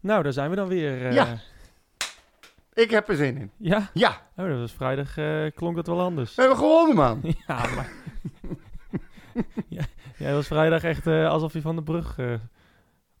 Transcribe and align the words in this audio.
Nou, 0.00 0.22
daar 0.22 0.32
zijn 0.32 0.50
we 0.50 0.56
dan 0.56 0.68
weer. 0.68 1.06
eh. 1.06 1.12
Ja. 1.12 1.36
Ik 2.72 2.90
heb 2.90 3.08
er 3.08 3.16
zin 3.16 3.36
in. 3.36 3.50
Ja? 3.56 3.90
Ja, 3.92 4.20
Oh, 4.36 4.48
dat 4.48 4.58
was 4.58 4.72
vrijdag, 4.72 5.16
eh, 5.16 5.44
klonk 5.54 5.76
dat 5.76 5.86
wel 5.86 6.00
anders. 6.00 6.34
we 6.34 6.40
hebben 6.42 6.58
gewonnen, 6.58 6.96
man. 6.96 7.20
ja, 7.46 7.56
maar... 7.74 7.90
ja, 9.68 9.84
jij 10.18 10.34
was 10.34 10.46
vrijdag 10.46 10.82
echt 10.82 11.06
eh, 11.06 11.28
alsof 11.28 11.52
je 11.52 11.60
van 11.60 11.76
de 11.76 11.82
brug... 11.82 12.18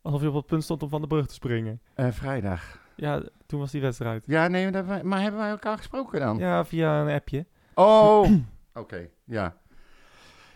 alsof 0.02 0.20
je 0.20 0.28
op 0.28 0.34
het 0.34 0.46
punt 0.46 0.64
stond 0.64 0.82
om 0.82 0.88
van 0.88 1.00
de 1.00 1.06
brug 1.06 1.26
te 1.26 1.34
springen. 1.34 1.80
Vrijdag. 1.96 2.78
Ja, 2.96 3.22
toen 3.46 3.60
was 3.60 3.70
die 3.70 3.80
wedstrijd. 3.80 4.22
Ja, 4.26 4.48
nee, 4.48 4.70
maar 5.02 5.20
hebben 5.20 5.40
wij 5.40 5.50
elkaar 5.50 5.76
gesproken 5.76 6.20
dan? 6.20 6.38
Ja, 6.38 6.64
via 6.64 7.00
een 7.00 7.14
appje. 7.14 7.46
Oh, 7.74 8.30
oké, 8.74 9.08
ja. 9.24 9.56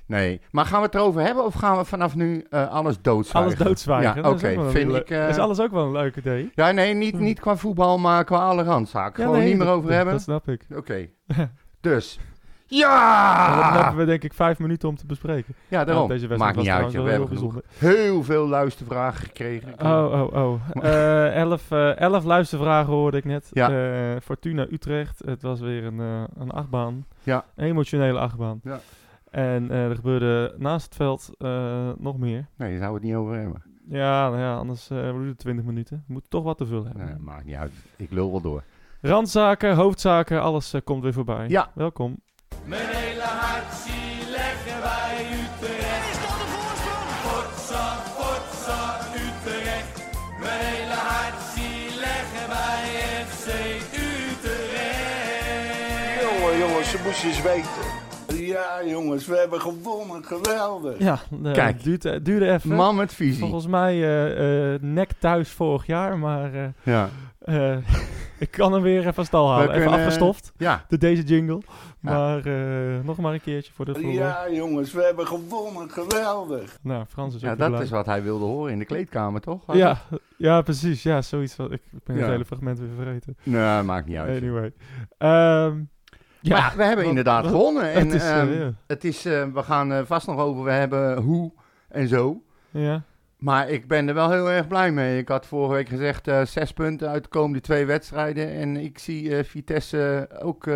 Nee, 0.07 0.41
maar 0.51 0.65
gaan 0.65 0.79
we 0.81 0.87
het 0.87 0.95
erover 0.95 1.23
hebben 1.23 1.45
of 1.45 1.55
gaan 1.55 1.77
we 1.77 1.85
vanaf 1.85 2.15
nu 2.15 2.47
eh, 2.51 2.69
alles 2.71 3.01
doodzwijgen? 3.03 3.51
Alles 3.55 3.67
doodzwijgen. 3.67 4.23
Ja, 4.23 4.31
oké, 4.31 4.71
vind 4.71 4.95
ik, 4.95 5.11
eh, 5.11 5.29
Is 5.29 5.39
alles 5.39 5.61
ook 5.61 5.71
wel 5.71 5.85
een 5.85 5.93
leuk 5.93 6.17
idee? 6.17 6.51
Ja, 6.55 6.71
nee, 6.71 6.95
niet, 6.95 7.19
niet 7.19 7.41
qua 7.41 7.57
voetbal, 7.57 7.99
maar 7.99 8.25
qua 8.25 8.39
alle 8.39 8.63
randzaken. 8.63 9.25
Gewoon 9.25 9.39
nee, 9.39 9.49
niet 9.49 9.59
meer 9.59 9.69
over 9.69 9.87
dat- 9.87 9.95
hebben. 9.97 10.15
Dat 10.15 10.23
snap 10.23 10.49
ik. 10.49 10.67
Oké, 10.77 11.09
dus. 11.81 12.19
Maar 12.69 12.81
Dan 12.81 12.89
Ja! 12.89 13.73
hebben 13.85 13.97
we 13.97 14.05
denk 14.05 14.23
ik 14.25 14.33
vijf 14.35 14.59
minuten 14.59 14.89
om 14.89 14.97
te 14.97 15.07
bespreken. 15.07 15.55
Ja, 15.69 15.85
daarom. 15.85 15.95
Nou, 15.95 16.09
deze 16.09 16.27
wedstrijd 16.27 16.55
Maakt 16.57 16.67
niet 16.67 16.77
uit, 16.77 17.05
we 17.05 17.11
hebben 17.11 17.29
heel 17.39 17.63
heel 17.79 18.23
veel 18.23 18.49
luistervragen 18.49 19.25
gekregen. 19.25 19.75
Oh, 19.83 20.13
oh, 20.13 20.33
oh. 20.45 20.61
Eh, 20.85 21.37
elf, 21.37 21.71
elf 21.97 22.25
luistervragen 22.25 22.93
hoorde 22.93 23.17
ik 23.17 23.25
net. 23.25 23.49
Ja. 23.53 23.71
Fortuna 24.23 24.67
Utrecht. 24.71 25.23
Het 25.25 25.43
was 25.43 25.61
weer 25.61 25.85
een, 25.85 25.99
een 26.39 26.51
achtbaan. 26.51 27.07
Ja. 27.23 27.45
Een 27.57 27.67
emotionele 27.67 28.19
achtbaan. 28.19 28.61
Ja. 28.65 28.81
En 29.33 29.71
eh, 29.71 29.89
er 29.89 29.95
gebeurde 29.95 30.55
naast 30.59 30.85
het 30.85 30.95
veld 30.95 31.31
eh, 31.39 31.91
nog 31.99 32.19
meer. 32.19 32.47
Nee, 32.57 32.71
daar 32.71 32.79
zouden 32.79 32.89
we 32.89 32.95
het 32.95 33.03
niet 33.03 33.15
over 33.15 33.35
hebben. 33.35 33.63
Ja, 33.89 34.29
nou 34.29 34.41
ja, 34.41 34.57
anders 34.57 34.91
eh 34.91 35.27
het 35.27 35.39
20 35.39 35.65
minuten. 35.65 36.05
We 36.07 36.13
moeten 36.13 36.31
toch 36.31 36.45
wat 36.45 36.59
te 36.59 36.67
vullen 36.67 36.87
hebben. 36.87 37.05
Nee, 37.07 37.17
maakt 37.19 37.45
niet 37.45 37.55
uit. 37.55 37.73
Ik 37.97 38.11
lul 38.11 38.31
wel 38.31 38.41
door. 38.41 38.63
Randzaken, 39.01 39.75
hoofdzaken, 39.75 40.43
alles 40.43 40.75
komt 40.85 41.03
weer 41.03 41.13
voorbij. 41.13 41.49
Ja. 41.49 41.71
Welkom. 41.75 42.17
Mijn 42.65 42.87
hele 42.87 43.23
hart 43.23 43.75
zie 43.75 44.31
leggen 44.31 44.81
wij 44.81 45.27
Utrecht. 45.33 46.11
Is 46.11 46.21
dat 46.21 46.39
de 46.41 46.47
voorsprong? 46.55 47.11
Potsa, 47.25 47.85
potsa, 48.17 48.99
Utrecht. 49.15 50.11
Mijn 50.41 50.61
hele 50.65 50.95
hart 51.11 51.41
zie 51.55 51.99
leggen 52.07 52.49
wij 52.49 52.83
FC 53.27 53.47
Utrecht. 54.09 56.23
Jongen, 56.23 56.59
jongens, 56.59 56.91
ze 56.91 57.01
moesten 57.05 57.29
eens 57.29 57.43
weten. 57.43 57.92
Ja, 58.53 58.85
jongens, 58.91 59.27
we 59.27 59.37
hebben 59.37 59.61
gewonnen. 59.61 60.25
Geweldig. 60.25 60.99
Ja, 60.99 61.19
eh, 61.45 61.53
Kijk. 61.53 61.83
Duurde, 61.83 62.11
eh, 62.11 62.21
duurde 62.25 62.53
even. 62.53 62.71
Man 62.77 62.97
met 62.97 63.15
visie. 63.15 63.39
Volgens 63.41 63.67
mij 63.67 63.93
eh, 64.03 64.75
eh, 64.75 64.81
nek 64.83 65.11
thuis 65.19 65.51
vorig 65.51 65.87
jaar, 65.87 66.19
maar 66.19 66.55
eh, 66.55 66.65
Ja. 66.83 67.09
eh, 67.39 67.77
ik 68.39 68.51
kan 68.51 68.73
hem 68.73 68.83
weer 68.83 68.99
even 69.01 69.15
van 69.15 69.25
stal 69.25 69.51
halen. 69.51 69.67
We 69.67 69.73
Even 69.73 69.83
kunnen- 69.83 69.99
afgestoft, 70.07 70.53
Ja. 70.57 70.85
de 70.89 70.99
deze 70.99 71.23
jingle. 71.23 71.61
Ja. 72.01 72.13
Maar 72.13 72.47
eh, 72.47 73.05
nog 73.05 73.17
maar 73.19 73.33
een 73.35 73.41
keertje 73.41 73.73
voor 73.73 73.85
de. 73.85 74.07
Ja, 74.13 74.51
jongens, 74.51 74.93
we 74.93 75.03
hebben 75.05 75.27
gewonnen. 75.27 75.91
Geweldig. 75.91 76.79
Nou, 76.83 77.05
Frans 77.09 77.35
is 77.35 77.45
ook 77.45 77.51
ja, 77.51 77.57
dat 77.57 77.69
blij. 77.71 77.83
is 77.83 77.91
wat 77.91 78.07
hij 78.07 78.23
wilde 78.23 78.45
horen 78.45 78.73
in 78.73 78.79
de 78.79 78.85
kleedkamer, 78.85 79.41
toch? 79.41 79.75
Ja, 79.75 79.99
ja, 80.37 80.61
precies. 80.63 81.03
Ja, 81.03 81.23
zoiets. 81.23 81.57
Wat, 81.57 81.71
ik, 81.73 81.83
ik 81.93 82.05
ben 82.05 82.17
Ja. 82.17 82.23
het 82.23 82.31
hele 82.31 82.45
fragment 82.45 82.79
weer 82.79 82.89
vergeten. 82.97 83.37
Nee, 83.43 83.83
maakt 83.83 84.07
niet 84.07 84.17
uit. 84.17 84.43
Anyway. 84.43 84.73
Ehm, 85.19 85.81
Ja, 86.45 86.57
ja, 86.57 86.73
we 86.77 86.83
hebben 86.83 86.99
wat- 86.99 87.09
inderdaad 87.09 87.43
wat- 87.43 87.53
gewonnen. 87.53 87.93
En, 87.93 88.05
het 88.07 88.15
is, 88.15 88.23
eh, 88.23 88.41
ehm, 88.41 88.53
ja. 88.53 88.73
het 88.87 89.05
is, 89.05 89.25
eh, 89.25 89.45
we 89.55 89.63
gaan 89.63 89.93
eh, 89.93 90.01
vast 90.05 90.27
nog 90.27 90.39
over, 90.39 90.65
we 90.65 90.71
hebben 90.71 91.17
hoe 91.23 91.53
en 91.89 92.09
zo. 92.09 92.43
ja. 92.71 93.03
Maar 93.37 93.69
ik 93.69 93.87
ben 93.89 94.09
er 94.09 94.15
wel 94.15 94.31
heel 94.31 94.51
erg 94.51 94.67
blij 94.67 94.93
mee. 94.93 95.19
Ik 95.19 95.29
had 95.29 95.47
vorige 95.47 95.73
week 95.75 95.89
gezegd 95.89 96.29
zes 96.51 96.73
punten 96.73 97.09
uit 97.09 97.23
de 97.23 97.29
komende 97.29 97.61
twee 97.61 97.87
wedstrijden. 97.87 98.51
En 98.53 98.77
ik 98.77 98.99
zie 98.99 99.45
Vitesse 99.45 100.29
ook 100.43 100.69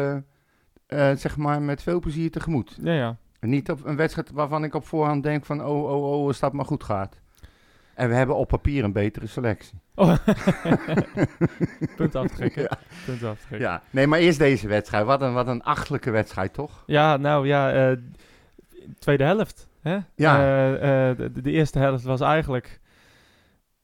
zeg 1.14 1.36
maar 1.36 1.62
met 1.62 1.82
veel 1.82 2.00
plezier 2.00 2.30
tegemoet. 2.30 2.78
Ja, 2.82 2.92
ja. 2.92 3.16
En 3.40 3.48
niet 3.48 3.70
op 3.70 3.84
een 3.84 3.96
wedstrijd 3.96 4.30
waarvan 4.30 4.64
ik 4.64 4.74
op 4.74 4.86
voorhand 4.86 5.22
denk 5.22 5.44
van 5.44 5.64
oh, 5.64 5.84
oh, 5.84 6.12
oh, 6.20 6.26
als 6.26 6.40
dat 6.40 6.52
maar 6.52 6.64
goed 6.64 6.84
gaat. 6.84 7.20
En 7.96 8.08
we 8.08 8.14
hebben 8.14 8.36
op 8.36 8.48
papier 8.48 8.84
een 8.84 8.92
betere 8.92 9.26
selectie. 9.26 9.78
Oh. 9.98 10.16
Punt 11.96 12.14
aftrekken. 12.14 12.62
Ja. 12.62 12.78
Punt 13.04 13.22
aftrekken. 13.24 13.68
Ja, 13.68 13.82
nee, 13.90 14.06
maar 14.06 14.18
eerst 14.18 14.38
deze 14.38 14.68
wedstrijd. 14.68 15.06
Wat 15.06 15.22
een, 15.22 15.32
wat 15.32 15.46
een 15.46 15.62
achtelijke 15.62 16.10
wedstrijd, 16.10 16.52
toch? 16.52 16.82
Ja, 16.86 17.16
nou 17.16 17.46
ja, 17.46 17.72
eh, 17.72 17.96
tweede 18.98 19.24
helft. 19.24 19.68
Hè? 19.80 19.98
Ja. 20.14 20.38
Eh, 20.38 21.10
eh, 21.10 21.16
de, 21.16 21.40
de 21.40 21.50
eerste 21.50 21.78
helft 21.78 22.04
was 22.04 22.20
eigenlijk... 22.20 22.80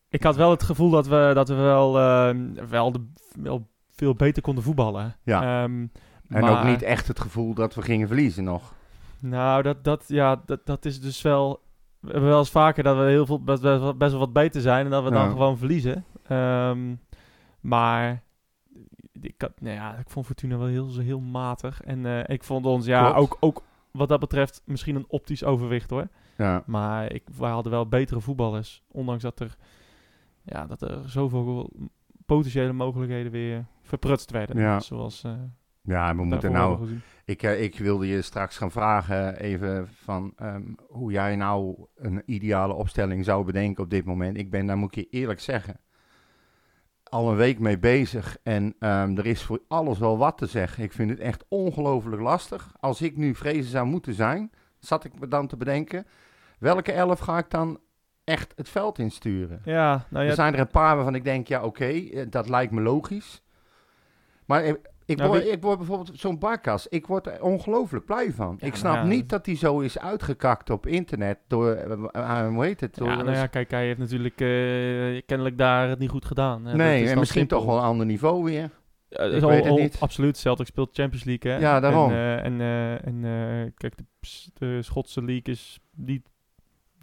Ik 0.08 0.22
had 0.22 0.36
wel 0.36 0.50
het 0.50 0.62
gevoel 0.62 0.90
dat 0.90 1.06
we, 1.06 1.30
dat 1.34 1.48
we 1.48 1.54
wel, 1.54 1.92
wel, 2.68 2.92
de, 2.92 3.06
wel 3.42 3.68
veel 3.90 4.14
beter 4.14 4.42
konden 4.42 4.64
voetballen. 4.64 5.16
Ja. 5.22 5.62
Ehm, 5.62 5.86
En 6.28 6.40
maar- 6.40 6.58
ook 6.58 6.64
niet 6.64 6.82
echt 6.82 7.08
het 7.08 7.20
gevoel 7.20 7.54
dat 7.54 7.74
we 7.74 7.82
gingen 7.82 8.06
verliezen 8.06 8.44
nog. 8.44 8.74
Nou, 9.20 9.62
dat, 9.62 9.84
dat, 9.84 10.04
ja, 10.06 10.42
dat, 10.46 10.66
dat 10.66 10.84
is 10.84 11.00
dus 11.00 11.22
wel... 11.22 11.60
We 12.02 12.10
hebben 12.10 12.28
wel 12.30 12.38
eens 12.38 12.50
vaker 12.50 12.82
dat 12.82 12.96
we 12.96 13.02
heel 13.02 13.26
veel, 13.26 13.42
best, 13.42 13.62
best, 13.62 13.80
wel- 13.80 13.94
best 13.96 14.10
wel 14.10 14.20
wat 14.20 14.32
beter 14.32 14.60
zijn 14.60 14.84
en 14.84 14.90
dat 14.90 15.04
we 15.04 15.10
dan 15.10 15.24
Ja. 15.24 15.30
gewoon 15.30 15.58
verliezen. 15.58 16.04
Ehm, 16.26 16.94
maar 17.60 18.22
ik, 19.20 19.34
had, 19.40 19.60
nou 19.60 19.74
ja, 19.76 19.96
ik 19.96 20.10
vond 20.10 20.26
Fortuna 20.26 20.56
wel 20.58 20.66
heel, 20.66 20.98
heel 20.98 21.20
matig. 21.20 21.80
En 21.82 22.06
eh, 22.06 22.34
ik 22.34 22.44
vond 22.44 22.66
ons, 22.66 22.86
ja, 22.86 23.02
Klopt. 23.12 23.18
ook, 23.20 23.36
ook 23.40 23.62
wat 23.90 24.08
dat 24.08 24.20
betreft 24.20 24.62
misschien 24.64 24.96
een 24.96 25.04
optisch 25.08 25.44
overwicht 25.44 25.90
hoor. 25.90 26.08
Ja. 26.36 26.62
Maar 26.66 27.12
ik, 27.12 27.22
wij 27.38 27.50
hadden 27.50 27.72
wel 27.72 27.88
betere 27.88 28.20
voetballers. 28.20 28.82
Ondanks 28.90 29.22
dat 29.22 29.40
er, 29.40 29.56
ja, 30.42 30.66
dat 30.66 30.82
er 30.82 31.08
zoveel 31.10 31.70
potentiële 32.26 32.72
mogelijkheden 32.72 33.32
weer 33.32 33.66
verprutst 33.82 34.30
werden. 34.30 34.56
Ja. 34.60 34.80
Zoals 34.80 35.24
eh 35.24 35.32
Ja, 35.82 36.16
we 36.16 36.24
moeten 36.24 36.52
nou. 36.52 36.88
Ik, 37.24 37.42
eh, 37.42 37.62
ik 37.62 37.78
wilde 37.78 38.06
je 38.06 38.22
straks 38.22 38.56
gaan 38.56 38.70
vragen 38.70 39.36
even 39.36 39.88
van 39.88 40.32
ehm, 40.36 40.62
hoe 40.88 41.12
jij 41.12 41.36
nou 41.36 41.86
een 41.96 42.22
ideale 42.26 42.72
opstelling 42.72 43.24
zou 43.24 43.44
bedenken 43.44 43.84
op 43.84 43.90
dit 43.90 44.04
moment. 44.04 44.36
Ik 44.36 44.50
ben, 44.50 44.66
daar 44.66 44.76
moet 44.76 44.96
ik 44.96 45.04
je 45.04 45.18
eerlijk 45.18 45.40
zeggen, 45.40 45.80
al 47.02 47.30
een 47.30 47.36
week 47.36 47.58
mee 47.58 47.78
bezig 47.78 48.36
en 48.42 48.74
ehm, 48.78 49.16
er 49.16 49.26
is 49.26 49.42
voor 49.42 49.60
alles 49.68 49.98
wel 49.98 50.18
wat 50.18 50.38
te 50.38 50.46
zeggen. 50.46 50.84
Ik 50.84 50.92
vind 50.92 51.10
het 51.10 51.18
echt 51.18 51.44
ongelooflijk 51.48 52.22
lastig. 52.22 52.74
Als 52.80 53.02
ik 53.02 53.16
nu 53.16 53.34
vrezen 53.34 53.70
zou 53.70 53.86
moeten 53.86 54.14
zijn, 54.14 54.50
zat 54.78 55.04
ik 55.04 55.18
me 55.18 55.28
dan 55.28 55.46
te 55.46 55.56
bedenken, 55.56 56.06
welke 56.58 56.92
elf 56.92 57.18
ga 57.18 57.38
ik 57.38 57.50
dan 57.50 57.80
echt 58.24 58.52
het 58.56 58.68
veld 58.68 58.98
insturen? 58.98 59.60
Ja, 59.64 60.06
nou 60.10 60.24
ja, 60.24 60.30
Er 60.30 60.36
zijn 60.36 60.54
er 60.54 60.60
een 60.60 60.68
paar 60.68 60.94
waarvan 60.96 61.14
ik 61.14 61.24
denk, 61.24 61.46
ja 61.48 61.62
oké, 61.64 61.84
eh, 61.84 62.26
dat 62.30 62.48
lijkt 62.48 62.72
me 62.72 62.80
logisch. 62.80 63.42
Maar 64.44 64.76
ik, 65.06 65.16
Nou, 65.16 65.28
word, 65.30 65.46
ik 65.46 65.62
word 65.62 65.76
bijvoorbeeld 65.78 66.10
zo'n 66.14 66.38
Barkas, 66.38 66.88
ik 66.88 67.06
word 67.06 67.26
er 67.26 67.42
ongelooflijk 67.42 68.04
blij 68.04 68.32
van. 68.32 68.48
Ja, 68.48 68.54
ik 68.66 68.72
nou 68.72 68.76
snap 68.76 68.94
ja, 68.94 69.02
niet 69.04 69.28
dat 69.28 69.46
hij 69.46 69.56
zo 69.56 69.80
is 69.80 69.98
uitgekakt 69.98 70.70
op 70.70 70.86
internet 70.86 71.38
door, 71.46 71.72
eh, 71.72 72.46
hoe 72.48 72.64
heet 72.64 72.80
het? 72.80 72.94
Door, 72.94 73.08
Ja, 73.08 73.16
nou 73.22 73.36
ja, 73.36 73.46
kijk, 73.46 73.70
hij 73.70 73.84
heeft 73.86 73.98
natuurlijk 73.98 74.36
kennelijk 75.26 75.58
daar 75.58 75.88
het 75.88 75.98
niet 75.98 76.10
goed 76.10 76.24
gedaan. 76.24 76.64
hè. 76.64 76.76
Nee, 76.76 77.08
en 77.08 77.18
misschien 77.18 77.40
simpel. 77.40 77.58
toch 77.58 77.66
wel 77.66 77.76
een 77.76 77.82
ander 77.84 78.06
niveau 78.06 78.44
weer. 78.44 78.70
Ja, 79.08 79.18
ik 79.24 79.42
al- 79.42 79.48
weet 79.48 79.62
het 79.64 79.72
al- 79.72 79.78
niet. 79.78 79.96
Absoluut, 80.00 80.36
Celtic 80.36 80.66
speelt 80.66 80.90
Champions 80.92 81.24
League. 81.24 81.52
Hè? 81.52 81.58
Ja, 81.58 81.80
daarom. 81.80 82.12
En, 82.12 82.60
en, 82.60 83.24
en 83.24 83.74
kijk, 83.76 83.96
de, 83.96 84.04
de 84.54 84.82
Schotse 84.82 85.22
league 85.24 85.52
is 85.54 85.78
niet 85.96 86.28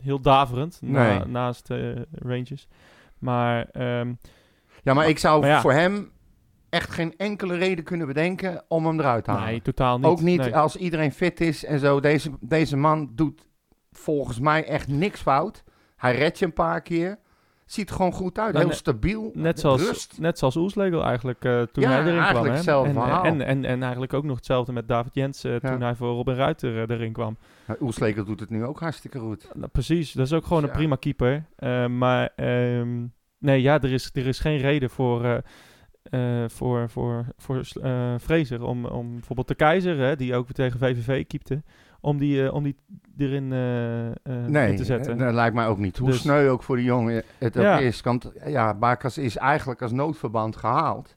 heel 0.02 0.22
daverend 0.22 0.80
na- 0.82 1.08
Nee. 1.18 1.26
naast 1.28 1.70
eh, 1.70 1.96
Rangers. 2.12 2.68
Maar 3.18 3.68
ehm, 3.72 4.14
Ja, 4.84 4.94
maar 4.94 5.10
ik 5.10 5.20
zou 5.20 5.42
Maar 5.42 5.62
voor 5.62 5.74
hem 5.74 6.12
echt 6.70 6.90
geen 6.92 7.14
enkele 7.18 7.56
reden 7.56 7.84
kunnen 7.84 8.08
bedenken 8.08 8.64
om 8.68 8.86
hem 8.86 9.00
eruit 9.00 9.24
te 9.24 9.32
halen. 9.32 9.46
nee, 9.48 9.62
totaal 9.62 9.98
niet. 9.98 10.06
Ook 10.08 10.22
niet 10.22 10.40
Nee. 10.40 10.56
als 10.56 10.76
iedereen 10.76 11.12
fit 11.12 11.42
is 11.42 11.66
en 11.66 11.80
zo. 11.80 12.00
Deze, 12.00 12.32
deze 12.40 12.78
man 12.78 13.12
doet 13.16 13.48
volgens 13.92 14.40
mij 14.40 14.66
echt 14.66 14.88
niks 14.88 15.22
fout. 15.22 15.64
Hij 15.96 16.16
redt 16.16 16.40
je 16.40 16.46
een 16.46 16.54
paar 16.54 16.82
keer. 16.82 17.18
Ziet 17.66 17.90
er 17.90 17.96
gewoon 17.96 18.12
goed 18.12 18.40
uit. 18.40 18.54
Nou, 18.54 18.66
Heel 18.66 18.74
stabiel. 18.76 19.32
Net 19.34 19.60
zoals, 19.60 19.82
Rust. 19.88 20.20
net 20.20 20.38
zoals 20.40 20.56
Oelslegel 20.56 21.04
eigenlijk 21.04 21.46
eh, 21.46 21.62
toen 21.62 21.84
Ja, 21.84 21.90
hij 21.90 22.00
erin 22.00 22.10
kwam. 22.12 22.18
eigenlijk 22.24 22.50
Hè? 22.50 22.56
hetzelfde 22.56 22.90
en, 22.90 22.96
verhaal. 22.96 23.24
En, 23.24 23.42
en, 23.42 23.66
en 23.66 23.82
eigenlijk 23.82 24.14
ook 24.14 24.24
nog 24.24 24.36
hetzelfde 24.36 24.72
met 24.72 24.88
David 24.88 25.16
Jensen 25.16 25.52
eh, 25.56 25.60
Ja. 25.62 25.70
toen 25.72 25.82
hij 25.82 25.96
voor 25.96 26.14
Robin 26.14 26.36
Ruiter 26.36 26.76
eh, 26.90 26.96
erin 26.96 27.12
kwam. 27.14 27.38
Oelsleker 27.82 28.26
doet 28.26 28.40
het 28.40 28.50
nu 28.50 28.66
ook 28.66 28.80
hartstikke 28.80 29.20
goed. 29.20 29.48
Nou, 29.54 29.68
precies, 29.68 30.12
dat 30.12 30.26
is 30.26 30.34
ook 30.34 30.46
gewoon 30.46 30.62
Ja. 30.62 30.68
een 30.68 30.74
prima 30.74 30.96
keeper. 30.96 31.46
Maar 31.90 32.30
ehm, 32.36 33.06
nee, 33.38 33.62
ja, 33.62 33.82
er 33.82 33.92
is, 33.92 34.10
er 34.14 34.28
is 34.28 34.40
geen 34.40 34.58
reden 34.58 34.90
voor, 34.90 35.42
eh 36.10 36.44
voor, 36.48 36.90
voor, 36.90 37.26
voor 37.38 37.62
eh, 37.82 38.14
Fraser 38.22 38.64
om, 38.64 38.86
om 38.86 39.12
bijvoorbeeld 39.14 39.48
de 39.48 39.56
Keizer, 39.56 39.98
hè, 39.98 40.16
die 40.16 40.36
ook 40.36 40.44
weer 40.46 40.54
tegen 40.70 40.80
VVV 40.80 41.28
keepte, 41.28 41.62
om 42.02 42.18
die, 42.18 42.46
eh, 42.46 42.54
om 42.54 42.64
die 42.64 42.76
erin 43.18 43.48
Nee, 43.48 44.70
in 44.72 44.76
te 44.76 44.86
zetten. 44.86 45.14
eh, 45.14 45.20
dat 45.26 45.34
lijkt 45.34 45.56
mij 45.56 45.68
ook 45.68 45.78
niet. 45.78 45.98
Hoe 45.98 46.10
Dus- 46.10 46.20
sneu 46.22 46.50
ook 46.50 46.64
voor 46.64 46.76
die 46.76 46.86
jongen 46.86 47.24
het 47.38 47.58
ook 47.58 47.64
Ja. 47.64 47.78
is. 47.80 48.02
Want 48.02 48.32
ja, 48.46 48.74
Barkas 48.74 49.18
is 49.18 49.38
eigenlijk 49.38 49.82
als 49.82 49.92
noodverband 49.92 50.56
gehaald. 50.56 51.16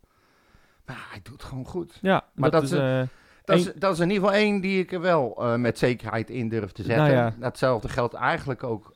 Maar 0.87 1.07
hij 1.11 1.21
doet 1.23 1.43
gewoon 1.43 1.65
goed. 1.67 1.99
ja, 2.03 2.25
maar 2.35 2.51
dat, 2.51 2.61
dat 2.61 2.71
is... 2.73 2.79
is- 2.79 2.85
eh, 2.85 3.03
Dat, 3.45 3.57
is, 3.59 3.73
dat 3.75 3.93
is 3.93 3.99
in 4.01 4.11
ieder 4.11 4.25
geval 4.29 4.41
één 4.41 4.61
die 4.61 4.79
ik 4.81 4.93
er 4.93 5.01
wel 5.01 5.43
met 5.57 5.79
zekerheid 5.79 6.31
in 6.31 6.49
durf 6.49 6.73
te 6.73 6.83
zetten. 6.83 7.05
Nou 7.05 7.17
ja. 7.17 7.35
Datzelfde 7.39 7.89
geldt 7.89 8.15
eigenlijk 8.15 8.63
ook 8.65 8.95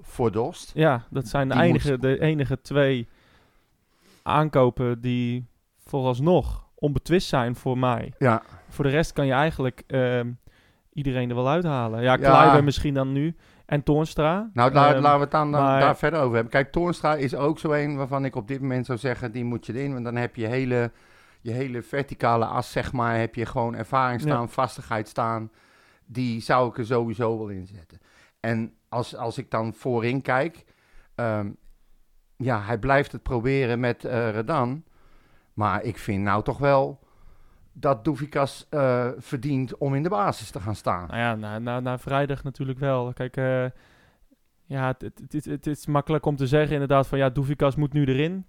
voor 0.00 0.32
Dost. 0.32 0.70
ja, 0.74 1.02
dat 1.10 1.28
zijn 1.28 1.48
de 1.48 1.60
enige, 1.60 1.98
de 1.98 2.20
enige 2.20 2.60
twee 2.60 3.08
aankopen 4.28 5.00
die 5.00 5.46
vooralsnog 5.76 6.66
onbetwist 6.74 7.28
zijn 7.28 7.56
voor 7.56 7.78
mij. 7.78 8.12
Ja, 8.18 8.42
Voor 8.68 8.84
de 8.84 8.90
rest 8.90 9.12
kan 9.12 9.26
je 9.26 9.32
eigenlijk 9.32 9.82
ehm, 9.86 10.30
iedereen 10.92 11.28
er 11.28 11.34
wel 11.34 11.48
uithalen. 11.48 12.02
Ja, 12.02 12.12
Ja. 12.12 12.16
Kleiber 12.16 12.64
misschien 12.64 12.94
dan 12.94 13.12
nu. 13.12 13.36
En 13.66 13.82
Toornstra. 13.82 14.50
nou 14.52 14.72
la- 14.72 14.92
Ehm, 14.92 15.00
laten 15.02 15.16
we 15.18 15.22
het 15.24 15.30
dan, 15.30 15.52
dan 15.52 15.62
maar- 15.62 15.80
daar 15.80 15.96
verder 15.96 16.20
over 16.20 16.34
hebben. 16.34 16.52
Kijk, 16.52 16.72
Toornstra 16.72 17.14
is 17.14 17.34
ook 17.34 17.58
zo 17.58 17.72
een 17.72 17.96
waarvan 17.96 18.24
ik 18.24 18.36
op 18.36 18.48
dit 18.48 18.60
moment 18.60 18.86
zou 18.86 18.98
zeggen, 18.98 19.32
die 19.32 19.44
moet 19.44 19.66
je 19.66 19.74
erin. 19.74 19.92
Want 19.92 20.04
dan 20.04 20.16
heb 20.16 20.36
je 20.36 20.46
hele, 20.46 20.90
je 21.40 21.50
hele 21.50 21.82
verticale 21.82 22.44
as, 22.44 22.72
zeg 22.72 22.92
maar, 22.92 23.18
heb 23.18 23.34
je 23.34 23.46
gewoon 23.46 23.74
ervaring 23.74 24.20
Ja. 24.20 24.26
staan, 24.26 24.48
vastigheid 24.48 25.08
staan. 25.08 25.50
Die 26.06 26.40
zou 26.40 26.68
ik 26.68 26.78
er 26.78 26.86
sowieso 26.86 27.38
wel 27.38 27.48
in 27.48 27.66
zetten. 27.66 27.98
En 28.40 28.72
als, 28.88 29.16
als 29.16 29.38
ik 29.38 29.50
dan 29.50 29.74
voorin 29.74 30.22
kijk, 30.22 30.64
ehm, 31.14 31.50
ja, 32.38 32.60
hij 32.62 32.78
blijft 32.78 33.12
het 33.12 33.22
proberen 33.22 33.80
met 33.80 34.04
eh 34.04 34.30
Redan. 34.30 34.82
Maar 35.54 35.82
ik 35.82 35.98
vind 35.98 36.22
nou 36.22 36.42
toch 36.42 36.58
wel 36.58 36.98
dat 37.72 38.04
Doefikas 38.04 38.66
eh 38.70 39.08
verdient 39.18 39.76
om 39.78 39.94
in 39.94 40.02
de 40.02 40.08
basis 40.08 40.50
te 40.50 40.60
gaan 40.60 40.74
staan. 40.74 41.06
Nou 41.06 41.18
ja, 41.18 41.34
na, 41.34 41.58
na, 41.58 41.80
na 41.80 41.98
vrijdag 41.98 42.44
natuurlijk 42.44 42.78
wel. 42.78 43.12
Kijk, 43.12 43.36
eh, 43.36 43.64
ja, 44.64 44.86
het, 44.98 45.20
het, 45.30 45.44
het, 45.44 45.66
is- 45.66 45.86
makkelijk 45.86 46.26
om 46.26 46.36
te 46.36 46.46
zeggen 46.46 46.72
inderdaad 46.72 47.06
van 47.06 47.18
ja, 47.18 47.30
Doevikas 47.30 47.76
moet 47.76 47.92
nu 47.92 48.04
erin. 48.04 48.46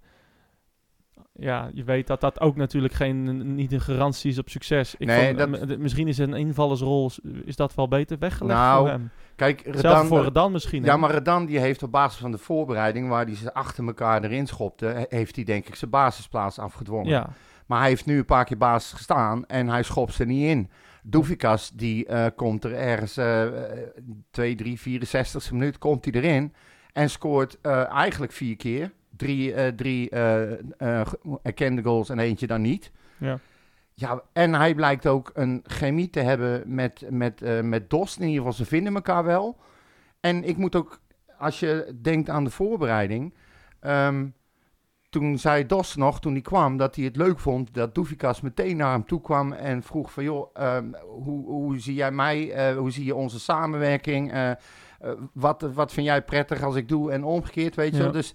Ja, 1.40 1.70
je 1.74 1.84
weet 1.84 2.06
dat 2.06 2.20
dat 2.20 2.40
ook 2.40 2.56
natuurlijk 2.56 2.94
geen, 2.94 3.54
niet 3.54 3.72
een 3.72 3.80
garantie 3.80 4.30
is 4.30 4.38
op 4.38 4.48
succes. 4.48 4.94
Ik 4.98 5.06
Nee, 5.06 5.34
vond, 5.36 5.38
dat- 5.52 5.68
d- 5.68 5.78
misschien 5.78 6.08
is 6.08 6.18
een 6.18 6.34
invallersrol, 6.34 7.10
is 7.44 7.56
dat 7.56 7.74
wel 7.74 7.88
beter 7.88 8.18
weggelegd 8.18 8.58
Nou, 8.58 8.78
voor 8.80 8.88
hem. 8.88 9.10
Kijk, 9.36 9.60
Zelfs 9.64 9.80
Redan, 9.82 10.06
voor 10.06 10.22
Redan 10.22 10.52
misschien. 10.52 10.84
Ja, 10.84 10.96
maar 10.96 11.10
Redan 11.10 11.46
die 11.46 11.58
heeft 11.58 11.82
op 11.82 11.90
basis 11.90 12.20
van 12.20 12.30
de 12.30 12.38
voorbereiding, 12.38 13.08
waar 13.08 13.24
hij 13.24 13.34
ze 13.36 13.54
achter 13.54 13.86
elkaar 13.86 14.24
erin 14.24 14.46
schopte, 14.46 14.86
he- 14.86 15.04
heeft 15.16 15.34
hij 15.36 15.44
denk 15.44 15.66
ik 15.66 15.74
zijn 15.74 15.90
basisplaats 15.90 16.58
afgedwongen. 16.58 17.08
Ja, 17.10 17.28
Maar 17.66 17.78
hij 17.80 17.88
heeft 17.88 18.06
nu 18.06 18.18
een 18.18 18.24
paar 18.24 18.44
keer 18.44 18.56
basis 18.58 18.92
gestaan 18.92 19.46
en 19.46 19.68
hij 19.68 19.82
schopt 19.82 20.14
ze 20.14 20.24
niet 20.24 20.44
in. 20.48 20.70
Doefikas, 21.02 21.70
die 21.74 22.06
eh, 22.06 22.26
komt 22.36 22.64
er 22.64 22.74
ergens 22.74 23.16
eh 23.16 23.46
2, 24.30 24.54
3, 24.54 24.80
64 24.80 25.52
minuut, 25.52 25.78
komt 25.78 26.04
hij 26.04 26.14
erin 26.14 26.52
en 26.92 27.10
scoort 27.10 27.58
eh, 27.62 27.90
eigenlijk 27.92 28.32
vier 28.32 28.56
keer. 28.56 28.92
Drie, 29.20 29.54
eh, 29.54 29.72
drie 29.72 30.10
eh, 30.10 30.52
eh, 30.78 31.06
erkende 31.42 31.82
goals 31.82 32.08
en 32.08 32.18
eentje 32.18 32.46
dan 32.46 32.60
niet. 32.60 32.90
ja. 33.18 33.38
Ja, 33.94 34.22
en 34.32 34.54
hij 34.54 34.74
blijkt 34.74 35.06
ook 35.06 35.30
een 35.34 35.60
chemie 35.66 36.10
te 36.10 36.20
hebben 36.20 36.62
met, 36.74 37.04
met, 37.10 37.62
met 37.62 37.90
Dost. 37.90 38.16
In 38.16 38.22
ieder 38.26 38.36
geval, 38.36 38.52
ze 38.52 38.64
vinden 38.64 38.94
elkaar 38.94 39.24
wel. 39.24 39.56
En 40.20 40.44
ik 40.44 40.56
moet 40.56 40.76
ook, 40.76 41.00
als 41.38 41.60
je 41.60 41.96
denkt 42.02 42.28
aan 42.28 42.44
de 42.44 42.50
voorbereiding. 42.50 43.34
ehm, 43.80 44.26
toen 45.10 45.38
zei 45.38 45.66
Dost 45.66 45.96
nog, 45.96 46.20
toen 46.20 46.32
hij 46.32 46.40
kwam, 46.42 46.76
dat 46.76 46.96
hij 46.96 47.04
het 47.04 47.16
leuk 47.16 47.38
vond 47.38 47.74
dat 47.74 47.94
Doefikas 47.94 48.40
meteen 48.40 48.76
naar 48.76 48.92
hem 48.92 49.06
toe 49.06 49.20
kwam 49.20 49.52
en 49.52 49.82
vroeg 49.82 50.12
van, 50.12 50.24
joh, 50.24 50.50
ehm, 50.54 50.92
hoe, 51.06 51.46
hoe 51.46 51.78
zie 51.78 51.94
jij 51.94 52.10
mij, 52.12 52.74
hoe 52.74 52.90
zie 52.90 53.04
je 53.04 53.14
onze 53.14 53.40
samenwerking, 53.40 54.32
wat, 55.32 55.62
wat 55.74 55.92
vind 55.92 56.06
jij 56.06 56.22
prettig 56.22 56.62
als 56.62 56.74
ik 56.74 56.88
doe 56.88 57.12
en 57.12 57.24
omgekeerd, 57.24 57.74
weet 57.74 57.90
je 57.90 57.96
Ja. 57.96 58.02
wel. 58.02 58.12
Dus 58.12 58.34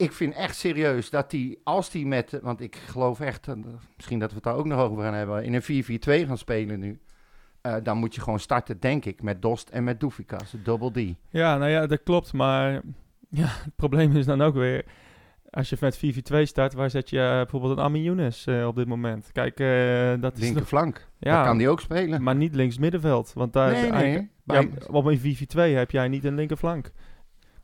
ik 0.00 0.12
vind 0.12 0.34
echt 0.34 0.56
serieus 0.56 1.10
dat 1.10 1.32
hij, 1.32 1.58
als 1.64 1.92
hij 1.92 2.02
met, 2.04 2.38
want 2.42 2.60
ik 2.60 2.76
geloof 2.76 3.20
echt, 3.20 3.48
eh, 3.48 3.54
misschien 3.96 4.18
dat 4.18 4.28
we 4.28 4.34
het 4.34 4.44
daar 4.44 4.54
ook 4.56 4.66
nog 4.66 4.80
over 4.80 5.02
gaan 5.02 5.14
hebben, 5.14 5.44
in 5.44 5.54
een 5.54 5.62
4-4-2 5.62 6.26
gaan 6.26 6.38
spelen 6.38 6.80
nu. 6.80 7.00
eh, 7.60 7.74
dan 7.82 7.96
moet 7.96 8.14
je 8.14 8.20
gewoon 8.20 8.40
starten, 8.40 8.80
denk 8.80 9.04
ik, 9.04 9.22
met 9.22 9.42
Dost 9.42 9.68
en 9.68 9.84
met 9.84 10.00
Doefikas, 10.00 10.54
double 10.62 10.90
D. 11.12 11.14
ja, 11.30 11.56
nou 11.58 11.70
ja, 11.70 11.86
dat 11.86 12.02
klopt. 12.02 12.32
Maar 12.32 12.72
ja, 13.42 13.46
het 13.46 13.76
probleem 13.76 14.16
is 14.16 14.26
dan 14.26 14.42
ook 14.42 14.54
weer... 14.54 14.84
Als 15.50 15.68
je 15.70 15.76
met 15.80 15.96
4-4-2 15.96 16.42
start, 16.42 16.72
waar 16.74 16.90
zet 16.90 17.10
je 17.10 17.20
eh, 17.20 17.30
bijvoorbeeld 17.30 17.78
een 17.78 17.84
Amin 17.84 18.02
Younes 18.02 18.46
op 18.66 18.76
dit 18.76 18.86
moment? 18.88 19.30
Kijk, 19.32 19.56
dat 20.22 20.36
is 20.36 20.40
Linkerflank, 20.40 21.08
Ja. 21.18 21.32
daar 21.34 21.44
kan 21.44 21.58
die 21.58 21.68
ook 21.68 21.80
spelen. 21.80 22.22
maar 22.22 22.36
niet 22.36 22.54
links 22.54 22.78
middenveld. 22.78 23.32
Want 23.34 23.52
daar 23.52 23.72
nee, 23.72 23.90
eigenlijk- 23.90 24.30
nee. 24.44 24.60
Ja, 24.62 24.68
bij- 24.68 24.86
op 24.90 25.04
een 25.04 25.18
4-4-2 25.18 25.76
heb 25.76 25.90
jij 25.90 26.08
niet 26.08 26.24
een 26.24 26.34
linkerflank. 26.34 26.90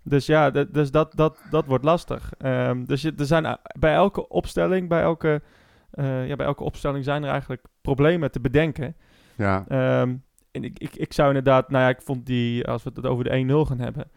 Dus 0.08 0.26
ja, 0.26 0.50
dat, 0.50 0.74
dus 0.74 0.90
dat, 0.90 1.12
dat, 1.16 1.38
dat 1.50 1.66
wordt 1.66 1.84
lastig. 1.84 2.32
Ehm, 2.38 2.84
dus 2.84 3.02
je, 3.02 3.12
er 3.16 3.26
zijn 3.26 3.58
bij 3.78 3.94
elke 3.94 4.28
opstelling, 4.28 4.88
bij 4.88 5.02
elke, 5.02 5.42
eh, 5.90 6.28
ja, 6.28 6.36
bij 6.36 6.46
elke 6.46 6.64
opstelling 6.64 7.04
zijn 7.04 7.22
er 7.24 7.30
eigenlijk 7.30 7.62
problemen 7.80 8.30
te 8.30 8.40
bedenken. 8.40 8.96
ja. 9.36 9.64
Ehm, 9.68 10.14
en 10.50 10.64
ik, 10.64 10.78
ik, 10.78 10.94
ik 10.96 11.12
zou 11.12 11.28
inderdaad, 11.28 11.70
nou 11.70 11.82
ja, 11.82 11.88
ik 11.88 12.00
vond 12.02 12.26
die, 12.26 12.66
als 12.66 12.82
we 12.82 12.90
het 12.94 13.06
over 13.06 13.24
de 13.24 13.30
1-0 13.64 13.68
gaan 13.68 13.78
hebben, 13.78 14.10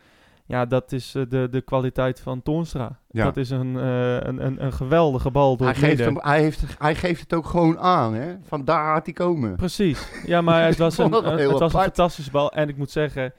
ja, 0.46 0.66
dat 0.66 0.92
is 0.92 1.16
eh, 1.16 1.24
de, 1.30 1.48
de 1.52 1.62
kwaliteit 1.62 2.20
van 2.20 2.42
Toonstra. 2.42 3.00
Ja. 3.10 3.24
Dat 3.24 3.38
is 3.38 3.50
een, 3.50 3.78
eh, 3.80 4.14
een, 4.16 4.46
een, 4.46 4.64
een 4.64 4.74
geweldige 4.74 5.32
bal 5.32 5.58
door 5.58 5.68
Hij 5.68 5.76
geeft, 5.76 6.00
hem, 6.00 6.18
hij, 6.22 6.42
heeft, 6.42 6.64
hij 6.78 6.96
geeft 6.96 7.22
het 7.22 7.34
ook 7.34 7.46
gewoon 7.46 7.80
aan, 7.80 8.14
hè. 8.14 8.36
Van 8.44 8.66
daar 8.66 8.94
gaat 8.94 9.06
hij 9.06 9.14
komen. 9.14 9.56
Precies. 9.56 10.12
Ja, 10.26 10.42
maar 10.42 10.66
het 10.66 10.78
was, 10.78 10.98
een, 10.98 11.14
een- 11.14 11.38
het 11.38 11.52
was 11.52 11.74
een 11.74 11.80
fantastische 11.80 12.32
bal. 12.32 12.52
En 12.52 12.70
ik 12.70 12.78
moet 12.78 12.92
zeggen, 12.92 13.34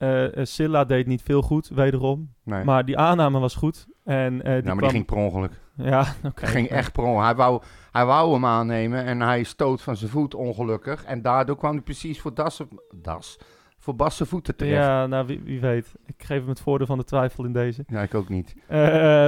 eh 0.00 0.36
eh, 0.36 0.44
Silla 0.46 0.84
deed 0.84 1.06
niet 1.06 1.22
veel 1.22 1.42
goed, 1.42 1.68
wederom. 1.68 2.32
Nee. 2.44 2.64
Maar 2.64 2.84
die 2.84 2.98
aanname 2.98 3.38
was 3.38 3.54
goed. 3.54 3.86
En, 4.04 4.42
eh, 4.42 4.52
die 4.52 4.54
ja, 4.54 4.60
maar 4.62 4.62
kwam- 4.62 4.78
die 4.78 4.88
ging 4.90 5.06
per 5.06 5.16
ongeluk. 5.16 5.60
Ja, 5.76 6.04
oké. 6.24 6.46
ging 6.46 6.68
echt 6.68 6.92
per 6.92 7.02
ongeluk. 7.02 7.24
Hij 7.24 7.34
wou, 7.34 7.62
hij 7.92 8.06
wou 8.06 8.32
hem 8.32 8.44
aannemen 8.46 9.04
en 9.04 9.20
hij 9.20 9.42
stoot 9.42 9.82
van 9.82 9.96
zijn 9.96 10.10
voet 10.10 10.34
ongelukkig. 10.34 11.04
En 11.04 11.22
daardoor 11.22 11.56
kwam 11.56 11.72
hij 11.72 11.80
precies 11.80 12.20
voor 12.20 12.34
Das, 12.34 12.60
das 12.94 13.38
voor 13.78 13.96
Bas 13.96 14.16
zijn 14.16 14.28
voeten 14.28 14.56
terecht. 14.56 14.76
Ja. 14.84 15.00
Ja, 15.00 15.06
nou, 15.06 15.26
wie, 15.26 15.40
wie 15.44 15.60
weet. 15.60 15.92
Ik 16.06 16.22
geef 16.24 16.38
hem 16.38 16.48
het 16.48 16.60
voordeel 16.60 16.86
van 16.86 16.98
de 16.98 17.04
twijfel 17.04 17.44
in 17.44 17.52
deze. 17.52 17.84
ik 18.02 18.14
ook 18.14 18.28
niet. 18.28 18.54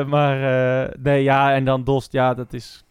Maar 0.07 0.37
nee, 1.03 1.23
ja, 1.23 1.55
en 1.55 1.65
dan 1.65 1.85
Dost, 1.85 2.13
ja, 2.13 2.35
dat 2.35 2.53
is... 2.53 2.85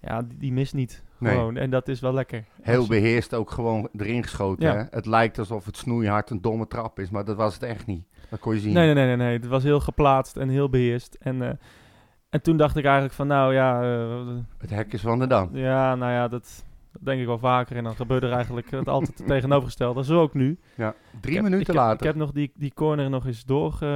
Ja, 0.00 0.22
die, 0.22 0.38
die 0.38 0.52
mist 0.52 0.74
niet. 0.74 1.02
Nee. 1.22 1.34
Gewoon. 1.34 1.56
En 1.56 1.70
dat 1.70 1.88
is 1.88 2.00
wel 2.00 2.12
lekker. 2.14 2.44
Heel 2.62 2.86
beheerst 2.86 3.34
ook 3.34 3.50
gewoon 3.50 3.88
erin 3.96 4.22
geschoten. 4.22 4.68
Ja. 4.68 4.76
Hè? 4.76 4.84
Het 4.90 5.06
lijkt 5.06 5.38
alsof 5.38 5.64
het 5.64 5.76
snoeihard 5.76 6.30
een 6.30 6.40
domme 6.40 6.66
trap 6.66 6.98
is, 6.98 7.10
maar 7.10 7.24
dat 7.24 7.36
was 7.36 7.54
het 7.54 7.62
echt 7.62 7.86
niet. 7.86 8.04
Dat 8.30 8.40
kon 8.40 8.54
je 8.54 8.60
zien. 8.60 8.72
Nee, 8.72 8.84
nee, 8.84 8.94
nee, 8.94 9.06
nee, 9.06 9.16
nee. 9.26 9.36
Het 9.36 9.46
was 9.46 9.62
heel 9.62 9.80
geplaatst 9.80 10.36
en 10.36 10.48
heel 10.48 10.68
beheerst. 10.68 11.14
En, 11.20 11.42
eh, 11.42 11.50
en 12.30 12.42
toen 12.42 12.56
dacht 12.56 12.76
ik 12.76 12.84
eigenlijk 12.84 13.14
van, 13.14 13.26
nou 13.26 13.54
ja... 13.54 13.82
eh, 13.82 14.26
Het 14.58 14.70
hek 14.70 14.92
is 14.92 15.00
van 15.00 15.18
de 15.18 15.26
dan. 15.26 15.48
Ja, 15.52 15.94
nou 15.94 16.12
ja, 16.12 16.28
dat, 16.28 16.64
dat 16.92 17.04
denk 17.04 17.20
ik 17.20 17.26
wel 17.26 17.38
vaker. 17.38 17.76
En 17.76 17.84
dan 17.84 17.94
gebeurde 17.96 18.26
er 18.26 18.32
eigenlijk 18.32 18.70
het 18.70 18.88
altijd 18.88 19.18
het 19.18 19.26
tegenovergestelde. 19.26 20.04
Zo 20.04 20.20
ook 20.20 20.34
nu. 20.34 20.58
Ja. 20.76 20.94
Drie 21.20 21.36
Ik 21.36 21.42
heb- 21.42 21.50
minuten 21.50 21.66
heb- 21.74 21.82
later. 21.82 21.98
Ik 22.00 22.06
heb 22.06 22.14
nog 22.16 22.32
die, 22.32 22.52
die 22.54 22.72
corner 22.74 23.10
nog 23.10 23.26
eens 23.26 23.44
doorge, 23.44 23.86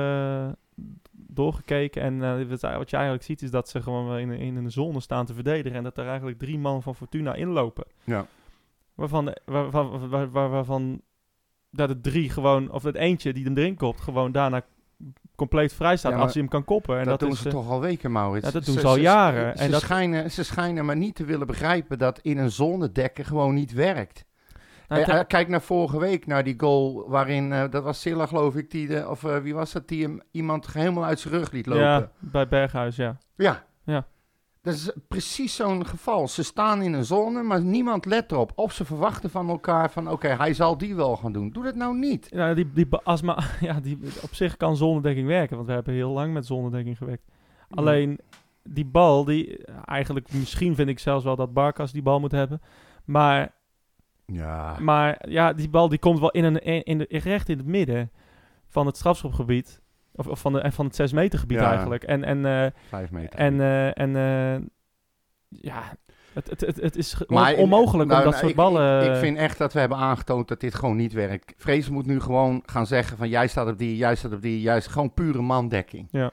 doorgekeken. 1.36 2.02
En 2.02 2.22
eh, 2.22 2.48
wat, 2.48 2.60
wat 2.60 2.90
je 2.90 2.96
eigenlijk 2.96 3.24
ziet 3.24 3.42
is 3.42 3.50
dat 3.50 3.68
ze 3.68 3.82
gewoon 3.82 4.18
in, 4.18 4.30
in 4.30 4.56
een 4.56 4.70
zone 4.70 5.00
staan 5.00 5.26
te 5.26 5.34
verdedigen. 5.34 5.78
En 5.78 5.84
dat 5.84 5.98
er 5.98 6.06
eigenlijk 6.06 6.38
drie 6.38 6.58
man 6.58 6.82
van 6.82 6.94
Fortuna 6.94 7.34
inlopen. 7.34 7.84
Ja. 8.04 8.26
Waarvan, 8.94 9.36
waarvan, 9.44 10.08
waar, 10.08 10.30
waar, 10.30 10.50
waarvan 10.50 11.00
dat 11.70 11.88
het 11.88 12.02
drie 12.02 12.30
gewoon, 12.30 12.70
of 12.70 12.82
het 12.82 12.94
eentje 12.94 13.32
die 13.32 13.44
hem 13.44 13.56
erin 13.56 13.76
kopt, 13.76 14.00
gewoon 14.00 14.32
daarna 14.32 14.64
compleet 15.36 15.72
vrij 15.72 15.96
staat 15.96 16.12
Ja, 16.12 16.18
als 16.18 16.32
hij 16.32 16.42
hem 16.42 16.50
kan 16.50 16.64
koppen. 16.64 16.98
En 16.98 17.04
dat, 17.04 17.08
dat, 17.08 17.20
doen 17.20 17.30
is, 17.30 17.38
ze 17.38 17.48
eh, 17.48 17.54
toch 17.54 17.70
al 17.70 17.80
weken, 17.80 18.12
Maurits. 18.12 18.46
ja, 18.46 18.52
dat 18.52 18.64
doen 18.64 18.78
ze 18.78 18.86
al 18.86 18.96
jaren. 18.98 19.56
Ze, 19.56 19.62
En 19.64 19.70
dat- 19.70 19.80
schijnen, 19.80 20.30
ze 20.30 20.44
schijnen 20.44 20.84
maar 20.84 20.96
niet 20.96 21.14
te 21.14 21.24
willen 21.24 21.46
begrijpen 21.46 21.98
dat 21.98 22.18
in 22.18 22.38
een 22.38 22.50
zone 22.50 22.92
dekken 22.92 23.24
gewoon 23.24 23.54
niet 23.54 23.72
werkt. 23.72 24.24
Nou, 24.88 25.02
Eh, 25.02 25.18
eh, 25.18 25.26
kijk 25.26 25.48
naar 25.48 25.62
vorige 25.62 25.98
week, 25.98 26.26
naar 26.26 26.44
die 26.44 26.54
goal 26.56 27.08
waarin, 27.08 27.52
eh, 27.52 27.70
dat 27.70 27.82
was 27.82 28.00
Silla 28.00 28.26
geloof 28.26 28.56
ik, 28.56 28.70
die 28.70 28.86
de, 28.86 29.08
of 29.08 29.20
wie 29.20 29.54
was 29.54 29.72
dat, 29.72 29.88
die 29.88 30.02
hem 30.02 30.20
iemand 30.30 30.72
helemaal 30.72 31.04
uit 31.04 31.20
zijn 31.20 31.34
rug 31.34 31.50
liet 31.50 31.66
lopen. 31.66 31.82
ja, 31.84 32.10
bij 32.18 32.48
Berghuis, 32.48 32.96
ja. 32.96 33.16
Ja. 33.36 33.64
Ja. 33.84 34.06
Dat 34.62 34.74
is 34.74 34.90
precies 35.08 35.56
zo'n 35.56 35.86
geval. 35.86 36.28
Ze 36.28 36.42
staan 36.44 36.82
in 36.82 36.92
een 36.92 37.04
zone, 37.04 37.42
maar 37.42 37.60
niemand 37.62 38.04
let 38.04 38.32
erop. 38.32 38.52
Of 38.54 38.72
ze 38.72 38.84
verwachten 38.84 39.30
van 39.30 39.48
elkaar 39.48 39.90
van, 39.90 40.10
oké, 40.10 40.28
hij 40.28 40.54
zal 40.54 40.78
die 40.78 40.94
wel 40.94 41.16
gaan 41.16 41.32
doen. 41.32 41.50
Doe 41.50 41.64
dat 41.64 41.74
nou 41.74 41.96
niet. 41.98 42.26
Ja, 42.30 42.54
die, 42.54 42.70
die, 42.72 42.86
ba- 42.86 43.00
als 43.04 43.22
ma- 43.22 43.38
ja, 43.60 43.80
die, 43.80 43.98
op 44.22 44.34
zich 44.34 44.56
kan 44.56 44.76
zonnedekking 44.76 45.26
werken, 45.26 45.56
want 45.56 45.68
we 45.68 45.74
hebben 45.74 45.94
heel 45.94 46.10
lang 46.10 46.32
met 46.32 46.46
zonnedekking 46.46 46.96
gewerkt. 46.98 47.22
Alleen 47.70 48.18
die 48.62 48.84
bal, 48.84 49.24
die 49.24 49.64
eigenlijk 49.84 50.32
misschien 50.32 50.74
vind 50.74 50.88
ik 50.88 50.98
zelfs 50.98 51.24
wel 51.24 51.36
dat 51.36 51.52
Barkas 51.52 51.92
die 51.92 52.02
bal 52.02 52.20
moet 52.20 52.32
hebben. 52.32 52.60
Maar, 53.04 53.52
Ja. 54.26 54.76
maar 54.80 55.28
ja, 55.28 55.52
die 55.52 55.68
bal 55.68 55.88
die 55.88 55.98
komt 55.98 56.18
wel 56.20 56.30
in 56.30 56.44
een, 56.44 56.62
in 56.84 56.98
de, 56.98 57.06
recht 57.08 57.48
in 57.48 57.56
het 57.58 57.66
midden 57.66 58.10
van 58.68 58.86
het 58.86 58.96
strafschopgebied. 58.96 59.80
Of, 60.12 60.26
of 60.26 60.40
van, 60.40 60.52
de, 60.52 60.72
van 60.72 60.84
het 60.86 60.94
6 60.96 61.12
meter 61.12 61.38
gebied 61.38 61.58
Ja. 61.58 61.70
eigenlijk. 61.70 62.02
En, 62.04 62.24
en, 62.24 62.72
Vijf 62.88 63.10
meter. 63.10 63.38
en, 63.38 63.60
eh, 63.60 63.98
en 63.98 64.16
eh, 64.16 64.62
ja, 65.48 65.82
het, 66.32 66.50
het, 66.50 66.60
het, 66.60 66.76
het 66.80 66.96
is 66.96 67.16
Maar, 67.26 67.54
onmogelijk 67.54 68.08
nou, 68.08 68.20
om 68.20 68.30
dat 68.30 68.32
nou, 68.32 68.34
soort 68.36 68.50
ik- 68.50 68.56
ballen... 68.56 69.04
Ik, 69.04 69.10
ik 69.12 69.16
vind 69.16 69.36
echt 69.38 69.58
dat 69.58 69.72
we 69.72 69.80
hebben 69.80 69.98
aangetoond 69.98 70.48
dat 70.48 70.60
dit 70.60 70.74
gewoon 70.74 70.96
niet 70.96 71.12
werkt. 71.12 71.54
Vrees 71.56 71.88
moet 71.88 72.06
nu 72.06 72.20
gewoon 72.20 72.62
gaan 72.66 72.86
zeggen 72.86 73.16
van 73.16 73.28
jij 73.28 73.46
staat 73.48 73.68
op 73.68 73.78
die, 73.78 73.96
jij 73.96 74.14
staat 74.16 74.32
op 74.32 74.42
die, 74.42 74.60
juist 74.60 74.88
gewoon 74.88 75.14
pure 75.14 75.42
mandekking. 75.42 76.08
Ja. 76.10 76.30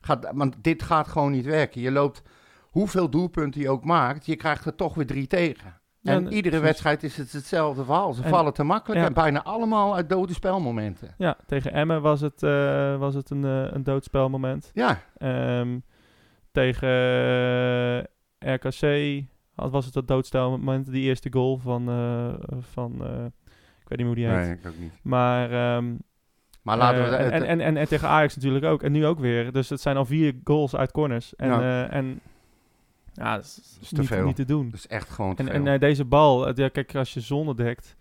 Gaat, 0.00 0.30
want 0.34 0.56
dit 0.60 0.82
gaat 0.82 1.08
gewoon 1.08 1.30
niet 1.32 1.44
werken. 1.46 1.80
Je 1.80 1.90
loopt, 1.90 2.22
hoeveel 2.60 3.10
doelpunten 3.10 3.60
je 3.60 3.70
ook 3.70 3.84
maakt, 3.84 4.26
je 4.26 4.36
krijgt 4.36 4.64
er 4.64 4.74
toch 4.74 4.94
weer 4.94 5.06
drie 5.06 5.26
tegen. 5.26 5.80
En 6.04 6.32
iedere 6.32 6.58
wedstrijd 6.58 7.02
is 7.02 7.16
het 7.16 7.32
hetzelfde 7.32 7.84
verhaal. 7.84 8.12
Ze 8.12 8.22
En- 8.22 8.28
vallen 8.30 8.52
te 8.52 8.62
makkelijk 8.62 9.00
ja. 9.00 9.06
en 9.06 9.12
bijna 9.12 9.42
allemaal 9.42 9.94
uit 9.94 10.08
dode 10.08 10.32
spelmomenten. 10.32 11.14
Ja, 11.18 11.36
tegen 11.46 11.72
Emmen 11.72 12.02
was 12.02 12.20
het, 12.20 12.42
eh, 12.42 12.96
was 12.96 13.14
het 13.14 13.30
een, 13.30 13.44
eh, 13.44 13.64
een 13.72 13.82
doodspelmoment. 13.82 14.70
Ja, 14.74 15.00
Ehm, 15.18 15.78
tegen 16.52 16.88
eh, 18.38 18.52
RKC 18.54 19.24
had, 19.54 19.70
was 19.70 19.84
het 19.84 19.94
dat 19.94 20.08
doodstel 20.08 20.50
moment, 20.50 20.90
die 20.90 21.02
eerste 21.02 21.32
goal 21.32 21.56
van, 21.58 21.84
van 22.72 22.92
ik 23.80 23.88
weet 23.88 23.98
niet 23.98 24.06
hoe 24.06 24.14
die 24.14 24.26
heet. 24.26 24.36
Nee, 24.46 24.52
ik 24.52 24.66
ook 24.66 24.78
niet. 24.78 24.92
Maar, 25.02 25.50
ehm, 25.50 25.94
Maar 26.62 26.76
laten 26.76 27.02
we... 27.10 27.16
en, 27.16 27.42
en, 27.42 27.60
en, 27.60 27.76
en 27.76 27.88
tegen 27.88 28.08
Ajax 28.08 28.36
natuurlijk 28.36 28.64
ook. 28.64 28.82
En 28.82 28.92
nu 28.92 29.06
ook 29.06 29.18
weer. 29.18 29.52
Dus 29.52 29.68
het 29.68 29.80
zijn 29.80 29.96
al 29.96 30.04
vier 30.04 30.34
goals 30.44 30.76
uit 30.76 30.92
corners. 30.92 31.36
En 31.36 31.48
Ja. 31.48 31.60
ja, 31.60 31.88
en, 31.90 32.20
ja 33.14 33.34
dat 33.36 33.44
is, 33.44 33.78
is 33.80 33.88
te 33.88 33.98
niet, 34.00 34.06
veel. 34.08 34.24
niet 34.24 34.36
te 34.36 34.44
doen. 34.44 34.64
dat 34.70 34.78
is 34.78 34.86
echt 34.86 35.10
gewoon 35.10 35.34
te 35.34 35.42
En, 35.42 35.48
veel. 35.48 35.56
en 35.56 35.66
eh, 35.66 35.80
deze 35.80 36.04
bal, 36.04 36.48
eh, 36.48 36.54
ja, 36.54 36.68
kijk, 36.68 36.94
als 36.94 37.14
je 37.14 37.20
zone 37.20 37.54
dekt, 37.54 37.96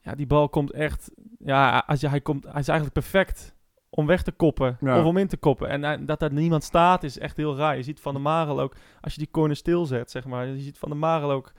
ja, 0.00 0.14
die 0.14 0.26
bal 0.26 0.48
komt 0.48 0.70
echt, 0.72 1.10
ja, 1.38 1.84
als 1.86 2.00
je, 2.00 2.08
hij, 2.08 2.20
komt, 2.20 2.44
hij 2.44 2.60
is 2.60 2.68
eigenlijk 2.68 2.92
perfect 2.92 3.54
om 3.90 4.06
weg 4.06 4.22
te 4.22 4.32
koppen 4.32 4.76
Ja. 4.80 4.98
of 4.98 5.04
om 5.04 5.16
in 5.16 5.26
te 5.26 5.36
koppen. 5.36 5.68
En 5.68 5.84
eh, 5.84 5.98
dat 6.06 6.20
daar 6.20 6.32
niemand 6.32 6.64
staat 6.64 7.02
is 7.02 7.18
echt 7.18 7.36
heel 7.36 7.56
raar. 7.56 7.76
Je 7.76 7.82
ziet 7.82 8.00
Van 8.00 8.14
de 8.14 8.20
Marel 8.20 8.60
ook, 8.60 8.74
als 9.00 9.12
je 9.12 9.18
die 9.18 9.30
corner 9.30 9.56
stilzet, 9.56 10.10
zeg 10.10 10.24
maar, 10.24 10.46
je 10.46 10.60
ziet 10.60 10.78
Van 10.78 10.88
de 10.88 10.94
Marel 10.94 11.30
ook 11.30 11.52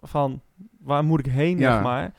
van, 0.00 0.42
waar 0.80 1.04
moet 1.04 1.18
ik 1.26 1.32
heen, 1.32 1.58
Ja. 1.58 1.72
zeg 1.72 1.82
maar. 1.82 2.14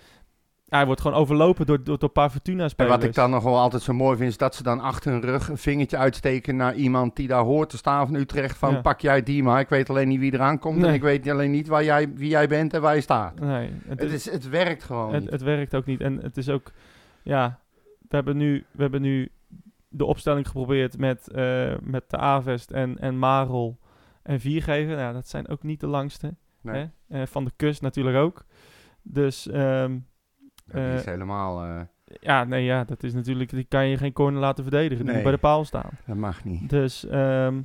Ja, 0.74 0.80
hij 0.80 0.88
wordt 0.88 1.02
gewoon 1.02 1.18
overlopen 1.18 1.66
door, 1.66 1.78
door, 1.84 1.86
door 2.00 2.04
een 2.08 2.12
paar 2.12 2.26
En 2.26 2.32
Fortuna-spelers. 2.32 2.96
wat 2.96 3.04
ik 3.04 3.14
dan 3.14 3.30
nog 3.30 3.44
wel 3.44 3.60
altijd 3.60 3.82
zo 3.82 3.94
mooi 3.94 4.18
vind, 4.18 4.30
is 4.30 4.38
dat 4.38 4.56
ze 4.56 4.64
dan 4.64 4.80
achter 4.80 5.12
hun 5.12 5.22
rug 5.22 5.50
een 5.50 5.58
vingertje 5.58 5.98
uitsteken 5.98 6.56
naar 6.56 6.76
iemand 6.76 7.16
die 7.16 7.28
daar 7.28 7.44
hoort 7.44 7.70
te 7.70 7.78
staan 7.78 8.06
van 8.08 8.16
Utrecht. 8.16 8.58
Van 8.58 8.74
Ja. 8.74 8.82
pak 8.82 9.00
jij 9.02 9.24
die 9.24 9.44
maar, 9.44 9.60
ik 9.60 9.70
weet 9.70 9.90
alleen 9.90 10.08
niet 10.08 10.20
wie 10.20 10.34
eraan 10.34 10.60
komt 10.60 10.84
en 10.84 10.94
ik 10.94 11.02
weet 11.02 11.30
alleen 11.30 11.52
niet 11.52 11.68
waar 11.68 11.84
jij, 11.84 12.14
wie 12.14 12.30
jij 12.30 12.48
bent 12.48 12.74
en 12.74 12.82
waar 12.82 12.96
je 12.96 13.02
staat. 13.02 13.40
Nee, 13.40 13.70
het, 13.88 14.00
Het, 14.00 14.12
is, 14.12 14.32
het 14.32 14.50
werkt 14.50 14.84
gewoon 14.84 15.14
het, 15.14 15.22
niet. 15.22 15.32
het 15.32 15.42
werkt 15.42 15.76
ook 15.76 15.86
niet. 15.86 16.02
En 16.02 16.20
het 16.22 16.38
is 16.38 16.50
ook, 16.50 16.72
ja, 17.24 17.60
we 18.10 18.16
hebben 18.16 18.38
nu, 18.38 18.66
we 18.72 18.82
hebben 18.82 19.02
nu 19.02 19.30
de 19.90 20.06
opstelling 20.06 20.48
geprobeerd 20.48 20.98
met, 20.98 21.28
eh, 21.32 21.74
met 21.82 22.04
de 22.10 22.18
Avest 22.18 22.72
en, 22.72 23.00
en 23.00 23.20
Marel 23.20 23.78
en 24.24 24.40
Viergever. 24.40 24.96
Nou, 24.96 25.14
dat 25.14 25.28
zijn 25.28 25.48
ook 25.48 25.64
niet 25.64 25.80
de 25.80 25.88
langste. 25.88 26.34
Nee, 26.62 26.90
Hè? 27.08 27.22
Eh, 27.22 27.28
van 27.28 27.46
de 27.46 27.52
kust 27.56 27.82
natuurlijk 27.82 28.18
ook. 28.18 28.46
Dus 29.02 29.48
dat 30.74 30.94
is 31.00 31.04
eh, 31.04 31.12
helemaal, 31.12 31.64
eh, 31.66 31.82
ja, 32.06 32.44
nee, 32.44 32.64
ja, 32.64 32.84
dat 32.84 33.04
is 33.04 33.14
natuurlijk, 33.14 33.50
die 33.50 33.64
kan 33.64 33.88
je 33.88 33.98
geen 33.98 34.14
corner 34.14 34.40
laten 34.42 34.64
verdedigen. 34.64 34.96
Die 34.98 35.06
Nee. 35.06 35.14
moet 35.14 35.24
bij 35.24 35.32
de 35.32 35.38
paal 35.38 35.66
staan. 35.66 35.90
dat 36.06 36.16
mag 36.16 36.44
niet. 36.44 36.70
Dus, 36.70 37.06
ehm, 37.08 37.62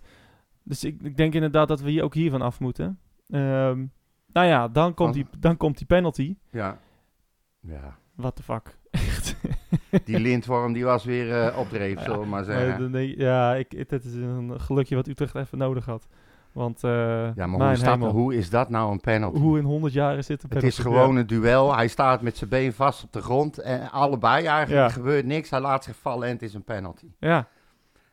dus 0.62 0.84
ik, 0.84 1.02
ik 1.02 1.16
denk 1.16 1.34
inderdaad 1.34 1.68
dat 1.68 1.80
we 1.80 1.90
hier 1.90 2.02
ook 2.02 2.14
hiervan 2.14 2.42
af 2.42 2.60
moeten. 2.60 2.98
Ehm, 3.30 3.86
nou 4.32 4.46
ja, 4.46 4.68
dan 4.68 4.94
komt, 4.94 5.14
die, 5.14 5.26
dan 5.38 5.56
komt 5.56 5.78
die 5.78 5.86
penalty. 5.86 6.36
Ja. 6.50 6.78
ja. 7.60 7.96
What 8.14 8.36
the 8.36 8.42
fuck. 8.42 8.76
Echt. 8.90 9.36
Die 10.04 10.20
lintworm 10.20 10.72
die 10.72 10.84
was 10.84 11.04
weer 11.04 11.32
eh 11.46 11.58
opdreef, 11.58 12.00
zullen 12.02 12.20
we 12.20 12.26
maar 12.26 12.44
zeggen. 12.44 12.94
ik, 12.94 13.18
ja, 13.18 13.54
ik, 13.54 13.72
het 13.88 14.04
is 14.04 14.14
een 14.14 14.60
gelukje 14.60 14.94
wat 14.94 15.08
Utrecht 15.08 15.34
even 15.34 15.58
nodig 15.58 15.84
had. 15.84 16.08
Want, 16.52 16.84
eh 16.84 16.90
Ja, 17.34 17.46
maar 17.46 17.98
hoe 17.98 18.08
hoe 18.08 18.34
is 18.36 18.50
dat 18.50 18.68
nou 18.68 18.92
een 18.92 19.00
penalty? 19.00 19.38
hoe 19.38 19.58
in 19.58 19.64
100 19.64 19.92
jaar 19.92 20.16
is 20.18 20.26
dit 20.26 20.42
een 20.42 20.48
Het 20.52 20.62
is 20.62 20.76
penalty? 20.76 20.98
gewoon 20.98 21.16
een 21.16 21.26
duel. 21.26 21.74
Hij 21.76 21.88
staat 21.88 22.22
met 22.22 22.36
zijn 22.36 22.50
been 22.50 22.72
vast 22.72 23.04
op 23.04 23.12
de 23.12 23.22
grond. 23.22 23.58
En 23.58 23.90
allebei 23.90 24.46
eigenlijk 24.46 24.70
Ja. 24.80 24.84
er 24.84 24.90
gebeurt 24.90 25.24
niks. 25.26 25.50
Hij 25.50 25.60
laat 25.60 25.84
zich 25.84 25.96
vallen 25.96 26.26
en 26.28 26.32
het 26.32 26.42
is 26.42 26.54
een 26.54 26.64
penalty. 26.64 27.06
Ja. 27.18 27.46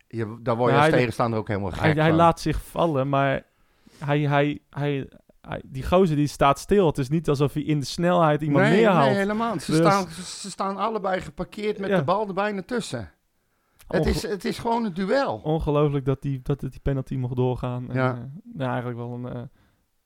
Je, 0.08 0.38
daar 0.42 0.56
word 0.56 0.70
je 0.70 0.76
Ja, 0.76 0.82
als 0.84 0.94
tegenstander 0.94 1.38
ook 1.38 1.48
helemaal 1.48 1.70
gek 1.70 1.80
Hij, 1.80 1.92
hij 1.92 2.12
laat 2.12 2.40
zich 2.40 2.62
vallen, 2.64 3.08
maar 3.08 3.42
hij, 4.04 4.20
hij, 4.20 4.58
hij, 4.70 5.08
hij- 5.40 5.62
die 5.64 5.86
gozer 5.86 6.16
die 6.16 6.26
staat 6.26 6.58
stil. 6.58 6.86
Het 6.86 6.98
is 6.98 7.08
niet 7.08 7.28
alsof 7.28 7.52
hij 7.52 7.62
in 7.62 7.80
de 7.80 7.86
snelheid 7.86 8.40
iemand 8.42 8.64
nee, 8.64 8.76
neerhaalt. 8.76 9.08
Nee, 9.08 9.16
helemaal. 9.18 9.60
Ze, 9.60 9.70
Dus- 9.70 9.80
staan, 9.80 10.06
ze 10.24 10.50
staan 10.50 10.76
allebei 10.76 11.20
geparkeerd 11.20 11.78
met 11.78 11.90
de 11.90 12.04
bal 12.04 12.28
er 12.28 12.34
bijna 12.34 12.62
tussen. 12.62 13.10
Het 13.88 14.06
is, 14.06 14.22
het 14.22 14.44
is 14.44 14.58
gewoon 14.58 14.84
een 14.84 14.94
duel. 14.94 15.40
Ongelooflijk 15.42 16.04
dat 16.04 16.22
die, 16.22 16.40
dat 16.42 16.60
die 16.60 16.80
penalty 16.82 17.16
mocht 17.16 17.36
doorgaan. 17.36 17.88
En, 17.90 17.94
Ja. 17.94 18.12
eh, 18.14 18.18
nou, 18.54 18.68
eigenlijk 18.70 18.98
wel 18.98 19.12
een... 19.12 19.26
eh, 19.26 19.32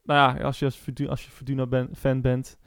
nou 0.03 0.37
ja, 0.39 0.45
als 0.45 0.59
je 0.59 0.65
als, 0.65 0.77
Fortu- 0.77 1.09
als 1.09 1.25
je 1.25 1.31
Fortuna 1.31 1.67
ben, 1.67 1.89
fan 1.97 2.21
bent... 2.21 2.59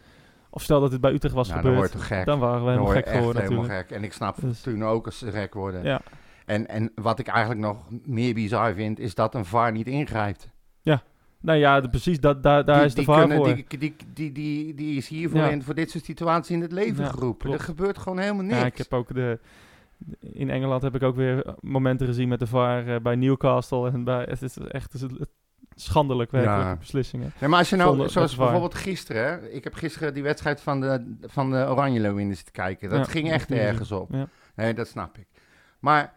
Of 0.50 0.62
stel 0.62 0.80
dat 0.80 0.92
het 0.92 1.02
bij 1.02 1.12
Utrecht 1.14 1.36
was 1.36 1.50
Nou, 1.50 1.62
dan 1.62 1.72
gebeurd... 1.72 1.92
toch 1.92 2.08
gek. 2.08 2.26
dan 2.26 2.40
waren 2.40 2.60
we 2.60 2.66
Dan 2.66 2.70
helemaal 2.72 2.94
gek 2.96 3.06
echt 3.06 3.18
geworden 3.18 3.42
helemaal 3.42 3.64
gek. 3.66 3.92
En 3.92 4.04
ik 4.04 4.14
snap 4.14 4.42
Dus- 4.42 4.62
toen 4.62 4.84
ook 4.84 5.06
als 5.06 5.18
ze 5.18 5.32
gek 5.32 5.54
worden. 5.54 5.84
Ja, 5.84 6.02
En, 6.46 6.68
en 6.68 6.92
wat 6.96 7.20
ik 7.20 7.28
eigenlijk 7.28 7.60
nog 7.62 7.78
meer 8.06 8.34
bizar 8.34 8.74
vind, 8.74 9.00
is 9.00 9.16
dat 9.16 9.36
een 9.36 9.46
VAR 9.46 9.72
niet 9.72 9.88
ingrijpt. 9.88 10.50
nou 11.42 11.58
ja, 11.60 11.82
de- 11.82 11.90
precies, 11.90 12.20
dat, 12.20 12.44
daar, 12.44 12.66
daar 12.66 12.76
die, 12.78 12.86
is 12.86 12.94
de 12.94 13.04
VAR 13.04 13.20
kunnen- 13.20 13.38
voor. 13.38 13.56
Die, 13.56 13.66
die, 13.80 13.96
die, 14.14 14.32
die, 14.32 14.74
die 14.74 14.98
is 14.98 15.08
hiervoor 15.08 15.40
Ja. 15.40 15.50
in, 15.50 15.64
voor 15.64 15.74
dit 15.76 15.92
soort 15.92 16.04
situaties 16.04 16.56
in 16.56 16.62
het 16.62 16.72
leven 16.72 17.04
Ja, 17.04 17.10
geroepen. 17.10 17.38
klopt. 17.48 17.60
Er 17.60 17.66
gebeurt 17.66 17.98
gewoon 17.98 18.18
helemaal 18.20 18.44
niks. 18.44 18.60
Ja, 18.60 18.66
ik 18.66 18.78
heb 18.78 18.94
ook 18.94 19.14
de... 19.14 19.40
In 20.20 20.50
Engeland 20.50 20.82
heb 20.82 20.96
ik 20.96 21.04
ook 21.04 21.16
weer 21.16 21.56
momenten 21.60 22.08
gezien 22.08 22.28
met 22.28 22.40
de 22.40 22.48
VAR 22.48 22.88
eh, 22.88 23.02
bij 23.02 23.16
Newcastle. 23.16 23.92
En 23.92 24.04
bij, 24.04 24.24
het 24.30 24.42
is 24.42 24.58
echt 24.58 24.94
het 24.94 25.02
is 25.02 25.08
schandelijk 25.76 26.32
werkelijk, 26.32 26.62
Ja. 26.64 26.76
beslissingen. 26.76 27.34
Nee, 27.40 27.50
maar 27.50 27.60
als 27.60 27.70
je 27.70 27.76
nou, 27.76 27.90
Zonder- 27.90 28.10
zoals 28.10 28.36
bijvoorbeeld 28.36 28.76
gisteren, 28.76 29.24
hè, 29.24 29.50
ik 29.50 29.64
heb 29.64 29.74
gisteren 29.74 30.14
die 30.14 30.24
wedstrijd 30.24 30.62
van 30.62 30.82
de, 30.82 31.16
van 31.22 31.52
de 31.52 31.58
Oranje 31.70 32.00
Leeuwinnen 32.00 32.36
zitten 32.36 32.54
kijken. 32.54 32.90
Dat 32.90 33.06
Ja, 33.06 33.12
ging 33.12 33.32
echt 33.32 33.52
ergens 33.52 33.92
op. 33.92 34.12
Ja. 34.12 34.28
Nee, 34.56 34.74
dat 34.74 34.88
snap 34.88 35.18
ik. 35.18 35.28
Maar 35.80 36.14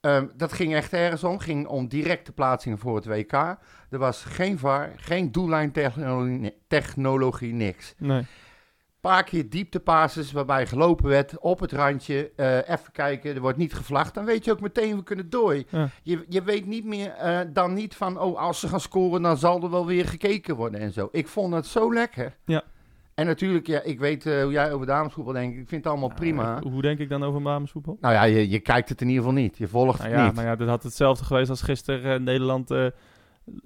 ehm, 0.00 0.26
dat 0.36 0.52
ging 0.52 0.74
echt 0.74 0.92
ergens 0.92 1.24
om. 1.24 1.38
ging 1.38 1.66
om 1.66 1.88
directe 1.88 2.32
plaatsingen 2.32 2.78
voor 2.78 2.96
het 2.96 3.06
WK. 3.06 3.32
Er 3.90 3.98
was 3.98 4.24
geen 4.24 4.58
VAR, 4.58 4.90
geen 4.96 5.32
doellijntechnologie, 5.32 6.54
technologie, 6.68 7.52
niks. 7.52 7.94
Nee. 7.98 8.26
Paar 9.08 9.24
keer 9.24 9.48
dieptepasses 9.50 10.32
waarbij 10.32 10.66
gelopen 10.66 11.08
werd 11.08 11.38
op 11.38 11.60
het 11.60 11.72
randje. 11.72 12.30
eh, 12.36 12.56
even 12.56 12.92
kijken, 12.92 13.34
er 13.34 13.40
wordt 13.40 13.58
niet 13.58 13.74
gevlacht. 13.74 14.14
Dan 14.14 14.24
weet 14.24 14.44
je 14.44 14.52
ook 14.52 14.60
meteen, 14.60 14.96
we 14.96 15.02
kunnen 15.02 15.30
door. 15.30 15.54
Ja. 15.54 15.88
Je, 16.02 16.24
je 16.28 16.42
weet 16.42 16.66
niet 16.66 16.84
meer 16.84 17.10
eh, 17.10 17.38
dan 17.52 17.74
niet 17.74 17.94
van, 17.96 18.20
oh, 18.20 18.38
als 18.38 18.60
ze 18.60 18.68
gaan 18.68 18.80
scoren, 18.80 19.22
dan 19.22 19.36
zal 19.36 19.62
er 19.62 19.70
wel 19.70 19.86
weer 19.86 20.04
gekeken 20.08 20.56
worden 20.56 20.80
en 20.80 20.92
zo. 20.92 21.08
Ik 21.12 21.28
vond 21.28 21.54
het 21.54 21.66
zo 21.66 21.92
lekker. 21.94 22.36
Ja. 22.44 22.62
En 23.14 23.26
natuurlijk, 23.26 23.66
ja, 23.66 23.82
ik 23.82 23.98
weet 23.98 24.26
eh, 24.26 24.42
hoe 24.42 24.52
jij 24.52 24.72
over 24.72 24.86
damesvoetbal 24.86 25.32
denkt. 25.32 25.58
Ik 25.58 25.68
vind 25.68 25.84
het 25.84 25.92
allemaal 25.92 26.14
prima. 26.14 26.60
Hoe 26.62 26.82
denk 26.82 26.98
ik 26.98 27.08
dan 27.08 27.24
over 27.24 27.42
damesvoetbal? 27.42 27.96
Nou 28.00 28.14
ja, 28.14 28.22
je, 28.22 28.48
je 28.50 28.58
kijkt 28.60 28.88
het 28.88 29.00
in 29.00 29.08
ieder 29.08 29.22
geval 29.22 29.38
niet. 29.38 29.58
Je 29.58 29.68
volgt 29.68 29.98
Nou 29.98 30.10
het 30.10 30.18
ja, 30.18 30.26
niet. 30.26 30.34
maar 30.34 30.44
ja, 30.44 30.56
dat 30.56 30.68
had 30.68 30.82
hetzelfde 30.82 31.24
geweest 31.24 31.50
als 31.50 31.62
gisteren 31.62 32.22
Nederland... 32.22 32.70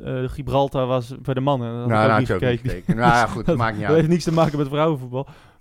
eh, 0.04 0.28
Gibraltar 0.28 0.86
was 0.86 1.14
bij 1.22 1.34
de 1.34 1.40
mannen. 1.40 1.68
Dat 1.72 1.78
had 1.80 1.90
ik 1.90 1.96
nou, 1.96 2.12
ook 2.12 2.18
niet 2.18 2.28
gekeken. 2.28 2.70
gekeken. 2.70 2.96
Nou 2.96 3.08
ja, 3.12 3.26
goed, 3.26 3.46
dat 3.46 3.56
maakt 3.56 3.72
niet 3.76 3.80
Dat 3.80 3.90
heeft 3.90 4.02
uit. 4.02 4.12
niets 4.12 4.24
te 4.24 4.32
maken 4.32 4.58
met 4.58 4.68
vrouwenvoetbal. 4.68 5.20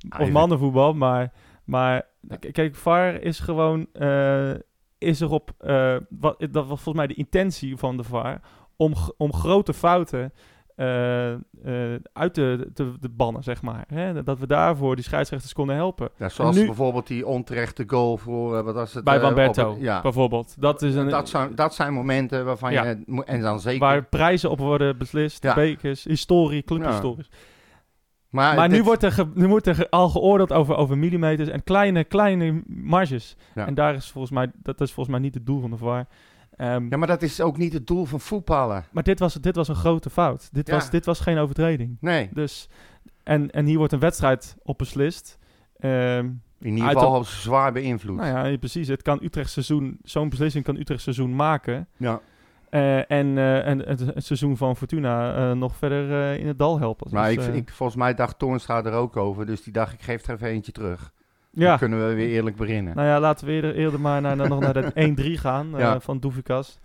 of 0.09 0.19
even- 0.19 0.31
mannenvoetbal, 0.33 0.93
maar... 0.93 1.31
Maar 1.63 2.05
kijk, 2.51 2.75
VAR 2.75 3.21
is 3.21 3.39
gewoon... 3.39 3.87
eh, 3.93 4.51
is 4.97 5.19
erop... 5.19 5.51
eh, 5.59 5.95
wat, 6.09 6.39
dat 6.39 6.67
was 6.67 6.81
volgens 6.81 6.95
mij 6.95 7.07
de 7.07 7.13
intentie 7.13 7.77
van 7.77 7.97
de 7.97 8.03
VAR... 8.03 8.41
om, 8.75 8.93
om 9.17 9.33
grote 9.33 9.73
fouten... 9.73 10.33
eh, 10.81 11.31
eh, 11.93 11.99
uit 12.13 12.33
te, 12.33 12.69
te, 12.73 12.91
te 12.99 13.09
bannen, 13.09 13.43
zeg 13.43 13.61
maar. 13.61 13.83
Hè? 13.93 14.23
Dat 14.23 14.39
we 14.39 14.47
daarvoor 14.47 14.95
die 14.95 15.03
scheidsrechters 15.03 15.53
konden 15.53 15.75
helpen. 15.75 16.09
Ja, 16.17 16.29
zoals 16.29 16.55
nu- 16.55 16.65
bijvoorbeeld 16.65 17.07
die 17.07 17.27
onterechte 17.27 17.83
goal 17.87 18.17
voor, 18.17 18.57
eh, 18.57 18.63
wat 18.63 18.75
was 18.75 18.93
het? 18.93 19.03
Bij 19.03 19.19
Bamberto, 19.21 19.75
ja, 19.79 20.01
bijvoorbeeld. 20.01 20.55
Dat 20.61 20.81
is 20.81 20.95
een, 20.95 21.09
dat 21.09 21.29
zijn, 21.29 21.55
dat 21.55 21.73
zijn 21.75 21.93
momenten 21.93 22.45
waarvan 22.45 22.71
Ja. 22.71 22.83
je, 22.83 23.23
en 23.25 23.41
dan 23.41 23.59
zeker... 23.59 23.79
waar 23.79 24.03
prijzen 24.03 24.49
op 24.49 24.59
worden 24.59 24.97
beslist, 24.97 25.43
Ja. 25.43 25.53
bekers, 25.53 26.03
historie, 26.03 26.61
clubhistorisch. 26.63 27.29
maar 28.29 28.55
maar 28.55 28.69
nu 28.69 28.83
wordt 28.83 29.03
er, 29.03 29.11
ge- 29.11 29.31
nu 29.33 29.47
wordt 29.47 29.67
er 29.67 29.75
ge- 29.75 29.89
al 29.89 30.09
geoordeeld 30.09 30.53
over, 30.53 30.75
over 30.75 30.97
millimeters 30.97 31.49
en 31.49 31.63
kleine, 31.63 32.03
kleine 32.03 32.61
marges. 32.67 33.35
Ja. 33.55 33.65
En 33.67 33.73
daar 33.73 33.93
is 33.95 34.11
volgens 34.11 34.33
mij, 34.33 34.51
dat 34.61 34.81
is 34.81 34.91
volgens 34.93 35.15
mij 35.15 35.25
niet 35.25 35.33
het 35.33 35.45
doel 35.45 35.59
van 35.61 35.69
de 35.71 35.77
VAR. 35.77 36.07
Ehm, 36.55 36.85
Ja, 36.89 36.97
maar 36.97 37.07
dat 37.07 37.21
is 37.21 37.41
ook 37.41 37.57
niet 37.57 37.73
het 37.73 37.87
doel 37.87 38.05
van 38.05 38.19
voetballen. 38.19 38.85
Maar 38.91 39.03
dit 39.03 39.19
was, 39.19 39.33
dit 39.33 39.55
was 39.55 39.67
een 39.67 39.75
grote 39.75 40.09
fout. 40.09 40.49
Dit, 40.51 40.67
Ja. 40.67 40.73
was, 40.73 40.89
dit 40.89 41.05
was 41.05 41.19
geen 41.19 41.37
overtreding. 41.37 41.97
Nee, 41.99 42.29
Dus, 42.33 42.69
en, 43.23 43.51
en 43.51 43.65
hier 43.65 43.77
wordt 43.77 43.93
een 43.93 43.99
wedstrijd 43.99 44.55
op 44.63 44.77
beslist. 44.77 45.37
Ehm, 45.79 46.29
in 46.59 46.75
ieder 46.75 46.89
geval 46.91 47.15
op- 47.17 47.25
zwaar 47.25 47.71
beïnvloed. 47.71 48.15
nou 48.17 48.49
ja, 48.49 48.57
precies. 48.57 48.87
Het 48.87 49.01
kan 49.01 49.19
Utrecht 49.23 49.49
seizoen, 49.49 49.97
zo'n 50.03 50.29
beslissing 50.29 50.63
kan 50.63 50.75
Utrecht 50.77 51.01
seizoen 51.01 51.35
maken. 51.35 51.87
Ja. 51.97 52.19
Eh, 52.69 52.97
en, 52.97 53.37
eh, 53.37 53.67
en 53.67 53.79
het, 53.79 53.99
het 53.99 54.25
seizoen 54.25 54.57
van 54.57 54.75
Fortuna 54.75 55.35
eh, 55.35 55.51
nog 55.57 55.75
verder 55.75 56.39
in 56.39 56.47
het 56.47 56.59
dal 56.59 56.79
helpen. 56.79 57.07
Maar 57.13 57.35
Dus, 57.35 57.47
ik, 57.47 57.53
ik, 57.53 57.69
volgens 57.71 57.97
mij 57.97 58.13
dacht 58.13 58.39
Toornstra 58.39 58.83
er 58.85 58.93
ook 58.93 59.17
over, 59.17 59.45
dus 59.45 59.63
die 59.63 59.73
dacht 59.73 59.93
ik 59.93 60.01
geef 60.01 60.27
er 60.27 60.33
even 60.33 60.47
eentje 60.47 60.71
terug. 60.71 61.11
Ja. 61.51 61.67
Dan 61.69 61.77
kunnen 61.77 62.07
we 62.07 62.13
weer 62.13 62.29
eerlijk 62.29 62.55
beginnen. 62.55 62.95
Nou 62.95 63.07
ja, 63.07 63.19
laten 63.19 63.45
we 63.47 63.51
eerder, 63.53 63.75
eerder 63.75 63.99
maar 63.99 64.21
naar, 64.21 64.35
naar- 64.35 64.49
nog 64.49 64.59
naar 64.59 64.73
de 64.73 65.13
1-3 65.37 65.39
gaan 65.39 65.73
eh, 65.73 65.79
Ja. 65.79 65.99
van 65.99 66.19
Doevikas. 66.19 66.79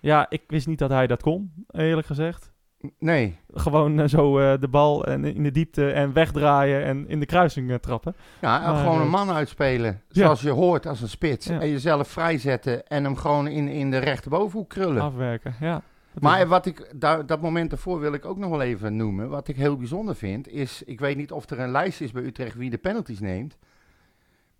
Ja, 0.00 0.26
ik 0.28 0.42
wist 0.46 0.66
niet 0.66 0.78
dat 0.78 0.90
hij 0.90 1.06
dat 1.06 1.22
kon, 1.22 1.52
eerlijk 1.70 2.06
gezegd. 2.06 2.52
Nee, 2.98 3.38
Gewoon 3.52 4.00
eh, 4.00 4.08
zo 4.08 4.38
eh, 4.38 4.60
de 4.60 4.68
bal 4.68 5.06
en, 5.06 5.24
in 5.24 5.42
de 5.42 5.50
diepte 5.50 5.90
en 5.90 6.12
wegdraaien 6.12 6.84
en 6.84 7.08
in 7.08 7.20
de 7.20 7.26
kruising 7.26 7.78
trappen. 7.80 8.14
ja, 8.40 8.62
en 8.64 8.70
Maar, 8.72 8.82
gewoon 8.84 9.00
een 9.00 9.08
man 9.08 9.30
uitspelen, 9.30 10.02
ja. 10.08 10.22
zoals 10.22 10.40
je 10.42 10.50
hoort 10.50 10.86
als 10.86 11.00
een 11.00 11.08
spits. 11.08 11.46
Ja. 11.46 11.60
En 11.60 11.70
jezelf 11.70 12.08
vrijzetten 12.08 12.86
en 12.86 13.04
hem 13.04 13.16
gewoon 13.16 13.46
in, 13.46 13.68
in 13.68 13.90
de 13.90 13.98
rechterbovenhoek 13.98 14.68
krullen. 14.68 15.02
Afwerken, 15.02 15.54
ja. 15.60 15.82
Dat 16.12 16.22
Maar 16.22 16.46
wat 16.46 16.66
ik, 16.66 16.92
daar, 16.94 17.26
dat 17.26 17.40
moment 17.40 17.70
daarvoor 17.70 18.00
wil 18.00 18.12
ik 18.12 18.24
ook 18.24 18.38
nog 18.38 18.50
wel 18.50 18.62
even 18.62 18.96
noemen. 18.96 19.28
Wat 19.28 19.48
ik 19.48 19.56
heel 19.56 19.76
bijzonder 19.76 20.14
vind, 20.16 20.48
is... 20.48 20.82
Ik 20.82 21.00
weet 21.00 21.16
niet 21.16 21.32
of 21.32 21.50
er 21.50 21.60
een 21.60 21.70
lijst 21.70 22.00
is 22.00 22.12
bij 22.12 22.22
Utrecht 22.22 22.56
wie 22.56 22.70
de 22.70 22.78
penalties 22.78 23.20
neemt. 23.20 23.56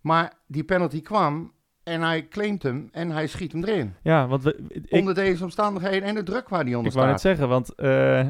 Maar 0.05 0.33
die 0.47 0.63
penalty 0.63 1.01
kwam 1.01 1.53
En 1.83 2.01
hij 2.01 2.27
claimt 2.27 2.63
hem 2.63 2.89
en 2.91 3.09
hij 3.11 3.27
schiet 3.27 3.51
hem 3.51 3.63
erin. 3.63 3.93
Ja, 4.03 4.27
want 4.27 4.43
we, 4.43 4.65
ik, 4.67 4.85
onder 4.89 5.13
deze 5.13 5.43
omstandigheden 5.43 6.03
en 6.09 6.15
de 6.15 6.23
druk 6.23 6.49
waar 6.49 6.63
hij 6.63 6.75
onder 6.75 6.91
ik 6.91 6.97
wou 6.97 7.07
net 7.09 7.19
staat. 7.19 7.31
zeggen, 7.37 7.49
want 7.49 7.75
eh, 7.75 8.27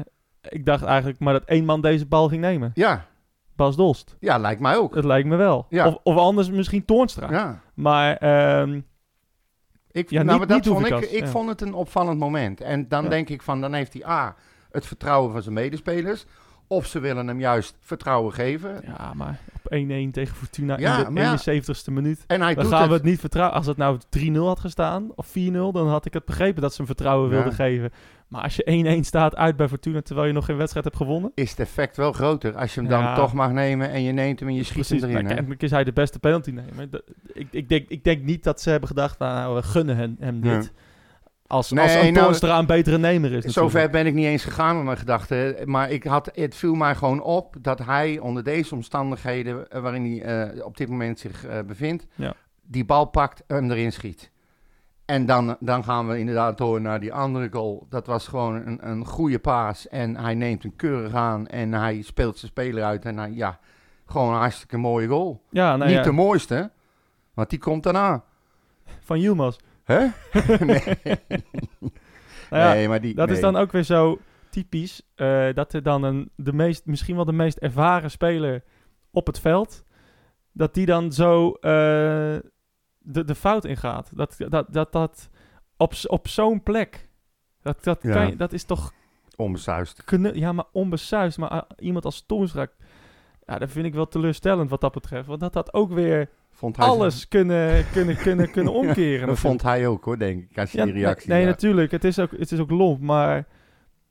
ik 0.48 0.64
dacht 0.64 0.84
eigenlijk 0.84 1.18
maar 1.20 1.32
dat 1.32 1.44
één 1.44 1.64
man 1.64 1.80
deze 1.80 2.06
bal 2.06 2.28
ging 2.28 2.40
nemen. 2.40 2.70
Ja, 2.74 3.06
Bas 3.56 3.76
Dolst. 3.76 4.16
ja, 4.20 4.38
lijkt 4.38 4.60
mij 4.60 4.76
ook. 4.76 4.94
Het 4.94 5.04
lijkt 5.04 5.28
me 5.28 5.36
wel. 5.36 5.66
Ja. 5.68 5.86
Of, 5.86 5.98
of 6.02 6.16
anders 6.16 6.50
misschien 6.50 6.84
Toornstra. 6.84 7.30
Ja. 7.30 7.60
Maar 7.74 8.16
ehm, 8.16 8.80
Ik, 9.90 10.10
Ja, 10.10 10.22
nou, 10.22 10.38
niet- 10.38 10.48
dat 10.48 10.56
niet 10.64 10.72
vond 10.74 10.86
ik, 10.86 11.10
ik 11.10 11.20
ja. 11.24 11.26
vond 11.26 11.48
het 11.48 11.60
een 11.60 11.74
opvallend 11.74 12.18
moment. 12.18 12.60
En 12.60 12.88
dan 12.88 13.02
Ja. 13.04 13.08
denk 13.10 13.28
ik 13.28 13.42
van, 13.42 13.60
dan 13.60 13.72
heeft 13.72 13.92
hij 13.92 14.06
A, 14.06 14.34
het 14.70 14.86
vertrouwen 14.86 15.32
van 15.32 15.42
zijn 15.42 15.54
medespelers. 15.54 16.26
Of 16.68 16.86
ze 16.86 17.00
willen 17.00 17.26
hem 17.26 17.40
juist 17.40 17.76
vertrouwen 17.80 18.32
geven. 18.32 18.80
ja, 18.84 19.12
maar 19.14 19.38
op 19.62 19.72
1-1 19.74 20.10
tegen 20.10 20.36
Fortuna 20.36 20.78
Ja, 20.78 20.98
in 20.98 21.04
de 21.04 21.10
maar 21.10 21.22
ja. 21.44 21.60
71ste 21.62 21.92
minuut. 21.92 22.24
En 22.26 22.40
hij 22.40 22.54
Dan 22.54 22.62
doet 22.62 22.72
gaan 22.72 22.80
het. 22.80 22.90
we 22.90 22.94
het 22.96 23.04
niet 23.04 23.20
vertrouwen. 23.20 23.56
Als 23.56 23.66
het 23.66 23.76
nou 23.76 23.98
3-0 24.18 24.32
had 24.32 24.60
gestaan, 24.60 25.10
of 25.14 25.26
4-0, 25.28 25.32
dan 25.52 25.88
had 25.88 26.06
ik 26.06 26.12
het 26.12 26.24
begrepen 26.24 26.62
dat 26.62 26.70
ze 26.70 26.76
hem 26.76 26.86
vertrouwen 26.86 27.28
Ja. 27.30 27.34
wilden 27.34 27.52
geven. 27.52 27.90
Maar 28.28 28.42
als 28.42 28.56
je 28.56 28.64
1-1 28.96 29.04
staat 29.04 29.36
uit 29.36 29.56
bij 29.56 29.68
Fortuna, 29.68 30.00
terwijl 30.02 30.26
je 30.26 30.32
nog 30.32 30.44
geen 30.44 30.56
wedstrijd 30.56 30.84
hebt 30.84 30.96
gewonnen. 30.96 31.32
Is 31.34 31.50
het 31.50 31.60
effect 31.60 31.96
wel 31.96 32.12
groter 32.12 32.54
als 32.56 32.74
je 32.74 32.80
hem 32.80 32.88
dan 32.90 33.14
toch 33.14 33.32
mag 33.32 33.52
nemen 33.52 33.90
en 33.90 34.02
je 34.02 34.12
neemt 34.12 34.40
hem 34.40 34.48
en 34.48 34.54
je 34.54 34.62
schiet 34.62 34.88
hem 34.88 35.10
erin. 35.10 35.26
Kennelijk 35.26 35.62
is 35.62 35.70
hij 35.70 35.84
de 35.84 35.92
beste 35.92 36.18
penalty 36.18 36.50
nemen. 36.50 36.90
Ik, 37.32 37.46
ik, 37.50 37.68
denk, 37.68 37.88
ik 37.88 38.04
denk 38.04 38.22
niet 38.22 38.44
dat 38.44 38.60
ze 38.60 38.70
hebben 38.70 38.88
gedacht, 38.88 39.18
nou, 39.18 39.54
we 39.54 39.62
gunnen 39.62 39.96
hem, 39.96 40.16
hem 40.20 40.40
dit. 40.40 40.72
Als, 41.46 41.70
Nee, 41.70 41.84
als 41.84 41.94
een 42.40 42.48
nou, 42.48 42.58
een 42.60 42.66
betere 42.66 42.98
nemer 42.98 43.32
is 43.32 43.44
natuurlijk. 43.44 43.72
Zover 43.72 43.90
ben 43.90 44.06
ik 44.06 44.14
niet 44.14 44.24
eens 44.26 44.44
gegaan 44.44 44.76
met 44.76 44.84
mijn 44.84 44.96
gedachten. 44.96 45.56
Maar 45.70 45.90
ik 45.90 46.04
had, 46.04 46.30
het 46.34 46.54
viel 46.54 46.74
mij 46.74 46.94
gewoon 46.94 47.22
op 47.22 47.56
dat 47.60 47.78
hij 47.78 48.18
onder 48.18 48.42
deze 48.44 48.74
omstandigheden 48.74 49.70
eh, 49.70 49.80
waarin 49.80 50.04
hij 50.20 50.48
eh, 50.50 50.64
op 50.64 50.76
dit 50.76 50.88
moment 50.88 51.18
zich 51.18 51.44
eh, 51.46 51.58
bevindt, 51.66 52.06
Ja. 52.14 52.34
die 52.62 52.84
bal 52.84 53.04
pakt 53.04 53.42
en 53.46 53.56
hem 53.56 53.70
erin 53.70 53.92
schiet. 53.92 54.30
En 55.04 55.26
dan, 55.26 55.56
dan 55.60 55.84
gaan 55.84 56.08
we 56.08 56.18
inderdaad 56.18 56.58
door 56.58 56.80
naar 56.80 57.00
die 57.00 57.12
andere 57.12 57.48
goal. 57.50 57.86
Dat 57.88 58.06
was 58.06 58.28
gewoon 58.28 58.66
een, 58.66 58.90
een 58.90 59.04
goede 59.04 59.38
paas. 59.38 59.88
En 59.88 60.16
hij 60.16 60.34
neemt 60.34 60.62
hem 60.62 60.76
keurig 60.76 61.14
aan 61.14 61.46
en 61.46 61.72
hij 61.72 62.02
speelt 62.02 62.38
zijn 62.38 62.50
speler 62.50 62.84
uit. 62.84 63.04
En 63.04 63.18
hij, 63.18 63.30
ja, 63.32 63.58
gewoon 64.06 64.32
een 64.32 64.38
hartstikke 64.38 64.76
mooie 64.76 65.08
goal. 65.08 65.42
Ja, 65.50 65.76
nou 65.76 65.90
niet 65.90 65.98
ja, 65.98 66.04
de 66.04 66.12
mooiste, 66.12 66.70
want 67.34 67.50
die 67.50 67.58
komt 67.58 67.82
daarna. 67.82 68.22
van 69.00 69.20
Yilmaz. 69.20 69.56
Hè? 69.86 70.06
nee, 70.64 70.82
Nou 72.50 72.62
ja, 72.62 72.72
nee, 72.72 72.88
maar 72.88 73.00
die... 73.00 73.14
dat 73.14 73.30
is 73.30 73.40
dan 73.40 73.56
ook 73.56 73.72
weer 73.72 73.82
zo 73.82 74.18
typisch. 74.50 75.02
eh, 75.14 75.48
dat 75.54 75.72
er 75.72 75.82
dan 75.82 76.02
een, 76.02 76.30
de 76.36 76.52
meest, 76.52 76.86
misschien 76.86 77.16
wel 77.16 77.24
de 77.24 77.32
meest 77.32 77.58
ervaren 77.58 78.10
speler 78.10 78.62
op 79.10 79.26
het 79.26 79.40
veld, 79.40 79.84
dat 80.52 80.74
die 80.74 80.86
dan 80.86 81.12
zo 81.12 81.50
eh, 81.52 81.60
de, 82.98 83.24
de 83.24 83.34
fout 83.34 83.64
ingaat. 83.64 84.10
Dat 84.14 84.34
dat, 84.48 84.66
dat, 84.72 84.92
dat 84.92 85.30
op, 85.76 85.92
op 86.06 86.28
zo'n 86.28 86.62
plek, 86.62 87.08
dat, 87.62 87.84
dat, 87.84 88.02
Ja. 88.02 88.12
kan 88.12 88.26
je, 88.26 88.36
dat 88.36 88.52
is 88.52 88.64
toch 88.64 88.92
Onbesuist. 89.36 90.02
ja, 90.32 90.52
maar 90.52 90.64
onbesuisd. 90.72 91.38
Maar 91.38 91.48
ah, 91.48 91.70
iemand 91.78 92.04
als 92.04 92.26
Toornstra, 92.26 92.66
ja, 93.46 93.58
dat 93.58 93.70
vind 93.70 93.86
ik 93.86 93.94
wel 93.94 94.08
teleurstellend 94.08 94.70
wat 94.70 94.80
dat 94.80 94.92
betreft. 94.92 95.26
Want 95.26 95.40
dat 95.40 95.54
had 95.54 95.74
ook 95.74 95.92
weer 95.92 96.30
Vond 96.56 96.76
hij 96.76 96.86
alles 96.86 97.28
kunnen, 97.28 97.84
kunnen, 97.92 98.16
kunnen, 98.16 98.50
kunnen 98.50 98.72
omkeren. 98.82 99.26
Dat 99.26 99.38
vond 99.38 99.62
hij 99.62 99.86
ook 99.86 100.04
hoor, 100.04 100.18
denk 100.18 100.50
ik, 100.50 100.58
als 100.58 100.72
je 100.72 100.78
Ja, 100.78 100.84
die 100.84 100.92
reactie 100.94 101.28
Nee, 101.30 101.44
natuurlijk. 101.44 101.90
Het 101.90 102.04
is, 102.04 102.18
ook, 102.18 102.30
het 102.30 102.52
is 102.52 102.58
ook 102.60 102.70
lomp. 102.70 103.00
Maar 103.00 103.46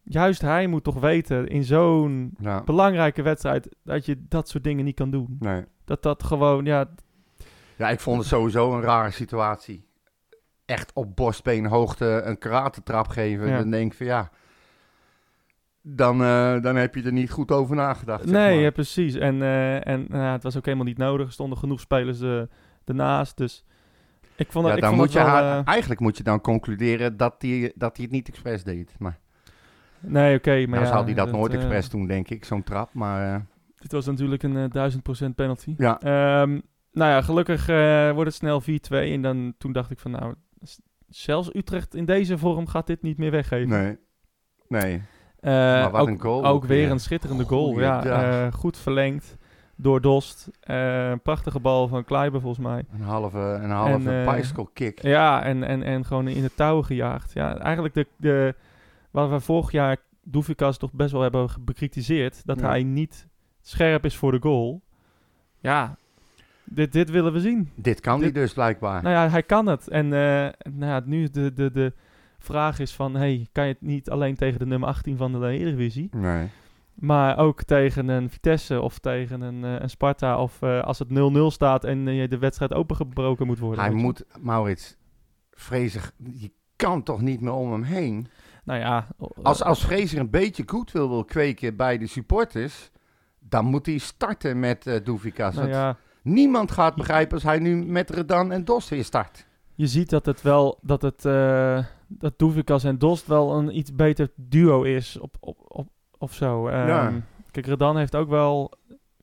juist 0.03 0.41
hij 0.41 0.67
moet 0.67 0.83
toch 0.83 0.99
weten 0.99 1.47
in 1.47 1.63
zo'n 1.63 2.33
Ja, 2.39 2.63
belangrijke 2.63 3.21
wedstrijd 3.21 3.69
dat 3.83 4.05
je 4.05 4.25
dat 4.29 4.49
soort 4.49 4.63
dingen 4.63 4.85
niet 4.85 4.95
kan 4.95 5.11
doen. 5.11 5.37
nee. 5.39 5.63
Dat 5.85 6.03
dat 6.03 6.23
gewoon, 6.23 6.65
ja, 6.65 6.89
ja, 7.77 7.89
ik 7.89 7.99
vond 7.99 8.17
het 8.17 8.27
sowieso 8.27 8.73
een 8.73 8.81
rare 8.81 9.11
situatie. 9.11 9.87
Echt 10.65 10.91
op 10.93 11.15
borstbeenhoogte 11.15 12.21
een 12.25 12.37
karatentrap 12.37 13.07
geven. 13.07 13.47
Ja. 13.47 13.57
Dan 13.57 13.69
denk 13.69 13.91
ik 13.91 13.97
van 13.97 14.05
ja, 14.05 14.31
dan, 15.87 16.21
eh, 16.21 16.61
dan 16.61 16.75
heb 16.75 16.95
je 16.95 17.03
er 17.03 17.11
niet 17.11 17.31
goed 17.31 17.51
over 17.51 17.75
nagedacht. 17.75 18.23
zeg 18.23 18.31
nee, 18.31 18.53
maar. 18.53 18.63
ja, 18.63 18.69
precies. 18.71 19.15
En, 19.15 19.41
eh, 19.41 19.87
en 19.87 20.05
nou 20.09 20.23
ja, 20.23 20.31
het 20.31 20.43
was 20.43 20.57
ook 20.57 20.65
helemaal 20.65 20.85
niet 20.85 20.97
nodig. 20.97 21.25
Er 21.27 21.31
stonden 21.33 21.57
genoeg 21.57 21.79
spelers 21.79 22.21
eh, 22.21 22.41
ernaast. 22.85 23.37
Dus 23.37 23.65
ik 24.35 24.51
vond, 24.51 24.63
Ja, 24.65 24.69
dat 24.71 24.77
ik 24.77 24.83
dan 24.83 24.95
vond 24.95 25.01
moet 25.03 25.13
je 25.13 25.19
het 25.19 25.27
wel... 25.27 25.35
haar- 25.37 25.63
eigenlijk 25.63 25.99
moet 25.99 26.17
je 26.17 26.23
dan 26.23 26.41
concluderen 26.41 27.17
dat 27.17 27.35
hij 27.37 27.71
dat 27.75 27.95
hij 27.95 28.05
het 28.05 28.13
niet 28.13 28.27
expres 28.27 28.63
deed. 28.63 28.95
Maar 28.99 29.19
nee, 29.99 30.35
oké. 30.37 30.51
maar 30.55 30.67
nou 30.67 30.81
ja, 30.81 30.87
zal 30.87 31.05
hij 31.05 31.13
dat 31.13 31.31
nooit 31.31 31.53
expres 31.53 31.89
doen, 31.89 32.07
denk 32.07 32.29
ik, 32.29 32.45
zo'n 32.45 32.63
trap. 32.63 32.93
Maar 32.93 33.45
Dit 33.77 33.91
was 33.91 34.05
natuurlijk 34.05 34.43
een 34.43 34.69
duizend 34.69 35.03
procent 35.03 35.35
penalty. 35.35 35.73
ja, 35.77 35.99
Ehm, 35.99 36.49
nou 36.91 37.11
ja, 37.11 37.21
gelukkig 37.21 37.65
wordt 38.13 38.25
het 38.29 38.33
snel 38.33 38.61
4-2. 38.61 38.65
En 39.11 39.21
dan, 39.21 39.53
toen 39.57 39.71
dacht 39.71 39.91
ik 39.91 39.99
van 39.99 40.11
nou, 40.11 40.33
zelfs 41.07 41.55
Utrecht 41.55 41.95
in 41.95 42.05
deze 42.05 42.37
vorm 42.37 42.67
gaat 42.67 42.87
dit 42.87 43.01
niet 43.01 43.17
meer 43.17 43.31
weggeven. 43.31 43.69
nee. 43.69 43.97
Nee, 44.67 45.01
Maar 45.51 45.91
wat 45.91 46.01
ook, 46.01 46.07
een 46.07 46.19
goal 46.21 46.45
Ook 46.45 46.65
weer 46.65 46.91
een 46.91 46.99
schitterende 46.99 47.43
goal. 47.43 47.79
Ja, 47.79 48.03
eh, 48.03 48.53
goed 48.53 48.77
verlengd 48.77 49.37
door 49.75 50.01
Dost. 50.01 50.49
Eh, 50.59 51.11
prachtige 51.23 51.59
bal 51.59 51.87
van 51.87 52.03
Kleiber 52.03 52.41
volgens 52.41 52.65
mij. 52.65 52.85
een 52.93 53.01
halve, 53.01 53.39
een 53.39 53.69
halve 53.69 54.09
En, 54.09 54.27
eh, 54.27 54.35
bicycle 54.35 54.67
kick. 54.73 55.01
Ja, 55.01 55.43
en, 55.43 55.63
en, 55.63 55.83
en 55.83 56.05
gewoon 56.05 56.27
in 56.27 56.41
de 56.41 56.51
touwen 56.55 56.85
gejaagd. 56.85 57.33
Ja, 57.33 57.57
eigenlijk 57.57 57.93
de, 57.93 58.07
de, 58.17 58.55
wat 59.11 59.29
we 59.29 59.39
vorig 59.39 59.71
jaar 59.71 59.97
Doefikas 60.23 60.77
toch 60.77 60.91
best 60.93 61.11
wel 61.11 61.21
hebben 61.21 61.49
bekritiseerd. 61.59 62.45
Dat 62.45 62.59
Ja. 62.59 62.67
hij 62.67 62.83
niet 62.83 63.27
scherp 63.61 64.05
is 64.05 64.15
voor 64.15 64.31
de 64.31 64.39
goal. 64.41 64.81
Ja, 65.59 65.97
dit, 66.63 66.91
dit 66.91 67.09
willen 67.09 67.33
we 67.33 67.39
zien. 67.39 67.71
Dit 67.75 67.99
kan 67.99 68.21
hij 68.21 68.31
dus 68.31 68.53
blijkbaar. 68.53 69.03
Nou 69.03 69.15
ja, 69.15 69.29
hij 69.29 69.43
kan 69.43 69.65
het. 69.65 69.87
En 69.87 70.05
eh, 70.05 70.49
nou 70.73 70.91
ja, 70.91 71.01
nu 71.05 71.29
de, 71.29 71.53
de, 71.53 71.71
de 71.71 71.93
vraag 72.45 72.79
is 72.79 72.93
van... 72.93 73.15
Hey, 73.15 73.47
kan 73.51 73.67
je 73.67 73.73
het 73.73 73.81
niet 73.81 74.09
alleen 74.09 74.35
tegen 74.35 74.59
de 74.59 74.65
nummer 74.65 74.89
18 74.89 75.17
van 75.17 75.31
de 75.31 75.47
Eredivisie... 75.47 76.09
Nee. 76.11 76.49
Maar 76.95 77.37
ook 77.37 77.63
tegen 77.63 78.07
een 78.07 78.29
Vitesse 78.29 78.81
of 78.81 78.99
tegen 78.99 79.41
een, 79.41 79.63
eh, 79.63 79.81
een 79.81 79.89
Sparta. 79.89 80.41
Of 80.41 80.61
eh, 80.61 80.81
als 80.81 80.99
het 80.99 81.09
0-0 81.09 81.51
staat 81.51 81.83
en 81.83 82.07
eh, 82.07 82.29
de 82.29 82.37
wedstrijd 82.37 82.73
opengebroken 82.73 83.45
moet 83.45 83.59
worden. 83.59 83.83
Hij 83.83 83.93
je. 83.93 83.97
moet, 83.97 84.25
Maurits, 84.39 84.97
Vrezer, 85.51 86.11
je 86.23 86.51
kan 86.75 87.03
toch 87.03 87.21
niet 87.21 87.41
meer 87.41 87.53
om 87.53 87.71
hem 87.71 87.83
heen? 87.83 88.27
Nou 88.63 88.79
ja. 88.79 89.07
Als, 89.43 89.63
als 89.63 89.85
Vrezer 89.85 90.19
een 90.19 90.29
beetje 90.29 90.63
goed 90.65 90.91
wil, 90.91 91.09
wil 91.09 91.25
kweken 91.25 91.75
bij 91.75 91.97
de 91.97 92.07
supporters, 92.07 92.91
dan 93.39 93.65
moet 93.65 93.85
hij 93.85 93.97
starten 93.97 94.59
met 94.59 94.87
eh 94.87 95.03
Doevikas. 95.03 95.55
nou 95.55 95.69
ja, 95.69 95.97
Niemand 96.21 96.71
gaat 96.71 96.95
begrijpen 96.95 97.33
als 97.33 97.43
hij 97.43 97.59
nu 97.59 97.85
met 97.85 98.09
Redan 98.09 98.51
en 98.51 98.65
Dos 98.65 98.89
weer 98.89 99.03
start. 99.03 99.47
Je 99.75 99.87
ziet 99.87 100.09
dat 100.09 100.25
het 100.25 100.41
wel... 100.41 100.79
Dat 100.81 101.01
het... 101.01 101.25
eh 101.25 101.85
dat 102.07 102.39
Doevikas 102.39 102.83
en 102.83 102.97
Dost 102.97 103.27
wel 103.27 103.53
een 103.57 103.77
iets 103.77 103.95
beter 103.95 104.31
duo 104.35 104.83
is. 104.83 105.17
Op, 105.19 105.35
op, 105.39 105.57
op, 105.67 105.87
of 106.17 106.33
zo. 106.33 106.67
Ehm, 106.67 106.87
Ja. 106.87 107.13
Kijk, 107.51 107.65
Redan 107.65 107.97
heeft 107.97 108.15
ook 108.15 108.29
wel 108.29 108.71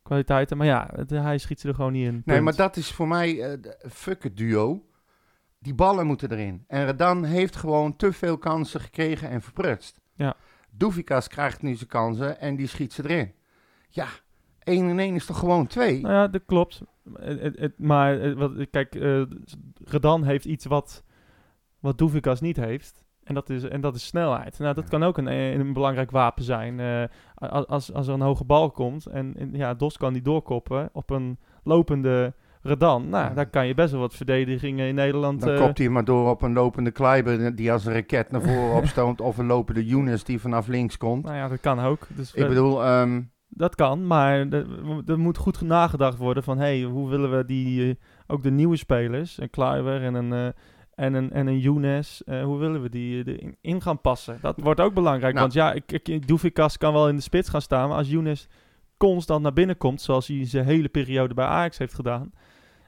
kwaliteiten. 0.03 0.57
Maar 0.57 0.67
ja, 0.67 0.91
het- 0.95 1.11
hij 1.11 1.39
schiet 1.39 1.61
ze 1.61 1.69
er 1.69 1.75
gewoon 1.75 1.93
niet 1.93 2.07
in. 2.07 2.23
Nee, 2.25 2.41
maar 2.41 2.57
dat 2.57 2.77
is 2.77 2.93
voor 2.93 3.09
mij 3.09 3.35
de- 3.35 3.85
fuck 3.91 4.23
het 4.23 4.37
duo. 4.37 4.87
Die 5.59 5.75
ballen 5.75 6.07
moeten 6.07 6.31
erin. 6.33 6.65
En 6.69 6.85
Redan 6.85 7.25
heeft 7.25 7.57
gewoon 7.57 7.97
te 7.97 8.13
veel 8.13 8.39
kansen 8.39 8.81
gekregen 8.81 9.29
en 9.29 9.43
verprutst. 9.43 10.01
Ja. 10.15 10.35
Doevikas 10.71 11.29
krijgt 11.29 11.63
nu 11.63 11.75
zijn 11.75 11.89
kansen 11.89 12.41
en 12.41 12.57
die 12.57 12.67
schiet 12.67 12.93
ze 12.93 13.03
erin. 13.05 13.33
Ja, 13.89 14.07
1 14.65 14.89
en 14.89 14.99
1 14.99 15.15
is 15.15 15.27
toch 15.27 15.39
gewoon 15.39 15.67
2? 15.67 16.01
Nou 16.01 16.15
ja, 16.15 16.29
dat 16.29 16.43
klopt. 16.47 16.83
Maar 17.77 18.35
wat, 18.35 18.53
kijk, 18.71 18.95
eh, 18.95 19.23
Redan 19.85 20.25
heeft 20.25 20.45
iets 20.45 20.65
wat, 20.65 21.05
wat 21.81 21.99
Doevikas 21.99 22.41
niet 22.41 22.57
heeft. 22.57 23.05
En 23.25 23.35
dat, 23.35 23.51
is, 23.51 23.63
en 23.65 23.81
dat 23.81 23.95
is 23.95 24.07
snelheid. 24.07 24.59
Nou, 24.59 24.75
dat 24.75 24.89
kan 24.89 25.03
ook 25.03 25.19
een, 25.19 25.27
een 25.61 25.73
belangrijk 25.73 26.11
wapen 26.11 26.45
zijn. 26.45 26.81
eh, 26.81 27.05
als, 27.67 27.93
als 27.93 28.07
er 28.07 28.15
een 28.15 28.21
hoge 28.21 28.45
bal 28.45 28.71
komt 28.71 29.07
en, 29.07 29.35
en 29.39 29.51
ja, 29.53 29.75
Dos 29.75 29.97
kan 29.97 30.13
die 30.13 30.23
doorkoppen 30.23 30.91
op 30.93 31.11
een 31.11 31.39
lopende 31.63 32.35
Redan. 32.63 33.09
Nou, 33.09 33.25
Ja. 33.29 33.35
daar 33.35 33.47
kan 33.51 33.67
je 33.67 33.75
best 33.75 33.91
wel 33.93 34.01
wat 34.01 34.15
verdedigingen 34.15 34.87
in 34.89 34.95
Nederland... 34.95 35.41
Dan 35.41 35.55
eh, 35.55 35.61
kopt 35.61 35.79
hij 35.79 35.89
maar 35.89 36.05
door 36.05 36.31
op 36.31 36.43
een 36.43 36.53
lopende 36.53 36.91
Kleiber 36.91 37.55
die 37.57 37.73
als 37.73 37.85
een 37.85 37.93
raket 37.93 38.31
naar 38.31 38.43
voren 38.43 38.75
opstoomt. 38.77 39.21
Of 39.31 39.39
een 39.39 39.47
lopende 39.47 39.85
Younes 39.87 40.25
die 40.25 40.41
vanaf 40.41 40.67
links 40.67 40.97
komt. 40.99 41.25
nou 41.25 41.37
ja, 41.37 41.49
dat 41.49 41.61
kan 41.61 41.81
ook. 41.81 42.07
Dus, 42.09 42.35
Ik 42.35 42.49
bedoel, 42.49 42.85
ehm, 42.85 43.21
Dat 43.55 43.75
kan, 43.75 44.07
maar 44.07 44.49
er, 45.07 45.19
moet 45.19 45.37
goed 45.37 45.61
nagedacht 45.61 46.19
worden 46.19 46.43
van... 46.43 46.59
hey, 46.59 46.83
hoe 46.83 47.09
willen 47.09 47.37
we 47.37 47.45
die, 47.45 47.89
eh, 47.89 47.95
ook 48.27 48.43
de 48.43 48.51
nieuwe 48.51 48.77
spelers, 48.77 49.41
een 49.41 49.51
Kluiver 49.51 50.03
en 50.03 50.15
een, 50.15 50.33
eh 50.33 50.49
en 50.95 51.15
een, 51.15 51.33
en 51.33 51.47
een 51.47 51.59
Younes... 51.59 52.25
eh, 52.25 52.45
hoe 52.45 52.59
willen 52.59 52.83
we 52.83 52.89
die 52.89 53.25
erin 53.27 53.57
in 53.61 53.83
gaan 53.83 54.01
passen? 54.01 54.39
Dat 54.41 54.61
wordt 54.61 54.81
ook 54.81 54.95
belangrijk, 54.95 55.35
Nou. 55.35 55.41
want 55.41 55.53
ja, 55.53 55.73
ik, 55.73 55.93
ik, 56.09 56.29
Doevikas 56.29 56.79
kan 56.79 56.93
wel 56.93 57.09
in 57.09 57.17
de 57.17 57.23
spits 57.23 57.49
gaan 57.49 57.63
staan... 57.63 57.89
maar 57.89 57.99
als 57.99 58.11
Younes 58.11 58.49
constant 58.97 59.43
naar 59.43 59.53
binnen 59.53 59.77
komt, 59.77 60.01
zoals 60.01 60.27
hij 60.27 60.47
zijn 60.47 60.65
hele 60.65 60.89
periode 60.89 61.35
bij 61.35 61.45
Ajax 61.47 61.79
heeft 61.79 61.95
gedaan... 61.95 62.33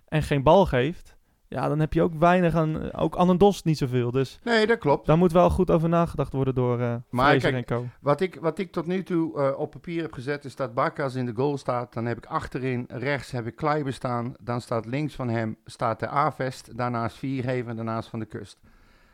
en 0.09 0.23
geen 0.23 0.43
bal 0.43 0.67
geeft, 0.67 1.17
ja, 1.55 1.69
dan 1.69 1.81
heb 1.81 1.93
je 1.93 2.03
ook 2.03 2.15
weinig 2.15 2.55
aan, 2.55 2.93
ook 2.93 3.17
aan 3.17 3.29
een 3.29 3.39
dos 3.39 3.63
niet 3.63 3.79
zoveel. 3.79 4.11
Dus 4.11 4.39
Nee, 4.43 4.67
dat 4.67 4.79
klopt. 4.79 5.07
daar 5.07 5.19
moet 5.19 5.33
wel 5.33 5.51
goed 5.51 5.71
over 5.71 5.89
nagedacht 5.89 6.33
worden 6.33 6.55
door 6.55 6.81
eh 6.81 6.95
Maar 7.11 7.37
kijk, 7.37 7.55
en 7.55 7.65
Co. 7.65 7.87
Wat 8.01 8.21
ik, 8.21 8.39
wat 8.41 8.59
ik 8.59 8.73
tot 8.73 8.87
nu 8.87 9.03
toe 9.03 9.39
eh, 9.39 9.59
op 9.59 9.71
papier 9.71 10.03
heb 10.03 10.13
gezet 10.13 10.45
is 10.45 10.57
dat 10.57 10.75
Barkas 10.75 11.15
in 11.15 11.27
de 11.27 11.33
goal 11.35 11.59
staat. 11.59 11.93
Dan 11.93 12.07
heb 12.07 12.17
ik 12.17 12.27
achterin 12.27 12.85
rechts 12.89 13.31
heb 13.31 13.47
ik 13.47 13.57
Kleiber 13.57 13.93
staan. 13.93 14.35
Dan 14.41 14.61
staat 14.61 14.87
links 14.87 15.15
van 15.15 15.29
hem 15.29 15.57
staat 15.65 16.01
de 16.01 16.11
A-vest. 16.11 16.77
Daarnaast 16.77 17.17
Viergever, 17.17 17.77
daarnaast 17.77 18.09
Van 18.09 18.19
de 18.19 18.27
Kust. 18.27 18.61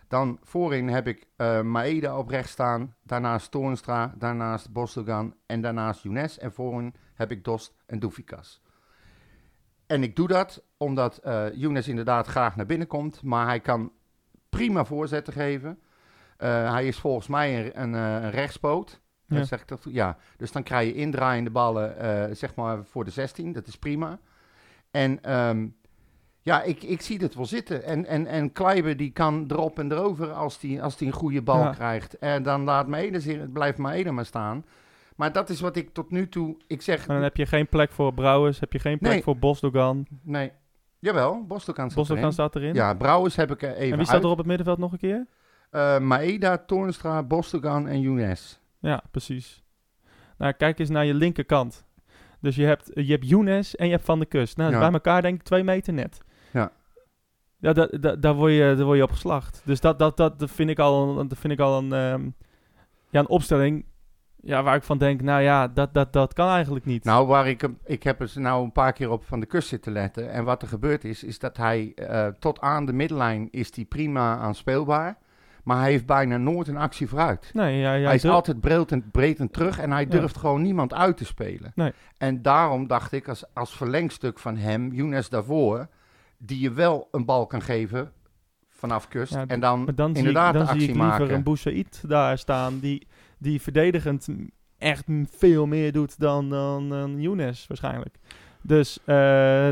Dan 0.09 0.38
voorin 0.42 0.88
heb 0.88 1.07
ik 1.07 1.26
eh 1.37 1.61
Maeda 1.61 2.18
op 2.18 2.29
rechts 2.29 2.53
staan. 2.53 2.94
Daarnaast 3.03 3.50
Toornstra, 3.50 4.14
daarnaast 4.18 4.72
Bosdogan 4.72 5.35
en 5.46 5.61
daarnaast 5.61 6.03
Younes. 6.03 6.38
En 6.38 6.53
voorin 6.53 6.94
heb 7.14 7.31
ik 7.31 7.44
Dost 7.44 7.74
en 7.87 7.98
Doefikas. 7.98 8.61
En 9.87 10.03
ik 10.03 10.16
doe 10.16 10.29
dat 10.29 10.62
omdat 10.80 11.16
eh 11.16 11.44
Younes 11.54 11.88
inderdaad 11.88 12.26
graag 12.26 12.56
naar 12.56 12.66
binnen 12.66 12.86
komt. 12.86 13.22
Maar 13.22 13.46
hij 13.46 13.60
kan 13.60 13.92
prima 14.48 14.84
voorzetten 14.84 15.32
geven. 15.32 15.78
Eh, 16.36 16.72
hij 16.72 16.86
is 16.86 16.98
volgens 16.98 17.26
mij 17.26 17.66
een, 17.66 17.82
een, 17.82 17.94
eh, 17.94 18.22
een 18.24 18.30
rechtspoot. 18.30 19.00
Ja. 19.26 19.44
Zeg 19.44 19.60
ik 19.60 19.68
dat? 19.68 19.84
Ja, 19.88 20.16
dus 20.36 20.52
dan 20.52 20.62
krijg 20.62 20.86
je 20.88 20.94
indraaiende 20.94 21.50
ballen, 21.50 22.36
zeg 22.36 22.54
maar, 22.54 22.84
voor 22.84 23.04
de 23.04 23.10
16. 23.10 23.52
Dat 23.52 23.66
is 23.66 23.76
prima. 23.78 24.18
En 24.90 25.22
ehm, 25.22 25.66
ja, 26.40 26.62
ik, 26.62 26.82
ik 26.82 27.00
zie 27.00 27.18
het 27.18 27.34
wel 27.34 27.46
zitten. 27.46 27.84
En, 27.84 28.06
en, 28.06 28.26
en 28.26 28.52
Kleiber 28.52 28.96
die 28.96 29.10
kan 29.10 29.44
erop 29.48 29.78
en 29.78 29.92
erover 29.92 30.32
als 30.32 30.58
die, 30.58 30.82
als 30.82 30.96
die 30.96 31.06
een 31.06 31.12
goede 31.14 31.42
bal 31.42 31.58
Ja. 31.62 31.70
krijgt. 31.70 32.18
En 32.18 32.42
dan 32.42 32.64
laat 32.64 32.86
Maeda 32.86 33.18
zich, 33.18 33.52
blijft 33.52 33.78
Maeda 33.78 34.12
maar 34.12 34.26
staan. 34.26 34.64
Maar 35.16 35.32
dat 35.32 35.48
is 35.50 35.60
wat 35.60 35.76
ik 35.76 35.92
tot 35.94 36.10
nu 36.10 36.28
toe, 36.28 36.56
ik 36.66 36.82
zeg, 36.82 37.06
Maar 37.06 37.16
dan 37.16 37.24
heb 37.24 37.36
je 37.36 37.46
geen 37.46 37.68
plek 37.68 37.90
voor 37.90 38.14
Brouwers, 38.14 38.60
heb 38.60 38.72
je 38.72 38.78
geen 38.78 38.98
plek 38.98 39.12
Nee. 39.12 39.22
voor 39.22 39.36
Bosdogan. 39.38 40.06
nee. 40.22 40.52
Jawel, 41.00 41.44
Bostelkan 41.46 41.90
staat 41.90 42.10
erin. 42.10 42.32
staat 42.32 42.56
erin. 42.56 42.74
Ja, 42.74 42.94
Brouwers 42.94 43.36
heb 43.36 43.50
ik 43.50 43.62
er 43.62 43.74
even 43.74 43.90
en 43.90 43.96
wie 43.96 44.04
staat 44.04 44.14
uit. 44.16 44.24
er 44.24 44.30
op 44.30 44.38
het 44.38 44.46
middenveld 44.46 44.78
nog 44.78 44.92
een 44.92 44.98
keer? 44.98 45.26
Eh, 45.70 45.98
Maeda, 45.98 46.58
Toornstra, 46.58 47.22
Bostelkan 47.22 47.88
en 47.88 48.00
Younes. 48.00 48.60
Ja, 48.78 49.02
precies. 49.10 49.62
Nou, 50.38 50.52
kijk 50.52 50.78
eens 50.78 50.88
naar 50.88 51.04
je 51.04 51.14
linkerkant. 51.14 51.84
Dus 52.40 52.56
je 52.56 52.64
hebt, 52.64 52.90
je 52.94 53.10
hebt 53.12 53.28
Younes 53.28 53.76
en 53.76 53.86
je 53.86 53.92
hebt 53.92 54.04
Van 54.04 54.18
de 54.18 54.26
Kust. 54.26 54.56
Nou, 54.56 54.72
Ja. 54.72 54.78
bij 54.78 54.90
elkaar 54.92 55.22
denk 55.22 55.34
ik 55.34 55.42
twee 55.42 55.64
meter 55.64 55.92
net. 55.92 56.18
Ja. 56.52 56.72
Ja, 57.58 57.72
da, 57.72 57.86
da- 58.00 58.16
daar, 58.16 58.34
word 58.34 58.52
je, 58.52 58.74
daar 58.76 58.84
word 58.84 58.96
je 58.96 59.02
op 59.02 59.10
geslacht. 59.10 59.62
Dus 59.64 59.80
dat, 59.80 59.98
dat, 59.98 60.16
dat, 60.16 60.38
dat 60.38 60.50
vind 60.50 60.70
ik 60.70 60.78
al, 60.78 61.14
dat 61.28 61.38
vind 61.38 61.52
ik 61.52 61.60
al 61.60 61.78
een, 61.78 61.92
ehm, 61.92 62.28
ja, 63.10 63.20
een 63.20 63.28
opstelling 63.28 63.84
ja, 64.42 64.62
waar 64.62 64.76
ik 64.76 64.83
van 64.83 64.98
denk, 64.98 65.20
nou 65.22 65.42
ja, 65.42 65.68
dat, 65.68 65.94
dat, 65.94 66.12
dat 66.12 66.33
kan 66.33 66.48
eigenlijk 66.48 66.85
niet. 66.85 67.05
Nou, 67.05 67.26
waar 67.26 67.48
ik, 67.48 67.68
ik 67.85 68.03
heb 68.03 68.20
er 68.20 68.31
nou 68.35 68.64
een 68.64 68.72
paar 68.72 68.92
keer 68.92 69.11
op 69.11 69.24
van 69.24 69.40
de 69.40 69.46
kust 69.46 69.68
zitten 69.68 69.92
letten. 69.92 70.31
En 70.33 70.44
wat 70.44 70.62
er 70.62 70.68
gebeurd 70.68 71.05
is, 71.05 71.24
is 71.24 71.38
dat 71.38 71.57
hij 71.57 71.92
eh, 71.94 72.26
tot 72.38 72.61
aan 72.61 72.87
de 72.87 72.92
middenlijn 72.92 73.48
is 73.50 73.74
hij 73.74 73.85
prima 73.85 74.37
aanspeelbaar. 74.37 75.18
Maar 75.64 75.79
hij 75.81 75.90
heeft 75.90 76.07
bijna 76.07 76.37
nooit 76.37 76.68
een 76.68 76.76
actie 76.76 77.09
vooruit. 77.09 77.50
nee, 77.55 77.79
ja, 77.79 77.94
ja, 77.94 78.05
hij 78.07 78.14
is 78.14 78.22
durf- 78.22 78.35
altijd 78.35 78.61
breed 78.61 78.92
en, 78.92 79.11
breed 79.11 79.38
en 79.38 79.50
terug 79.50 79.79
en 79.79 79.90
hij 79.92 80.03
Ja. 80.03 80.09
durft 80.09 80.37
gewoon 80.38 80.62
niemand 80.62 80.94
uit 80.94 81.16
te 81.16 81.24
spelen. 81.24 81.72
Nee. 81.74 81.92
En 82.18 82.42
daarom 82.42 82.87
dacht 82.87 83.12
ik, 83.12 83.29
als, 83.29 83.44
als 83.55 83.76
verlengstuk 83.76 84.38
van 84.38 84.57
hem, 84.57 84.92
Younes 84.92 85.29
daarvoor, 85.29 85.88
die 86.38 86.61
je 86.61 86.72
wel 86.72 87.09
een 87.11 87.24
bal 87.24 87.46
kan 87.46 87.62
geven 87.62 88.12
vanaf 88.68 89.09
kust. 89.09 89.33
Ja, 89.35 89.44
en 89.46 89.61
dan, 89.61 89.85
dan 89.94 89.94
zie 89.96 90.11
ik, 90.11 90.16
inderdaad 90.16 90.53
dan 90.53 90.62
de 90.62 90.68
zie 90.68 90.76
actie 90.76 90.88
ik 90.88 90.94
liever 91.00 91.18
maken. 91.20 91.35
een 91.35 91.42
Boussaïd 91.42 92.03
daar 92.09 92.38
staan 92.38 92.79
die, 92.79 93.07
die 93.40 93.61
verdedigend 93.61 94.29
echt 94.79 95.05
veel 95.31 95.66
meer 95.66 95.92
doet 95.92 96.18
dan, 96.20 96.50
dan, 96.50 96.88
dan 96.88 97.20
Younes 97.20 97.66
waarschijnlijk. 97.66 98.18
Dus 98.62 98.98
eh 98.98 99.07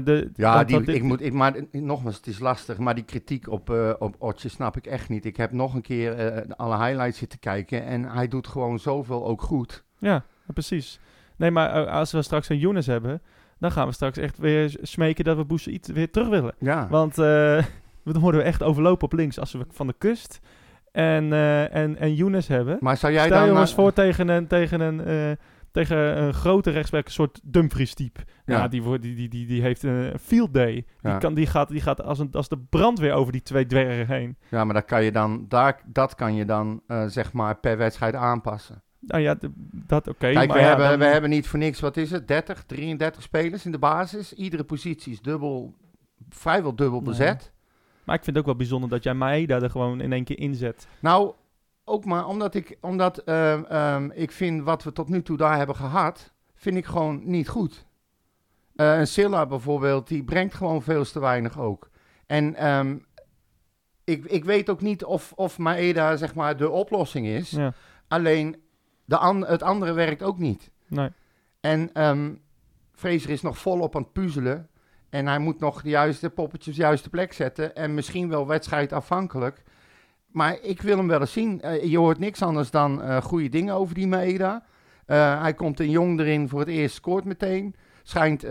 de, 0.04 0.30
Ja, 0.34 0.56
dat- 0.58 0.68
die, 0.68 0.76
dat 0.76 0.86
dit- 0.86 0.94
ik 0.94 1.02
moet, 1.02 1.20
ik, 1.22 1.32
maar 1.32 1.54
eh, 1.54 1.80
nogmaals, 1.82 2.16
het 2.16 2.26
is 2.26 2.38
lastig, 2.38 2.78
maar 2.78 2.94
die 2.94 3.04
kritiek 3.04 3.48
op, 3.50 3.70
eh 3.70 3.92
op 3.98 4.14
Otje 4.18 4.48
snap 4.48 4.76
ik 4.76 4.86
echt 4.86 5.08
niet. 5.08 5.24
Ik 5.24 5.36
heb 5.36 5.52
nog 5.52 5.74
een 5.74 5.82
keer 5.82 6.12
eh, 6.12 6.50
alle 6.56 6.76
highlights 6.84 7.18
zitten 7.18 7.38
kijken 7.38 7.84
en 7.84 8.04
hij 8.04 8.28
doet 8.28 8.46
gewoon 8.46 8.78
zoveel 8.78 9.26
ook 9.26 9.42
goed. 9.42 9.84
Ja, 9.98 10.24
precies. 10.54 11.00
Nee, 11.36 11.50
maar 11.50 11.86
als 11.86 12.12
we 12.12 12.22
straks 12.22 12.48
een 12.48 12.58
Younes 12.58 12.86
hebben, 12.86 13.22
dan 13.58 13.70
gaan 13.72 13.86
we 13.86 13.92
straks 13.92 14.18
echt 14.18 14.38
weer 14.38 14.78
smeken 14.82 15.24
dat 15.24 15.36
we 15.36 15.44
Boussaïd 15.44 15.86
weer 15.86 16.10
terug 16.10 16.28
willen. 16.28 16.54
Ja, 16.58 16.88
Want 16.88 17.14
dan 18.04 18.18
worden 18.20 18.40
we 18.40 18.46
echt 18.46 18.62
overlopen 18.62 19.04
op 19.04 19.12
links 19.12 19.38
als 19.38 19.52
we 19.52 19.66
van 19.70 19.86
de 19.86 19.94
kust 19.98 20.40
en, 20.98 21.32
eh 21.32 21.74
en, 21.74 21.96
en 21.98 22.14
Younes 22.14 22.48
hebben. 22.48 22.76
maar 22.80 22.96
zou 22.96 23.12
jij 23.12 23.26
Stel 23.26 23.38
dan... 23.38 23.54
je 23.54 23.60
eens 23.60 23.70
eh, 23.70 23.76
voor 23.76 23.92
tegen 23.92 24.28
een, 24.28 24.46
tegen 24.46 24.80
een, 24.80 25.00
eh, 25.04 25.30
tegen 25.72 25.96
een 26.22 26.34
grote 26.34 26.70
rechtsback, 26.70 27.04
een 27.06 27.12
soort 27.12 27.40
Dumfries 27.42 27.94
type. 27.94 28.20
Ja, 28.44 28.56
Ja. 28.56 28.68
die, 28.68 28.98
die, 28.98 29.14
die, 29.14 29.28
die, 29.28 29.46
die 29.46 29.62
heeft 29.62 29.82
een 29.82 30.18
field 30.20 30.54
day. 30.54 30.72
Die, 30.74 30.84
Ja. 31.00 31.18
kan, 31.18 31.34
die 31.34 31.46
gaat, 31.46 31.68
die 31.68 31.80
gaat 31.80 32.02
als, 32.02 32.18
een, 32.18 32.28
als 32.32 32.48
de 32.48 32.58
brandweer 32.70 33.12
over 33.12 33.32
die 33.32 33.42
twee 33.42 33.66
dwergen 33.66 34.06
heen. 34.16 34.36
Ja, 34.48 34.64
maar 34.64 34.74
dat 34.74 34.84
kan 34.84 35.04
je 35.04 35.12
dan, 35.12 35.44
daar, 35.48 35.80
dat 35.86 36.14
kan 36.14 36.34
je 36.34 36.44
dan 36.44 36.82
zeg 37.06 37.32
maar 37.32 37.56
per 37.56 37.76
wedstrijd 37.76 38.14
aanpassen. 38.14 38.82
Nou 39.00 39.22
ja, 39.22 39.36
dat 39.86 40.08
oké. 40.08 40.18
Kijk, 40.32 40.48
maar 40.48 40.56
we, 40.56 40.62
ja, 40.62 40.68
hebben, 40.68 40.88
dan- 40.88 40.98
we 40.98 41.04
hebben 41.04 41.30
niet 41.30 41.46
voor 41.48 41.58
niks, 41.58 41.80
wat 41.80 41.96
is 41.96 42.10
het, 42.10 42.28
30, 42.28 42.62
33 42.64 43.22
spelers 43.22 43.64
in 43.64 43.72
de 43.72 43.78
basis. 43.78 44.32
Iedere 44.32 44.64
positie 44.64 45.12
is 45.12 45.20
dubbel, 45.20 45.74
vrijwel 46.28 46.74
dubbel 46.76 47.02
bezet. 47.02 47.52
Maar 48.08 48.16
ik 48.16 48.24
vind 48.24 48.36
het 48.36 48.44
ook 48.44 48.50
wel 48.50 48.60
bijzonder 48.60 48.88
dat 48.90 49.02
jij 49.02 49.14
Maeda 49.14 49.60
er 49.60 49.70
gewoon 49.70 50.00
in 50.00 50.12
één 50.12 50.24
keer 50.24 50.38
inzet. 50.38 50.86
Nou, 51.00 51.32
ook 51.84 52.04
maar 52.04 52.26
omdat 52.26 52.54
ik, 52.54 52.78
omdat, 52.80 53.18
ehm, 53.18 53.62
ehm, 53.64 54.10
ik 54.14 54.32
vind 54.32 54.62
wat 54.62 54.82
we 54.82 54.92
tot 54.92 55.08
nu 55.08 55.22
toe 55.22 55.36
daar 55.36 55.56
hebben 55.56 55.76
gehad, 55.76 56.32
vind 56.54 56.76
ik 56.76 56.84
gewoon 56.86 57.20
niet 57.24 57.48
goed. 57.48 57.86
Eh, 58.74 58.98
een 58.98 59.06
Silla 59.06 59.46
bijvoorbeeld, 59.46 60.08
die 60.08 60.24
brengt 60.24 60.54
gewoon 60.54 60.82
veel 60.82 61.04
te 61.04 61.20
weinig 61.20 61.58
ook. 61.58 61.90
En 62.26 62.54
ehm, 62.54 62.96
ik, 64.04 64.24
ik 64.24 64.44
weet 64.44 64.70
ook 64.70 64.80
niet 64.80 65.04
of, 65.04 65.32
of 65.32 65.58
Maeda 65.58 66.16
zeg 66.16 66.34
maar 66.34 66.56
de 66.56 66.70
oplossing 66.70 67.26
is. 67.26 67.50
Ja, 67.50 67.72
Alleen 68.08 68.62
de 69.04 69.16
an- 69.18 69.46
het 69.46 69.62
andere 69.62 69.92
werkt 69.92 70.22
ook 70.22 70.38
niet. 70.38 70.70
nee. 70.86 71.10
En 71.60 71.92
ehm 71.92 72.34
Fraser 72.92 73.30
is 73.30 73.42
nog 73.42 73.58
volop 73.58 73.96
aan 73.96 74.02
het 74.02 74.12
puzzelen. 74.12 74.68
En 75.10 75.26
hij 75.26 75.38
moet 75.38 75.60
nog 75.60 75.82
de 75.82 75.88
juiste 75.88 76.30
poppetjes 76.30 76.68
op 76.68 76.80
de 76.80 76.86
juiste 76.86 77.10
plek 77.10 77.32
zetten. 77.32 77.76
En 77.76 77.94
misschien 77.94 78.28
wel 78.28 78.46
wedstrijdafhankelijk. 78.46 79.62
Maar 80.32 80.58
ik 80.62 80.82
wil 80.82 80.96
hem 80.96 81.08
wel 81.08 81.20
eens 81.20 81.32
zien. 81.32 81.60
Eh, 81.60 81.84
je 81.84 81.98
hoort 81.98 82.18
niks 82.18 82.42
anders 82.42 82.70
dan 82.70 83.02
eh, 83.02 83.16
goede 83.22 83.48
dingen 83.48 83.74
over 83.74 83.94
die 83.94 84.06
Maeda. 84.06 84.64
Eh, 85.06 85.40
hij 85.40 85.54
komt 85.54 85.80
een 85.80 85.90
jong 85.90 86.20
erin 86.20 86.48
voor 86.48 86.60
het 86.60 86.68
eerst, 86.68 86.94
scoort 86.94 87.24
meteen. 87.24 87.74
Schijnt 88.02 88.46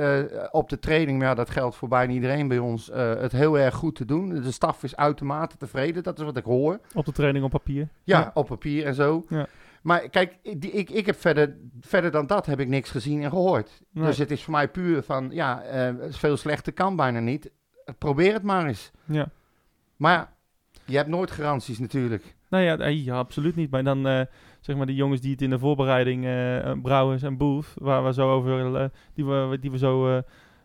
op 0.51 0.69
de 0.69 0.79
training, 0.79 1.17
maar 1.17 1.27
ja, 1.27 1.33
dat 1.33 1.49
geldt 1.49 1.75
voor 1.75 1.87
bijna 1.87 2.13
iedereen 2.13 2.47
bij 2.47 2.57
ons, 2.57 2.89
het 2.93 3.31
heel 3.31 3.59
erg 3.59 3.75
goed 3.75 3.95
te 3.95 4.05
doen. 4.05 4.29
De 4.29 4.51
staf 4.51 4.83
is 4.83 4.95
uitermate 4.95 5.57
tevreden, 5.57 6.03
dat 6.03 6.19
is 6.19 6.25
wat 6.25 6.37
ik 6.37 6.43
hoor. 6.43 6.79
Op 6.93 7.05
de 7.05 7.11
training 7.11 7.45
op 7.45 7.51
papier. 7.51 7.87
Ja, 8.03 8.31
op 8.33 8.47
papier 8.47 8.85
en 8.85 8.93
zo. 8.93 9.25
Ja. 9.29 9.47
Maar 9.87 10.09
kijk, 10.09 10.37
ik, 10.41 10.61
die- 10.61 10.71
ik, 10.71 10.89
ik 10.89 11.05
heb 11.05 11.15
verder, 11.19 11.57
verder 11.79 12.11
dan 12.11 12.27
dat 12.27 12.45
heb 12.45 12.59
ik 12.59 12.67
niks 12.67 12.89
gezien 12.91 13.23
en 13.23 13.29
gehoord. 13.29 13.81
Nee. 13.91 14.05
Dus 14.05 14.17
het 14.17 14.31
is 14.31 14.43
voor 14.43 14.53
mij 14.53 14.67
puur 14.67 15.03
van, 15.03 15.29
ja, 15.31 15.61
eh, 15.61 15.93
veel 16.09 16.37
slechter 16.37 16.73
kan 16.73 16.95
bijna 16.95 17.19
niet. 17.19 17.51
Probeer 17.97 18.33
het 18.33 18.43
maar 18.43 18.65
eens. 18.65 18.91
Ja. 19.05 19.29
Maar 19.95 20.33
je 20.85 20.97
hebt 20.97 21.09
nooit 21.09 21.31
garanties 21.31 21.79
natuurlijk. 21.79 22.35
Nou 22.49 22.63
ja, 22.63 22.75
nee, 22.75 23.03
ja, 23.03 23.15
absoluut 23.17 23.55
niet. 23.55 23.71
Maar 23.71 23.83
dan 23.83 24.07
eh, 24.07 24.21
zeg 24.59 24.75
maar 24.75 24.85
die 24.85 24.95
jongens 24.95 25.21
die 25.21 25.31
het 25.31 25.41
in 25.41 25.49
de 25.49 25.59
voorbereiding, 25.59 26.25
eh 26.25 26.69
eh, 26.69 26.81
Brouwers 26.81 27.23
en 27.23 27.37
Booth, 27.37 27.73
waar 27.75 28.05
we 28.05 28.13
zo 28.13 28.31
over, 28.31 28.75
eh, 28.75 28.89
die 29.13 29.25
we, 29.25 29.57
die 29.61 29.71
we 29.71 29.77
zo, 29.77 30.15
eh, 30.17 30.21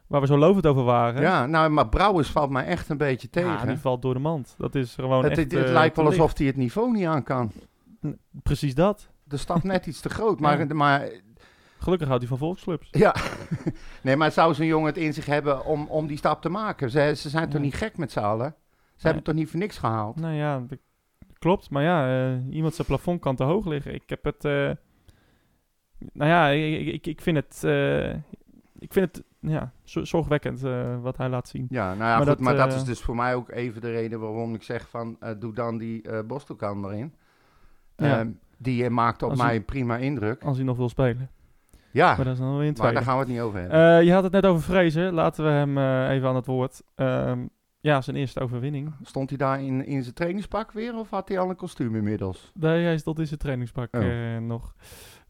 waar 0.06 0.20
we 0.20 0.26
zo 0.26 0.38
lovend 0.38 0.66
over 0.66 0.82
waren. 0.84 1.22
Ja, 1.22 1.46
nou, 1.46 1.70
maar 1.70 1.88
Brouwers 1.88 2.28
valt 2.30 2.50
mij 2.50 2.64
echt 2.64 2.88
een 2.88 2.96
beetje 2.96 3.30
tegen. 3.30 3.50
Ja, 3.50 3.64
die 3.64 3.76
valt 3.78 4.02
door 4.02 4.14
de 4.14 4.20
mand. 4.20 4.54
Dat 4.58 4.74
is 4.74 4.94
gewoon 4.94 5.22
het 5.22 5.30
echt... 5.38 5.40
het, 5.40 5.52
het 5.52 5.64
eh, 5.66 5.72
lijkt 5.72 5.96
wel 5.96 6.06
alsof 6.06 6.38
hij 6.38 6.46
het 6.46 6.56
niveau 6.56 6.92
niet 6.92 7.06
aan 7.06 7.22
kan. 7.22 7.52
Precies 8.42 8.74
dat. 8.74 9.10
De 9.32 9.38
stap 9.38 9.62
net 9.62 9.86
iets 9.90 10.00
te 10.00 10.08
groot. 10.08 10.40
Maar, 10.40 10.58
Ja. 10.58 10.74
maar 10.74 11.08
Gelukkig 11.78 12.08
houdt 12.08 12.22
hij 12.22 12.30
van 12.30 12.46
volksclubs. 12.46 12.88
ja, 12.90 13.14
nee, 14.02 14.16
maar 14.16 14.32
zou 14.32 14.54
zo'n 14.54 14.66
jongen 14.66 14.86
het 14.86 14.96
in 14.96 15.12
zich 15.14 15.26
hebben 15.26 15.64
om, 15.64 15.86
om 15.86 16.06
die 16.06 16.16
stap 16.16 16.42
te 16.42 16.48
maken? 16.48 16.90
Ze, 16.90 17.12
ze 17.16 17.28
zijn 17.28 17.48
toch 17.48 17.60
niet 17.60 17.74
gek 17.74 17.96
met 17.96 18.12
z'n 18.12 18.18
allen? 18.18 18.54
Ze 18.96 19.06
hebben 19.06 19.22
toch 19.24 19.34
niet 19.34 19.50
voor 19.50 19.58
niks 19.58 19.78
gehaald? 19.78 20.16
Nou 20.20 20.34
ja, 20.34 20.58
dat 20.68 20.78
klopt. 21.38 21.70
Maar 21.70 21.82
ja, 21.82 22.30
eh, 22.32 22.54
iemand 22.54 22.74
zijn 22.74 22.86
plafond 22.86 23.20
kan 23.20 23.36
te 23.36 23.44
hoog 23.44 23.66
liggen. 23.66 23.94
Ik 23.94 24.02
heb 24.06 24.24
het... 24.24 24.44
eh, 24.44 24.70
nou 26.12 26.30
ja, 26.30 26.48
ik, 26.48 26.86
ik, 26.86 27.06
ik 27.06 27.20
vind 27.20 27.36
het... 27.36 27.64
eh, 27.64 28.10
ik 28.78 28.92
vind 28.92 29.16
het 29.16 29.24
ja, 29.40 29.72
zo- 29.84 30.04
zorgwekkend 30.04 30.64
eh, 30.64 31.00
wat 31.00 31.16
hij 31.16 31.28
laat 31.28 31.48
zien. 31.48 31.66
Ja, 31.70 31.84
nou 31.86 31.96
ja, 31.98 32.04
Maar 32.04 32.16
goed, 32.16 32.26
dat, 32.26 32.40
maar 32.40 32.56
dat 32.56 32.72
is 32.72 32.84
dus 32.84 33.00
voor 33.00 33.16
mij 33.16 33.34
ook 33.34 33.50
even 33.50 33.80
de 33.80 33.90
reden 33.90 34.20
waarom 34.20 34.54
ik 34.54 34.62
zeg 34.62 34.88
van, 34.88 35.16
eh, 35.20 35.30
doe 35.38 35.52
dan 35.54 35.78
die 35.78 36.02
eh 36.02 36.20
Bostelkan 36.26 36.84
erin. 36.84 37.14
Ja. 37.96 38.18
Ehm, 38.18 38.30
die 38.62 38.84
eh, 38.84 38.90
maakt 38.90 39.22
op 39.22 39.30
Als 39.30 39.38
mij 39.38 39.48
hij- 39.48 39.60
prima 39.60 39.96
indruk. 39.96 40.42
Als 40.42 40.56
hij 40.56 40.66
nog 40.66 40.76
wil 40.76 40.88
spelen. 40.88 41.30
Ja, 41.90 42.06
Maar 42.16 42.24
dat 42.24 42.34
is 42.34 42.38
dan 42.38 42.58
weer 42.58 42.72
maar 42.76 42.92
daar 42.94 43.02
gaan 43.02 43.14
we 43.14 43.20
het 43.20 43.28
niet 43.30 43.40
over 43.40 43.60
hebben. 43.60 43.98
Eh, 43.98 44.02
je 44.06 44.12
had 44.12 44.22
het 44.22 44.32
net 44.32 44.46
over 44.46 44.62
Vrezen. 44.62 45.12
Laten 45.12 45.44
we 45.44 45.50
hem 45.50 45.78
eh, 45.78 46.10
even 46.10 46.28
aan 46.28 46.36
het 46.36 46.46
woord. 46.46 46.82
Ehm, 46.94 47.46
ja, 47.80 48.00
zijn 48.00 48.16
eerste 48.16 48.40
overwinning. 48.40 48.92
Stond 49.02 49.28
hij 49.28 49.38
daar 49.38 49.62
in, 49.62 49.86
in 49.86 50.02
zijn 50.02 50.14
trainingspak 50.14 50.72
weer 50.72 50.94
of 50.96 51.10
had 51.10 51.28
hij 51.28 51.38
al 51.38 51.50
een 51.50 51.56
kostuum 51.56 51.96
inmiddels? 51.96 52.50
Nee, 52.54 52.84
hij 52.84 52.98
stond 52.98 53.18
in 53.18 53.26
zijn 53.26 53.38
trainingspak 53.38 53.94
Oh. 53.96 54.02
eh, 54.34 54.40
nog. 54.42 54.74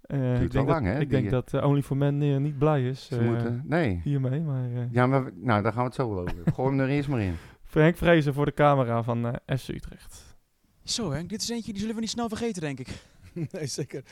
Eh, 0.03 0.19
Duurt 0.19 0.41
ik 0.43 0.51
denk 0.51 0.67
dat, 0.67 0.75
lang, 0.75 0.87
hè, 0.87 1.01
Ik 1.01 1.11
denk 1.11 1.31
dat 1.31 1.63
Only 1.63 1.83
for 1.83 1.97
Men 1.97 2.43
niet 2.43 2.59
blij 2.59 2.89
is 2.89 3.07
Ze 3.07 3.19
eh, 3.19 3.27
moeten, 3.27 3.63
nee. 3.67 4.01
hiermee. 4.05 4.41
Maar 4.41 4.65
eh, 4.65 4.81
Ja, 4.91 5.07
maar 5.07 5.25
we- 5.25 5.33
nou, 5.35 5.63
daar 5.63 5.73
gaan 5.73 5.81
we 5.83 5.87
het 5.87 5.95
zo 5.95 6.09
wel 6.15 6.19
over. 6.21 6.37
Gooi 6.55 6.69
hem 6.69 6.81
er 6.81 6.89
eerst 6.89 7.09
maar 7.09 7.21
in. 7.21 7.35
Henk 7.71 7.97
Vrezen 7.97 8.35
voor 8.35 8.45
de 8.45 8.55
camera 8.55 9.03
van 9.03 9.27
eh 9.47 9.57
FC 9.59 9.69
Utrecht. 9.69 10.37
Zo 10.85 11.11
Henk, 11.13 11.29
dit 11.29 11.43
is 11.43 11.49
eentje 11.49 11.71
die 11.73 11.81
zullen 11.81 11.95
we 11.95 12.01
niet 12.01 12.11
snel 12.11 12.29
vergeten, 12.29 12.63
denk 12.63 12.79
ik. 12.81 12.89
Nee, 13.53 13.67
zeker. 13.67 14.05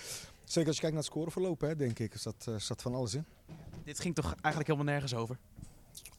Zeker 0.44 0.68
als 0.68 0.76
je 0.76 0.82
kijkt 0.82 0.96
naar 0.96 1.04
het 1.04 1.12
scoreverloop, 1.12 1.60
hè, 1.60 1.76
denk 1.76 1.98
ik. 1.98 2.12
Er 2.12 2.18
zat, 2.18 2.46
eh, 2.48 2.54
zat 2.56 2.82
van 2.82 2.94
alles 2.94 3.14
in. 3.14 3.24
Dit 3.84 4.00
ging 4.00 4.14
toch 4.14 4.34
eigenlijk 4.34 4.66
helemaal 4.66 4.92
nergens 4.92 5.14
over? 5.14 5.38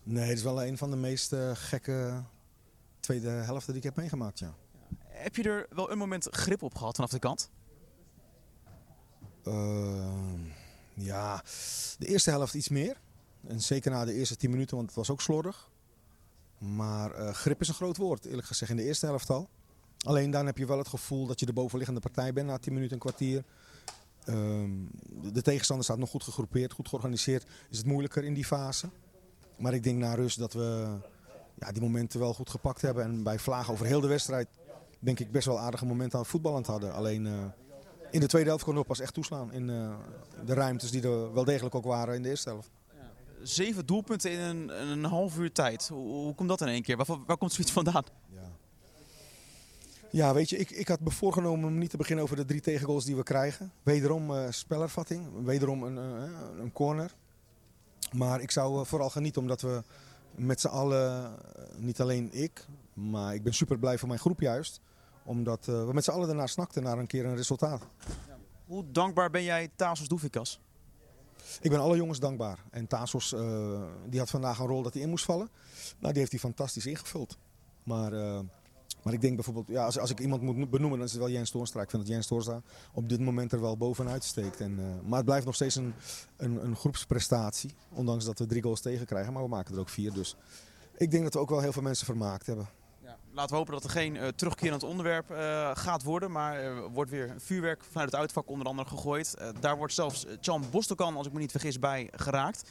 Nee, 0.03 0.27
het 0.27 0.37
is 0.37 0.43
wel 0.43 0.63
een 0.63 0.77
van 0.77 0.89
de 0.89 0.95
meest 0.95 1.33
eh, 1.33 1.51
gekke 1.53 2.23
tweede 2.99 3.29
helften 3.29 3.73
die 3.73 3.81
ik 3.81 3.87
heb 3.87 3.95
meegemaakt, 3.95 4.39
ja. 4.39 4.55
Heb 5.07 5.35
je 5.35 5.43
er 5.43 5.67
wel 5.69 5.91
een 5.91 5.97
moment 5.97 6.27
grip 6.29 6.63
op 6.63 6.75
gehad 6.75 6.95
vanaf 6.95 7.11
de 7.11 7.19
kant? 7.19 7.49
Ehm, 9.43 10.39
ja, 10.93 11.43
de 11.97 12.07
eerste 12.07 12.29
helft 12.29 12.53
iets 12.53 12.69
meer. 12.69 12.97
En 13.47 13.61
zeker 13.61 13.91
na 13.91 14.05
de 14.05 14.13
eerste 14.13 14.35
10 14.35 14.49
minuten, 14.49 14.75
want 14.75 14.87
het 14.87 14.97
was 14.97 15.09
ook 15.09 15.21
slordig. 15.21 15.69
Maar 16.57 17.11
eh, 17.11 17.33
grip 17.33 17.61
is 17.61 17.67
een 17.67 17.73
groot 17.73 17.97
woord, 17.97 18.25
eerlijk 18.25 18.47
gezegd, 18.47 18.71
in 18.71 18.77
de 18.77 18.83
eerste 18.83 19.05
helft 19.05 19.29
al. 19.29 19.49
Alleen 20.03 20.31
dan 20.31 20.45
heb 20.45 20.57
je 20.57 20.65
wel 20.65 20.77
het 20.77 20.87
gevoel 20.87 21.25
dat 21.25 21.39
je 21.39 21.45
de 21.45 21.53
bovenliggende 21.53 22.01
partij 22.01 22.33
bent 22.33 22.47
na 22.47 22.57
10 22.57 22.73
minuten, 22.73 22.93
een 22.93 23.01
kwartier. 23.01 23.43
Ehm, 24.23 24.69
de, 25.21 25.31
de 25.31 25.41
tegenstander 25.41 25.85
staat 25.85 25.97
nog 25.97 26.09
goed 26.09 26.23
gegroepeerd, 26.23 26.73
goed 26.73 26.87
georganiseerd. 26.87 27.45
Is 27.69 27.77
het 27.77 27.85
moeilijker 27.85 28.23
in 28.23 28.33
die 28.33 28.45
fase. 28.45 28.89
Maar 29.57 29.73
ik 29.73 29.83
denk 29.83 29.97
na 29.97 30.13
rust 30.13 30.39
dat 30.39 30.53
we 30.53 30.97
ja, 31.59 31.71
die 31.71 31.81
momenten 31.81 32.19
wel 32.19 32.33
goed 32.33 32.49
gepakt 32.49 32.81
hebben. 32.81 33.03
En 33.03 33.23
bij 33.23 33.39
vlagen 33.39 33.73
over 33.73 33.85
heel 33.85 34.01
de 34.01 34.07
wedstrijd 34.07 34.47
denk 34.99 35.19
ik 35.19 35.31
best 35.31 35.45
wel 35.45 35.59
aardige 35.59 35.85
momenten 35.85 36.13
aan 36.13 36.21
het 36.21 36.31
voetballend 36.31 36.67
hadden. 36.67 36.93
Alleen 36.93 37.27
eh, 37.27 37.33
in 38.11 38.19
de 38.19 38.27
tweede 38.27 38.47
helft 38.49 38.63
konden 38.63 38.81
we 38.81 38.87
pas 38.87 38.99
echt 38.99 39.13
toeslaan. 39.13 39.53
In 39.53 39.69
eh, 39.69 39.95
de 40.45 40.53
ruimtes 40.53 40.91
die 40.91 41.01
er 41.01 41.33
wel 41.33 41.43
degelijk 41.43 41.75
ook 41.75 41.83
waren 41.83 42.15
in 42.15 42.23
de 42.23 42.29
eerste 42.29 42.49
helft. 42.49 42.69
Zeven 43.41 43.85
doelpunten 43.85 44.31
in 44.31 44.39
een, 44.39 44.69
een 44.69 45.03
half 45.03 45.37
uur 45.37 45.51
tijd. 45.51 45.87
Hoe, 45.87 46.13
hoe 46.13 46.35
komt 46.35 46.49
dat 46.49 46.61
in 46.61 46.67
één 46.67 46.81
keer? 46.81 46.97
Waar, 46.97 47.25
waar 47.25 47.37
komt 47.37 47.53
zoiets 47.53 47.73
vandaan? 47.73 48.03
Ja. 48.29 48.51
Ja, 50.11 50.33
weet 50.33 50.49
je, 50.49 50.57
ik, 50.57 50.69
ik 50.69 50.87
had 50.87 50.99
me 50.99 51.11
voorgenomen 51.11 51.67
om 51.67 51.77
niet 51.77 51.89
te 51.89 51.97
beginnen 51.97 52.23
over 52.23 52.35
de 52.35 52.45
drie 52.45 52.61
tegengoals 52.61 53.05
die 53.05 53.15
we 53.15 53.23
krijgen. 53.23 53.71
Wederom 53.83 54.35
eh, 54.35 54.45
spelervatting, 54.49 55.43
wederom 55.43 55.83
een, 55.83 55.97
eh, 55.97 56.29
een 56.59 56.71
corner. 56.71 57.15
Maar 58.11 58.41
ik 58.41 58.51
zou 58.51 58.79
eh, 58.79 58.85
vooral 58.85 59.09
genieten 59.09 59.41
omdat 59.41 59.61
we 59.61 59.83
met 60.35 60.61
z'n 60.61 60.67
allen, 60.67 61.35
niet 61.77 62.01
alleen 62.01 62.29
ik, 62.31 62.65
maar 62.93 63.33
ik 63.33 63.43
ben 63.43 63.53
super 63.53 63.79
blij 63.79 63.97
voor 63.97 64.07
mijn 64.07 64.19
groep 64.19 64.39
juist. 64.39 64.81
Omdat 65.23 65.65
we 65.65 65.89
met 65.93 66.03
z'n 66.03 66.11
allen 66.11 66.29
ernaar 66.29 66.49
snakten 66.49 66.83
naar 66.83 66.97
een 66.97 67.07
keer 67.07 67.25
een 67.25 67.35
resultaat. 67.35 67.81
Hoe 68.65 68.91
dankbaar 68.91 69.29
ben 69.29 69.43
jij 69.43 69.69
Tasos 69.75 70.07
Doefikas? 70.07 70.59
Ik 71.61 71.69
ben 71.69 71.79
alle 71.79 71.95
jongens 71.95 72.19
dankbaar. 72.19 72.63
En 72.71 72.87
Tasos 72.87 73.35
die 74.09 74.19
had 74.19 74.29
vandaag 74.29 74.59
een 74.59 74.67
rol 74.67 74.81
dat 74.81 74.93
hij 74.93 75.01
in 75.01 75.09
moest 75.09 75.25
vallen. 75.25 75.49
Nou, 75.99 76.11
die 76.13 76.19
heeft 76.19 76.31
hij 76.31 76.39
fantastisch 76.39 76.85
ingevuld. 76.85 77.37
Maar, 77.83 78.11
maar 79.03 79.13
ik 79.13 79.21
denk 79.21 79.35
bijvoorbeeld, 79.35 79.67
ja, 79.67 79.85
als, 79.85 79.99
als 79.99 80.09
ik 80.09 80.19
iemand 80.19 80.41
moet 80.41 80.69
benoemen, 80.69 80.97
dan 80.97 81.07
is 81.07 81.13
het 81.13 81.21
wel 81.21 81.29
Jens 81.29 81.49
Toornstra. 81.49 81.81
Ik 81.81 81.89
vind 81.89 82.01
dat 82.01 82.11
Jens 82.11 82.27
Toornstra 82.27 82.61
op 82.93 83.09
dit 83.09 83.19
moment 83.19 83.51
er 83.51 83.61
wel 83.61 83.77
bovenuit 83.77 84.23
steekt. 84.23 84.59
En, 84.59 84.79
eh, 84.79 85.07
maar 85.07 85.17
het 85.17 85.25
blijft 85.25 85.45
nog 85.45 85.55
steeds 85.55 85.75
een, 85.75 85.93
een, 86.37 86.65
een 86.65 86.75
groepsprestatie. 86.75 87.75
Ondanks 87.89 88.25
dat 88.25 88.39
we 88.39 88.45
drie 88.45 88.61
goals 88.61 88.81
tegen 88.81 89.05
krijgen, 89.05 89.33
maar 89.33 89.43
we 89.43 89.49
maken 89.49 89.73
er 89.73 89.79
ook 89.79 89.89
vier. 89.89 90.13
Dus 90.13 90.35
ik 90.97 91.11
denk 91.11 91.23
dat 91.23 91.33
we 91.33 91.39
ook 91.39 91.49
wel 91.49 91.61
heel 91.61 91.71
veel 91.71 91.81
mensen 91.81 92.05
vermaakt 92.05 92.45
hebben. 92.45 92.69
Laten 93.33 93.51
we 93.51 93.57
hopen 93.57 93.73
dat 93.73 93.83
er 93.83 93.89
geen 93.89 94.17
eh, 94.17 94.27
terugkerend 94.27 94.83
onderwerp 94.83 95.29
eh, 95.29 95.71
gaat 95.73 96.03
worden. 96.03 96.31
Maar 96.31 96.59
er 96.59 96.89
wordt 96.89 97.11
weer 97.11 97.35
vuurwerk 97.37 97.83
vanuit 97.83 98.11
het 98.11 98.19
uitvak 98.19 98.49
onder 98.49 98.67
andere 98.67 98.89
gegooid. 98.89 99.37
Daar 99.59 99.77
wordt 99.77 99.93
zelfs 99.93 100.25
Chan 100.41 100.63
Bostokan, 100.71 101.15
als 101.15 101.27
ik 101.27 101.33
me 101.33 101.39
niet 101.39 101.51
vergis, 101.51 101.79
bij 101.79 102.09
geraakt. 102.11 102.69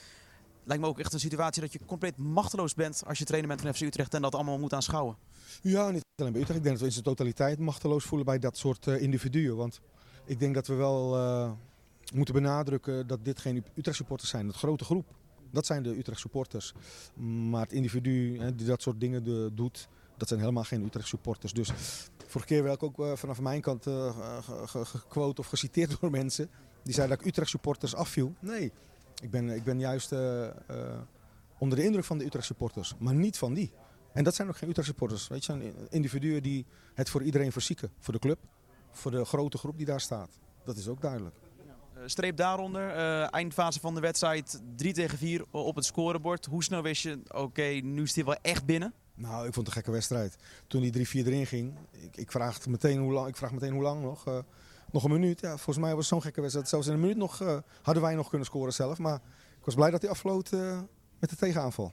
Lijkt 0.64 0.82
me 0.82 0.88
ook 0.88 0.98
echt 0.98 1.12
een 1.12 1.20
situatie 1.20 1.62
dat 1.62 1.72
je 1.72 1.78
compleet 1.86 2.16
machteloos 2.16 2.74
bent 2.74 3.02
als 3.06 3.18
je 3.18 3.24
trainer 3.24 3.48
bent 3.48 3.60
van 3.60 3.74
FC 3.74 3.80
Utrecht 3.80 4.14
en 4.14 4.22
dat 4.22 4.34
allemaal 4.34 4.58
moet 4.58 4.72
aanschouwen. 4.72 5.16
Ja, 5.62 5.90
niet 5.90 6.02
alleen 6.16 6.32
bij 6.32 6.40
Utrecht. 6.40 6.58
Ik 6.58 6.64
denk 6.64 6.64
dat 6.64 6.78
we 6.78 6.84
in 6.86 6.92
zijn 6.92 7.04
totaliteit 7.04 7.58
machteloos 7.58 8.04
voelen 8.04 8.26
bij 8.26 8.38
dat 8.38 8.56
soort 8.56 8.86
eh, 8.86 9.02
individuen. 9.02 9.56
Want 9.56 9.80
ik 10.24 10.38
denk 10.40 10.54
dat 10.54 10.66
we 10.66 10.74
wel 10.74 11.16
eh, 11.16 11.50
moeten 12.14 12.34
benadrukken 12.34 13.06
dat 13.06 13.24
dit 13.24 13.38
geen 13.40 13.64
Utrecht 13.74 13.96
supporters 13.96 14.30
zijn. 14.30 14.46
Dat 14.46 14.56
grote 14.56 14.84
groep, 14.84 15.06
dat 15.50 15.66
zijn 15.66 15.82
de 15.82 15.98
Utrecht 15.98 16.20
supporters. 16.20 16.72
Maar 17.50 17.60
het 17.62 17.72
individu 17.72 18.38
hè, 18.38 18.54
die 18.54 18.66
dat 18.66 18.82
soort 18.82 19.00
dingen 19.00 19.24
de- 19.24 19.50
doet, 19.54 19.88
dat 20.16 20.28
zijn 20.28 20.40
helemaal 20.40 20.64
geen 20.64 20.84
Utrecht 20.84 21.08
supporters. 21.08 21.52
Dus 21.52 21.70
vorige 22.26 22.46
keer 22.54 22.62
werd 22.62 22.74
ik 22.74 22.82
ook 22.82 22.98
eh, 22.98 23.12
vanaf 23.16 23.40
mijn 23.40 23.60
kant 23.60 23.82
ge- 23.82 24.62
ge- 24.66 24.84
gequote 24.84 25.40
of 25.40 25.46
geciteerd 25.46 25.96
door 26.00 26.10
mensen. 26.10 26.50
Die 26.82 26.94
zeiden 26.94 27.16
dat 27.16 27.24
ik 27.26 27.32
Utrecht 27.32 27.50
supporters 27.50 27.94
afviel. 27.94 28.34
Nee, 28.40 28.72
ik 29.20 29.30
ben, 29.30 29.48
ik 29.48 29.64
ben 29.64 29.78
juist 29.78 30.12
eh, 30.12 30.46
eh, 30.46 30.52
onder 31.58 31.78
de 31.78 31.84
indruk 31.84 32.04
van 32.04 32.18
de 32.18 32.24
Utrecht 32.24 32.46
supporters. 32.46 32.94
Maar 32.98 33.14
niet 33.14 33.38
van 33.38 33.54
die. 33.54 33.72
En 34.12 34.24
dat 34.24 34.34
zijn 34.34 34.48
ook 34.48 34.56
geen 34.56 34.68
Utrecht 34.68 34.88
supporters. 34.88 35.28
Weet 35.28 35.44
je, 35.44 35.52
zijn 35.52 35.74
individuen 35.90 36.42
die 36.42 36.66
het 36.94 37.10
voor 37.10 37.22
iedereen 37.22 37.52
verzieken. 37.52 37.90
Voor 37.98 38.12
de 38.12 38.18
club, 38.18 38.38
voor 38.90 39.10
de 39.10 39.24
grote 39.24 39.58
groep 39.58 39.76
die 39.76 39.86
daar 39.86 40.00
staat. 40.00 40.38
Dat 40.64 40.76
is 40.76 40.88
ook 40.88 41.00
duidelijk. 41.00 41.36
Eh, 41.94 42.02
streep 42.06 42.36
daaronder, 42.36 42.90
eindfase 43.30 43.80
van 43.80 43.94
de 43.94 44.00
wedstrijd 44.00 44.62
3 44.76 44.92
tegen 44.92 45.18
4 45.18 45.44
op 45.50 45.74
het 45.74 45.84
scorebord. 45.84 46.46
Hoe 46.46 46.64
snel 46.64 46.82
wist 46.82 47.02
je, 47.02 47.22
oké, 47.28 47.62
nu 47.62 48.02
is 48.02 48.12
dit 48.12 48.24
wel 48.24 48.38
echt 48.42 48.64
binnen? 48.64 48.94
Nou, 49.14 49.46
ik 49.46 49.54
vond 49.54 49.56
het 49.56 49.66
een 49.66 49.72
gekke 49.72 49.90
wedstrijd. 49.90 50.36
Toen 50.66 50.80
die 50.80 50.92
3-4 50.92 51.26
erin 51.26 51.46
ging, 51.46 51.74
ik, 51.90 52.16
ik, 52.16 52.30
vraag 52.30 52.66
meteen 52.66 52.98
hoe 52.98 53.12
lang, 53.12 53.28
ik 53.28 53.36
vraag 53.36 53.52
meteen 53.52 53.72
hoe 53.72 53.82
lang 53.82 54.02
nog. 54.02 54.44
Nog 54.92 55.04
een 55.04 55.10
minuut. 55.10 55.40
Ja, 55.40 55.48
volgens 55.56 55.78
mij 55.78 55.90
was 55.90 55.98
het 55.98 56.06
zo'n 56.06 56.22
gekke 56.22 56.40
wedstrijd. 56.40 56.68
Zelfs 56.68 56.86
in 56.86 56.92
een 56.92 57.00
minuut 57.00 57.16
nog, 57.16 57.40
eh, 57.40 57.58
hadden 57.82 58.02
wij 58.02 58.14
nog 58.14 58.28
kunnen 58.28 58.46
scoren 58.46 58.72
zelf. 58.72 58.98
Maar 58.98 59.14
ik 59.58 59.64
was 59.64 59.74
blij 59.74 59.90
dat 59.90 60.00
hij 60.00 60.10
afvloot 60.10 60.52
eh, 60.52 60.78
met 61.18 61.30
de 61.30 61.36
tegenaanval. 61.36 61.92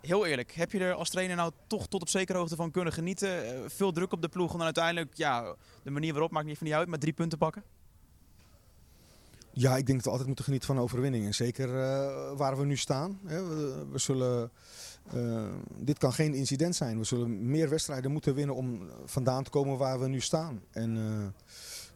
Heel 0.00 0.26
eerlijk, 0.26 0.52
heb 0.52 0.72
je 0.72 0.78
er 0.78 0.92
als 0.92 1.10
trainer 1.10 1.36
nou 1.36 1.52
toch 1.66 1.86
tot 1.86 2.00
op 2.00 2.08
zekere 2.08 2.38
hoogte 2.38 2.56
van 2.56 2.70
kunnen 2.70 2.92
genieten? 2.92 3.46
Eh, 3.46 3.60
veel 3.66 3.92
druk 3.92 4.12
op 4.12 4.22
de 4.22 4.28
ploeg 4.28 4.50
en 4.50 4.56
dan 4.56 4.64
uiteindelijk, 4.64 5.14
ja, 5.14 5.54
de 5.82 5.90
manier 5.90 6.12
waarop 6.12 6.30
maakt 6.30 6.46
niet 6.46 6.58
van 6.58 6.66
niet 6.66 6.76
uit, 6.76 6.88
met 6.88 7.00
drie 7.00 7.12
punten 7.12 7.38
pakken? 7.38 7.62
Ja, 9.50 9.76
ik 9.76 9.86
denk 9.86 9.96
dat 9.96 10.04
we 10.04 10.10
altijd 10.10 10.26
moeten 10.26 10.44
genieten 10.44 10.74
van 10.74 10.78
overwinning. 10.78 11.26
En 11.26 11.34
zeker 11.34 11.72
waar 12.36 12.58
we 12.58 12.64
nu 12.64 12.76
staan. 12.76 13.20
Hè. 13.24 13.48
We, 13.48 13.86
we 13.90 13.98
zullen, 13.98 14.50
dit 15.78 15.98
kan 15.98 16.12
geen 16.12 16.34
incident 16.34 16.76
zijn. 16.76 16.98
We 16.98 17.04
zullen 17.04 17.50
meer 17.50 17.68
wedstrijden 17.68 18.12
moeten 18.12 18.34
winnen 18.34 18.54
om 18.54 18.90
vandaan 19.04 19.44
te 19.44 19.50
komen 19.50 19.78
waar 19.78 20.00
we 20.00 20.08
nu 20.08 20.20
staan. 20.20 20.62
En, 20.70 20.96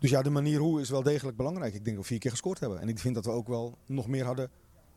dus 0.03 0.11
ja, 0.11 0.23
de 0.23 0.31
manier 0.31 0.59
hoe 0.59 0.81
is 0.81 0.91
wel 0.91 1.03
degelijk 1.03 1.37
belangrijk. 1.37 1.75
Ik 1.75 1.85
denk 1.85 1.97
dat 1.97 2.05
we 2.05 2.11
vier 2.11 2.21
keer 2.21 2.31
gescoord 2.31 2.61
hebben. 2.61 2.81
En 2.81 2.89
ik 2.89 2.99
vind 2.99 3.15
dat 3.15 3.25
we 3.25 3.31
ook 3.31 3.49
wel 3.49 3.79
nog 3.87 4.07
meer 4.07 4.25
hadden 4.25 4.51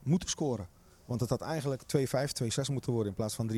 moeten 0.04 0.30
scoren. 0.30 0.68
Want 1.06 1.20
het 1.20 1.30
had 1.30 1.41
eigenlijk 1.41 1.82
2-5, 1.82 2.00
2-6 2.44 2.72
moeten 2.72 2.91
worden 2.91 3.10
in 3.10 3.13
plaats 3.13 3.36
van 3.36 3.52
3-4. 3.52 3.56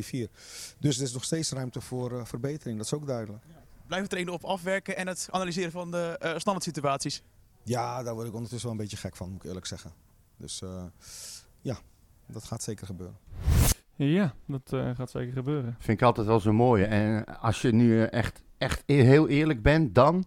Dus 0.80 0.98
er 0.98 1.04
is 1.04 1.14
nog 1.14 1.24
steeds 1.24 1.52
ruimte 1.52 1.82
voor 1.82 2.20
eh, 2.20 2.26
verbetering. 2.26 2.78
Dat 2.78 2.86
is 2.86 2.94
ook 2.94 3.08
duidelijk. 3.08 3.44
Blijven 3.88 4.10
trainen 4.10 4.34
op 4.34 4.44
afwerken 4.44 4.98
en 4.98 5.08
het 5.08 5.28
analyseren 5.32 5.72
van 5.72 5.92
de 5.92 6.16
eh 6.20 6.30
standaard 6.30 6.64
situaties. 6.64 7.24
Ja, 7.64 8.04
daar 8.04 8.14
word 8.14 8.28
ik 8.28 8.34
ondertussen 8.34 8.70
wel 8.70 8.78
een 8.78 8.84
beetje 8.84 8.98
gek 8.98 9.16
van, 9.16 9.30
moet 9.30 9.42
ik 9.42 9.48
eerlijk 9.48 9.66
zeggen. 9.66 9.92
Dus 10.38 10.62
eh, 10.62 10.84
ja, 11.62 11.78
dat 12.26 12.44
gaat 12.44 12.64
zeker 12.64 12.86
gebeuren. 12.86 13.18
Ja, 13.96 14.34
dat 14.46 14.74
eh, 14.74 14.96
gaat 14.96 15.12
zeker 15.12 15.34
gebeuren. 15.34 15.76
Vind 15.80 16.02
ik 16.02 16.06
altijd 16.06 16.28
wel 16.28 16.40
zo 16.40 16.54
mooi. 16.54 16.84
En 16.84 17.26
als 17.40 17.62
je 17.62 17.74
nu 17.74 18.04
echt, 18.04 18.42
echt 18.58 18.84
heel 18.86 19.28
eerlijk 19.28 19.62
bent, 19.62 19.96
dan 19.96 20.26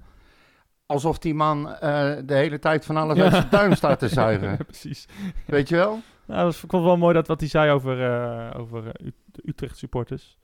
alsof 0.91 1.19
die 1.19 1.35
man 1.35 1.69
eh, 1.69 2.13
de 2.25 2.35
hele 2.35 2.59
tijd 2.59 2.85
van 2.85 2.97
alles 2.97 3.19
uit 3.19 3.33
zijn 3.33 3.47
duim 3.51 3.75
staat 3.75 3.99
te 3.99 4.09
zuigen. 4.09 4.57
precies. 4.67 5.09
Weet 5.47 5.69
je 5.69 5.77
wel? 5.77 6.01
Nou, 6.27 6.45
dat 6.45 6.57
vond 6.57 6.85
wel 6.85 6.97
mooi 6.97 7.15
dat 7.15 7.27
wat 7.27 7.41
hij 7.41 7.49
zei 7.49 7.71
over, 7.71 8.05
eh, 8.05 8.61
over 8.61 8.87
eh, 8.87 9.07
Utrecht 9.45 9.77
supporters. 9.77 10.39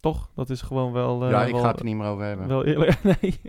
Toch? 0.00 0.30
Dat 0.34 0.50
is 0.50 0.62
gewoon 0.62 0.92
wel... 0.92 1.28
ja, 1.28 1.44
ik 1.44 1.52
wel, 1.52 1.62
ga 1.62 1.68
het 1.68 1.78
er 1.78 1.84
niet 1.84 1.96
meer 1.96 2.06
over 2.06 2.24
hebben. 2.24 2.48
Wel 2.48 2.64
eerlijk. 2.64 3.02
nee. 3.20 3.40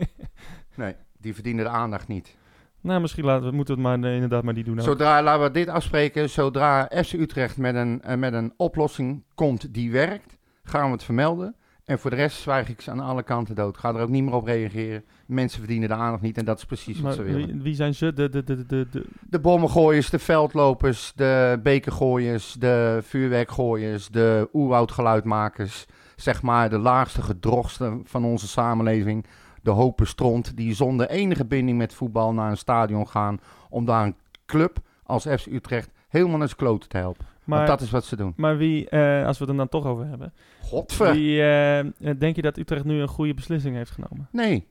Nee, 0.75 0.95
die 1.17 1.33
verdienen 1.33 1.63
de 1.63 1.71
aandacht 1.71 2.07
niet. 2.07 2.37
nou, 2.81 3.01
misschien 3.01 3.25
laten 3.25 3.49
we, 3.49 3.55
moeten 3.55 3.75
we 3.75 3.87
het 3.87 4.01
maar 4.01 4.11
inderdaad 4.11 4.43
maar 4.43 4.53
die 4.53 4.63
doen 4.63 4.79
ook. 4.79 4.85
Zodra, 4.85 5.23
laten 5.23 5.43
we 5.43 5.51
dit 5.51 5.67
afspreken, 5.67 6.29
zodra 6.29 6.89
FC 7.03 7.13
Utrecht 7.13 7.57
met 7.57 7.75
een, 7.75 8.01
met 8.19 8.33
een 8.33 8.53
oplossing 8.57 9.23
komt 9.35 9.73
die 9.73 9.91
werkt, 9.91 10.37
gaan 10.63 10.85
we 10.85 10.91
het 10.91 11.03
vermelden. 11.03 11.55
En 11.85 11.99
voor 11.99 12.09
de 12.09 12.15
rest 12.15 12.37
zwijg 12.37 12.69
ik 12.69 12.81
ze 12.81 12.91
aan 12.91 12.99
alle 12.99 13.23
kanten 13.23 13.55
dood. 13.55 13.77
Ga 13.77 13.89
er 13.89 14.01
ook 14.01 14.09
niet 14.09 14.23
meer 14.23 14.33
op 14.33 14.45
reageren. 14.45 15.03
Mensen 15.25 15.59
verdienen 15.59 15.89
de 15.89 15.95
aandacht 15.95 16.21
niet 16.21 16.37
en 16.37 16.45
dat 16.45 16.57
is 16.57 16.65
precies 16.65 16.99
wat 16.99 17.13
ze 17.13 17.23
willen. 17.23 17.45
wie, 17.45 17.61
wie 17.61 17.75
zijn 17.75 17.95
ze? 17.95 18.13
De, 18.13 18.29
de, 18.29 18.43
de, 18.43 18.65
de, 18.65 18.87
de, 18.91 19.05
De 19.29 19.39
bommengooiers, 19.39 20.09
de 20.09 20.19
veldlopers, 20.19 21.11
de 21.15 21.59
bekergooiers, 21.63 22.53
de 22.53 22.99
vuurwerkgooiers, 23.03 24.07
de 24.07 24.49
oerwoudgeluidmakers. 24.53 25.85
Zeg 26.15 26.41
maar 26.41 26.69
de 26.69 26.77
laagste 26.77 27.21
gedrochten 27.21 28.01
van 28.05 28.25
onze 28.25 28.47
samenleving. 28.47 29.25
De 29.61 29.71
hopen 29.71 30.07
stront 30.07 30.57
die 30.57 30.73
zonder 30.73 31.09
enige 31.09 31.45
binding 31.45 31.77
met 31.77 31.93
voetbal 31.93 32.33
naar 32.33 32.49
een 32.49 32.57
stadion 32.57 33.07
gaan. 33.07 33.39
Om 33.69 33.85
daar 33.85 34.05
een 34.05 34.15
club 34.45 34.77
als 35.03 35.23
FC 35.23 35.45
Utrecht 35.45 35.89
helemaal 36.07 36.37
naar 36.37 36.47
zijn 36.47 36.59
kloten 36.59 36.89
te 36.89 36.97
helpen. 36.97 37.25
Maar, 37.43 37.57
Want 37.57 37.69
dat 37.69 37.81
is 37.81 37.91
wat 37.91 38.05
ze 38.05 38.15
doen. 38.15 38.33
maar 38.35 38.57
wie, 38.57 38.89
eh, 38.89 39.25
als 39.25 39.37
we 39.37 39.43
het 39.43 39.53
er 39.53 39.59
dan 39.59 39.69
toch 39.69 39.85
over 39.85 40.05
hebben. 40.07 40.33
Godver. 40.61 41.11
Wie, 41.13 41.39
eh, 41.41 41.79
eh, 41.79 41.85
denk 42.17 42.35
je 42.35 42.41
dat 42.41 42.57
Utrecht 42.57 42.85
nu 42.85 43.01
een 43.01 43.07
goede 43.07 43.33
beslissing 43.33 43.75
heeft 43.75 43.91
genomen? 43.91 44.27
Nee. 44.31 44.67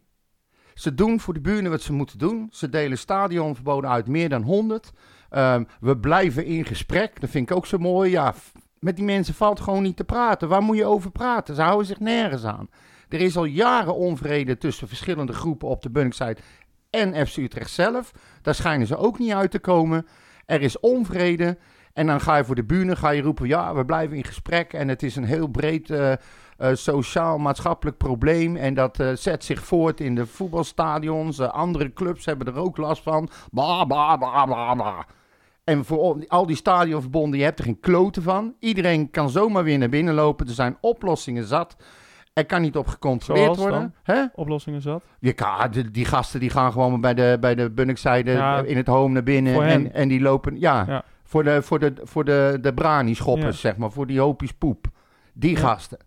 Ze 0.75 0.95
doen 0.95 1.21
voor 1.21 1.35
de 1.35 1.41
buren 1.41 1.71
wat 1.71 1.83
ze 1.83 1.93
moeten 1.93 2.19
doen. 2.19 2.49
Ze 2.51 2.69
delen 2.69 2.99
stadionverboden 2.99 3.91
uit, 3.91 4.07
meer 4.09 4.29
dan 4.29 4.43
100. 4.43 4.93
Ehm, 5.31 5.65
we 5.81 5.97
blijven 5.99 6.45
in 6.45 6.65
gesprek. 6.65 7.21
Dat 7.21 7.31
vind 7.31 7.51
ik 7.51 7.57
ook 7.57 7.67
zo 7.67 7.79
mooi. 7.79 8.11
Ja, 8.11 8.35
Met 8.79 8.97
die 8.97 9.05
mensen 9.05 9.35
valt 9.35 9.61
gewoon 9.61 9.83
niet 9.83 9.97
te 9.97 10.05
praten. 10.05 10.49
Waar 10.49 10.63
moet 10.63 10.77
je 10.77 10.85
over 10.85 11.11
praten? 11.11 11.55
Ze 11.55 11.63
houden 11.63 11.87
zich 11.87 12.01
nergens 12.01 12.45
aan. 12.45 12.69
Er 13.09 13.21
is 13.21 13.37
al 13.37 13.45
jaren 13.45 13.95
onvrede 13.95 14.59
tussen 14.59 14.89
verschillende 14.89 15.33
groepen 15.33 15.69
op 15.69 15.83
de 15.83 15.91
Bunningside 15.91 16.37
en 16.91 17.27
FC 17.27 17.37
Utrecht 17.37 17.71
zelf. 17.71 18.13
Daar 18.43 18.55
schijnen 18.55 18.87
ze 18.87 18.97
ook 18.97 19.19
niet 19.19 19.33
uit 19.33 19.51
te 19.51 19.59
komen. 19.59 20.07
Er 20.47 20.63
is 20.63 20.81
onvrede. 20.81 21.59
En 21.93 22.07
dan 22.07 22.21
ga 22.21 22.37
je 22.37 22.45
voor 22.45 22.55
de 22.55 22.65
bühne 22.65 22.97
ga 22.97 23.11
je 23.11 23.23
roepen, 23.23 23.47
ja, 23.49 23.75
we 23.75 23.85
blijven 23.85 24.17
in 24.17 24.25
gesprek. 24.25 24.73
En 24.73 24.89
het 24.89 25.03
is 25.03 25.17
een 25.17 25.25
heel 25.25 25.47
breed 25.47 25.91
eh, 25.91 26.13
eh, 26.13 26.19
sociaal-maatschappelijk 26.73 27.97
probleem. 27.97 28.57
En 28.57 28.75
dat 28.75 29.01
eh, 29.01 29.09
zet 29.15 29.45
zich 29.45 29.65
voort 29.65 30.01
in 30.01 30.15
de 30.15 30.27
voetbalstadions. 30.27 31.41
Andere 31.41 31.93
clubs 31.93 32.25
hebben 32.25 32.47
er 32.47 32.57
ook 32.57 32.77
last 32.77 33.03
van. 33.03 33.29
Bla, 33.51 33.85
bla, 33.85 34.17
bla, 34.17 34.45
bla, 34.45 34.75
bla. 34.75 35.07
En 35.65 35.85
voor 35.85 36.25
al- 36.29 36.47
die 36.47 36.57
stadionverbonden, 36.57 37.39
je 37.39 37.45
hebt 37.45 37.59
er 37.59 37.65
geen 37.65 37.81
kloten 37.81 38.23
van. 38.23 38.55
Iedereen 38.59 39.11
kan 39.11 39.31
zomaar 39.31 39.65
weer 39.65 39.79
naar 39.79 39.89
binnen 39.89 40.15
lopen. 40.15 40.47
Er 40.47 40.53
zijn 40.53 40.77
oplossingen 40.81 41.45
zat. 41.45 41.77
Er 42.33 42.47
kan 42.47 42.61
niet 42.61 42.77
op 42.77 42.87
gecontroleerd 42.87 43.57
worden. 43.57 43.95
Hè? 44.03 44.25
Oplossingen 44.35 44.81
zat. 44.83 45.03
Je 45.21 45.33
kan, 45.33 45.71
die, 45.71 45.91
die 45.91 46.05
gasten 46.05 46.41
die 46.41 46.51
gaan 46.51 46.73
gewoon 46.73 47.01
bij 47.01 47.15
de, 47.15 47.37
bij 47.41 47.55
de 47.55 47.71
Bunnikzijde 47.71 48.31
Ja, 48.31 48.59
in 48.63 48.77
het 48.77 48.87
home 48.87 49.13
naar 49.13 49.23
binnen. 49.23 49.55
En, 49.63 49.93
en 49.93 50.09
die 50.09 50.21
lopen, 50.21 50.61
ja, 50.61 50.85
Ja. 50.89 51.05
Voor 51.31 51.45
de, 51.45 51.63
voor 51.63 51.79
de, 51.79 51.93
voor 52.03 52.25
de, 52.25 52.59
de 52.61 52.75
brani-schoppers, 52.75 53.63
Ja. 53.63 53.69
zeg 53.69 53.77
maar. 53.77 53.91
Voor 53.93 54.07
die 54.07 54.21
hoopjes 54.21 54.53
poep. 54.53 54.87
Die 55.33 55.51
Ja. 55.51 55.59
gasten. 55.59 55.99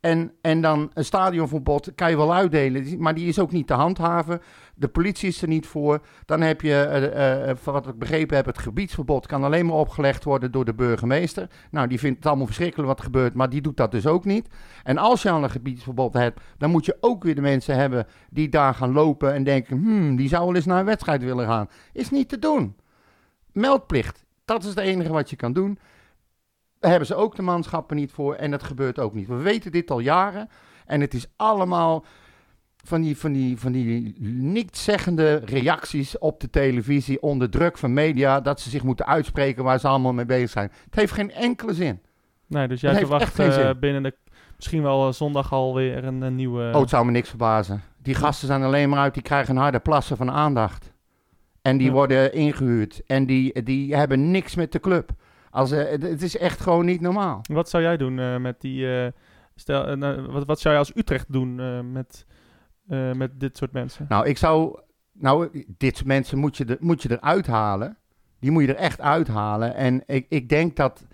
En, 0.00 0.32
en 0.40 0.60
dan 0.60 0.90
een 0.94 1.04
stadionverbod 1.04 1.92
kan 1.94 2.10
je 2.10 2.16
wel 2.16 2.34
uitdelen, 2.34 3.02
maar 3.02 3.14
die 3.14 3.28
is 3.28 3.38
ook 3.38 3.52
niet 3.52 3.66
te 3.66 3.74
handhaven. 3.74 4.40
De 4.74 4.88
politie 4.88 5.28
is 5.28 5.42
er 5.42 5.48
niet 5.48 5.66
voor. 5.66 6.00
Dan 6.24 6.40
heb 6.40 6.60
je, 6.60 6.74
eh, 6.74 7.50
eh, 7.50 7.56
van 7.56 7.72
wat 7.72 7.86
ik 7.88 7.98
begrepen 7.98 8.36
heb, 8.36 8.46
het 8.46 8.58
gebiedsverbod 8.58 9.26
kan 9.26 9.44
alleen 9.44 9.66
maar 9.66 9.76
opgelegd 9.76 10.24
worden 10.24 10.52
door 10.52 10.64
de 10.64 10.74
burgemeester. 10.74 11.46
Nou, 11.70 11.86
die 11.88 11.98
vindt 11.98 12.16
het 12.16 12.26
allemaal 12.26 12.46
verschrikkelijk 12.46 12.88
wat 12.88 12.98
er 12.98 13.04
gebeurt, 13.04 13.34
maar 13.34 13.50
die 13.50 13.60
doet 13.60 13.76
dat 13.76 13.90
dus 13.90 14.06
ook 14.06 14.24
niet. 14.24 14.48
En 14.84 14.98
als 14.98 15.22
je 15.22 15.30
al 15.30 15.42
een 15.42 15.50
gebiedsverbod 15.50 16.12
hebt, 16.14 16.40
dan 16.58 16.70
moet 16.70 16.84
je 16.84 16.96
ook 17.00 17.22
weer 17.24 17.34
de 17.34 17.40
mensen 17.40 17.76
hebben 17.76 18.06
die 18.30 18.48
daar 18.48 18.74
gaan 18.74 18.92
lopen 18.92 19.32
en 19.34 19.44
denken, 19.44 19.76
hmm, 19.78 20.16
die 20.16 20.28
zou 20.28 20.44
wel 20.46 20.54
eens 20.54 20.66
naar 20.66 20.78
een 20.80 20.84
wedstrijd 20.84 21.22
willen 21.22 21.46
gaan. 21.46 21.68
Is 21.92 22.10
niet 22.10 22.28
te 22.28 22.38
doen. 22.38 22.76
Meldplicht, 23.52 24.24
dat 24.50 24.62
is 24.62 24.68
het 24.68 24.78
enige 24.78 25.12
wat 25.12 25.30
je 25.30 25.36
kan 25.36 25.52
doen. 25.52 25.78
Daar 26.78 26.90
hebben 26.90 27.08
ze 27.08 27.14
ook 27.14 27.36
de 27.36 27.42
manschappen 27.42 27.96
niet 27.96 28.12
voor 28.12 28.34
en 28.34 28.50
dat 28.50 28.62
gebeurt 28.62 28.98
ook 28.98 29.14
niet. 29.14 29.28
We 29.28 29.34
weten 29.34 29.72
dit 29.72 29.90
al 29.90 29.98
jaren 29.98 30.48
en 30.86 31.00
het 31.00 31.14
is 31.14 31.26
allemaal 31.36 32.04
van 32.84 33.00
die, 33.00 33.16
van 33.16 33.32
die, 33.32 33.58
van 33.58 33.72
die 33.72 34.14
nietszeggende 34.20 35.42
reacties 35.44 36.18
op 36.18 36.40
de 36.40 36.50
televisie 36.50 37.22
onder 37.22 37.50
druk 37.50 37.78
van 37.78 37.92
media 37.92 38.40
dat 38.40 38.60
ze 38.60 38.70
zich 38.70 38.82
moeten 38.82 39.06
uitspreken 39.06 39.64
waar 39.64 39.80
ze 39.80 39.88
allemaal 39.88 40.12
mee 40.12 40.24
bezig 40.24 40.50
zijn. 40.50 40.70
Het 40.84 40.94
heeft 40.94 41.12
geen 41.12 41.32
enkele 41.32 41.74
zin. 41.74 42.00
Nee, 42.46 42.68
dus 42.68 42.80
jij 42.80 42.96
verwacht 42.96 43.34
geen 43.34 43.50
eh, 43.50 43.70
binnen 43.80 44.02
de... 44.02 44.16
Misschien 44.56 44.82
wel 44.82 45.06
eh, 45.06 45.12
zondag 45.12 45.52
alweer 45.52 46.04
een, 46.04 46.22
een 46.22 46.34
nieuwe... 46.34 46.70
Oh, 46.74 46.80
het 46.80 46.90
zou 46.90 47.04
me 47.04 47.10
niks 47.10 47.28
verbazen. 47.28 47.82
Die 47.98 48.14
gasten 48.14 48.46
zijn 48.46 48.62
alleen 48.62 48.88
maar 48.88 48.98
uit, 48.98 49.14
die 49.14 49.22
krijgen 49.22 49.56
een 49.56 49.62
harde 49.62 49.78
plassen 49.78 50.16
van 50.16 50.30
aandacht. 50.30 50.92
En 51.62 51.76
die 51.76 51.86
Ja. 51.86 51.92
worden 51.92 52.32
ingehuurd. 52.32 53.02
En 53.06 53.26
die, 53.26 53.62
die 53.62 53.94
hebben 53.96 54.30
niks 54.30 54.54
met 54.54 54.72
de 54.72 54.80
club. 54.80 55.10
Als, 55.50 55.70
eh, 55.72 55.90
het- 55.90 56.22
is 56.22 56.36
echt 56.36 56.60
gewoon 56.60 56.84
niet 56.84 57.00
normaal. 57.00 57.40
Wat 57.52 57.68
zou 57.68 57.82
jij 57.82 57.96
doen 57.96 58.18
eh, 58.18 58.36
met 58.36 58.60
die... 58.60 59.00
eh, 59.02 59.12
stel, 59.54 59.96
nou, 59.96 60.26
wat, 60.32 60.46
wat 60.46 60.60
zou 60.60 60.74
je 60.74 60.80
als 60.80 60.96
Utrecht 60.96 61.32
doen 61.32 61.54
met, 61.92 62.26
met 63.16 63.40
dit 63.40 63.56
soort 63.56 63.72
mensen? 63.72 64.06
Nou, 64.08 64.26
ik 64.26 64.38
zou. 64.38 64.80
Nou, 65.12 65.64
dit 65.76 65.96
soort 65.96 66.08
mensen 66.08 66.38
moet 66.38 66.56
je, 66.56 66.76
moet 66.80 67.02
je 67.02 67.10
eruit 67.10 67.46
halen. 67.46 67.96
Die 68.38 68.50
moet 68.50 68.62
je 68.62 68.68
er 68.68 68.74
echt 68.80 69.00
uithalen. 69.00 69.74
En 69.74 70.02
ik, 70.06 70.26
ik 70.28 70.48
denk 70.48 70.76
dat 70.76 71.06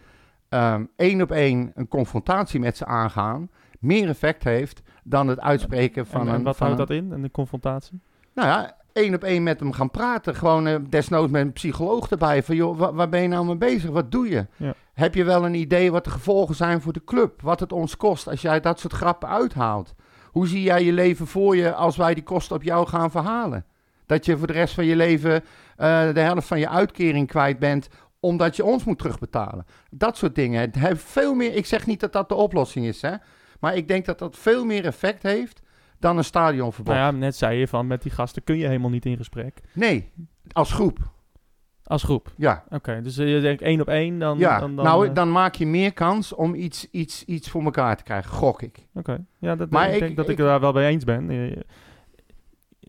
ehm, 0.48 0.84
één 0.96 1.22
op 1.22 1.30
één 1.30 1.70
een 1.74 1.88
confrontatie 1.88 2.60
met 2.60 2.76
ze 2.76 2.84
aangaan. 2.86 3.50
meer 3.80 4.08
effect 4.08 4.44
heeft 4.44 4.82
dan 5.04 5.28
het 5.28 5.40
uitspreken 5.40 6.06
van 6.06 6.20
en, 6.20 6.28
en 6.28 6.34
een. 6.34 6.42
wat 6.42 6.56
van 6.56 6.66
houdt 6.66 6.90
een- 6.90 7.08
dat 7.08 7.16
in, 7.18 7.22
een 7.24 7.30
confrontatie? 7.30 8.00
Nou 8.34 8.48
ja, 8.48 8.75
één 8.96 9.14
op 9.14 9.24
één 9.24 9.42
met 9.42 9.60
hem 9.60 9.72
gaan 9.72 9.90
praten. 9.90 10.34
Gewoon 10.34 10.66
eh, 10.66 10.74
desnoods 10.88 11.30
met 11.32 11.42
een 11.42 11.52
psycholoog 11.52 12.10
erbij. 12.10 12.42
Van 12.42 12.56
joh, 12.56 12.78
wa- 12.78 12.92
waar 12.92 13.08
ben 13.08 13.22
je 13.22 13.28
nou 13.28 13.46
mee 13.46 13.56
bezig? 13.56 13.90
Wat 13.90 14.10
doe 14.10 14.28
je? 14.28 14.46
Ja. 14.56 14.74
Heb 14.92 15.14
je 15.14 15.24
wel 15.24 15.44
een 15.44 15.54
idee 15.54 15.90
wat 15.92 16.04
de 16.04 16.10
gevolgen 16.10 16.54
zijn 16.54 16.80
voor 16.80 16.92
de 16.92 17.04
club? 17.04 17.42
Wat 17.42 17.60
het 17.60 17.72
ons 17.72 17.96
kost 17.96 18.28
als 18.28 18.40
jij 18.40 18.60
dat 18.60 18.80
soort 18.80 18.92
grappen 18.92 19.28
uithaalt? 19.28 19.94
Hoe 20.30 20.46
zie 20.48 20.62
jij 20.62 20.84
je 20.84 20.92
leven 20.92 21.26
voor 21.26 21.56
je 21.56 21.74
als 21.74 21.96
wij 21.96 22.14
die 22.14 22.22
kosten 22.22 22.56
op 22.56 22.62
jou 22.62 22.86
gaan 22.86 23.10
verhalen? 23.10 23.64
Dat 24.06 24.24
je 24.24 24.36
voor 24.36 24.46
de 24.46 24.52
rest 24.52 24.74
van 24.74 24.84
je 24.84 24.96
leven 24.96 25.44
eh, 25.76 26.12
de 26.12 26.20
helft 26.20 26.46
van 26.46 26.58
je 26.58 26.68
uitkering 26.68 27.26
kwijt 27.28 27.58
bent 27.58 27.88
omdat 28.20 28.56
je 28.56 28.64
ons 28.64 28.84
moet 28.84 28.98
terugbetalen. 28.98 29.66
Dat 29.90 30.16
soort 30.16 30.34
dingen. 30.34 30.60
Het 30.60 30.74
heeft 30.74 31.02
veel 31.04 31.34
meer. 31.34 31.54
Ik 31.54 31.66
zeg 31.66 31.86
niet 31.86 32.00
dat 32.00 32.12
dat 32.12 32.28
de 32.28 32.34
oplossing 32.34 32.86
is, 32.86 33.02
hè? 33.02 33.14
Maar 33.60 33.76
ik 33.76 33.88
denk 33.88 34.04
dat 34.04 34.18
dat 34.18 34.36
veel 34.36 34.64
meer 34.64 34.84
effect 34.84 35.22
heeft 35.22 35.60
dan 36.06 36.16
een 36.16 36.24
stadionverbod. 36.24 36.94
Nou 36.94 37.06
ja, 37.06 37.18
net 37.18 37.36
zei 37.36 37.58
je 37.58 37.68
van 37.68 37.86
met 37.86 38.02
die 38.02 38.12
gasten 38.12 38.44
kun 38.44 38.56
je 38.56 38.66
helemaal 38.66 38.90
niet 38.90 39.06
in 39.06 39.16
gesprek. 39.16 39.60
Nee, 39.72 40.10
als 40.52 40.72
groep. 40.72 40.98
Als 41.84 42.02
groep. 42.02 42.32
Ja. 42.36 42.64
Oké, 42.68 43.00
dus 43.02 43.18
eh, 43.18 43.34
je 43.34 43.40
denkt 43.40 43.62
één 43.62 43.80
op 43.80 43.88
één, 43.88 44.18
dan... 44.18 44.38
ja. 44.38 44.60
dan, 44.60 44.76
dan, 44.76 44.84
nou, 44.84 45.08
eh, 45.08 45.14
dan 45.14 45.32
maak 45.32 45.54
je 45.54 45.66
meer 45.66 45.92
kans 45.92 46.32
om 46.32 46.54
iets, 46.54 46.90
iets, 46.90 47.24
iets 47.24 47.50
voor 47.50 47.62
elkaar 47.64 47.96
te 47.96 48.02
krijgen, 48.02 48.30
gok 48.30 48.62
ik. 48.62 48.86
Oké, 48.94 49.24
ja, 49.38 49.56
dat, 49.56 49.70
Maar 49.70 49.88
ik, 49.88 49.94
ik- 49.94 50.00
denk 50.00 50.16
dat 50.16 50.24
ik, 50.28 50.38
ik- 50.38 50.44
daar 50.44 50.60
wel 50.60 50.72
bij 50.72 50.88
eens 50.88 51.04
ben. 51.04 51.30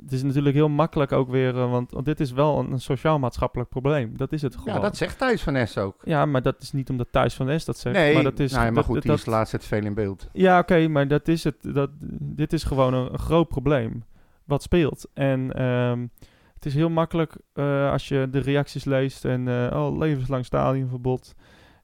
Het 0.01 0.12
is 0.12 0.23
natuurlijk 0.23 0.55
heel 0.55 0.69
makkelijk 0.69 1.12
ook 1.12 1.29
weer, 1.29 1.55
eh, 1.55 1.69
want, 1.71 1.91
want 1.91 2.05
dit 2.05 2.19
is 2.19 2.31
wel 2.31 2.60
een, 2.60 2.71
een 2.71 2.79
sociaal-maatschappelijk 2.79 3.69
probleem. 3.69 4.17
Dat 4.17 4.31
is 4.31 4.41
het 4.41 4.55
gewoon. 4.55 4.73
Ja, 4.73 4.79
dat 4.79 4.97
zegt 4.97 5.17
Thijs 5.17 5.41
van 5.41 5.53
Ness 5.53 5.77
ook. 5.77 6.01
Ja, 6.03 6.25
maar 6.25 6.41
dat 6.41 6.62
is 6.62 6.71
niet 6.71 6.89
omdat 6.89 7.07
Thuis 7.12 7.33
van 7.33 7.49
Es 7.49 7.65
dat 7.65 7.77
zegt. 7.77 7.95
nee, 7.95 8.13
maar 8.13 8.23
dat 8.23 8.39
is, 8.39 8.51
nou, 8.51 8.71
maar 8.71 8.83
goed, 8.83 8.93
dat, 8.93 9.03
die 9.03 9.13
is 9.13 9.23
de 9.23 9.29
laatste 9.29 9.57
tijd 9.57 9.69
veel 9.69 9.86
in 9.86 9.93
beeld. 9.93 10.29
Ja, 10.33 10.60
oké, 10.60 10.88
maar 10.88 11.07
dat 11.07 11.27
is 11.27 11.43
het. 11.43 11.55
Dat, 11.62 11.89
dit 12.19 12.53
is 12.53 12.63
gewoon 12.63 12.93
een, 12.93 13.13
een 13.13 13.19
groot 13.19 13.47
probleem 13.47 14.03
wat 14.43 14.63
speelt. 14.63 15.07
En 15.13 15.53
ehm, 15.53 16.07
het 16.53 16.65
is 16.65 16.73
heel 16.73 16.89
makkelijk 16.89 17.36
eh, 17.53 17.91
als 17.91 18.07
je 18.07 18.27
de 18.31 18.39
reacties 18.39 18.86
leest 18.86 19.25
en 19.25 19.47
eh, 19.47 19.77
oh, 19.77 19.97
levenslang 19.97 20.45
stadionverbod. 20.45 21.36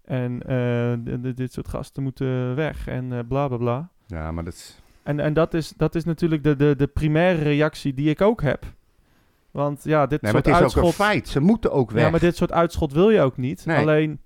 En 0.04 0.39
dit 1.36 1.54
soort 1.54 1.67
gasten 1.67 2.04
moeten 2.04 2.56
weg 2.56 2.88
en 2.88 3.28
bla 3.28 3.47
bla 3.47 3.58
bla. 3.58 3.89
Ja, 4.08 4.32
maar 4.32 4.43
dat 4.43 4.54
is... 4.54 4.83
En, 5.04 5.20
en 5.20 5.34
dat, 5.34 5.54
is, 5.54 5.74
dat 5.78 5.96
is 5.96 6.04
natuurlijk 6.04 6.44
de, 6.44 6.56
de, 6.56 6.76
de 6.76 6.88
primaire 6.88 7.42
reactie 7.42 7.94
die 7.94 8.10
ik 8.10 8.22
ook 8.22 8.42
heb. 8.42 8.66
Want 9.52 9.84
ja, 9.84 10.06
dit 10.06 10.22
Nee, 10.22 10.34
maar 10.34 10.44
soort 10.44 10.56
het 10.56 10.66
is 10.66 10.78
ook 10.78 10.84
uitschot... 10.84 11.00
een 11.00 11.06
feit. 11.06 11.28
Ze 11.28 11.39
moeten 11.39 11.72
ook 11.72 11.92
weg. 11.92 12.04
Ja, 12.04 12.10
maar 12.10 12.20
dit 12.20 12.36
soort 12.36 12.52
uitschot 12.52 12.92
wil 12.94 13.10
je 13.10 13.22
ook 13.22 13.38
niet. 13.38 13.66
Nee. 13.66 13.78
Alleen, 13.78 14.22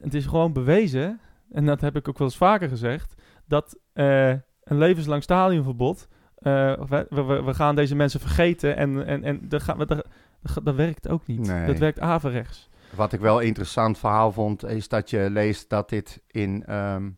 het 0.00 0.14
is 0.14 0.26
gewoon 0.26 0.52
bewezen, 0.52 1.20
en 1.50 1.66
dat 1.66 1.80
heb 1.80 1.96
ik 1.96 2.08
ook 2.08 2.18
wel 2.18 2.26
eens 2.26 2.36
vaker 2.36 2.68
gezegd, 2.68 3.14
dat 3.46 3.78
eh, 3.92 4.28
een 4.62 4.78
levenslang 4.78 5.22
stadionverbod, 5.22 6.08
eh, 6.34 6.80
we, 6.88 7.06
we, 7.10 7.22
we 7.22 7.54
gaan 7.54 7.74
deze 7.74 7.94
mensen 7.94 8.20
vergeten 8.20 8.76
en, 8.76 9.06
en, 9.06 9.24
en 9.24 9.48
dat, 9.48 9.62
gaan 9.62 9.78
we, 9.78 9.86
dat, 9.86 10.06
dat 10.62 10.74
werkt 10.74 11.08
ook 11.08 11.26
niet. 11.26 11.46
Nee. 11.46 11.66
Dat 11.66 11.78
werkt 11.78 12.00
averechts. 12.00 12.68
Wat 12.94 13.12
ik 13.12 13.20
wel 13.20 13.40
een 13.40 13.46
interessant 13.46 13.98
verhaal 13.98 14.32
vond, 14.32 14.64
is 14.64 14.88
dat 14.88 15.10
je 15.10 15.30
leest 15.30 15.68
dat 15.68 15.88
dit 15.88 16.22
in... 16.26 16.64
ehm, 16.66 17.08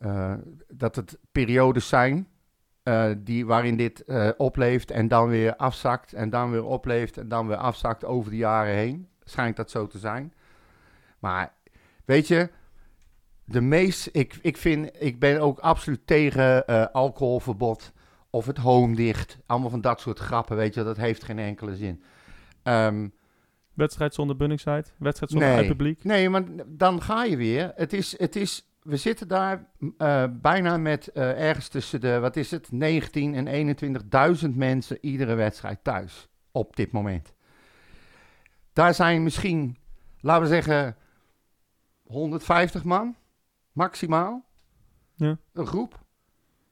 eh, 0.00 0.34
dat 0.68 0.96
het 0.96 1.18
periodes 1.32 1.88
zijn 1.88 2.28
eh, 2.82 3.10
die, 3.18 3.46
waarin 3.46 3.76
dit 3.76 4.04
eh, 4.04 4.28
opleeft 4.36 4.90
en 4.90 5.08
dan 5.08 5.28
weer 5.28 5.56
afzakt 5.56 6.12
en 6.12 6.30
dan 6.30 6.50
weer 6.50 6.64
opleeft 6.64 7.16
en 7.18 7.28
dan 7.28 7.46
weer 7.46 7.56
afzakt 7.56 8.04
over 8.04 8.30
de 8.30 8.36
jaren 8.36 8.74
heen. 8.74 9.08
Schijnt 9.24 9.56
dat 9.56 9.70
zo 9.70 9.86
te 9.86 9.98
zijn. 9.98 10.32
Maar 11.18 11.54
weet 12.04 12.28
je, 12.28 12.50
de 13.44 13.60
meest, 13.60 14.08
ik, 14.12 14.38
ik 14.42 14.56
vind, 14.56 14.90
ik 14.98 15.18
ben 15.18 15.40
ook 15.40 15.58
absoluut 15.58 16.06
tegen 16.06 16.66
alcoholverbod 16.92 17.92
of 18.30 18.46
het 18.46 18.58
home 18.58 18.94
dicht. 18.96 19.38
Allemaal 19.46 19.70
van 19.70 19.80
dat 19.80 20.00
soort 20.00 20.18
grappen, 20.18 20.56
weet 20.56 20.74
je, 20.74 20.82
dat 20.82 20.96
heeft 20.96 21.24
geen 21.24 21.38
enkele 21.38 21.76
zin. 21.76 22.02
Ehm, 22.62 23.08
Wedstrijd 23.74 24.14
zonder 24.14 24.36
Bunningside, 24.36 24.84
wedstrijd 24.98 25.32
zonder 25.32 25.48
Nee. 25.54 25.66
publiek. 25.66 26.04
Nee, 26.04 26.28
maar 26.30 26.42
dan 26.66 27.02
ga 27.02 27.24
je 27.24 27.36
weer. 27.36 27.72
Het 27.74 27.92
is, 27.92 28.18
het 28.18 28.36
is, 28.36 28.69
we 28.82 28.96
zitten 28.96 29.28
daar 29.28 29.66
eh, 29.98 30.24
bijna 30.32 30.76
met 30.76 31.08
eh, 31.08 31.48
ergens 31.48 31.68
tussen 31.68 32.00
de, 32.00 32.18
wat 32.18 32.36
is 32.36 32.50
het, 32.50 32.72
19 32.72 33.34
en 33.34 33.76
21.000 34.44 34.48
mensen 34.54 34.98
iedere 35.00 35.34
wedstrijd 35.34 35.84
thuis 35.84 36.28
op 36.52 36.76
dit 36.76 36.92
moment. 36.92 37.34
Daar 38.72 38.94
zijn 38.94 39.22
misschien, 39.22 39.76
laten 40.20 40.42
we 40.42 40.48
zeggen, 40.48 40.96
150 42.02 42.84
man, 42.84 43.16
maximaal. 43.72 44.44
Ja. 45.14 45.38
Een 45.52 45.66
groep 45.66 46.04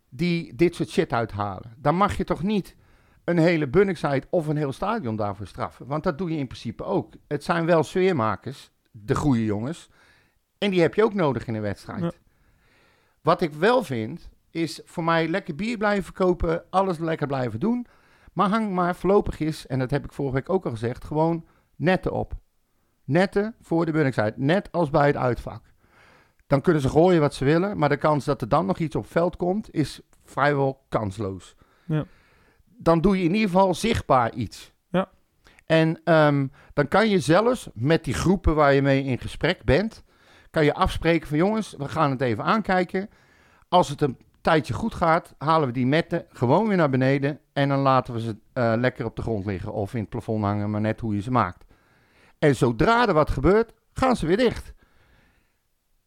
die 0.08 0.54
dit 0.54 0.74
soort 0.74 0.88
shit 0.88 1.12
uithalen. 1.12 1.74
Dan 1.76 1.94
mag 1.94 2.16
je 2.16 2.24
toch 2.24 2.42
niet 2.42 2.76
een 3.24 3.38
hele 3.38 3.68
Bunningside 3.68 4.26
of 4.30 4.46
een 4.46 4.56
heel 4.56 4.72
stadion 4.72 5.16
daarvoor 5.16 5.46
straffen. 5.46 5.86
Want 5.86 6.02
dat 6.02 6.18
doe 6.18 6.30
je 6.30 6.36
in 6.36 6.46
principe 6.46 6.84
ook. 6.84 7.14
Het 7.26 7.44
zijn 7.44 7.66
wel 7.66 7.82
sfeermakers, 7.82 8.70
de 8.90 9.14
goede 9.14 9.44
jongens. 9.44 9.90
En 10.58 10.70
die 10.70 10.80
heb 10.80 10.94
je 10.94 11.04
ook 11.04 11.14
nodig 11.14 11.46
in 11.46 11.54
een 11.54 11.60
wedstrijd. 11.60 12.02
Ja. 12.02 12.12
Wat 13.22 13.40
ik 13.40 13.52
wel 13.52 13.82
vind, 13.82 14.28
is 14.50 14.80
voor 14.84 15.04
mij 15.04 15.28
lekker 15.28 15.54
bier 15.54 15.76
blijven 15.78 16.04
verkopen, 16.04 16.64
alles 16.70 16.98
lekker 16.98 17.26
blijven 17.26 17.60
doen. 17.60 17.86
Maar 18.32 18.48
hang 18.48 18.72
maar 18.72 18.96
voorlopig 18.96 19.40
is, 19.40 19.66
en 19.66 19.78
dat 19.78 19.90
heb 19.90 20.04
ik 20.04 20.12
vorige 20.12 20.34
week 20.34 20.48
ook 20.48 20.64
al 20.64 20.70
gezegd, 20.70 21.04
gewoon 21.04 21.46
netten 21.76 22.12
op. 22.12 22.32
netten 23.04 23.54
voor 23.60 23.86
de 23.86 23.92
Bunningside. 23.92 24.34
Net 24.36 24.72
als 24.72 24.90
bij 24.90 25.06
het 25.06 25.16
uitvak. 25.16 25.62
Dan 26.46 26.60
kunnen 26.60 26.82
ze 26.82 26.88
gooien 26.88 27.20
wat 27.20 27.34
ze 27.34 27.44
willen, 27.44 27.78
maar 27.78 27.88
de 27.88 27.96
kans 27.96 28.24
dat 28.24 28.40
er 28.40 28.48
dan 28.48 28.66
nog 28.66 28.78
iets 28.78 28.96
op 28.96 29.06
veld 29.06 29.36
komt, 29.36 29.74
is 29.74 30.00
vrijwel 30.24 30.84
kansloos. 30.88 31.56
Ja. 31.86 32.04
Dan 32.64 33.00
doe 33.00 33.16
je 33.18 33.24
in 33.24 33.34
ieder 33.34 33.50
geval 33.50 33.74
zichtbaar 33.74 34.34
iets. 34.34 34.72
Ja. 34.88 35.10
En 35.66 36.00
ehm, 36.04 36.46
dan 36.72 36.88
kan 36.88 37.08
je 37.08 37.20
zelfs 37.20 37.68
met 37.74 38.04
die 38.04 38.14
groepen 38.14 38.54
waar 38.54 38.74
je 38.74 38.82
mee 38.82 39.04
in 39.04 39.18
gesprek 39.18 39.64
bent, 39.64 40.04
kan 40.58 40.66
je 40.66 40.74
afspreken 40.74 41.28
van 41.28 41.36
jongens, 41.36 41.74
we 41.78 41.88
gaan 41.88 42.10
het 42.10 42.20
even 42.20 42.44
aankijken. 42.44 43.10
Als 43.68 43.88
het 43.88 44.00
een 44.00 44.16
tijdje 44.40 44.74
goed 44.74 44.94
gaat, 44.94 45.34
halen 45.38 45.66
we 45.66 45.72
die 45.72 45.86
metten 45.86 46.26
gewoon 46.28 46.68
weer 46.68 46.76
naar 46.76 46.90
beneden 46.90 47.40
en 47.52 47.68
dan 47.68 47.78
laten 47.78 48.14
we 48.14 48.20
ze 48.20 48.36
eh, 48.52 48.72
lekker 48.76 49.04
op 49.04 49.16
de 49.16 49.22
grond 49.22 49.44
liggen 49.46 49.72
of 49.72 49.94
in 49.94 50.00
het 50.00 50.08
plafond 50.08 50.44
hangen, 50.44 50.70
maar 50.70 50.80
net 50.80 51.00
hoe 51.00 51.14
je 51.14 51.20
ze 51.20 51.30
maakt. 51.30 51.64
En 52.38 52.56
zodra 52.56 53.08
er 53.08 53.14
wat 53.14 53.30
gebeurt, 53.30 53.72
gaan 53.92 54.16
ze 54.16 54.26
weer 54.26 54.36
dicht. 54.36 54.72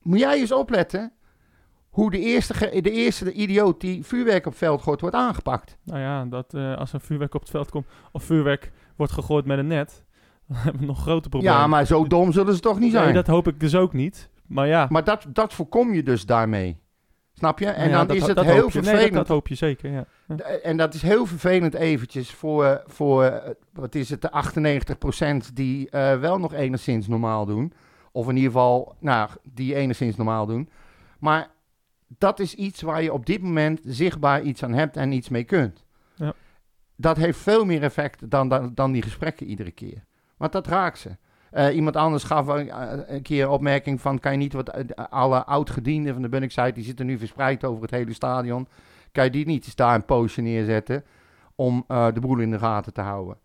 Moet 0.01 0.19
jij 0.19 0.39
eens 0.39 0.51
opletten 0.51 1.13
hoe 1.89 2.11
de 2.11 2.19
eerste, 2.19 2.81
de 2.81 2.91
eerste 2.91 3.31
idioot 3.33 3.81
die 3.81 4.05
vuurwerk 4.05 4.45
op 4.45 4.55
veld 4.55 4.81
gooit, 4.81 5.01
wordt 5.01 5.15
aangepakt. 5.15 5.77
Nou 5.83 5.99
ja, 5.99 6.25
dat 6.25 6.53
eh, 6.53 6.77
als 6.77 6.93
er 6.93 7.01
vuurwerk 7.01 7.33
op 7.33 7.41
het 7.41 7.49
veld 7.49 7.69
komt 7.69 7.87
of 8.11 8.23
vuurwerk 8.23 8.71
wordt 8.95 9.13
gegooid 9.13 9.45
met 9.45 9.57
een 9.57 9.67
net, 9.67 10.03
dan 10.47 10.57
hebben 10.57 10.81
we 10.81 10.87
nog 10.87 11.01
grote 11.01 11.29
problemen. 11.29 11.57
Ja, 11.57 11.67
maar 11.67 11.85
zo 11.85 12.07
dom 12.07 12.31
zullen 12.31 12.53
ze 12.53 12.59
toch 12.59 12.79
niet 12.79 12.91
zijn. 12.91 13.05
Nee, 13.05 13.13
dat 13.13 13.27
hoop 13.27 13.47
ik 13.47 13.59
dus 13.59 13.75
ook 13.75 13.93
niet. 13.93 14.30
Maar 14.51 14.67
ja, 14.67 14.87
Maar 14.89 15.03
dat, 15.03 15.25
dat 15.29 15.53
voorkom 15.53 15.93
je 15.93 16.03
dus 16.03 16.25
daarmee. 16.25 16.77
Snap 17.33 17.59
je? 17.59 17.65
En 17.65 17.77
nou 17.79 17.89
ja, 17.89 17.97
dan 17.97 18.07
dat- 18.07 18.15
is 18.15 18.25
het 18.27 18.35
dat 18.35 18.45
heel. 18.45 18.53
Nee, 18.61 18.69
vervelend. 18.71 19.03
dat, 19.03 19.13
dat 19.13 19.27
hoop 19.27 19.47
je 19.47 19.55
zeker, 19.55 19.91
ja. 19.91 20.05
En 20.63 20.77
dat 20.77 20.93
is 20.93 21.01
heel 21.01 21.25
vervelend 21.25 21.73
eventjes 21.73 22.31
voor, 22.31 22.83
voor 22.85 23.23
eh, 23.23 23.49
wat 23.73 23.95
is 23.95 24.09
het, 24.09 24.21
de 24.21 24.31
98% 25.49 25.53
die 25.53 25.89
eh, 25.89 26.19
wel 26.19 26.39
nog 26.39 26.53
enigszins 26.53 27.07
normaal 27.07 27.45
doen. 27.45 27.73
Of 28.11 28.27
in 28.29 28.35
ieder 28.35 28.51
geval, 28.51 28.95
nou, 28.99 29.29
die 29.43 29.75
enigszins 29.75 30.15
normaal 30.15 30.45
doen. 30.45 30.69
Maar 31.19 31.49
dat 32.07 32.39
is 32.39 32.55
iets 32.55 32.81
waar 32.81 33.03
je 33.03 33.13
op 33.13 33.25
dit 33.25 33.41
moment 33.41 33.79
zichtbaar 33.83 34.41
iets 34.41 34.63
aan 34.63 34.73
hebt 34.73 34.97
en 34.97 35.11
iets 35.11 35.29
mee 35.29 35.43
kunt. 35.43 35.85
Ja. 36.15 36.33
Dat 36.95 37.17
heeft 37.17 37.39
veel 37.39 37.65
meer 37.65 37.83
effect 37.83 38.29
dan, 38.29 38.49
dan, 38.49 38.71
dan 38.73 38.91
die 38.91 39.01
gesprekken 39.01 39.45
iedere 39.47 39.71
keer. 39.71 40.03
Want 40.37 40.51
dat 40.51 40.67
raakt 40.67 40.97
ze. 40.99 41.17
Eh, 41.51 41.75
iemand 41.75 41.95
anders 41.95 42.23
gaf 42.23 42.47
een, 42.47 42.69
eh, 42.69 42.99
een 43.07 43.21
keer 43.21 43.43
een 43.43 43.49
opmerking 43.49 44.01
van... 44.01 44.19
kan 44.19 44.31
je 44.31 44.37
niet 44.37 44.53
wat 44.53 44.69
eh, 44.69 45.05
alle 45.09 45.45
oud-gedienden 45.45 46.13
van 46.13 46.21
de 46.21 46.29
Bunningside... 46.29 46.71
die 46.71 46.83
zitten 46.83 47.05
nu 47.05 47.17
verspreid 47.17 47.63
over 47.63 47.81
het 47.81 47.91
hele 47.91 48.13
stadion... 48.13 48.67
kan 49.11 49.23
je 49.23 49.29
die 49.29 49.45
niet 49.45 49.65
eens 49.65 49.75
daar 49.75 49.95
een 49.95 50.05
poosje 50.05 50.41
neerzetten... 50.41 51.03
om 51.55 51.85
de 51.87 52.19
boel 52.19 52.37
in 52.37 52.51
de 52.51 52.59
gaten 52.59 52.93
te 52.93 53.01
houden. 53.01 53.37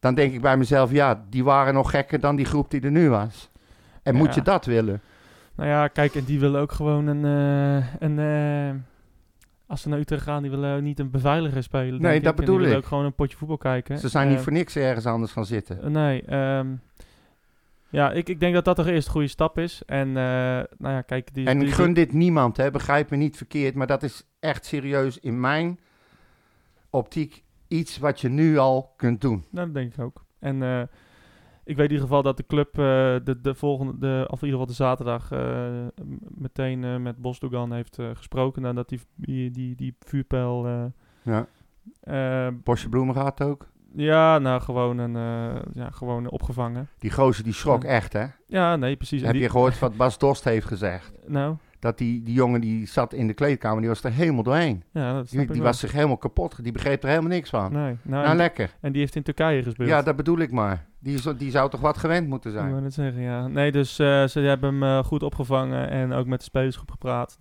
Dan 0.00 0.14
denk 0.14 0.32
ik 0.32 0.40
bij 0.40 0.56
mezelf... 0.56 0.90
ja, 0.90 1.24
die 1.28 1.44
waren 1.44 1.74
nog 1.74 1.90
gekker 1.90 2.20
dan 2.20 2.36
die 2.36 2.44
groep 2.44 2.70
die 2.70 2.80
er 2.80 2.90
nu 2.90 3.08
was. 3.08 3.50
En 4.02 4.14
moet 4.14 4.34
je 4.34 4.42
dat 4.42 4.64
willen? 4.64 5.00
Nou 5.54 5.68
ja, 5.68 5.88
kijk, 5.88 6.14
en 6.14 6.24
die 6.24 6.40
willen 6.40 6.60
ook 6.60 6.72
gewoon 6.72 7.06
een... 7.06 7.24
eh, 7.80 7.86
een 7.98 8.84
als 9.66 9.82
ze 9.82 9.88
naar 9.88 9.98
Utrecht 9.98 10.22
gaan, 10.22 10.42
die 10.42 10.50
willen 10.50 10.82
niet 10.82 10.98
een 10.98 11.10
beveiliger 11.10 11.62
spelen. 11.62 12.02
Nee, 12.02 12.12
denk 12.12 12.24
dat 12.24 12.32
ik. 12.32 12.38
Bedoel 12.38 12.54
die 12.54 12.64
willen 12.64 12.78
ik. 12.78 12.84
ook 12.84 12.88
gewoon 12.88 13.04
een 13.04 13.14
potje 13.14 13.36
voetbal 13.36 13.56
kijken. 13.56 13.98
Ze 13.98 14.08
zijn 14.08 14.28
niet 14.28 14.40
voor 14.40 14.52
niks 14.52 14.76
ergens 14.76 15.06
anders 15.06 15.32
gaan 15.32 15.44
zitten. 15.44 15.92
nee, 15.92 16.22
ehm, 16.22 16.66
ja, 17.90 18.12
ik, 18.12 18.28
ik 18.28 18.40
denk 18.40 18.54
dat 18.54 18.64
dat 18.64 18.76
toch 18.76 18.86
eerst 18.86 19.06
een 19.06 19.12
goede 19.12 19.28
stap 19.28 19.58
is. 19.58 19.82
En 19.86 20.08
eh, 20.08 20.14
nou 20.78 20.94
ja, 20.94 21.02
kijk... 21.02 21.34
Die, 21.34 21.46
En 21.46 21.58
die, 21.58 21.68
ik 21.68 21.74
gun 21.74 21.92
dit 21.92 22.12
niemand, 22.12 22.56
hè, 22.56 22.70
begrijp 22.70 23.10
me 23.10 23.16
niet 23.16 23.36
verkeerd, 23.36 23.74
maar 23.74 23.86
dat 23.86 24.02
is 24.02 24.26
echt 24.40 24.66
serieus 24.66 25.18
in 25.18 25.40
mijn 25.40 25.80
optiek 26.90 27.44
iets 27.68 27.98
wat 27.98 28.20
je 28.20 28.28
nu 28.28 28.58
al 28.58 28.92
kunt 28.96 29.20
doen. 29.20 29.44
Nou, 29.50 29.66
dat 29.66 29.74
denk 29.74 29.94
ik 29.94 30.00
ook. 30.00 30.24
En 30.38 30.62
eh, 30.62 30.80
ik 31.64 31.76
weet 31.76 31.86
in 31.86 31.92
ieder 31.92 32.06
geval 32.06 32.22
dat 32.22 32.36
de 32.36 32.46
club 32.46 32.68
eh, 32.68 32.84
de, 33.24 33.38
de 33.42 33.54
volgende, 33.54 33.98
de, 33.98 34.26
of 34.30 34.42
in 34.42 34.48
ieder 34.48 34.60
geval 34.60 34.66
de 34.66 34.72
zaterdag, 34.72 35.30
meteen 36.28 37.02
met 37.02 37.16
Bosdogan 37.16 37.72
heeft 37.72 37.98
gesproken. 38.14 38.62
Nadat 38.62 38.88
die, 38.88 39.00
die, 39.14 39.50
die, 39.50 39.74
die 39.74 39.96
vuurpijl. 40.00 40.92
Ja. 41.22 41.46
Bosje 42.52 42.88
Bloemen 42.88 43.14
gaat 43.14 43.42
ook. 43.42 43.68
Ja, 43.94 44.38
nou 44.38 44.60
gewoon, 44.60 44.98
een, 44.98 45.16
eh, 45.16 45.60
ja, 45.72 45.90
gewoon 45.90 46.30
opgevangen. 46.30 46.88
Die 46.98 47.10
gozer 47.10 47.44
die 47.44 47.52
schrok 47.52 47.82
Ja. 47.82 47.88
echt, 47.88 48.12
hè? 48.12 48.24
Ja, 48.46 48.76
nee, 48.76 48.96
precies. 48.96 49.22
Heb 49.22 49.32
die- 49.32 49.42
je 49.42 49.50
gehoord 49.50 49.78
wat 49.78 49.96
Bas 49.96 50.18
Dost 50.18 50.44
heeft 50.44 50.66
gezegd? 50.66 51.12
Nou, 51.26 51.56
Dat 51.80 51.98
die, 51.98 52.22
die 52.22 52.34
jongen 52.34 52.60
die 52.60 52.86
zat 52.86 53.12
in 53.12 53.26
de 53.26 53.32
kleedkamer, 53.34 53.80
die 53.80 53.88
was 53.88 54.04
er 54.04 54.12
helemaal 54.12 54.42
doorheen. 54.42 54.82
ja, 54.92 55.12
dat 55.14 55.28
Die, 55.30 55.40
ik 55.40 55.52
die 55.52 55.62
was 55.62 55.78
zich 55.78 55.92
helemaal 55.92 56.16
kapot, 56.16 56.62
die 56.64 56.72
begreep 56.72 57.02
er 57.02 57.08
helemaal 57.08 57.30
niks 57.30 57.50
van. 57.50 57.72
Nee, 57.72 57.82
nou, 57.82 57.96
Nou, 58.02 58.26
en, 58.26 58.36
lekker. 58.36 58.70
en 58.80 58.92
die 58.92 59.00
heeft 59.00 59.16
in 59.16 59.22
Turkije 59.22 59.62
gespeeld. 59.62 59.88
Ja, 59.88 60.02
dat 60.02 60.16
bedoel 60.16 60.38
ik 60.38 60.50
maar. 60.52 60.86
Die, 60.98 61.36
die 61.36 61.50
zou 61.50 61.70
toch 61.70 61.80
wat 61.80 61.98
gewend 61.98 62.28
moeten 62.28 62.50
Ik 62.50 62.56
zijn? 62.56 62.70
wou 62.70 62.82
net 62.82 62.94
zeggen, 62.94 63.22
ja. 63.22 63.46
Nee, 63.46 63.72
dus 63.72 63.98
eh, 63.98 64.24
ze 64.26 64.40
hebben 64.40 64.70
hem 64.72 64.82
eh, 64.82 65.04
goed 65.04 65.22
opgevangen 65.22 65.90
en 65.90 66.12
ook 66.12 66.26
met 66.26 66.38
de 66.38 66.44
spelersgroep 66.44 66.90
gepraat. 66.90 67.38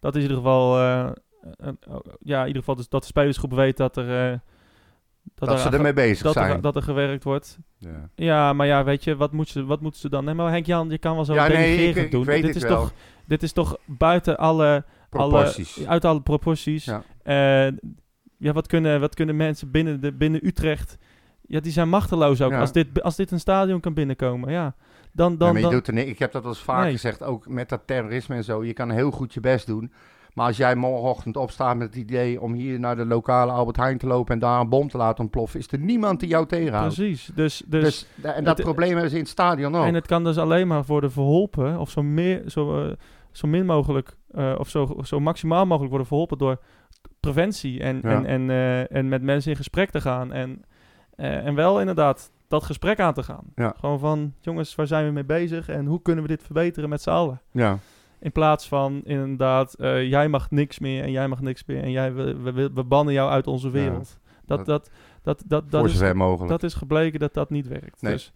Dat 0.00 0.16
is 0.16 0.22
in 0.22 0.28
ieder 0.28 0.42
geval, 0.42 0.78
een- 0.80 1.78
ja, 2.20 2.40
in 2.40 2.46
ieder 2.46 2.60
geval 2.62 2.74
dus 2.76 2.88
dat 2.88 3.00
de 3.00 3.06
spelersgroep 3.06 3.52
weet 3.52 3.76
dat 3.76 3.96
er, 3.96 4.40
Dat, 5.34 5.48
er 5.50 5.58
ze 5.58 5.68
ermee 5.68 5.92
bezig 5.92 6.22
dat, 6.22 6.32
zijn. 6.32 6.50
er, 6.50 6.60
dat 6.60 6.76
er 6.76 6.82
gewerkt 6.82 7.24
wordt. 7.24 7.58
ja. 7.78 8.08
Ja, 8.14 8.52
maar 8.52 8.66
ja, 8.66 8.84
weet 8.84 9.04
je, 9.04 9.16
wat 9.16 9.32
moeten 9.32 9.52
ze, 9.52 9.64
wat 9.64 9.80
moeten 9.80 10.00
ze 10.00 10.08
dan? 10.08 10.24
Nee, 10.24 10.34
maar 10.34 10.50
Henk 10.50 10.66
Jan, 10.66 10.90
je 10.90 10.98
kan 10.98 11.14
wel 11.14 11.24
zo 11.24 11.34
Ja, 11.34 11.46
nee, 11.48 11.88
ik- 11.88 11.96
ik 11.96 12.10
doen. 12.10 12.24
weet 12.24 12.42
dit, 12.42 12.56
is 12.56 12.62
wel. 12.62 12.76
Toch, 12.76 12.92
dit 13.26 13.42
is 13.42 13.52
toch 13.52 13.76
buiten 13.84 14.38
alle, 14.38 14.84
Proporties. 15.10 15.78
alle 15.78 15.88
uit 15.88 16.04
alle 16.04 16.20
proporties. 16.20 16.84
Ja. 16.84 17.02
Eh, 17.22 17.72
ja, 18.36 18.52
wat 18.52 18.66
kunnen, 18.66 19.00
wat 19.00 19.14
kunnen 19.14 19.36
mensen 19.36 19.70
binnen, 19.70 20.00
de, 20.00 20.12
binnen 20.12 20.46
Utrecht? 20.46 20.96
Ja, 21.46 21.60
die 21.60 21.72
zijn 21.72 21.88
machteloos 21.88 22.40
ook. 22.42 22.50
Ja. 22.50 22.60
Als, 22.60 22.72
dit, 22.72 23.02
als 23.02 23.16
dit 23.16 23.30
een 23.30 23.40
stadion 23.40 23.80
kan 23.80 23.94
binnenkomen, 23.94 24.52
ja. 24.52 24.74
Dan, 25.12 25.30
Ja, 25.32 25.36
dan, 25.38 25.48
maar 25.48 25.56
je 25.56 25.62
dan, 25.62 25.72
doet 25.72 25.88
er 25.88 25.96
ik 25.96 26.18
heb 26.18 26.32
dat 26.32 26.42
al 26.42 26.48
eens 26.48 26.58
vaak 26.58 26.82
Nee. 26.82 26.92
gezegd, 26.92 27.22
ook 27.22 27.48
met 27.48 27.68
dat 27.68 27.80
terrorisme 27.86 28.34
en 28.36 28.44
zo. 28.44 28.64
Je 28.64 28.72
kan 28.72 28.90
heel 28.90 29.10
goed 29.10 29.34
je 29.34 29.40
best 29.40 29.66
doen. 29.66 29.92
Maar 30.34 30.46
als 30.46 30.56
jij 30.56 30.74
morgenochtend 30.76 31.36
opstaat 31.36 31.76
met 31.76 31.86
het 31.86 31.96
idee 31.96 32.40
om 32.40 32.52
hier 32.52 32.80
naar 32.80 32.96
de 32.96 33.04
lokale 33.06 33.52
Albert 33.52 33.76
Heijn 33.76 33.98
te 33.98 34.06
lopen 34.06 34.34
en 34.34 34.40
daar 34.40 34.60
een 34.60 34.68
bom 34.68 34.88
te 34.88 34.96
laten 34.96 35.22
ontploffen, 35.24 35.60
is 35.60 35.72
er 35.72 35.78
niemand 35.78 36.20
die 36.20 36.28
jou 36.28 36.46
tegenhoudt. 36.46 36.94
Precies. 36.94 37.30
Dus, 37.34 37.62
dus, 37.66 37.82
Dus, 37.82 38.06
en 38.34 38.44
dat 38.44 38.56
het- 38.56 38.66
probleem 38.66 38.90
hebben 38.92 39.08
ze 39.10 39.14
in 39.16 39.22
het 39.22 39.30
stadion 39.30 39.74
ook. 39.76 39.84
en 39.84 39.94
het 39.94 40.06
kan 40.06 40.24
dus 40.24 40.38
alleen 40.38 40.66
maar 40.66 40.84
worden 40.86 41.12
verholpen, 41.12 41.78
of 41.78 41.90
zo, 41.90 42.02
meer, 42.02 42.42
zo, 42.46 42.84
eh, 42.86 42.92
zo 43.32 43.48
min 43.48 43.66
mogelijk, 43.66 44.16
eh, 44.32 44.54
of 44.58 44.68
zo, 44.68 44.96
zo 45.02 45.20
maximaal 45.20 45.64
mogelijk 45.66 45.88
worden 45.90 46.06
verholpen 46.08 46.38
door 46.38 46.58
preventie 47.20 47.80
en, 47.82 48.00
Ja. 48.02 48.10
en, 48.10 48.26
en, 48.26 48.50
eh, 48.50 48.96
en 48.96 49.08
met 49.08 49.22
mensen 49.22 49.50
in 49.50 49.56
gesprek 49.56 49.90
te 49.90 50.00
gaan. 50.00 50.32
En, 50.32 50.64
en 51.16 51.54
wel 51.54 51.80
inderdaad 51.80 52.30
dat 52.48 52.64
gesprek 52.64 53.00
aan 53.00 53.14
te 53.14 53.22
gaan. 53.22 53.44
Ja. 53.54 53.74
Gewoon 53.78 53.98
van, 53.98 54.34
jongens, 54.40 54.74
waar 54.74 54.86
zijn 54.86 55.06
we 55.06 55.12
mee 55.12 55.24
bezig 55.24 55.68
en 55.68 55.86
hoe 55.86 56.02
kunnen 56.02 56.22
we 56.22 56.28
dit 56.30 56.42
verbeteren 56.42 56.88
met 56.88 57.02
z'n 57.02 57.10
allen? 57.10 57.40
ja. 57.50 57.78
In 58.20 58.32
plaats 58.32 58.68
van 58.68 59.00
inderdaad, 59.04 59.74
eh, 59.74 60.08
jij 60.08 60.28
mag 60.28 60.50
niks 60.50 60.78
meer 60.78 61.02
en 61.02 61.10
jij 61.10 61.28
mag 61.28 61.40
niks 61.40 61.64
meer 61.66 61.82
en 61.82 61.90
jij, 61.90 62.12
we, 62.14 62.52
we, 62.52 62.70
we 62.74 62.84
bannen 62.84 63.14
jou 63.14 63.30
uit 63.30 63.46
onze 63.46 63.70
wereld. 63.70 64.18
dat, 64.46 64.66
dat- 64.66 64.90
dat, 65.22 65.42
dat, 65.46 65.70
dat, 65.70 65.84
is, 65.84 65.92
zover 65.92 66.16
mogelijk. 66.16 66.50
dat 66.50 66.62
is 66.62 66.74
gebleken 66.74 67.20
dat 67.20 67.34
dat 67.34 67.50
niet 67.50 67.68
werkt. 67.68 68.02
Nee. 68.02 68.12
Dus, 68.12 68.32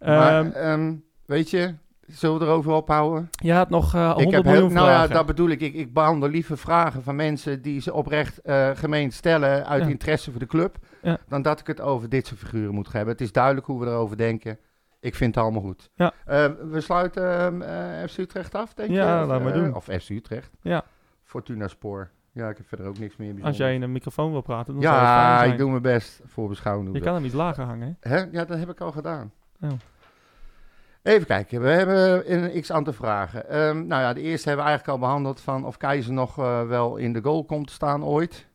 maar 0.00 0.44
ehm, 0.44 0.50
ehm, 0.52 0.94
weet 1.26 1.50
je, 1.50 1.74
zullen 2.06 2.38
we 2.38 2.44
erover 2.44 2.72
ophouden? 2.72 3.28
je 3.30 3.52
had 3.52 3.68
nog 3.70 3.94
eh 3.94 4.06
100 4.06 4.26
ik 4.26 4.32
heb 4.34 4.44
miljoen 4.44 4.62
heel, 4.66 4.74
nou 4.76 4.88
ja, 4.90 5.06
dat 5.06 5.26
bedoel 5.26 5.48
ik. 5.48 5.60
Ik, 5.60 5.74
ik 5.74 5.92
behandel 5.92 6.28
liever 6.28 6.58
vragen 6.58 7.02
van 7.02 7.16
mensen 7.16 7.62
die 7.62 7.80
ze 7.80 7.92
oprecht 7.94 8.38
eh 8.38 8.70
gemeend 8.74 9.12
stellen 9.12 9.66
uit 9.66 9.82
Ja. 9.82 9.88
interesse 9.88 10.30
voor 10.30 10.40
de 10.40 10.46
club, 10.46 10.76
Ja. 11.02 11.18
dan 11.28 11.42
dat 11.42 11.60
ik 11.60 11.66
het 11.66 11.80
over 11.80 12.08
dit 12.08 12.26
soort 12.26 12.40
figuren 12.40 12.74
moet 12.74 12.92
hebben. 12.92 13.12
Het 13.12 13.20
is 13.22 13.32
duidelijk 13.32 13.66
hoe 13.66 13.80
we 13.80 13.86
erover 13.86 14.16
denken. 14.16 14.58
Ik 15.00 15.14
vind 15.14 15.34
het 15.34 15.44
allemaal 15.44 15.62
goed. 15.62 15.90
Ja. 15.94 16.12
Eh, 16.26 16.46
we 16.70 16.80
sluiten 16.80 17.38
ehm, 17.38 17.62
eh, 17.62 18.08
FC 18.08 18.18
Utrecht 18.18 18.54
af, 18.54 18.74
denk 18.74 18.90
Ja, 18.90 19.16
je? 19.16 19.22
Of, 19.22 19.28
laat 19.28 19.42
maar 19.42 19.52
eh, 19.54 19.58
doen. 19.62 19.74
Of 19.74 19.84
FC 19.84 20.08
Utrecht. 20.08 20.50
Ja. 20.62 20.84
Fortuna 21.24 21.68
Spoor. 21.68 22.10
Ja, 22.32 22.48
ik 22.48 22.56
heb 22.56 22.68
verder 22.68 22.86
ook 22.86 22.98
niks 22.98 23.16
meer 23.16 23.26
Als 23.28 23.34
bijzonders. 23.40 23.56
jij 23.58 23.74
in 23.74 23.82
een 23.82 23.92
microfoon 23.92 24.30
wil 24.32 24.40
praten, 24.40 24.72
dan 24.72 24.82
Ja, 24.82 25.42
ik 25.44 25.58
doe 25.58 25.70
mijn 25.70 25.82
best 25.82 26.20
voor 26.26 26.48
beschouwing. 26.48 26.94
Je 26.94 27.00
kan 27.00 27.14
hem 27.14 27.24
iets 27.24 27.34
lager 27.34 27.64
hangen, 27.64 27.98
hè? 28.00 28.10
Hè? 28.16 28.24
Ja, 28.32 28.44
dat 28.44 28.58
heb 28.58 28.68
ik 28.70 28.80
al 28.80 28.92
gedaan. 28.92 29.32
Oh. 29.60 29.70
Even 31.02 31.26
kijken, 31.26 31.60
we 31.60 31.68
hebben 31.68 32.32
een 32.32 32.60
x 32.60 32.72
aantal 32.72 32.92
vragen. 32.92 33.48
Ehm, 33.48 33.86
nou 33.86 34.02
ja, 34.02 34.12
de 34.12 34.20
eerste 34.20 34.48
hebben 34.48 34.64
we 34.66 34.70
eigenlijk 34.70 35.00
al 35.00 35.06
behandeld 35.06 35.40
van 35.40 35.64
of 35.64 35.76
Keizer 35.76 36.12
nog 36.12 36.38
eh, 36.38 36.66
wel 36.66 36.96
in 36.96 37.12
de 37.12 37.22
goal 37.22 37.44
komt 37.44 37.66
te 37.66 37.72
staan 37.72 38.04
ooit. 38.04 38.46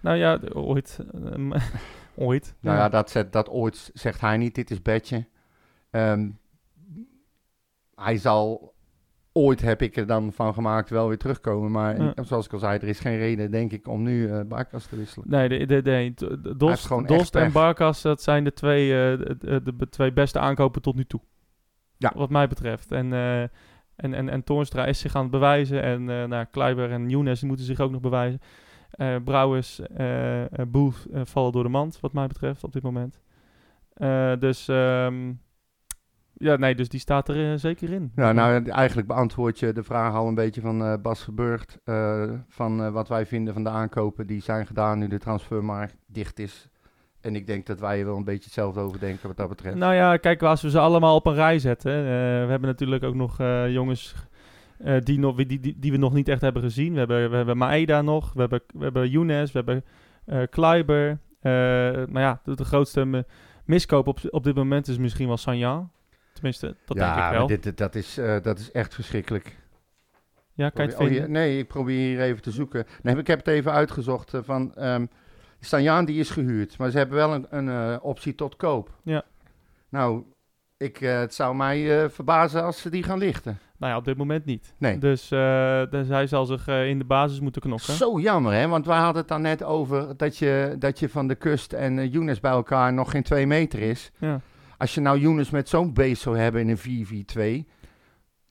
Nou 0.00 0.16
ja, 0.16 0.38
ooit. 0.52 0.98
ehm, 1.24 1.50
ooit. 2.26 2.54
Nou 2.60 2.76
ja. 2.76 2.82
ja, 2.82 2.88
dat, 2.88 3.10
zet, 3.10 3.32
dat 3.32 3.48
ooit 3.48 3.90
zegt 3.94 4.20
hij 4.20 4.36
niet, 4.36 4.54
dit 4.54 4.70
is 4.70 4.82
Betje. 4.82 5.24
Ehm, 5.90 6.30
hij 7.94 8.16
zal, 8.16 8.74
ooit 9.32 9.60
heb 9.60 9.82
ik 9.82 9.96
er 9.96 10.06
dan 10.06 10.32
van 10.32 10.54
gemaakt, 10.54 10.90
wel 10.90 11.08
weer 11.08 11.18
terugkomen. 11.18 11.70
Maar 11.70 12.02
Ja. 12.02 12.12
zoals 12.22 12.46
ik 12.46 12.52
al 12.52 12.58
zei, 12.58 12.78
er 12.78 12.88
is 12.88 13.00
geen 13.00 13.16
reden, 13.18 13.50
denk 13.50 13.72
ik, 13.72 13.88
om 13.88 14.02
nu 14.02 14.30
eh 14.30 14.40
Barkas 14.48 14.86
te 14.86 14.96
wisselen. 14.96 15.28
Nee, 15.30 15.48
de, 15.48 15.66
de, 15.66 15.82
de, 15.82 16.56
Dost, 16.56 16.88
Dost 17.06 17.34
en. 17.34 17.52
Barkas, 17.52 18.02
dat 18.02 18.22
zijn 18.22 18.44
de 18.44 18.52
twee, 18.52 18.90
eh, 18.92 19.18
de, 19.38 19.86
twee 19.90 20.12
beste 20.12 20.38
aankopen 20.38 20.82
tot 20.82 20.94
nu 20.94 21.04
toe. 21.04 21.20
Ja. 21.96 22.12
Wat 22.14 22.30
mij 22.30 22.48
betreft. 22.48 22.92
En, 22.92 23.12
eh, 23.12 23.42
en, 23.96 24.14
en, 24.14 24.28
en 24.28 24.44
Toornstra 24.44 24.86
is 24.86 24.98
zich 24.98 25.14
aan 25.14 25.22
het 25.22 25.30
bewijzen. 25.30 25.82
En 25.82 26.10
eh 26.10 26.24
nou, 26.24 26.44
Kleiber 26.50 26.90
en 26.90 27.08
Younes 27.08 27.42
moeten 27.42 27.64
zich 27.64 27.80
ook 27.80 27.90
nog 27.90 28.00
bewijzen. 28.00 28.40
Brouwers, 29.24 29.80
Booth 30.68 31.06
eh, 31.12 31.20
vallen 31.24 31.52
door 31.52 31.62
de 31.62 31.68
mand, 31.68 32.00
wat 32.00 32.12
mij 32.12 32.26
betreft, 32.26 32.64
op 32.64 32.72
dit 32.72 32.82
moment. 32.82 33.20
Dus, 34.40 34.68
ehm, 34.68 35.32
Ja, 36.40 36.56
nee, 36.56 36.74
dus 36.74 36.88
die 36.88 37.00
staat 37.00 37.28
er 37.28 37.52
eh, 37.52 37.58
zeker 37.58 37.90
in. 37.92 38.12
Ja, 38.16 38.32
nou, 38.32 38.68
eigenlijk 38.70 39.08
beantwoord 39.08 39.58
je 39.58 39.72
de 39.72 39.82
vraag 39.82 40.14
al 40.14 40.28
een 40.28 40.34
beetje 40.34 40.60
van 40.60 40.82
eh, 40.84 40.94
Bas 41.02 41.22
Geburgt. 41.22 41.78
eh, 41.84 42.30
van 42.48 42.92
wat 42.92 43.08
wij 43.08 43.26
vinden 43.26 43.54
van 43.54 43.64
de 43.64 43.70
aankopen 43.70 44.26
die 44.26 44.42
zijn 44.42 44.66
gedaan 44.66 44.98
nu 44.98 45.08
de 45.08 45.18
transfermarkt 45.18 45.96
dicht 46.06 46.38
is. 46.38 46.68
En 47.20 47.36
ik 47.36 47.46
denk 47.46 47.66
dat 47.66 47.80
wij 47.80 47.98
er 48.00 48.04
wel 48.06 48.16
een 48.16 48.24
beetje 48.24 48.44
hetzelfde 48.44 48.80
over 48.80 49.00
denken 49.00 49.26
wat 49.28 49.36
dat 49.36 49.48
betreft. 49.48 49.76
Nou 49.76 49.94
ja, 49.94 50.16
kijk, 50.16 50.42
als 50.42 50.62
we 50.62 50.70
ze 50.70 50.78
allemaal 50.78 51.14
op 51.14 51.26
een 51.26 51.34
rij 51.34 51.58
zetten. 51.58 51.92
we 52.44 52.46
hebben 52.50 52.68
natuurlijk 52.68 53.04
ook 53.04 53.14
nog 53.14 53.36
jongens 53.68 54.14
die, 55.04 55.18
nog, 55.18 55.36
die, 55.36 55.60
die, 55.60 55.76
die 55.78 55.90
we 55.92 55.96
nog 55.98 56.12
niet 56.12 56.28
echt 56.28 56.40
hebben 56.40 56.62
gezien. 56.62 56.92
We 56.92 56.98
hebben, 56.98 57.30
we 57.30 57.36
hebben 57.36 57.56
Maeda 57.56 58.02
nog, 58.02 58.32
we 58.32 58.40
hebben, 58.40 58.60
we 58.74 58.82
hebben 58.84 59.08
Younes, 59.10 59.52
we 59.52 59.62
hebben 59.64 59.84
Kleiber. 60.50 61.08
Eh, 61.40 61.52
maar 62.10 62.22
ja, 62.22 62.40
de, 62.44 62.56
de 62.56 62.64
grootste 62.64 63.04
mi- 63.04 63.22
miskoop 63.64 64.06
op, 64.06 64.18
op 64.30 64.44
dit 64.44 64.54
moment 64.54 64.88
is 64.88 64.98
misschien 64.98 65.26
wel 65.26 65.36
Sanja. 65.36 65.88
Tenminste, 66.38 66.76
dat 66.84 66.96
ja, 66.96 67.14
denk 67.14 67.26
ik 67.26 67.32
wel. 67.32 67.46
Dit, 67.46 67.78
dat, 67.78 67.94
is, 67.94 68.18
eh, 68.18 68.36
dat 68.42 68.58
is 68.58 68.70
echt 68.70 68.94
verschrikkelijk. 68.94 69.56
ja, 70.54 70.68
kan 70.70 70.84
je 70.84 70.90
het 70.90 71.00
oh, 71.00 71.06
vinden? 71.06 71.22
ja, 71.22 71.28
nee, 71.28 71.58
ik 71.58 71.68
probeer 71.68 71.96
hier 71.96 72.20
even 72.20 72.42
te 72.42 72.50
zoeken. 72.50 72.86
Nee, 73.02 73.16
ik 73.16 73.26
heb 73.26 73.38
het 73.38 73.48
even 73.48 73.72
uitgezocht 73.72 74.34
eh, 74.34 74.40
van... 74.44 74.74
ehm 74.74 75.06
Stanjaan 75.60 76.04
die 76.04 76.20
is 76.20 76.30
gehuurd, 76.30 76.78
maar 76.78 76.90
ze 76.90 76.98
hebben 76.98 77.16
wel 77.16 77.34
een, 77.34 77.46
een 77.50 77.68
eh, 77.68 77.96
optie 78.04 78.34
tot 78.34 78.56
koop. 78.56 78.90
Ja. 79.02 79.22
Nou, 79.88 80.22
ik, 80.76 80.96
het 80.96 81.34
zou 81.34 81.56
mij 81.56 82.10
verbazen 82.10 82.64
als 82.64 82.80
ze 82.80 82.90
die 82.90 83.02
gaan 83.02 83.18
lichten. 83.18 83.58
Nou 83.76 83.92
ja, 83.92 83.98
op 83.98 84.04
dit 84.04 84.16
moment 84.16 84.44
niet. 84.44 84.74
Nee. 84.76 84.98
Dus, 84.98 85.28
dus 85.90 86.08
hij 86.08 86.26
zal 86.26 86.44
zich 86.44 86.66
in 86.68 86.98
de 86.98 87.04
basis 87.04 87.40
moeten 87.40 87.62
knokken. 87.62 87.92
Zo 87.92 88.20
jammer, 88.20 88.52
hè? 88.52 88.68
Want 88.68 88.86
wij 88.86 88.98
hadden 88.98 89.20
het 89.20 89.28
dan 89.28 89.42
net 89.42 89.62
over 89.62 90.16
dat 90.16 90.36
je, 90.36 90.76
dat 90.78 90.98
je 90.98 91.08
van 91.08 91.28
de 91.28 91.34
kust 91.34 91.72
en 91.72 92.08
Younes 92.08 92.40
bij 92.40 92.50
elkaar 92.50 92.92
nog 92.92 93.10
geen 93.10 93.22
twee 93.22 93.46
meter 93.46 93.80
is. 93.80 94.10
Ja. 94.18 94.40
Als 94.78 94.94
je 94.94 95.00
nou 95.00 95.18
Younes 95.18 95.50
met 95.50 95.68
zo'n 95.68 95.92
beest 95.94 96.22
zou 96.22 96.38
hebben 96.38 96.60
in 96.60 96.68
een 96.68 97.64
4-4-2. 97.64 97.68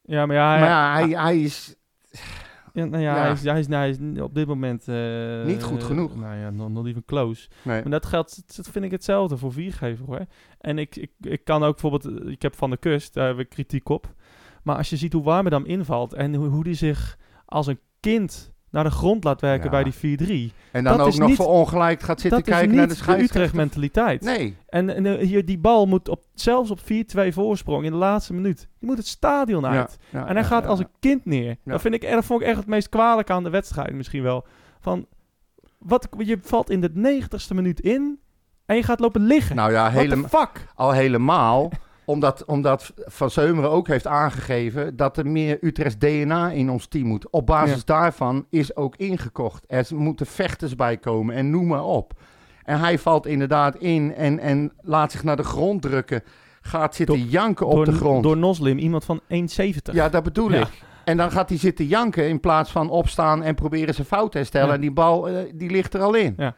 ja, 0.02 0.26
maar 0.26 0.36
ja, 0.36 0.50
hij, 0.50 0.60
maar 0.60 0.70
ja, 0.70 0.94
hij, 0.94 1.24
hij 1.24 1.42
is... 1.42 1.76
ja, 2.74 2.86
nou 2.86 3.04
ja, 3.04 3.16
ja. 3.16 3.22
Hij, 3.22 3.32
is, 3.32 3.44
hij, 3.44 3.60
is, 3.60 3.68
hij 3.68 3.90
is 3.90 4.22
op 4.22 4.36
dit 4.36 4.48
moment... 4.48 4.88
eh, 4.88 5.44
Niet 5.46 5.64
goed 5.64 5.84
genoeg. 5.84 6.16
nou 6.16 6.36
ja, 6.38 6.50
nog 6.50 6.70
not 6.70 6.86
even 6.88 7.06
close. 7.06 7.50
Nee. 7.62 7.82
Maar 7.82 7.92
dat 7.92 8.06
geldt, 8.06 8.58
dat 8.58 8.70
vind 8.70 8.86
ik 8.86 8.92
hetzelfde 8.92 9.38
voor 9.38 9.54
viergever 9.54 10.06
hoor. 10.06 10.26
En 10.60 10.78
ik, 10.78 10.96
ik, 10.96 11.12
ik 11.22 11.44
kan 11.44 11.64
ook 11.64 11.82
bijvoorbeeld, 11.82 12.22
eh, 12.22 12.32
ik 12.32 12.42
heb 12.42 12.56
van 12.56 12.70
de 12.70 12.78
kust, 12.78 13.14
daar 13.14 13.26
hebben 13.26 13.44
we 13.44 13.50
kritiek 13.50 13.90
op. 13.90 14.14
Maar 14.64 14.76
als 14.78 14.90
je 14.90 14.98
ziet 14.98 15.14
hoe 15.14 15.24
Warmerdam 15.24 15.66
invalt 15.66 16.14
en 16.14 16.36
hoe, 16.36 16.48
hoe 16.48 16.64
die 16.64 16.74
zich 16.74 17.18
als 17.46 17.68
een 17.68 17.80
kind 18.00 18.54
naar 18.72 18.84
de 18.84 18.90
grond 18.90 19.24
laat 19.24 19.42
werken 19.42 19.64
Ja. 19.64 19.70
bij 19.70 19.84
die 19.84 19.94
4-3. 20.52 20.54
En 20.72 20.84
dan 20.84 20.98
dat 20.98 21.02
ook 21.06 21.12
is 21.12 21.18
nog 21.18 21.28
niet- 21.28 21.38
voor 21.38 21.48
ongelijk 21.48 22.02
gaat 22.02 22.22
zitten 22.22 22.44
kijken 22.44 22.76
naar 22.76 22.88
de 22.88 22.94
de, 22.94 23.00
scheidsrechter. 23.00 23.36
Utrecht 23.36 23.54
mentaliteit. 23.54 24.22
Nee. 24.22 24.58
En, 24.68 24.96
en 24.96 25.06
eh, 25.06 25.28
hier, 25.28 25.46
die 25.46 25.58
bal 25.58 25.86
moet 25.86 26.10
op, 26.10 26.24
zelfs 26.34 26.72
op 26.72 26.80
4-2 26.80 27.34
voorsprong 27.34 27.86
in 27.86 27.92
de 27.92 27.98
laatste 27.98 28.34
minuut. 28.34 28.58
Die 28.80 28.90
moet 28.90 28.98
het 28.98 29.08
stadion 29.08 29.66
uit. 29.66 29.98
Ja, 30.10 30.20
ja, 30.20 30.28
En 30.28 30.36
hij 30.36 30.44
gaat 30.46 30.66
als 30.66 30.80
een 30.80 30.90
kind 31.00 31.26
neer. 31.26 31.56
Dat, 31.64 31.82
vind 31.82 31.94
ik, 31.94 32.02
dat 32.12 32.26
vond 32.26 32.42
ik 32.42 32.48
echt 32.48 32.58
het 32.58 32.68
meest 32.68 32.90
kwalijk 32.90 33.30
aan 33.30 33.44
de 33.44 33.50
wedstrijd 33.50 33.94
misschien 33.94 34.24
wel. 34.24 34.46
Van, 34.80 35.06
wat, 35.78 36.08
je 36.18 36.38
valt 36.42 36.70
in 36.70 36.82
de 36.82 36.90
90ste 37.22 37.56
minuut 37.56 37.80
in 37.80 38.20
en 38.66 38.76
je 38.76 38.84
gaat 38.84 39.00
lopen 39.00 39.22
liggen. 39.22 39.56
Nou 39.56 39.72
ja, 39.72 39.90
helemaal, 39.90 40.30
fuck? 40.30 40.68
al 40.76 40.92
helemaal. 40.92 41.72
Omdat, 42.08 42.46
omdat 42.46 42.94
Van 42.96 43.30
Zeumeren 43.30 43.70
ook 43.70 43.88
heeft 43.88 44.08
aangegeven 44.08 44.96
dat 44.96 45.18
er 45.18 45.28
meer 45.28 45.58
Utrechts 45.62 45.98
DNA 45.98 46.50
in 46.52 46.70
ons 46.70 46.88
team 46.88 47.08
moet. 47.08 47.30
Op 47.30 47.46
basis 47.46 47.76
Ja. 47.76 47.82
daarvan 47.86 48.46
is 48.50 48.76
ook 48.76 48.96
ingekocht. 48.96 49.64
Er 49.68 49.86
moeten 49.96 50.26
vechters 50.26 50.76
bij 50.76 50.98
komen 50.98 51.36
en 51.36 51.50
noem 51.50 51.68
maar 51.68 51.84
op. 51.84 52.14
En 52.64 52.80
hij 52.80 53.00
valt 53.00 53.26
inderdaad 53.26 53.76
in 53.76 54.16
en, 54.16 54.40
en 54.40 54.72
laat 54.82 55.12
zich 55.12 55.24
naar 55.24 55.36
de 55.36 55.44
grond 55.44 55.82
drukken. 55.82 56.24
Gaat 56.62 56.96
zitten 56.96 57.24
janken 57.24 57.66
op 57.68 57.76
door, 57.76 57.86
de 57.86 57.92
grond. 57.94 58.24
Door 58.24 58.38
Noslim, 58.38 58.78
iemand 58.78 59.06
van 59.06 59.20
1,70. 59.22 59.94
Ja, 59.94 60.10
dat 60.10 60.24
bedoel 60.24 60.52
Ja. 60.52 60.60
ik. 60.62 60.82
En 61.04 61.18
dan 61.18 61.32
gaat 61.32 61.50
hij 61.50 61.58
zitten 61.58 61.86
janken 61.86 62.30
in 62.30 62.40
plaats 62.40 62.72
van 62.72 62.90
opstaan 62.90 63.44
en 63.44 63.56
proberen 63.56 63.94
zijn 63.94 64.08
fout 64.08 64.32
te 64.32 64.38
herstellen. 64.38 64.68
Ja. 64.68 64.74
En 64.74 64.82
die 64.82 64.92
bal, 64.92 65.30
eh, 65.30 65.36
die 65.54 65.70
ligt 65.70 65.94
er 65.94 66.02
al 66.02 66.14
in. 66.16 66.34
Ja. 66.38 66.56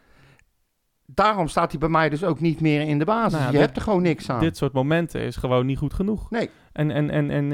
Daarom 1.14 1.48
staat 1.48 1.72
hij 1.72 1.80
bij 1.80 1.90
mij 1.90 2.10
dus 2.10 2.24
ook 2.24 2.40
niet 2.40 2.62
meer 2.62 2.82
in 2.82 3.00
de 3.00 3.06
basis. 3.06 3.32
Nou 3.32 3.46
je 3.46 3.52
dit- 3.52 3.62
hebt 3.62 3.76
er 3.76 3.82
gewoon 3.82 4.02
niks 4.02 4.30
aan. 4.30 4.40
Dit 4.40 4.58
soort 4.58 4.74
momenten 4.74 5.22
is 5.22 5.36
gewoon 5.36 5.66
niet 5.66 5.78
goed 5.78 5.94
genoeg. 5.94 6.30
Nee. 6.30 6.50
En, 6.74 6.92
en, 6.92 7.10
en, 7.10 7.30
en 7.30 7.52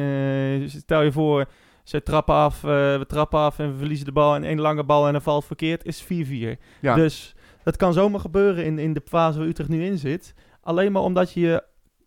eh, 0.61 0.67
stel 0.69 1.01
je 1.01 1.11
voor, 1.11 1.45
ze 1.83 2.03
trappen 2.03 2.35
af, 2.35 2.55
eh, 2.63 2.69
we 2.69 3.05
trappen 3.07 3.39
af 3.39 3.59
en 3.59 3.71
we 3.71 3.77
verliezen 3.77 4.05
de 4.05 4.11
bal. 4.11 4.35
En 4.35 4.43
één 4.43 4.59
lange 4.59 4.83
bal 4.83 5.05
en 5.05 5.11
dan 5.11 5.21
valt 5.21 5.45
verkeerd, 5.45 5.85
is 5.85 6.03
4-4. 6.03 6.07
Ja. 6.81 6.95
Dus 6.95 7.35
dat 7.63 7.75
kan 7.77 7.93
zomaar 7.93 8.19
gebeuren 8.19 8.65
in, 8.65 8.79
in 8.79 8.93
de 8.93 9.01
fase 9.05 9.39
waar 9.39 9.47
Utrecht 9.47 9.69
nu 9.69 9.83
in 9.85 9.97
zit. 9.97 10.33
Alleen 10.61 10.91
maar 10.91 11.01
omdat 11.01 11.31
je 11.31 11.39
je 11.39 11.63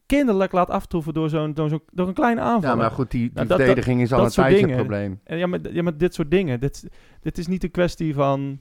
kinderlijk 0.07 0.53
laat 0.53 0.71
aftroeven 0.71 1.15
door, 1.15 1.29
zo'n, 1.29 1.55
door, 1.55 1.69
zo'n, 1.69 1.83
door 1.93 2.09
een 2.09 2.15
kleine 2.15 2.41
aanval. 2.41 2.71
Ja, 2.71 2.77
maar 2.77 2.91
goed, 2.91 3.11
die, 3.11 3.21
die 3.21 3.31
Nou, 3.35 3.47
dat- 3.47 3.57
verdediging 3.57 4.01
is 4.01 4.13
al 4.13 4.19
dat 4.19 4.27
een 4.37 4.45
tijdje 4.45 4.67
het 4.67 4.77
probleem. 4.77 5.21
En 5.25 5.39
ja, 5.39 5.47
maar, 5.47 5.61
ja, 5.73 5.83
maar 5.83 5.97
dit 5.97 6.15
soort 6.15 6.31
dingen. 6.31 6.61
Dit, 6.61 6.89
dit 7.21 7.39
is 7.39 7.47
niet 7.47 7.65
een 7.65 7.71
kwestie 7.71 8.15
van 8.15 8.61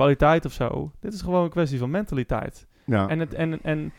kwaliteit 0.00 0.44
of 0.44 0.52
zo. 0.52 0.90
Dit 1.00 1.12
is 1.12 1.22
gewoon 1.22 1.44
een 1.44 1.50
kwestie 1.50 1.78
van 1.78 1.90
mentaliteit. 1.90 2.66
Ja. 2.84 3.08
En, 3.08 3.18
het, 3.18 3.34
en, 3.34 3.58
en 3.62 3.92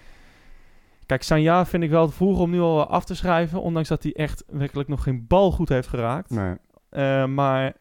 kijk, 1.06 1.24
Sanja 1.24 1.66
vind 1.66 1.84
ik 1.84 1.90
wel 1.90 2.08
te 2.08 2.14
vroeg 2.14 2.40
om 2.40 2.50
nu 2.52 2.60
al 2.60 2.88
af 2.88 3.06
te 3.06 3.16
schrijven. 3.16 3.62
Ondanks 3.62 3.90
dat 3.90 4.04
hij 4.04 4.14
echt 4.14 4.44
werkelijk 4.48 4.90
nog 4.90 5.04
geen 5.04 5.26
bal 5.28 5.52
goed 5.52 5.70
heeft 5.70 5.88
geraakt. 5.88 6.30
nee. 6.30 6.56
Eh, 6.90 7.26
maar... 7.26 7.74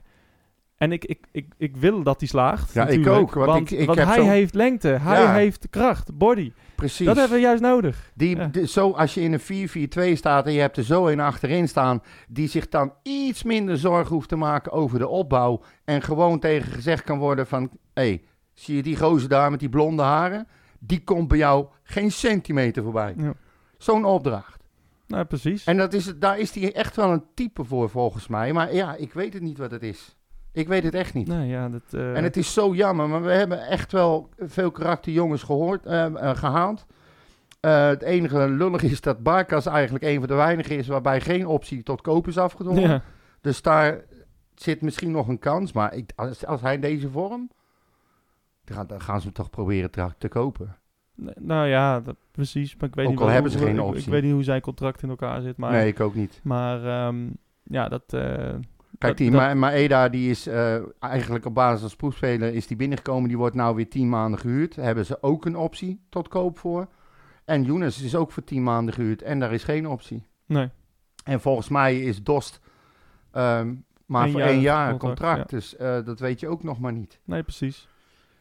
En 0.76 0.92
ik, 0.92 1.04
ik, 1.04 1.26
ik, 1.32 1.54
ik 1.58 1.76
wil 1.76 2.02
dat 2.02 2.20
hij 2.20 2.28
slaagt. 2.28 2.72
Ja, 2.72 2.86
ik 2.86 3.06
ook, 3.06 3.34
want 3.34 3.46
Want, 3.46 3.70
ik- 3.70 3.78
ik 3.78 3.86
want 3.86 3.98
heb 3.98 4.08
hij 4.08 4.16
zo- 4.16 4.28
heeft 4.28 4.54
lengte. 4.54 4.88
Hij 4.88 5.22
Ja. 5.22 5.32
heeft 5.32 5.66
kracht. 5.70 6.16
Body. 6.18 6.52
Precies. 6.80 7.06
Dat 7.06 7.16
hebben 7.16 7.36
we 7.36 7.42
juist 7.42 7.62
nodig. 7.62 8.10
Die, 8.14 8.36
Ja. 8.36 8.46
de- 8.46 8.66
zo, 8.66 8.90
als 8.90 9.14
je 9.14 9.20
in 9.20 9.32
een 9.32 9.40
4-4-2 9.40 10.16
staat 10.16 10.46
en 10.46 10.52
je 10.52 10.60
hebt 10.60 10.76
er 10.76 10.84
zo 10.84 11.06
een 11.08 11.20
achterin 11.20 11.68
staan... 11.68 12.02
die 12.28 12.48
zich 12.48 12.68
dan 12.68 12.92
iets 13.02 13.42
minder 13.42 13.78
zorgen 13.78 14.14
hoeft 14.14 14.28
te 14.28 14.36
maken 14.36 14.72
over 14.72 14.98
de 14.98 15.08
opbouw... 15.08 15.62
en 15.84 16.02
gewoon 16.02 16.38
tegen 16.38 16.72
gezegd 16.72 17.04
kan 17.04 17.18
worden 17.18 17.46
van... 17.46 17.62
hé, 17.94 18.02
hey, 18.02 18.24
zie 18.54 18.76
je 18.76 18.82
die 18.82 18.96
gozer 18.96 19.28
daar 19.28 19.50
met 19.50 19.60
die 19.60 19.68
blonde 19.68 20.02
haren? 20.02 20.46
Die 20.78 21.04
komt 21.04 21.28
bij 21.28 21.38
jou 21.38 21.66
geen 21.82 22.12
centimeter 22.12 22.82
voorbij. 22.82 23.14
Ja. 23.16 23.32
Zo'n 23.78 24.04
opdracht. 24.04 24.62
Nou, 25.06 25.24
precies. 25.24 25.64
En 25.64 25.76
dat 25.76 25.92
is, 25.92 26.12
daar 26.18 26.38
is 26.38 26.54
hij 26.54 26.72
echt 26.74 26.96
wel 26.96 27.10
een 27.12 27.24
type 27.34 27.64
voor, 27.64 27.90
volgens 27.90 28.28
mij. 28.28 28.52
Maar 28.52 28.74
ja, 28.74 28.94
ik 28.94 29.12
weet 29.12 29.32
het 29.32 29.42
niet 29.42 29.58
wat 29.58 29.70
het 29.70 29.82
is. 29.82 30.16
Ik 30.52 30.68
weet 30.68 30.82
het 30.82 30.94
echt 30.94 31.14
niet. 31.14 31.26
nou 31.26 31.44
ja, 31.44 31.68
dat... 31.68 31.82
eh, 31.90 32.16
En 32.16 32.22
het 32.24 32.36
is 32.36 32.52
zo 32.52 32.74
jammer, 32.74 33.08
maar 33.08 33.22
we 33.22 33.30
hebben 33.32 33.66
echt 33.66 33.92
wel 33.92 34.28
veel 34.38 34.70
karakterjongens 34.70 35.42
gehoord, 35.42 35.86
eh, 35.86 36.04
eh, 36.04 36.36
gehaald. 36.36 36.86
Eh, 37.60 37.86
het 37.86 38.02
enige 38.02 38.48
lullig 38.48 38.82
is 38.82 39.00
dat 39.00 39.22
Barkas 39.22 39.66
eigenlijk 39.66 40.04
een 40.04 40.18
van 40.18 40.28
de 40.28 40.34
weinigen 40.34 40.76
is 40.76 40.86
waarbij 40.86 41.20
geen 41.20 41.46
optie 41.46 41.82
tot 41.82 42.00
koop 42.00 42.28
is 42.28 42.38
afgedwongen. 42.38 42.82
ja. 42.88 43.02
Dus 43.40 43.62
daar 43.62 44.04
zit 44.54 44.80
misschien 44.82 45.10
nog 45.10 45.28
een 45.28 45.38
kans. 45.38 45.72
Maar 45.72 45.94
ik, 45.94 46.12
als, 46.16 46.46
als 46.46 46.60
hij 46.60 46.74
in 46.74 46.80
deze 46.80 47.10
vorm, 47.10 47.50
dan 48.64 48.76
gaan, 48.76 48.86
dan 48.86 49.00
gaan 49.00 49.18
ze 49.20 49.24
hem 49.24 49.34
toch 49.34 49.50
proberen 49.50 49.90
te, 49.90 50.06
te 50.18 50.28
kopen. 50.28 50.76
Nee, 51.14 51.34
Nou 51.38 51.66
ja, 51.66 52.00
dat, 52.00 52.16
precies. 52.30 52.76
Maar 52.76 52.88
ik 52.88 52.94
weet 52.94 53.04
Ook 53.06 53.10
niet 53.12 53.20
al 53.20 53.28
hebben 53.28 53.50
hoe- 53.52 53.60
ze 53.60 53.66
geen 53.66 53.80
optie. 53.80 54.02
Ik, 54.02 54.08
weet 54.08 54.22
niet 54.22 54.32
hoe 54.32 54.42
zijn 54.42 54.60
contract 54.60 55.02
in 55.02 55.08
elkaar 55.08 55.40
zit. 55.40 55.56
Maar, 55.56 55.72
nee, 55.72 55.86
ik 55.88 56.00
ook 56.00 56.14
niet. 56.14 56.40
maar 56.42 56.84
ehm, 56.84 57.26
ja, 57.62 57.88
dat... 57.88 58.02
Kijk, 59.00 59.16
die 59.16 59.30
dat- 59.30 59.40
Ma- 59.40 59.54
Maeda 59.54 60.08
die 60.08 60.30
is 60.30 60.46
eh, 60.46 60.76
eigenlijk 60.98 61.44
op 61.44 61.54
basis 61.54 61.82
als 61.82 61.96
proefspeler 61.96 62.54
is 62.54 62.66
die 62.66 62.76
binnengekomen. 62.76 63.28
Die 63.28 63.38
wordt 63.38 63.54
nou 63.54 63.76
weer 63.76 63.88
tien 63.88 64.08
maanden 64.08 64.40
gehuurd. 64.40 64.74
Daar 64.74 64.84
hebben 64.84 65.06
ze 65.06 65.22
ook 65.22 65.44
een 65.44 65.56
optie 65.56 66.00
tot 66.08 66.28
koop 66.28 66.58
voor. 66.58 66.88
En 67.44 67.64
Younes 67.64 68.02
is 68.02 68.14
ook 68.14 68.32
voor 68.32 68.44
tien 68.44 68.62
maanden 68.62 68.94
gehuurd. 68.94 69.22
En 69.22 69.38
daar 69.40 69.52
is 69.52 69.64
geen 69.64 69.88
optie. 69.88 70.26
Nee. 70.46 70.70
En 71.24 71.40
volgens 71.40 71.68
mij 71.68 72.00
is 72.00 72.22
Dost 72.22 72.60
ehm, 73.32 73.74
maar 74.06 74.24
Een 74.24 74.30
voor 74.32 74.40
één 74.40 74.60
jaar 74.60 74.90
contract, 74.96 75.18
contract. 75.20 75.50
Dus 75.50 75.76
eh, 75.76 76.04
dat 76.04 76.20
weet 76.20 76.40
je 76.40 76.48
ook 76.48 76.62
nog 76.62 76.80
maar 76.80 76.92
niet. 76.92 77.20
nee, 77.24 77.42
precies. 77.42 77.88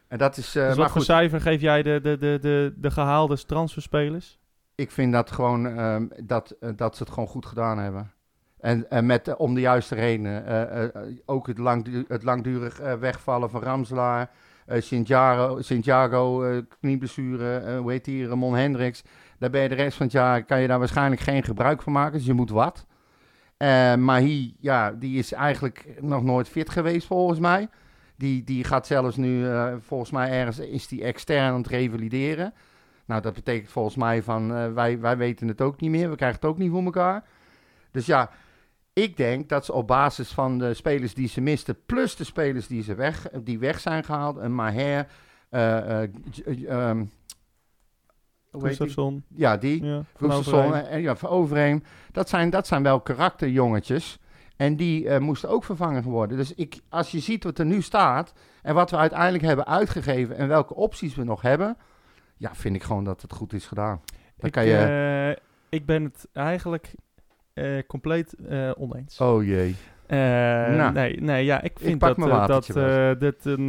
En 0.08 0.18
dat 0.18 0.36
is, 0.36 0.46
eh, 0.46 0.52
dus 0.52 0.62
maar 0.62 0.76
wat 0.76 0.86
voor 0.86 0.96
goed, 0.96 1.04
cijfer 1.04 1.40
geef 1.40 1.60
jij 1.60 1.82
de, 1.82 2.00
de, 2.02 2.16
de, 2.18 2.38
de, 2.40 2.74
de 2.76 2.90
gehaalde 2.90 3.44
transferspelers? 3.46 4.38
ik 4.74 4.90
vind 4.90 5.12
dat 5.12 5.30
gewoon 5.30 5.66
ehm, 5.66 6.06
dat, 6.24 6.56
dat 6.76 6.96
ze 6.96 7.02
het 7.02 7.12
gewoon 7.12 7.28
goed 7.28 7.46
gedaan 7.46 7.78
hebben. 7.78 8.12
En, 8.60 8.90
en 8.90 9.06
met, 9.06 9.28
eh, 9.28 9.34
om 9.38 9.54
de 9.54 9.60
juiste 9.60 9.94
redenen. 9.94 10.46
Eh, 10.46 10.84
eh, 10.84 10.90
ook 11.24 11.46
het, 11.46 11.58
langdu- 11.58 12.04
het 12.08 12.22
langdurig 12.22 12.80
wegvallen 13.00 13.50
van 13.50 13.62
Ramselaar. 13.62 14.30
eh 14.66 14.80
Santiago, 14.80 15.60
Santiago 15.62 16.44
knieblessure, 16.80 17.76
hoe 17.76 17.90
heet 17.90 18.04
die, 18.04 18.26
Ramon 18.26 18.56
Hendricks. 18.56 19.02
Daar 19.38 19.50
ben 19.50 19.62
je 19.62 19.68
de 19.68 19.74
rest 19.74 19.96
van 19.96 20.06
het 20.06 20.14
jaar, 20.14 20.44
kan 20.44 20.60
je 20.60 20.66
daar 20.68 20.78
waarschijnlijk 20.78 21.20
geen 21.20 21.42
gebruik 21.42 21.82
van 21.82 21.92
maken. 21.92 22.12
Dus 22.18 22.26
je 22.26 22.32
moet 22.32 22.50
wat. 22.50 22.86
Eh 23.56 23.94
Mahi, 23.94 24.54
ja, 24.60 24.92
die 24.92 25.18
is 25.18 25.32
eigenlijk 25.32 25.86
nog 26.00 26.22
nooit 26.22 26.48
fit 26.48 26.70
geweest 26.70 27.06
volgens 27.06 27.38
mij. 27.38 27.68
Die, 28.16 28.44
die 28.44 28.64
gaat 28.64 28.86
zelfs 28.86 29.16
nu, 29.16 29.46
volgens 29.80 30.10
mij 30.10 30.30
ergens, 30.30 30.58
is 30.58 30.88
die 30.88 31.04
extern 31.04 31.52
aan 31.52 31.56
het 31.56 31.66
revalideren. 31.66 32.54
Nou, 33.04 33.22
dat 33.22 33.34
betekent 33.34 33.70
volgens 33.70 33.96
mij 33.96 34.22
van, 34.22 34.74
wij, 34.74 35.00
wij 35.00 35.16
weten 35.16 35.48
het 35.48 35.60
ook 35.60 35.80
niet 35.80 35.90
meer. 35.90 36.10
We 36.10 36.16
krijgen 36.16 36.40
het 36.40 36.50
ook 36.50 36.58
niet 36.58 36.70
voor 36.70 36.84
elkaar. 36.84 37.24
Dus 37.90 38.06
ja, 38.06 38.30
ik 39.02 39.16
denk 39.16 39.48
dat 39.48 39.64
ze 39.64 39.72
op 39.72 39.86
basis 39.86 40.30
van 40.30 40.58
de 40.58 40.74
spelers 40.74 41.14
die 41.14 41.28
ze 41.28 41.40
misten, 41.40 41.84
plus 41.86 42.16
de 42.16 42.24
spelers 42.24 42.66
die, 42.66 42.82
ze 42.82 42.94
weg, 42.94 43.28
die 43.42 43.58
weg 43.58 43.80
zijn 43.80 44.04
gehaald, 44.04 44.36
een 44.36 44.54
Maher? 44.54 45.06
Gustafsson. 48.52 49.24
Ja, 49.28 49.56
die. 49.56 49.84
Ja, 49.84 50.02
Gustafsson 50.16 50.74
en, 50.74 51.00
ja, 51.00 51.16
van 51.16 51.30
Overheem. 51.30 51.82
Dat 52.12 52.28
zijn, 52.28 52.50
dat 52.50 52.66
zijn 52.66 52.82
wel 52.82 53.00
karakterjongetjes. 53.00 54.18
En 54.56 54.76
die 54.76 55.18
moesten 55.18 55.48
ook 55.48 55.64
vervangen 55.64 56.02
worden. 56.02 56.36
Dus 56.36 56.54
ik, 56.54 56.80
als 56.88 57.10
je 57.10 57.20
ziet 57.20 57.44
wat 57.44 57.58
er 57.58 57.66
nu 57.66 57.82
staat 57.82 58.32
en 58.62 58.74
wat 58.74 58.90
we 58.90 58.96
uiteindelijk 58.96 59.44
hebben 59.44 59.66
uitgegeven 59.66 60.36
en 60.36 60.48
welke 60.48 60.74
opties 60.74 61.14
we 61.14 61.24
nog 61.24 61.42
hebben, 61.42 61.76
ja, 62.36 62.54
vind 62.54 62.76
ik 62.76 62.82
gewoon 62.82 63.04
dat 63.04 63.22
het 63.22 63.32
goed 63.32 63.52
is 63.52 63.66
gedaan. 63.66 64.00
Dan 64.36 64.46
Ik, 64.46 64.52
kan 64.52 64.66
je... 64.66 65.38
ik 65.68 65.86
ben 65.86 66.04
het 66.04 66.28
eigenlijk 66.32 66.94
eh, 67.60 67.86
compleet 67.86 68.34
eh, 68.34 68.70
oneens. 68.78 69.20
oh 69.20 69.44
jee. 69.44 69.76
Eh, 70.06 70.18
Nou. 70.18 70.92
nee, 70.92 71.20
nee, 71.20 71.44
ja, 71.44 71.62
ik 71.62 71.78
vind 71.78 71.98
pak 71.98 72.16
dat, 72.16 72.46
dat 72.46 72.66
dit 73.20 73.44
een. 73.44 73.68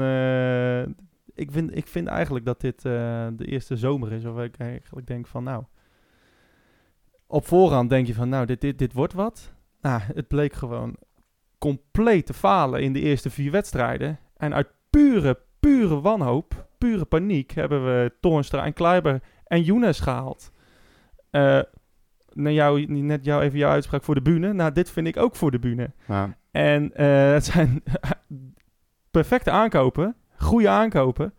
ik, 1.36 1.52
vind, 1.52 1.76
ik 1.76 1.88
vind 1.88 2.08
eigenlijk 2.08 2.46
dat 2.46 2.62
dit 2.62 2.82
de 2.82 3.46
eerste 3.46 3.78
zomer 3.78 4.12
is, 4.12 4.24
waar 4.24 4.46
ik 4.46 4.58
eigenlijk 4.58 5.08
denk 5.08 5.28
van, 5.28 5.44
nou. 5.44 5.64
Op 7.28 7.46
voorhand 7.46 7.89
denk 7.89 8.08
je 8.08 8.14
van, 8.14 8.30
nou, 8.30 8.46
dit, 8.46 8.62
dit, 8.62 8.78
dit 8.78 8.94
wordt 8.94 9.14
wat. 9.14 9.54
Nou, 9.82 10.02
het 10.14 10.28
bleek 10.28 10.54
gewoon 10.54 10.96
compleet 11.58 12.26
te 12.26 12.34
falen 12.34 12.82
in 12.82 12.94
de 12.94 13.00
eerste 13.00 13.30
vier 13.30 13.52
wedstrijden. 13.52 14.20
En 14.38 14.54
uit 14.54 14.68
pure, 14.89 15.39
pure 15.60 16.02
wanhoop, 16.02 16.68
pure 16.78 17.06
paniek, 17.06 17.52
hebben 17.52 17.86
we 17.86 18.14
Toornstra 18.20 18.66
en 18.66 18.74
Kleiber 18.74 19.22
en 19.44 19.62
Younes 19.62 20.00
gehaald. 20.00 20.52
Eh 21.30 21.62
naar 22.34 22.52
jou, 22.54 22.86
net 22.86 23.26
jou, 23.26 23.42
even 23.42 23.58
jouw 23.60 23.72
uitspraak 23.72 24.04
voor 24.04 24.16
de 24.16 24.22
bühne. 24.22 24.54
Nou, 24.54 24.72
dit 24.72 24.92
vind 24.92 25.08
ik 25.08 25.18
ook 25.18 25.36
voor 25.36 25.52
de 25.52 25.60
bühne. 25.60 25.92
Ja. 26.08 26.36
En 26.52 26.96
eh, 26.96 27.32
het 27.32 27.46
zijn 27.46 27.84
perfecte 29.12 29.52
aankopen, 29.52 30.16
goede 30.38 30.70
aankopen. 30.70 31.34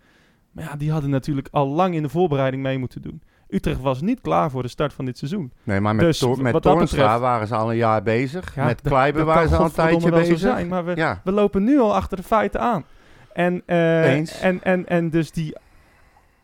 Maar 0.53 0.64
ja, 0.64 0.76
die 0.76 0.90
hadden 0.90 1.11
natuurlijk 1.11 1.49
al 1.51 1.66
lang 1.68 1.95
in 1.95 2.03
de 2.03 2.09
voorbereiding 2.09 2.62
mee 2.62 2.78
moeten 2.78 3.03
doen. 3.03 3.22
Utrecht 3.49 3.80
was 3.80 4.01
niet 4.01 4.20
klaar 4.20 4.51
voor 4.51 4.62
de 4.62 4.68
start 4.68 4.93
van 4.93 5.05
dit 5.05 5.18
seizoen. 5.18 5.53
Nee, 5.62 5.80
maar 5.80 5.95
met, 5.95 6.05
Dus 6.05 6.20
met 6.36 6.53
betreft- 6.53 6.97
waren 6.97 7.47
ze 7.47 7.55
al 7.55 7.70
een 7.70 7.76
jaar 7.76 8.03
bezig. 8.03 8.55
Ja, 8.55 8.64
met 8.64 8.80
Kleiber 8.80 9.24
waren 9.24 9.49
ze 9.49 9.57
al 9.57 9.64
een 9.64 9.72
tijdje 9.72 10.11
bezig. 10.11 10.38
zijn, 10.38 10.68
maar 10.68 10.84
we, 10.84 10.97
Ja, 10.97 11.20
we 11.24 11.32
lopen 11.32 11.64
nu 11.64 11.78
al 11.80 11.95
achter 11.95 12.16
de 12.16 12.22
feiten 12.22 12.61
aan. 12.61 12.84
En, 13.32 13.62
eh, 13.66 14.12
Eens. 14.12 14.40
en, 14.40 14.62
en, 14.62 14.88
en 14.88 15.11
dus 15.11 15.30
die, 15.32 15.57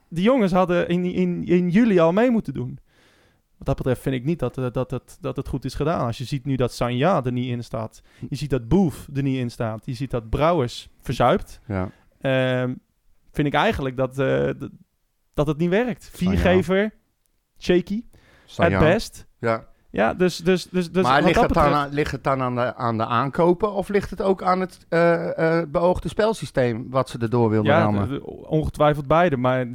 die 0.08 0.24
jongens 0.24 0.52
hadden 0.52 0.88
in, 0.88 1.04
in, 1.04 1.44
in 1.46 1.68
juli 1.68 1.98
al 1.98 2.12
mee 2.12 2.30
moeten 2.30 2.54
doen. 2.54 2.78
Wat 3.58 3.66
dat 3.66 3.76
betreft 3.76 4.00
vind 4.00 4.14
ik 4.14 4.24
niet 4.24 4.38
dat, 4.38 4.58
eh, 4.58 4.66
dat, 4.72 4.90
dat, 4.90 5.18
dat 5.20 5.36
het 5.36 5.48
goed 5.48 5.64
is 5.64 5.74
gedaan. 5.74 6.06
Als 6.06 6.18
je 6.18 6.24
ziet 6.24 6.44
nu 6.44 6.56
dat 6.56 6.72
Sanja 6.72 7.24
er 7.24 7.32
niet 7.32 7.50
in 7.50 7.64
staat. 7.64 8.00
Je 8.28 8.36
ziet 8.36 8.50
dat 8.50 8.68
Boef 8.68 9.08
er 9.14 9.22
niet 9.22 9.38
in 9.38 9.50
staat. 9.50 9.86
Je 9.86 9.94
ziet 9.94 10.10
dat 10.10 10.28
Brouwers 10.28 10.88
verzuipt. 11.00 11.60
ja. 11.66 11.90
Ehm, 12.20 12.74
vind 13.32 13.46
ik 13.46 13.54
eigenlijk 13.54 13.96
dat, 13.96 14.18
eh, 14.18 14.50
dat 15.34 15.46
het 15.46 15.56
niet 15.58 15.70
werkt. 15.70 16.10
Viergever, 16.12 16.90
shaky, 17.58 18.04
Sanja. 18.44 18.78
at 18.78 18.84
best. 18.84 19.26
Ja. 19.38 19.66
Ja, 19.90 20.14
dus, 20.14 20.36
dus, 20.36 20.64
dus, 20.68 20.92
dus 20.92 21.02
maar 21.02 21.22
ligt 21.22 21.34
dat 21.34 21.44
het, 21.44 21.52
dan, 21.54 21.62
betreft- 21.64 21.86
aan, 21.86 21.92
ligt 21.94 22.12
het 22.12 22.24
dan 22.24 22.40
aan 22.42 22.54
de, 22.54 22.74
aan 22.74 22.96
de 22.96 23.06
aankopen 23.06 23.72
of 23.72 23.88
ligt 23.88 24.10
het 24.10 24.22
ook 24.22 24.42
aan 24.42 24.60
het 24.60 24.86
eh, 24.88 25.62
beoogde 25.68 26.08
spelsysteem 26.08 26.86
wat 26.90 27.08
ze 27.08 27.18
erdoor 27.18 27.50
wilden 27.50 27.72
ja, 27.72 27.82
rammen? 27.82 28.18
d- 28.18 28.22
ongetwijfeld 28.46 29.06
beide. 29.06 29.36
Maar 29.36 29.66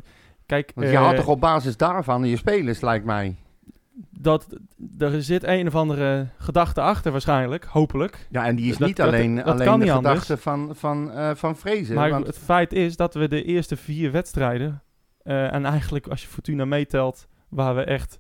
kijk, 0.46 0.72
Want 0.76 0.90
je 0.90 0.98
had 0.98 1.16
toch 1.16 1.28
op 1.28 1.40
basis 1.42 1.78
daarvan 1.78 2.24
je 2.26 2.38
spelers, 2.38 2.82
lijkt 2.82 3.06
mij. 3.06 3.36
Dat 4.10 4.58
er 4.98 5.24
zit 5.24 5.44
een 5.44 5.68
of 5.68 5.76
andere 5.76 6.28
gedachte 6.38 6.82
achter 6.82 7.12
waarschijnlijk, 7.12 7.64
hopelijk. 7.66 8.28
Ja, 8.30 8.46
en 8.46 8.56
die 8.56 8.72
is 8.72 8.78
Dat- 8.78 8.88
niet 8.88 9.02
alleen, 9.02 9.36
dat 9.36 9.46
alleen 9.46 9.66
kan 9.68 9.80
de 9.80 9.92
anders. 9.92 10.14
gedachte 10.20 10.38
van, 10.38 10.76
van, 10.76 11.12
eh 11.12 11.32
van 11.36 11.56
Vrezen. 11.58 11.96
maar 11.96 12.10
want, 12.10 12.28
het 12.28 12.38
feit 12.40 12.74
is 12.74 12.96
dat 12.96 13.14
we 13.14 13.28
de 13.28 13.44
eerste 13.44 13.76
vier 13.78 14.12
wedstrijden, 14.12 14.84
eh, 15.22 15.54
en 15.54 15.66
eigenlijk 15.66 16.08
als 16.08 16.22
je 16.22 16.28
Fortuna 16.28 16.66
meetelt, 16.66 17.28
waar 17.50 17.76
we 17.76 17.84
echt, 17.84 18.20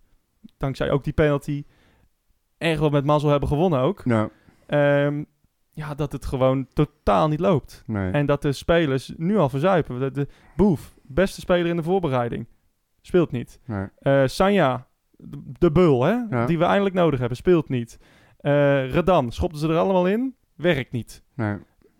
dankzij 0.57 0.91
ook 0.91 1.03
die 1.03 1.13
penalty, 1.13 1.63
erg 2.57 2.79
wel 2.79 2.89
met 2.89 3.05
mazzel 3.05 3.29
hebben 3.29 3.49
gewonnen 3.49 3.79
ook. 3.79 4.05
nou, 4.05 4.29
Ehm, 4.67 5.23
ja, 5.71 5.95
dat 5.95 6.11
het 6.11 6.25
gewoon 6.25 6.67
totaal 6.73 7.27
niet 7.27 7.39
loopt. 7.39 7.83
nee. 7.87 8.11
En 8.11 8.25
dat 8.25 8.41
de 8.41 8.51
spelers 8.51 9.13
nu 9.17 9.37
al 9.37 9.49
verzuipen. 9.49 9.99
De, 9.99 10.11
de 10.11 10.27
Boef, 10.55 10.93
beste 11.03 11.39
speler 11.41 11.65
in 11.65 11.75
de 11.75 11.83
voorbereiding, 11.83 12.47
speelt 13.01 13.31
niet. 13.31 13.59
nee. 13.65 13.87
Eh 13.99 14.23
Sanja, 14.25 14.87
de, 15.59 15.71
bul, 15.71 16.03
hè, 16.03 16.15
Ja. 16.29 16.45
die 16.45 16.57
we 16.57 16.63
eindelijk 16.65 16.95
nodig 16.95 17.19
hebben, 17.19 17.37
speelt 17.37 17.69
niet. 17.69 17.99
Eh 18.37 18.91
Redan, 18.91 19.31
schopten 19.31 19.59
ze 19.59 19.67
er 19.67 19.77
allemaal 19.77 20.07
in, 20.07 20.35
werkt 20.55 20.91
niet. 20.91 21.23
nee. 21.35 21.55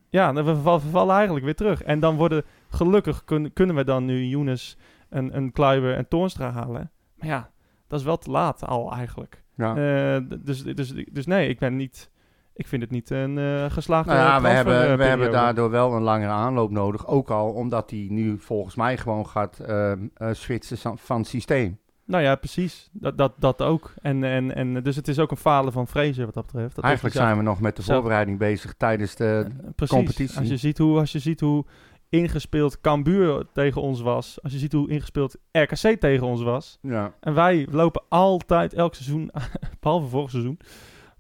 Ja, 0.10 0.34
we, 0.34 0.56
val- 0.56 0.82
we 0.82 0.90
vallen 0.90 1.16
eigenlijk 1.16 1.46
weer 1.46 1.56
terug. 1.56 1.84
En 1.84 2.00
dan 2.00 2.16
worden, 2.16 2.44
gelukkig 2.70 3.24
kun- 3.24 3.54
kunnen 3.54 3.76
we 3.76 3.84
dan 3.84 4.06
nu 4.06 4.24
Younes, 4.26 4.78
een, 5.10 5.38
een 5.38 5.52
Kluiber 5.52 5.96
en 5.96 6.08
Toornstra 6.08 6.52
halen. 6.52 6.92
Maar 7.16 7.28
ja, 7.28 7.50
dat 7.88 8.00
is 8.00 8.06
wel 8.06 8.18
te 8.18 8.32
laat 8.32 8.66
al 8.68 8.92
eigenlijk. 8.94 9.44
Ja. 9.56 9.70
Eh, 10.16 10.22
dus, 10.40 10.64
dus, 10.64 10.94
dus 11.12 11.26
nee, 11.26 11.50
ik 11.50 11.60
ben 11.60 11.76
niet... 11.76 12.12
Ik 12.56 12.68
vind 12.68 12.82
het 12.82 12.92
niet 12.92 13.10
een 13.10 13.38
eh 13.38 13.66
geslaagde 13.72 14.14
Nou 14.14 14.24
ja, 14.24 14.42
we 14.42 14.48
hebben, 14.48 14.98
we 14.98 15.04
hebben 15.04 15.32
daardoor 15.32 15.70
wel 15.70 15.94
een 15.94 16.02
langere 16.02 16.32
aanloop 16.32 16.72
nodig. 16.72 17.08
Ook 17.08 17.30
al 17.30 17.52
omdat 17.54 17.90
hij 17.90 18.08
nu 18.10 18.38
volgens 18.40 18.76
mij 18.76 18.98
gewoon 18.98 19.28
gaat 19.28 19.60
eh, 19.60 19.92
switchen 20.32 20.98
van 20.98 21.26
systeem. 21.26 21.80
Nou 22.06 22.24
ja, 22.24 22.36
precies. 22.36 22.90
Dat, 22.92 23.18
dat, 23.18 23.34
dat 23.38 23.62
ook. 23.62 23.94
En, 24.02 24.24
en, 24.24 24.56
en, 24.56 24.84
dus 24.84 24.96
het 24.96 25.08
is 25.08 25.20
ook 25.20 25.32
een 25.32 25.38
falen 25.38 25.72
van 25.74 25.88
Fraser 25.88 26.26
wat 26.26 26.34
dat 26.34 26.46
betreft. 26.46 26.76
Dat 26.76 26.84
Eigenlijk 26.84 27.16
hij 27.16 27.24
zijn 27.26 27.38
we 27.38 27.44
nog 27.44 27.60
met 27.62 27.76
de 27.76 27.82
zelf- 27.82 27.98
voorbereiding 27.98 28.38
bezig 28.38 28.74
tijdens 28.74 29.16
de... 29.16 29.46
eh, 29.48 29.70
precies. 29.76 29.96
competitie. 29.96 30.40
Als 30.40 30.48
je 30.48 30.58
ziet 30.58 30.78
hoe, 30.78 31.00
als 31.00 31.12
je 31.12 31.20
ziet 31.20 31.40
hoe 31.40 31.66
ingespeeld 32.10 32.82
Cambuur 32.82 33.46
tegen 33.54 33.82
ons 33.82 34.02
was. 34.02 34.42
Als 34.42 34.52
je 34.52 34.58
ziet 34.58 34.72
hoe 34.74 34.90
ingespeeld 34.90 35.38
RKC 35.52 36.00
tegen 36.00 36.28
ons 36.28 36.42
was. 36.42 36.78
Ja, 36.82 37.14
En 37.20 37.34
wij 37.34 37.68
lopen 37.72 38.04
altijd 38.10 38.74
elk 38.74 38.96
seizoen, 38.96 39.32
behalve 39.80 40.08
vorig 40.08 40.30
seizoen, 40.30 40.60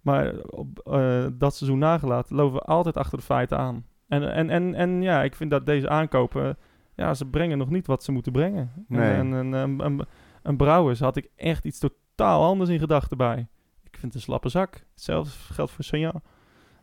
maar 0.01 0.33
op 0.49 0.79
eh, 0.79 1.25
dat 1.33 1.55
seizoen 1.55 1.79
nagelaten, 1.79 2.35
lopen 2.35 2.53
we 2.59 2.65
altijd 2.65 2.97
achter 2.97 3.17
de 3.17 3.23
feiten 3.23 3.57
aan. 3.57 3.85
En, 4.07 4.33
en, 4.33 4.49
en, 4.49 4.75
en 4.75 5.01
ja, 5.01 5.23
ik 5.23 5.35
vind 5.35 5.51
dat 5.51 5.65
deze 5.65 5.89
aankopen, 5.89 6.57
ja, 6.95 7.13
ze 7.13 7.25
brengen 7.25 7.57
nog 7.57 7.69
niet 7.69 7.87
wat 7.87 8.03
ze 8.03 8.11
moeten 8.11 8.31
brengen. 8.31 8.71
Nee. 8.87 9.13
En, 9.13 9.33
en, 9.53 9.81
en, 9.81 10.07
een 10.43 10.57
Brouwers 10.57 10.99
had 10.99 11.17
ik 11.17 11.29
echt 11.35 11.65
iets 11.65 11.79
totaal 11.79 12.43
anders 12.43 12.69
in 12.69 12.79
gedachten 12.79 13.17
bij. 13.17 13.47
Ik 13.83 13.99
vind 13.99 14.03
het 14.03 14.13
een 14.13 14.21
slappe 14.21 14.49
zak. 14.49 14.83
Hetzelfde 14.93 15.53
geldt 15.53 15.71
voor 15.71 15.83
Sonja. 15.83 16.13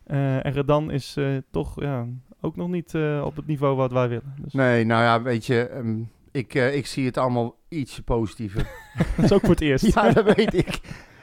Eh 0.03 0.45
en 0.45 0.51
Redan 0.51 0.91
is 0.91 1.15
eh, 1.17 1.37
toch 1.51 1.81
ja, 1.81 2.05
ook 2.41 2.55
nog 2.55 2.67
niet 2.67 2.95
eh, 2.95 3.21
op 3.25 3.35
het 3.35 3.47
niveau 3.47 3.75
wat 3.75 3.91
wij 3.91 4.09
willen. 4.09 4.35
Dus 4.41 4.53
nee, 4.53 4.83
nou 4.85 5.03
ja, 5.03 5.21
weet 5.21 5.45
je, 5.45 5.67
ehm, 5.67 6.01
ik, 6.31 6.53
ik 6.53 6.85
zie 6.85 7.05
het 7.05 7.17
allemaal 7.17 7.59
ietsje 7.69 8.03
positiever. 8.03 8.67
dat 9.15 9.25
is 9.25 9.31
ook 9.31 9.39
voor 9.39 9.49
het 9.49 9.61
eerst. 9.61 9.85
ja, 9.93 10.11
dat 10.11 10.35
weet 10.35 10.53
ik. 10.53 10.79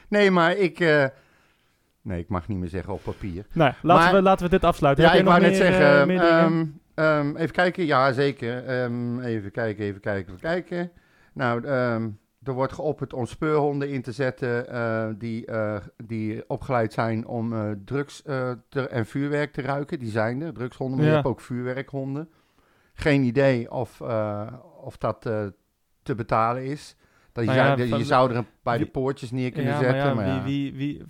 Nee, 0.07 0.31
maar 0.31 0.57
ik... 0.57 0.79
nee, 2.01 2.19
ik 2.19 2.29
mag 2.29 2.47
niet 2.47 2.57
meer 2.57 2.69
zeggen 2.69 2.93
op 2.93 3.03
papier. 3.03 3.45
Nou, 3.53 3.73
laten, 3.81 4.03
Maar- 4.03 4.13
we, 4.13 4.21
laten 4.21 4.45
we 4.45 4.51
dit 4.51 4.63
afsluiten. 4.63 5.03
Ja, 5.03 5.13
ik 5.13 5.25
wou 5.25 5.41
net 5.41 5.55
zeggen, 5.55 6.09
eh, 6.09 6.41
ehm, 6.41 6.65
ehm, 6.93 7.35
even 7.35 7.55
kijken, 7.55 7.85
ja 7.85 8.11
zeker. 8.11 8.67
Even 9.23 9.51
kijken, 9.51 9.85
even 9.85 10.01
kijken, 10.01 10.33
even 10.33 10.39
kijken. 10.39 10.91
Nou, 11.33 11.61
er 12.49 12.55
wordt 12.55 12.73
geopperd 12.73 13.13
om 13.13 13.25
speurhonden 13.25 13.89
in 13.89 14.01
te 14.01 14.11
zetten 14.11 14.69
eh, 14.69 15.07
die, 15.17 15.45
eh, 15.45 15.77
die 16.05 16.43
opgeleid 16.49 16.93
zijn 16.93 17.27
om 17.27 17.53
eh, 17.53 17.71
drugs 17.85 18.21
te- 18.69 18.87
en 18.89 19.05
vuurwerk 19.05 19.53
te 19.53 19.61
ruiken. 19.61 19.99
Die 19.99 20.09
zijn 20.11 20.41
er, 20.41 20.53
drugshonden, 20.53 20.95
maar 20.97 21.05
Ja. 21.05 21.11
je 21.11 21.17
hebt 21.17 21.29
ook 21.29 21.41
vuurwerkhonden. 21.41 22.29
Geen 22.93 23.23
idee 23.23 23.71
of, 23.71 24.01
of 24.81 24.97
dat 24.97 25.21
te 26.03 26.15
betalen 26.15 26.63
is. 26.65 26.95
Dat 27.31 27.43
je, 27.43 27.49
Nou 27.51 27.61
ja, 27.79 27.87
zou, 27.87 27.99
je 27.99 28.05
zou 28.05 28.29
er 28.29 28.35
een- 28.35 28.45
bij 28.63 28.77
de 28.77 28.85
poortjes 28.85 29.31
neer 29.31 29.51
kunnen 29.51 29.73
ja, 29.73 29.79
zetten. 29.79 30.15
maar 30.15 30.25
wie, 30.25 30.33
ja. 30.33 30.43
wie, 30.43 30.73
wie, 30.75 31.03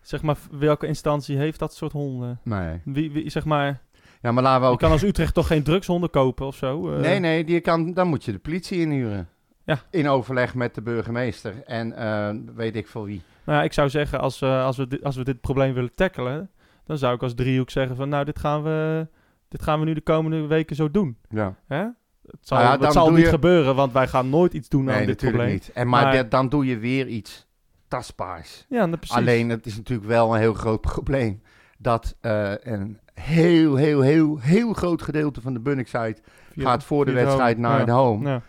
zeg 0.00 0.22
maar, 0.22 0.36
welke 0.50 0.86
instantie 0.86 1.36
heeft 1.36 1.58
dat 1.58 1.74
soort 1.74 1.92
honden? 1.92 2.40
Nee. 2.44 2.80
Wie, 2.84 3.10
wie, 3.12 3.30
zeg 3.30 3.44
maar, 3.44 3.80
Ja, 4.22 4.32
maar 4.32 4.42
laten 4.42 4.60
we 4.60 4.66
je 4.66 4.72
ook 4.72 4.78
kan 4.78 4.90
als 4.90 5.02
Utrecht 5.02 5.34
toch 5.34 5.46
geen 5.46 5.62
drugshonden 5.62 6.10
kopen 6.10 6.46
of 6.46 6.56
zo? 6.56 6.98
Nee, 6.98 7.18
nee, 7.18 7.44
die 7.44 7.60
kan, 7.60 7.92
dan 7.92 8.08
moet 8.08 8.24
je 8.24 8.32
de 8.32 8.38
politie 8.38 8.80
inhuren. 8.80 9.28
Ja. 9.64 9.78
In 9.90 10.08
overleg 10.08 10.54
met 10.54 10.74
de 10.74 10.82
burgemeester 10.82 11.62
en 11.64 11.92
eh, 11.96 12.30
weet 12.54 12.76
ik 12.76 12.88
veel 12.88 13.04
wie. 13.04 13.22
Nou 13.44 13.58
ja, 13.58 13.64
ik 13.64 13.72
zou 13.72 13.88
zeggen, 13.88 14.20
als, 14.20 14.42
eh, 14.42 14.64
als, 14.64 14.76
we 14.76 14.86
dit, 14.86 15.04
als 15.04 15.16
we 15.16 15.24
dit 15.24 15.40
probleem 15.40 15.74
willen 15.74 15.94
tackelen, 15.94 16.50
dan 16.86 16.98
zou 16.98 17.14
ik 17.14 17.22
als 17.22 17.34
driehoek 17.34 17.70
zeggen 17.70 17.96
van, 17.96 18.08
nou, 18.08 18.24
dit 18.24 18.38
gaan 18.38 18.62
we, 18.62 19.06
dit 19.48 19.62
gaan 19.62 19.78
we 19.78 19.84
nu 19.84 19.94
de 19.94 20.00
komende 20.00 20.46
weken 20.46 20.76
zo 20.76 20.90
doen. 20.90 21.16
Ja. 21.28 21.54
Hè? 21.66 21.78
Het 22.26 22.38
zal, 22.40 22.58
Nou 22.58 22.78
ja, 22.78 22.84
het 22.84 22.92
zal 22.92 23.10
niet 23.10 23.24
je- 23.24 23.28
gebeuren, 23.30 23.74
want 23.74 23.92
wij 23.92 24.08
gaan 24.08 24.30
nooit 24.30 24.54
iets 24.54 24.68
doen 24.68 24.84
Nee, 24.84 24.92
aan 24.94 24.98
dit 25.00 25.08
natuurlijk 25.08 25.36
probleem. 25.42 25.60
niet. 25.66 25.72
En, 25.74 25.88
maar 25.88 26.04
Maar- 26.14 26.28
dan 26.28 26.48
doe 26.48 26.66
je 26.66 26.78
weer 26.78 27.06
iets 27.06 27.46
tastbaars. 27.88 28.66
Ja, 28.68 28.86
nou, 28.86 28.96
precies. 28.96 29.16
Alleen, 29.16 29.48
het 29.48 29.66
is 29.66 29.76
natuurlijk 29.76 30.08
wel 30.08 30.34
een 30.34 30.40
heel 30.40 30.54
groot 30.54 30.80
probleem. 30.92 31.42
Dat 31.78 32.16
eh, 32.20 32.52
een 32.62 32.98
heel, 33.14 33.74
heel, 33.76 34.00
heel, 34.00 34.38
heel 34.40 34.72
groot 34.72 35.02
gedeelte 35.02 35.40
van 35.40 35.52
de 35.52 35.60
Bunnickside 35.60 36.16
Via- 36.52 36.64
gaat 36.64 36.84
voor 36.84 37.04
de 37.04 37.12
wedstrijd 37.12 37.56
home. 37.56 37.68
naar 37.68 37.78
Ja. 37.78 37.84
de 37.84 37.90
home. 37.92 38.28
Ja, 38.28 38.42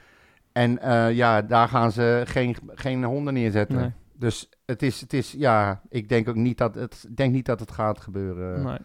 En 0.54 0.80
eh, 0.80 1.12
ja, 1.12 1.41
daar 1.41 1.68
gaan 1.68 1.91
ze 1.91 2.22
geen, 2.26 2.56
geen 2.68 3.04
honden 3.04 3.34
neerzetten. 3.34 3.78
nee, 3.78 3.91
Dus 4.14 4.49
het 4.66 4.82
is, 4.82 5.01
het 5.01 5.14
is, 5.14 5.32
ja, 5.32 5.82
ik 5.89 6.10
denk 6.10 6.30
ook 6.30 6.36
niet 6.36 6.58
dat 6.58 6.76
het, 6.76 7.06
denk 7.16 7.34
niet 7.34 7.45
dat 7.45 7.60
het 7.60 7.72
gaat 7.72 7.99
gebeuren. 7.99 8.64
nee. 8.64 8.78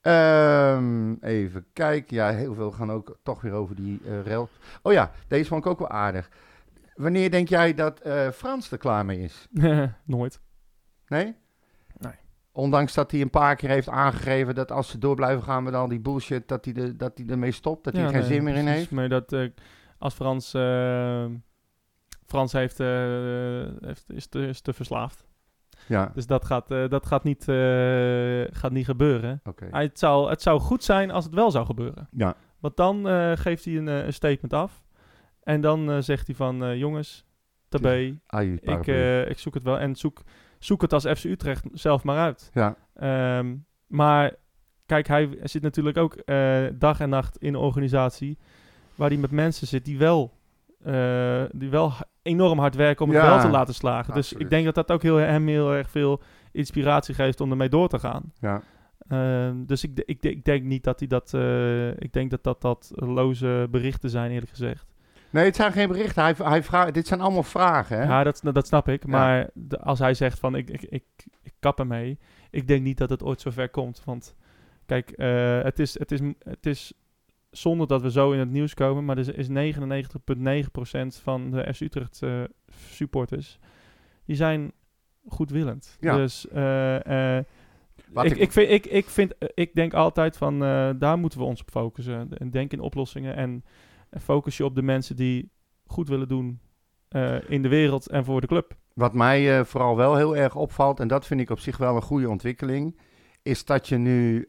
Ehm, 0.00 1.12
even 1.20 1.66
kijken. 1.72 2.16
Ja, 2.16 2.30
heel 2.30 2.54
veel 2.54 2.70
gaan 2.70 2.90
ook 2.92 3.18
toch 3.22 3.40
weer 3.40 3.52
over 3.52 3.74
die 3.74 4.00
eh 4.06 4.22
rel. 4.24 4.48
Oh 4.82 4.92
ja, 4.92 5.10
deze 5.28 5.48
vond 5.48 5.64
ik 5.64 5.70
ook 5.70 5.78
wel 5.78 5.88
aardig. 5.88 6.30
Wanneer 6.94 7.30
denk 7.30 7.48
jij 7.48 7.74
dat 7.74 8.00
eh, 8.00 8.28
Frans 8.28 8.70
er 8.70 8.78
klaar 8.78 9.04
mee 9.04 9.20
is? 9.20 9.48
Nooit. 10.04 10.40
Nee? 11.06 11.36
Nee. 11.98 12.12
Ondanks 12.52 12.94
dat 12.94 13.10
hij 13.10 13.20
een 13.20 13.30
paar 13.30 13.56
keer 13.56 13.68
heeft 13.68 13.88
aangegeven 13.88 14.54
dat 14.54 14.72
als 14.72 14.88
ze 14.88 14.98
door 14.98 15.14
blijven 15.14 15.42
gaan 15.42 15.62
met 15.62 15.74
al 15.74 15.88
die 15.88 16.00
bullshit, 16.00 16.48
dat 16.48 16.64
hij, 16.64 16.74
de, 16.74 16.96
dat 16.96 17.18
hij 17.18 17.26
ermee 17.26 17.52
stopt, 17.52 17.84
dat 17.84 17.92
hij 17.92 18.02
er 18.02 18.08
geen 18.10 18.18
nee, 18.18 18.28
zin 18.28 18.42
meer 18.44 18.54
in 18.54 18.60
precies. 18.62 18.78
heeft. 18.78 18.90
Maar 18.90 19.08
dat 19.08 19.32
eh, 19.32 19.48
als 20.02 20.14
Frans... 20.14 20.54
eh, 20.54 21.24
Frans 22.26 22.52
heeft, 22.52 22.80
eh, 22.80 22.86
heeft, 23.80 24.04
is, 24.12 24.26
te, 24.26 24.46
is 24.46 24.60
te 24.60 24.72
verslaafd. 24.72 25.26
Ja, 25.88 26.10
Dus 26.14 26.26
dat 26.26 26.44
gaat, 26.44 26.70
eh, 26.70 26.88
dat 26.88 27.06
gaat, 27.06 27.24
niet, 27.24 27.44
gaat 28.56 28.72
niet 28.72 28.84
gebeuren. 28.84 29.40
oké. 29.44 29.68
Hij, 29.70 29.82
het, 29.82 29.98
zou, 29.98 30.30
het 30.30 30.42
zou 30.42 30.60
goed 30.60 30.84
zijn 30.84 31.10
als 31.10 31.24
het 31.24 31.34
wel 31.34 31.50
zou 31.50 31.66
gebeuren. 31.66 32.08
Ja, 32.10 32.34
Want 32.60 32.76
dan 32.76 33.06
geeft 33.38 33.64
hij 33.64 33.76
een, 33.76 33.86
een 33.86 34.12
statement 34.12 34.52
af. 34.52 34.84
En 35.42 35.60
dan 35.60 36.02
zegt 36.02 36.26
hij 36.26 36.36
van... 36.36 36.78
jongens, 36.78 37.24
tabé, 37.68 38.18
ik, 38.60 38.86
ik 39.28 39.38
zoek 39.38 39.54
het 39.54 39.62
wel. 39.62 39.78
En 39.78 39.96
zoek, 39.96 40.22
zoek 40.58 40.82
het 40.82 40.92
als 40.92 41.06
FC 41.06 41.24
Utrecht 41.24 41.64
zelf 41.72 42.04
maar 42.04 42.18
uit. 42.18 42.50
ja, 42.52 42.76
Ehm, 42.94 43.56
maar 43.86 44.34
kijk, 44.86 45.06
hij 45.06 45.38
zit 45.42 45.62
natuurlijk 45.62 45.96
ook 45.96 46.26
dag 46.78 47.00
en 47.00 47.08
nacht 47.08 47.38
in 47.38 47.54
een 47.54 47.60
organisatie... 47.60 48.38
waar 49.02 49.10
hij 49.10 49.20
met 49.20 49.30
mensen 49.30 49.66
zit 49.66 49.84
die 49.84 49.98
wel, 49.98 50.32
eh, 50.84 51.42
die 51.52 51.70
wel 51.70 51.92
enorm 52.22 52.58
hard 52.58 52.74
werken 52.74 53.04
om 53.04 53.10
het 53.12 53.22
Ja, 53.22 53.28
wel 53.28 53.40
te 53.40 53.48
laten 53.48 53.74
slagen. 53.74 54.14
Dus 54.14 54.32
ik 54.32 54.50
denk 54.50 54.64
dat 54.64 54.74
dat 54.74 54.92
ook 54.92 55.02
heel, 55.02 55.16
hem 55.16 55.46
heel 55.46 55.72
erg 55.72 55.90
veel 55.90 56.20
inspiratie 56.52 57.14
geeft 57.14 57.40
om 57.40 57.50
ermee 57.50 57.68
door 57.68 57.88
te 57.88 57.98
gaan. 57.98 58.32
ja. 58.40 58.62
Ehm, 59.08 59.64
dus 59.64 59.84
ik, 59.84 60.02
ik, 60.04 60.22
ik 60.22 60.44
denk 60.44 60.64
niet 60.64 60.84
dat 60.84 60.98
hij 60.98 61.08
dat. 61.08 61.34
eh, 61.34 61.88
ik 61.88 62.12
denk 62.12 62.30
dat 62.30 62.42
dat, 62.42 62.60
dat 62.60 62.90
loze 62.94 63.66
berichten 63.70 64.10
zijn, 64.10 64.30
eerlijk 64.30 64.50
gezegd. 64.50 64.86
Nee, 65.30 65.44
het 65.44 65.56
zijn 65.56 65.72
geen 65.72 65.88
berichten. 65.88 66.22
Hij, 66.22 66.34
hij 66.38 66.62
vraagt, 66.62 66.94
dit 66.94 67.06
zijn 67.06 67.20
allemaal 67.20 67.42
vragen, 67.42 67.96
hè? 67.98 68.04
Ja, 68.04 68.22
dat, 68.24 68.40
dat 68.44 68.66
snap 68.66 68.88
ik. 68.88 69.06
Maar 69.06 69.50
als 69.80 69.98
hij 69.98 70.14
zegt 70.14 70.38
van 70.38 70.54
ik, 70.54 70.70
ik, 70.70 70.82
ik, 70.82 71.04
ik 71.42 71.52
kap 71.60 71.78
ermee. 71.78 72.18
Ik 72.50 72.66
denk 72.66 72.82
niet 72.82 72.98
dat 72.98 73.10
het 73.10 73.22
ooit 73.22 73.40
zover 73.40 73.68
komt. 73.68 74.02
Want 74.04 74.36
kijk, 74.86 75.10
eh, 75.10 75.62
het, 75.62 75.78
is, 75.78 75.98
het, 75.98 76.12
is, 76.12 76.20
het 76.38 76.66
is 76.66 76.92
zonder 77.52 77.86
dat 77.86 78.02
we 78.02 78.10
zo 78.10 78.32
in 78.32 78.38
het 78.38 78.50
nieuws 78.50 78.74
komen. 78.74 79.04
Maar 79.04 79.18
er 79.18 79.38
is 79.38 79.48
99,9% 79.48 81.22
van 81.22 81.50
de 81.50 81.74
FC 81.74 81.80
Utrecht 81.80 82.22
eh, 82.22 82.42
supporters. 82.90 83.58
Die 84.24 84.36
zijn 84.36 84.72
goedwillend. 85.26 85.96
Ja. 86.00 86.16
Dus 86.16 86.46
Wat 88.12 88.24
ik, 88.24 88.30
ik- 88.32 88.38
ik, 88.38 88.52
vind, 88.52 88.70
ik, 88.70 88.86
ik, 88.86 89.08
vind, 89.08 89.34
ik 89.54 89.74
denk 89.74 89.94
altijd 89.94 90.36
van 90.36 90.58
daar 90.98 91.18
moeten 91.18 91.38
we 91.38 91.44
ons 91.44 91.60
op 91.60 91.70
focussen. 91.70 92.28
En 92.38 92.50
denk 92.50 92.72
in 92.72 92.80
oplossingen 92.80 93.36
en, 93.36 93.64
focus 94.20 94.56
je 94.56 94.64
op 94.64 94.74
de 94.74 94.82
mensen 94.82 95.16
die 95.16 95.50
goed 95.86 96.08
willen 96.08 96.28
doen 96.28 96.60
in 97.48 97.62
de 97.62 97.68
wereld 97.68 98.08
en 98.08 98.24
voor 98.24 98.40
de 98.40 98.46
club. 98.46 98.76
Wat 98.94 99.14
mij 99.14 99.64
vooral 99.64 99.96
wel 99.96 100.16
heel 100.16 100.36
erg 100.36 100.54
opvalt, 100.56 101.00
en 101.00 101.08
dat 101.08 101.26
vind 101.26 101.40
ik 101.40 101.50
op 101.50 101.58
zich 101.58 101.76
wel 101.76 101.96
een 101.96 102.02
goede 102.02 102.28
ontwikkeling, 102.28 102.98
is 103.42 103.64
dat 103.64 103.88
je 103.88 103.96
nu 103.96 104.46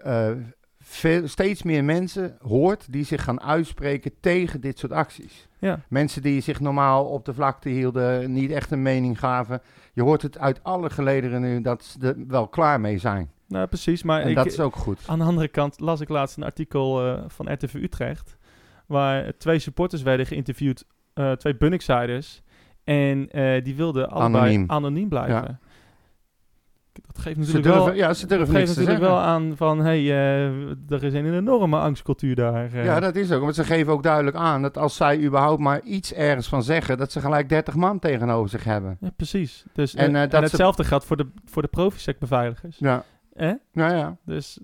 veel, 0.85 1.27
steeds 1.27 1.63
meer 1.63 1.83
mensen 1.83 2.37
hoort 2.41 2.91
die 2.91 3.05
zich 3.05 3.23
gaan 3.23 3.41
uitspreken 3.41 4.11
tegen 4.19 4.61
dit 4.61 4.79
soort 4.79 4.91
acties. 4.91 5.47
Ja, 5.59 5.79
Mensen 5.89 6.21
die 6.21 6.41
zich 6.41 6.59
normaal 6.59 7.05
op 7.05 7.25
de 7.25 7.33
vlakte 7.33 7.69
hielden, 7.69 8.33
niet 8.33 8.51
echt 8.51 8.71
een 8.71 8.81
mening 8.81 9.19
gaven. 9.19 9.61
Je 9.93 10.01
hoort 10.01 10.21
het 10.21 10.37
uit 10.37 10.63
alle 10.63 10.89
gelederen 10.89 11.41
nu 11.41 11.61
dat 11.61 11.83
ze 11.83 12.07
er 12.07 12.15
wel 12.27 12.47
klaar 12.47 12.79
mee 12.81 12.97
zijn. 12.97 13.31
nou 13.47 13.67
precies. 13.67 14.03
Maar 14.03 14.21
En 14.21 14.29
ik, 14.29 14.35
dat 14.35 14.45
is 14.45 14.59
ook 14.59 14.75
goed. 14.75 14.99
aan 15.07 15.19
de 15.19 15.25
andere 15.25 15.47
kant 15.47 15.79
las 15.79 16.01
ik 16.01 16.09
laatst 16.09 16.37
een 16.37 16.43
artikel 16.43 17.05
eh, 17.05 17.23
van 17.27 17.53
RTV 17.53 17.73
Utrecht. 17.73 18.37
Waar 18.87 19.33
twee 19.37 19.59
supporters 19.59 20.01
werden 20.01 20.25
geïnterviewd, 20.25 20.85
eh, 21.13 21.31
twee 21.31 21.55
Bunniksiders. 21.57 22.41
En 22.83 23.29
eh, 23.29 23.63
die 23.63 23.75
wilden 23.75 24.09
allebei 24.09 24.43
Anoniem. 24.43 24.63
anoniem, 24.69 25.09
blijven. 25.09 25.33
Ja. 25.35 25.59
Dat 27.01 27.19
geeft 27.19 27.35
Ze 27.35 27.39
natuurlijk 27.39 27.63
durven, 27.65 27.85
wel... 27.85 27.93
ja, 27.93 28.13
ze 28.13 28.27
durven 28.27 28.47
geeft 28.47 28.59
niks 28.59 28.75
natuurlijk 28.75 28.99
wel 29.05 29.17
aan 29.17 29.53
van, 29.57 29.77
hé, 29.79 29.83
hey, 29.83 30.01
eh, 30.03 30.45
er 30.89 31.03
is 31.03 31.13
een 31.13 31.33
enorme 31.33 31.79
angstcultuur 31.79 32.35
daar. 32.35 32.73
eh. 32.73 32.85
Ja, 32.85 32.99
dat 32.99 33.15
is 33.15 33.31
ook. 33.31 33.41
Want 33.41 33.55
ze 33.55 33.63
geven 33.63 33.93
ook 33.93 34.03
duidelijk 34.03 34.35
aan 34.35 34.61
dat 34.61 34.77
als 34.77 34.95
zij 34.95 35.19
überhaupt 35.23 35.61
maar 35.61 35.81
iets 35.81 36.13
ergens 36.13 36.47
van 36.47 36.63
zeggen, 36.63 36.97
dat 36.97 37.11
ze 37.11 37.19
gelijk 37.21 37.49
30 37.49 37.75
man 37.75 37.99
tegenover 37.99 38.49
zich 38.49 38.63
hebben. 38.63 38.97
Ja, 38.99 39.09
precies. 39.15 39.65
Dus, 39.73 39.95
En, 39.95 40.05
en, 40.07 40.15
eh, 40.15 40.21
en 40.21 40.29
dat 40.29 40.39
ze- 40.39 40.45
hetzelfde 40.45 40.83
geldt 40.83 41.05
voor 41.05 41.17
de, 41.17 41.27
voor 41.45 41.61
de 41.61 41.67
Profisec-beveiligers. 41.67 42.77
Ja, 42.79 43.03
Eh? 43.33 43.51
nou 43.73 43.95
ja. 43.95 44.17
Dus 44.25 44.59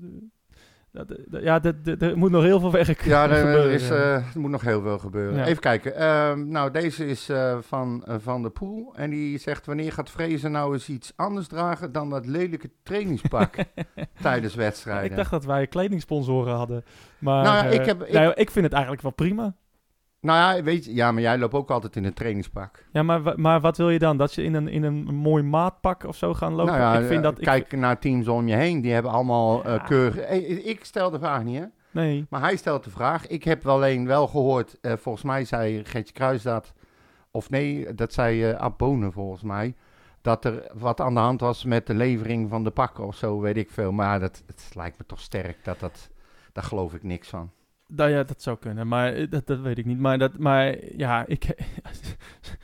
dat, 0.92 1.08
dat- 1.28 1.42
ja, 1.44 1.62
er 2.00 2.18
moet 2.18 2.32
nog 2.32 2.44
heel 2.44 2.60
veel 2.60 2.72
werk 2.72 3.02
Ja, 3.04 3.24
er, 3.24 3.30
er 3.32 3.36
gebeuren. 3.38 3.72
is, 3.72 3.90
eh, 3.90 4.14
er 4.16 4.24
moet 4.40 4.52
nog 4.52 4.62
heel 4.62 4.82
veel 4.82 4.98
gebeuren. 5.00 5.38
Ja. 5.38 5.46
Even 5.46 5.62
kijken. 5.62 5.96
Ehm, 5.96 6.48
nou, 6.48 6.72
deze 6.72 7.06
is 7.08 7.30
eh, 7.30 7.58
van 7.62 8.04
eh, 8.06 8.16
Van 8.20 8.42
der 8.42 8.52
Poel. 8.52 8.94
En 8.96 9.10
die 9.10 9.38
zegt, 9.38 9.66
wanneer 9.66 9.92
gaat 9.92 10.10
Vrezen 10.10 10.52
nou 10.52 10.74
eens 10.74 10.90
iets 10.90 11.14
anders 11.16 11.48
dragen 11.48 11.92
dan 11.92 12.10
dat 12.10 12.26
lelijke 12.26 12.70
trainingspak 12.84 13.56
tijdens 14.22 14.56
wedstrijden? 14.56 15.10
Ik 15.10 15.16
dacht 15.16 15.32
dat 15.32 15.46
wij 15.46 15.68
kledingsponsoren 15.68 16.56
hadden. 16.56 16.84
Maar 17.20 17.44
Nou 17.44 17.66
eh, 17.66 17.74
ik 17.74 17.86
heb- 17.86 18.04
ik- 18.04 18.14
nou 18.14 18.34
ik 18.36 18.52
vind 18.52 18.64
het 18.66 18.74
eigenlijk 18.74 19.04
wel 19.04 19.12
prima. 19.12 19.54
Nou 20.22 20.58
ja, 20.58 20.64
weet 20.64 20.86
je, 20.86 20.94
ja, 20.96 21.12
maar 21.12 21.22
jij 21.22 21.38
loopt 21.38 21.54
ook 21.54 21.72
altijd 21.72 21.96
in 21.96 22.04
een 22.06 22.14
trainingspak. 22.14 22.86
Ja, 22.92 23.04
maar, 23.04 23.40
maar 23.40 23.60
wat 23.62 23.78
wil 23.78 23.90
je 23.90 24.00
dan? 24.00 24.18
Dat 24.18 24.34
je 24.34 24.44
in 24.44 24.54
een, 24.54 24.68
in 24.68 24.84
een 24.84 25.04
mooi 25.04 25.44
maatpak 25.44 26.04
of 26.04 26.16
zo 26.16 26.34
gaan 26.34 26.54
lopen? 26.54 26.74
nou 26.74 26.94
ja, 26.94 27.00
ik 27.00 27.06
vind 27.08 27.18
eh, 27.18 27.24
dat... 27.24 27.38
ik- 27.38 27.44
kijk 27.44 27.72
naar 27.72 28.00
teams 28.00 28.28
om 28.28 28.48
je 28.48 28.56
heen. 28.56 28.82
Die 28.82 28.94
hebben 28.94 29.12
allemaal 29.12 29.64
eh 29.64 29.72
Ja. 29.74 29.78
keurig... 29.78 30.16
Eh, 30.18 30.66
ik 30.68 30.86
stel 30.86 31.10
de 31.10 31.20
vraag 31.20 31.44
niet, 31.44 31.58
hè? 31.60 31.66
nee. 31.92 32.26
Maar 32.30 32.42
hij 32.42 32.56
stelt 32.56 32.84
de 32.84 32.90
vraag. 32.90 33.28
Ik 33.28 33.44
heb 33.44 33.64
wel 33.64 33.76
alleen 33.76 34.06
wel 34.08 34.28
gehoord, 34.28 34.78
eh, 34.82 34.94
volgens 34.98 35.24
mij 35.24 35.46
zei 35.46 35.86
Gertje 35.86 36.14
Kruis 36.14 36.42
dat, 36.42 36.74
of 37.32 37.50
nee, 37.50 37.94
dat 37.94 38.14
zei 38.14 38.44
eh 38.44 38.56
Abone 38.60 39.12
volgens 39.12 39.44
mij, 39.44 39.76
dat 40.22 40.46
er 40.46 40.72
wat 40.74 41.02
aan 41.02 41.14
de 41.14 41.20
hand 41.20 41.40
was 41.42 41.64
met 41.64 41.88
de 41.88 41.94
levering 41.94 42.50
van 42.50 42.64
de 42.64 42.72
pakken 42.72 43.06
of 43.06 43.16
zo, 43.16 43.40
weet 43.40 43.58
ik 43.58 43.72
veel. 43.72 43.92
Maar 43.92 44.20
dat, 44.20 44.44
het 44.46 44.72
lijkt 44.76 44.98
me 44.98 45.06
toch 45.06 45.20
sterk 45.22 45.58
dat 45.64 45.80
dat, 45.80 46.10
daar 46.54 46.64
geloof 46.64 46.94
ik 46.94 47.04
niks 47.04 47.28
van. 47.30 47.52
Nou 47.96 48.10
ja, 48.10 48.24
dat 48.24 48.42
zou 48.42 48.58
kunnen, 48.58 48.88
maar 48.88 49.14
eh, 49.14 49.30
dat, 49.30 49.48
dat 49.48 49.60
weet 49.60 49.78
ik 49.78 49.86
niet. 49.86 50.00
Maar, 50.00 50.18
dat, 50.18 50.38
maar 50.38 50.76
ja, 50.98 51.26
ik. 51.28 51.46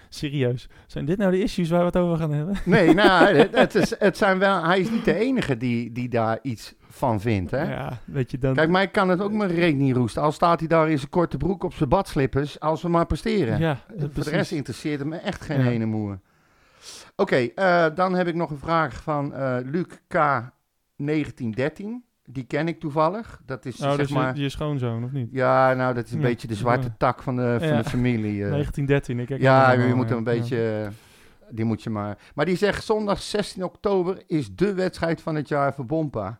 Serieus, 0.09 0.69
zijn 0.87 1.05
dit 1.05 1.17
nou 1.17 1.31
de 1.31 1.41
issues 1.41 1.69
waar 1.69 1.79
we 1.79 1.85
het 1.85 1.97
over 1.97 2.17
gaan 2.17 2.31
hebben? 2.31 2.55
Nee, 2.65 2.93
nou, 2.93 3.35
het, 3.51 3.75
is, 3.75 3.99
het 3.99 4.17
zijn 4.17 4.39
wel, 4.39 4.63
hij 4.63 4.79
is 4.79 4.89
niet 4.89 5.05
de 5.05 5.15
enige 5.15 5.57
die, 5.57 5.91
die 5.91 6.09
daar 6.09 6.39
iets 6.41 6.75
van 6.89 7.21
vindt. 7.21 7.51
Hè? 7.51 7.73
Ja, 7.73 7.99
weet 8.05 8.31
je 8.31 8.37
dan. 8.37 8.53
Kijk, 8.53 8.69
mij 8.69 8.87
kan 8.87 9.09
het 9.09 9.21
ook 9.21 9.31
mijn 9.31 9.51
rekening 9.51 9.93
roesten. 9.93 10.21
Al 10.21 10.31
staat 10.31 10.59
hij 10.59 10.67
daar 10.67 10.89
in 10.89 10.97
zijn 10.97 11.09
korte 11.09 11.37
broek 11.37 11.63
op 11.63 11.73
zijn 11.73 11.89
badslippers, 11.89 12.59
als 12.59 12.81
we 12.81 12.87
maar 12.87 13.05
presteren. 13.05 13.59
Ja, 13.59 13.79
eh, 13.97 14.03
de 14.13 14.29
rest 14.29 14.51
interesseert 14.51 14.99
hem 14.99 15.09
me 15.09 15.17
echt 15.17 15.41
geen 15.41 15.67
ene 15.67 15.85
moer. 15.85 16.19
Oké, 17.15 17.35
eh, 17.35 17.85
dan 17.95 18.13
heb 18.13 18.27
ik 18.27 18.35
nog 18.35 18.49
een 18.49 18.57
vraag 18.57 19.03
van 19.03 19.33
uh, 19.33 19.57
Luc 19.63 19.85
K1913. 20.13 22.03
Die 22.27 22.43
ken 22.43 22.67
ik 22.67 22.79
toevallig. 22.79 23.41
Dat 23.45 23.65
is 23.65 23.73
Oh, 23.81 23.87
zeg 23.87 23.97
dus 23.97 24.07
je- 24.07 24.13
maar... 24.13 24.37
je, 24.37 24.49
schoonzoon, 24.49 25.03
of 25.03 25.11
niet? 25.11 25.27
Ja, 25.31 25.73
nou, 25.73 25.93
dat 25.93 26.05
is 26.05 26.11
een 26.11 26.19
Ja. 26.19 26.25
beetje 26.25 26.47
de 26.47 26.55
zwarte 26.55 26.97
tak 26.97 27.23
van 27.23 27.35
de, 27.35 27.55
van 27.59 27.67
Ja. 27.67 27.81
de 27.81 27.89
familie. 27.89 28.43
eh. 28.43 28.49
1913, 28.51 29.19
ik 29.19 29.29
herken 29.29 29.47
ja, 29.47 29.71
je 29.71 29.93
moet 29.93 30.09
hem 30.09 30.17
een 30.17 30.23
beetje... 30.23 30.81
eh, 30.85 30.87
Die 31.49 31.65
moet 31.65 31.83
je 31.83 31.89
maar... 31.89 32.17
Maar 32.35 32.45
die 32.45 32.55
zegt 32.57 32.83
zondag 32.83 33.21
16 33.21 33.63
oktober 33.63 34.23
is 34.27 34.55
de 34.55 34.73
wedstrijd 34.73 35.21
van 35.21 35.35
het 35.35 35.47
jaar 35.47 35.73
voor 35.73 35.85
Bompa. 35.85 36.39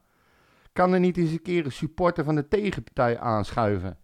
Kan 0.73 0.93
er 0.93 0.99
niet 0.99 1.17
eens 1.17 1.31
een 1.31 1.41
keer 1.41 1.65
een 1.65 1.71
supporter 1.71 2.23
van 2.23 2.35
de 2.35 2.47
tegenpartij 2.47 3.19
aanschuiven? 3.19 3.97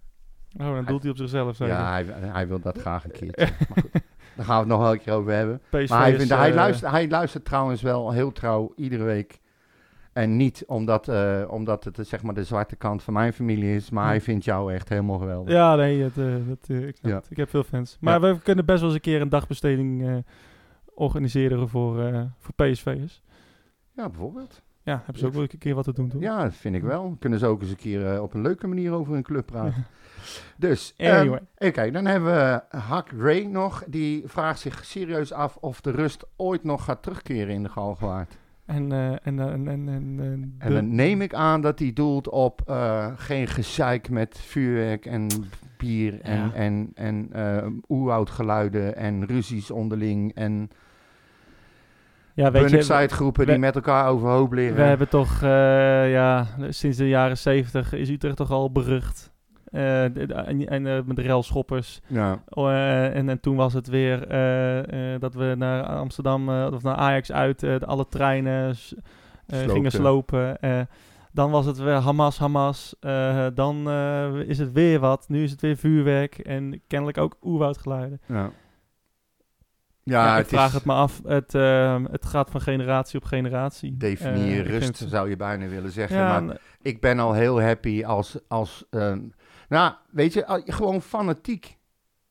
Oh, 0.58 0.74
dan 0.74 0.86
doelt 0.86 1.02
hij 1.02 1.12
op 1.12 1.18
zichzelf, 1.18 1.56
zeker. 1.56 1.74
Ja, 1.76 1.92
hij, 1.92 2.06
hij 2.32 2.48
wil 2.48 2.60
dat 2.60 2.78
graag 2.78 3.04
een 3.06 3.12
keertje. 3.12 3.46
maar 3.70 3.78
goed, 3.82 3.92
daar 4.36 4.46
gaan 4.46 4.54
we 4.56 4.60
het 4.60 4.68
nog 4.68 4.80
wel 4.82 4.92
een 4.92 5.02
keer 5.02 5.14
over 5.14 5.32
hebben. 5.34 5.62
PSV 5.70 5.90
Maar 5.90 6.00
hij, 6.02 6.14
is, 6.14 6.30
hij, 6.30 6.50
eh, 6.50 6.56
luistert, 6.56 6.92
hij 6.92 7.10
luistert 7.10 7.46
trouwens 7.46 7.82
wel 7.82 8.12
heel 8.12 8.32
trouw 8.32 8.74
iedere 8.76 9.04
week. 9.04 9.40
En 10.14 10.38
niet 10.38 10.64
omdat, 10.68 11.08
eh, 11.08 11.42
omdat 11.50 11.84
het 11.84 12.00
eh, 12.00 12.06
zeg 12.06 12.22
maar 12.24 12.34
de 12.34 12.44
zwarte 12.44 12.76
kant 12.76 13.04
van 13.04 13.14
mijn 13.14 13.34
familie 13.34 13.76
is, 13.76 13.90
maar 13.90 14.06
hij 14.08 14.22
vindt 14.22 14.46
jou 14.46 14.74
echt 14.74 14.90
helemaal 14.90 15.18
geweldig. 15.18 15.54
Ja, 15.54 15.76
nee, 15.76 16.02
het, 16.04 16.18
eh, 16.70 16.88
ik, 16.88 16.98
Ja. 17.02 17.22
ik 17.30 17.38
heb 17.38 17.50
veel 17.50 17.64
fans. 17.64 17.98
Maar 18.00 18.22
we 18.22 18.40
kunnen 18.44 18.66
best 18.66 18.80
wel 18.80 18.88
eens 18.88 18.98
een 18.98 19.04
keer 19.04 19.22
een 19.22 19.30
dagbesteding 19.30 20.24
organiseren 20.94 21.70
voor, 21.70 22.28
voor 22.38 22.54
PSV'ers. 22.56 23.22
Ja, 23.96 24.10
bijvoorbeeld. 24.10 24.62
Ja, 24.84 24.96
hebben 25.06 25.18
ze 25.18 25.26
ook 25.26 25.34
wel 25.34 25.42
een 25.42 25.58
keer 25.58 25.76
wat 25.76 25.84
te 25.84 25.94
doen, 25.94 26.10
toch? 26.10 26.22
Ja, 26.22 26.44
dat 26.44 26.54
vind 26.54 26.76
ik 26.76 26.84
wel. 26.84 27.16
Kunnen 27.20 27.40
ze 27.40 27.46
ook 27.46 27.62
eens 27.62 27.70
een 27.70 27.76
keer 27.76 28.22
op 28.22 28.34
een 28.34 28.42
leuke 28.42 28.68
manier 28.68 28.92
over 28.92 29.16
een 29.16 29.24
club 29.24 29.46
praten. 29.46 29.86
Dus, 30.58 30.94
Anyway. 30.98 31.40
oké, 31.58 31.92
dan 31.92 32.06
hebben 32.06 32.34
we 32.34 32.78
Hak 32.78 33.10
Ray 33.18 33.44
nog. 33.46 33.84
Die 33.88 34.24
vraagt 34.26 34.60
zich 34.60 34.86
serieus 34.86 35.34
af 35.34 35.56
of 35.58 35.82
de 35.82 35.92
rust 35.92 36.26
ooit 36.36 36.64
nog 36.64 36.84
gaat 36.84 37.04
terugkeren 37.04 37.54
in 37.54 37.64
de 37.64 37.70
Galgenwaard. 37.70 38.38
En, 38.72 38.92
eh, 38.92 39.12
en, 39.12 39.20
en, 39.24 39.40
en, 39.40 39.68
en, 39.68 39.90
en 40.20 40.56
En 40.58 40.74
dan 40.74 40.96
neem 40.96 41.22
ik 41.22 41.34
aan 41.34 41.62
dat 41.62 41.80
hij 41.80 41.94
doelt 41.94 42.30
op 42.30 42.62
eh, 42.66 43.08
geen 43.16 43.48
gezeik 43.48 44.10
met 44.10 44.40
vuurwerk 44.40 45.06
en 45.06 45.28
bier 45.78 46.22
en, 46.22 46.38
Ja. 46.38 46.52
en, 46.54 46.92
en 46.96 47.28
eh 47.32 47.66
oerwoudgeluiden 47.90 48.96
en 48.96 49.26
ruzies 49.26 49.72
onderling 49.72 50.34
en 50.36 50.70
ja, 52.34 52.44
weet 52.44 52.46
je, 52.46 52.52
we, 52.52 52.60
Bunnickside-groepen 52.60 53.46
die 53.46 53.58
met 53.58 53.76
elkaar 53.76 54.08
overhoop 54.08 54.54
liggen. 54.54 54.76
we 54.76 54.82
hebben 54.82 55.10
toch, 55.10 55.42
eh, 55.44 56.12
ja, 56.12 56.48
sinds 56.70 56.98
de 56.98 57.08
jaren 57.08 57.38
zeventig 57.38 57.94
is 57.94 58.10
Utrecht 58.10 58.36
toch 58.38 58.52
al 58.52 58.72
berucht. 58.72 59.31
Eh, 59.72 60.04
en 60.04 60.68
en 60.68 60.88
eh, 60.88 61.00
met 61.06 61.16
de 61.16 61.22
railschoppers. 61.22 62.02
Ja. 62.08 62.44
Eh, 62.48 63.16
en, 63.16 63.30
en 63.30 63.40
toen 63.40 63.56
was 63.56 63.74
het 63.74 63.88
weer 63.88 64.20
dat 65.20 65.34
we 65.34 65.54
naar 65.58 65.84
Amsterdam 65.84 66.50
of 66.50 66.84
naar 66.84 66.96
Ajax 66.96 67.32
uit 67.32 67.84
alle 67.86 68.08
treinen 68.08 68.76
gingen 69.48 69.92
slopen. 69.92 70.58
Dan 71.34 71.52
was 71.52 71.66
het 71.66 71.78
weer 71.78 71.94
Hamas, 71.94 72.38
Hamas. 72.40 72.96
Dan 73.54 73.92
is 74.48 74.58
het 74.58 74.72
weer 74.72 75.00
wat. 75.00 75.26
Nu 75.30 75.44
is 75.44 75.52
het 75.52 75.62
weer 75.62 75.78
vuurwerk 75.78 76.38
en 76.38 76.82
kennelijk 76.88 77.18
ook 77.18 77.38
oerwoudgeluiden. 77.42 78.22
Ja. 78.28 78.52
Ja, 80.04 80.26
Ja, 80.26 80.32
ik 80.32 80.38
het 80.38 80.48
vraag 80.48 80.68
is 80.68 80.74
het 80.74 80.86
me 80.86 80.94
af. 80.94 81.22
Het, 81.26 81.56
eh, 81.56 82.04
het 82.12 82.26
gaat 82.26 82.50
van 82.50 82.62
generatie 82.62 83.20
op 83.20 83.26
generatie. 83.26 83.98
definieer 83.98 84.64
rust, 84.64 85.06
zou 85.08 85.30
je 85.30 85.36
bijna 85.36 85.68
willen 85.68 85.92
zeggen. 85.92 86.18
Ja, 86.18 86.28
maar 86.28 86.52
en- 86.52 86.60
ik 86.82 87.02
ben 87.02 87.20
al 87.20 87.34
heel 87.34 87.62
happy 87.62 88.06
als, 88.06 88.40
als 88.48 88.86
ehm, 88.90 89.20
nou, 89.72 89.94
weet 90.10 90.34
je, 90.34 90.62
gewoon 90.66 91.02
fanatiek 91.02 91.78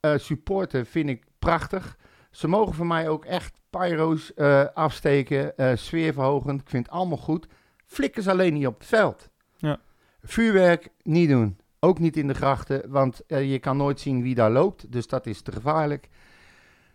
eh, 0.00 0.16
supporten 0.16 0.86
vind 0.86 1.08
ik 1.08 1.24
prachtig. 1.38 1.96
Ze 2.30 2.48
mogen 2.48 2.74
voor 2.74 2.86
mij 2.86 3.08
ook 3.08 3.24
echt 3.24 3.60
pyro's 3.70 4.34
eh, 4.34 4.64
afsteken, 4.74 5.56
eh 5.56 5.76
sfeerverhogend. 5.76 6.60
Ik 6.60 6.68
vind 6.68 6.86
het 6.86 6.94
allemaal 6.94 7.16
goed. 7.18 7.46
Flikkers 7.86 8.28
alleen 8.28 8.52
niet 8.52 8.66
op 8.66 8.78
het 8.78 8.86
veld. 8.86 9.28
Ja. 9.56 9.80
Vuurwerk 10.22 10.88
niet 11.02 11.28
doen. 11.28 11.58
Ook 11.78 11.98
niet 11.98 12.16
in 12.16 12.26
de 12.26 12.34
grachten, 12.34 12.90
want 12.90 13.22
je 13.26 13.58
kan 13.58 13.76
nooit 13.76 14.00
zien 14.00 14.22
wie 14.22 14.34
daar 14.34 14.50
loopt. 14.50 14.92
Dus 14.92 15.06
dat 15.06 15.26
is 15.26 15.42
te 15.42 15.52
gevaarlijk. 15.52 16.08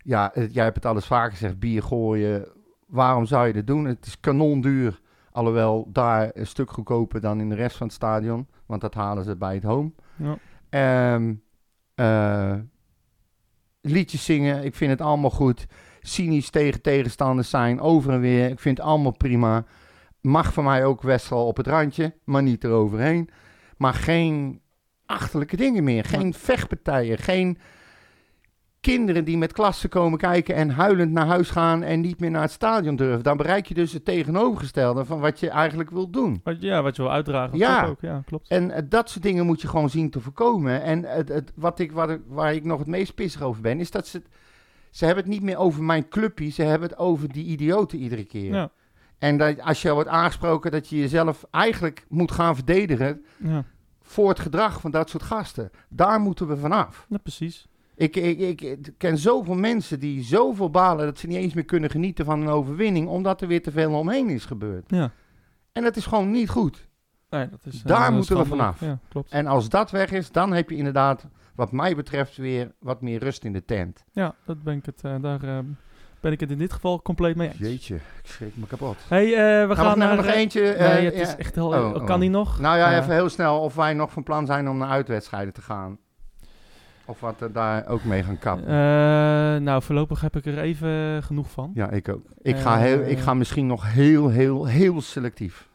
Ja, 0.04 0.32
jij 0.52 0.64
hebt 0.64 0.76
het 0.76 0.86
alles 0.86 1.06
vaker 1.06 1.32
gezegd, 1.32 1.60
bier 1.60 1.84
gooien. 1.84 2.48
Waarom 2.88 3.26
zou 3.26 3.48
je 3.48 3.54
dat 3.54 3.68
doen? 3.68 3.86
Het 3.86 4.06
is 4.06 4.20
kanonduur. 4.20 5.02
Alhoewel 5.32 5.90
daar 5.92 6.32
een 6.34 6.48
stuk 6.48 6.72
goedkoper 6.72 7.22
dan 7.22 7.40
in 7.40 7.50
de 7.50 7.56
rest 7.56 7.78
van 7.78 7.88
het 7.88 7.96
stadion. 7.96 8.48
Want 8.66 8.82
dat 8.82 8.94
halen 8.94 9.24
ze 9.24 9.36
bij 9.36 9.54
het 9.54 9.64
home. 9.64 9.92
Ja. 10.16 10.38
Ehm, 10.70 11.34
eh, 11.96 12.56
liedjes 13.82 14.26
zingen, 14.26 14.64
ik 14.64 14.76
vind 14.76 14.92
het 14.92 15.02
allemaal 15.02 15.30
goed. 15.30 15.66
Cynisch 16.02 16.50
tegen 16.50 16.82
tegenstanders 16.82 17.50
zijn, 17.50 17.80
over 17.80 18.14
en 18.14 18.20
weer. 18.20 18.50
Ik 18.50 18.60
vind 18.60 18.78
het 18.78 18.88
allemaal 18.88 19.18
prima. 19.18 19.66
Mag 20.22 20.54
voor 20.54 20.64
mij 20.64 20.86
ook 20.86 21.02
Westel 21.02 21.48
op 21.48 21.58
het 21.58 21.68
randje, 21.68 22.14
maar 22.24 22.44
niet 22.44 22.64
eroverheen. 22.64 23.30
Maar 23.78 23.94
geen 23.94 24.62
achterlijke 25.06 25.56
dingen 25.56 25.84
meer. 25.84 26.06
Geen 26.06 26.34
vechtpartijen, 26.34 27.18
geen 27.18 27.58
kinderen 28.86 29.26
die 29.26 29.38
met 29.38 29.54
klassen 29.54 29.90
komen 29.90 30.20
kijken 30.20 30.56
en 30.56 30.70
huilend 30.70 31.12
naar 31.12 31.26
huis 31.26 31.50
gaan 31.50 31.84
en 31.84 32.02
niet 32.02 32.20
meer 32.20 32.32
naar 32.32 32.42
het 32.42 32.52
stadion 32.52 32.96
durven. 32.96 33.24
Dan 33.24 33.38
bereik 33.38 33.66
je 33.66 33.74
dus 33.74 33.94
het 33.94 34.06
tegenovergestelde 34.06 35.06
van 35.06 35.20
wat 35.20 35.40
je 35.40 35.50
eigenlijk 35.50 35.90
wil 35.90 36.10
doen. 36.10 36.42
Wat, 36.44 36.62
ja, 36.62 36.82
wat 36.82 36.96
je 36.96 37.02
wil 37.02 37.12
uitdragen. 37.12 37.58
Ja. 37.58 37.84
klopt 37.84 37.92
Ook. 37.92 38.10
ja, 38.10 38.22
klopt. 38.26 38.50
En 38.50 38.72
eh, 38.72 38.84
dat 38.90 39.10
soort 39.10 39.24
dingen 39.24 39.46
moet 39.46 39.62
je 39.62 39.68
gewoon 39.68 39.90
zien 39.90 40.10
te 40.10 40.20
voorkomen. 40.20 40.82
En 40.82 41.04
het, 41.04 41.30
het, 41.30 41.52
wat 41.56 41.80
ik, 41.80 41.92
ik, 41.92 42.22
waar 42.28 42.54
ik 42.54 42.64
nog 42.64 42.80
het 42.80 42.88
meest 42.88 43.16
pissig 43.16 43.42
over 43.42 43.62
ben, 43.62 43.80
is 43.80 43.92
dat 43.92 44.08
ze... 44.08 44.22
Ze 44.90 45.06
hebben 45.06 45.24
het 45.24 45.34
niet 45.34 45.44
meer 45.44 45.58
over 45.58 45.84
mijn 45.84 46.08
clubje, 46.10 46.50
ze 46.50 46.64
hebben 46.64 46.90
het 46.90 46.98
over 46.98 47.32
die 47.32 47.46
idioten 47.46 48.00
iedere 48.00 48.24
keer. 48.24 48.54
Ja, 48.54 48.72
En 49.18 49.38
dat, 49.38 49.62
als 49.62 49.82
je 49.82 49.94
wordt 49.94 50.10
aangesproken 50.10 50.72
dat 50.72 50.88
je 50.88 50.98
jezelf 50.98 51.46
eigenlijk 51.52 52.06
moet 52.10 52.32
gaan 52.32 52.56
verdedigen 52.56 53.26
ja. 53.38 53.66
voor 54.02 54.30
het 54.30 54.40
gedrag 54.40 54.82
van 54.82 54.92
dat 54.92 55.10
soort 55.10 55.24
gasten. 55.24 55.72
Daar 55.90 56.20
moeten 56.20 56.48
we 56.48 56.58
vanaf. 56.58 57.06
ja, 57.10 57.18
precies. 57.18 57.68
Ik, 57.96 58.16
ik, 58.16 58.62
ik, 58.62 58.94
ken 58.98 59.18
zoveel 59.18 59.56
mensen 59.56 60.00
die 60.00 60.24
zoveel 60.24 60.70
balen 60.70 61.06
dat 61.06 61.20
ze 61.20 61.28
niet 61.28 61.38
eens 61.38 61.54
meer 61.54 61.66
kunnen 61.66 61.90
genieten 61.90 62.26
van 62.26 62.42
een 62.42 62.48
overwinning, 62.48 63.08
omdat 63.08 63.42
er 63.42 63.48
weer 63.48 63.62
te 63.62 63.72
veel 63.72 63.94
omheen 63.94 64.30
is 64.30 64.46
gebeurd. 64.46 64.84
Ja. 64.88 65.12
En 65.72 65.84
dat 65.84 65.96
is 65.96 66.06
gewoon 66.06 66.32
niet 66.32 66.50
goed. 66.50 66.88
Nee, 67.30 67.50
dat 67.50 67.66
is, 67.66 67.82
eh, 67.82 67.86
Daar 67.86 68.14
moeten 68.14 68.38
we 68.38 68.46
vanaf. 68.46 68.80
Ja, 68.80 69.00
klopt. 69.10 69.32
En 69.32 69.48
als 69.48 69.70
dat 69.70 69.92
weg 69.92 70.12
is, 70.12 70.32
dan 70.32 70.54
heb 70.54 70.70
je 70.70 70.76
inderdaad, 70.76 71.28
wat 71.56 71.72
mij 71.72 71.96
betreft, 71.96 72.38
weer 72.38 72.72
wat 72.80 73.02
meer 73.02 73.20
rust 73.20 73.44
in 73.44 73.54
de 73.54 73.66
tent. 73.66 74.04
Ja, 74.12 74.36
dat 74.46 74.64
ben 74.64 74.78
ik 74.78 74.86
het, 74.86 75.02
eh, 75.04 75.16
daar 75.22 75.44
eh, 75.44 75.60
ben 76.20 76.32
ik 76.32 76.40
het 76.40 76.52
in 76.52 76.58
dit 76.58 76.74
geval 76.74 77.02
compleet 77.02 77.36
mee 77.36 77.48
eens. 77.48 77.58
Jeetje, 77.58 77.96
ik 77.96 78.02
schrik 78.24 78.58
me 78.58 78.68
kapot. 78.68 78.98
Hey, 79.08 79.26
we 79.68 79.76
Gaan 79.76 79.86
gaan 79.86 79.94
we 79.94 80.00
naar... 80.00 80.16
nog 80.16 80.26
eentje? 80.26 80.62
nee, 80.62 81.06
het 81.06 81.14
is 81.14 81.36
echt 81.36 81.56
heel... 81.56 81.68
Oh, 81.68 81.94
kan 81.94 82.16
oh. 82.16 82.20
die 82.20 82.30
nog? 82.30 82.60
Nou 82.60 82.78
ja, 82.78 83.00
even 83.00 83.14
heel 83.14 83.30
snel 83.30 83.60
of 83.62 83.76
wij 83.76 83.94
nog 83.94 84.12
van 84.12 84.24
plan 84.24 84.46
zijn 84.46 84.70
om 84.70 84.78
naar 84.78 84.90
uitwedstrijden 84.90 85.54
te 85.54 85.62
gaan. 85.62 85.98
Of 87.06 87.20
wat 87.20 87.42
er 87.42 87.52
daar 87.52 87.88
ook 87.88 88.04
mee 88.04 88.24
gaan 88.24 88.40
kappen. 88.40 88.66
eh, 88.68 88.74
nou, 89.62 89.82
voorlopig 89.82 90.22
heb 90.22 90.36
ik 90.36 90.46
er 90.46 90.58
even 90.60 91.24
genoeg 91.24 91.52
van. 91.52 91.72
ja, 91.74 91.90
ik 91.92 92.10
ook. 92.10 92.26
Ik 92.42 92.58
ga, 92.58 92.76
eh, 92.76 92.82
heel, 92.82 93.02
ik 93.02 93.18
ga 93.20 93.34
misschien 93.34 93.68
nog 93.68 93.94
heel, 93.94 94.30
heel, 94.30 94.66
heel 94.66 95.02
selectief. 95.02 95.70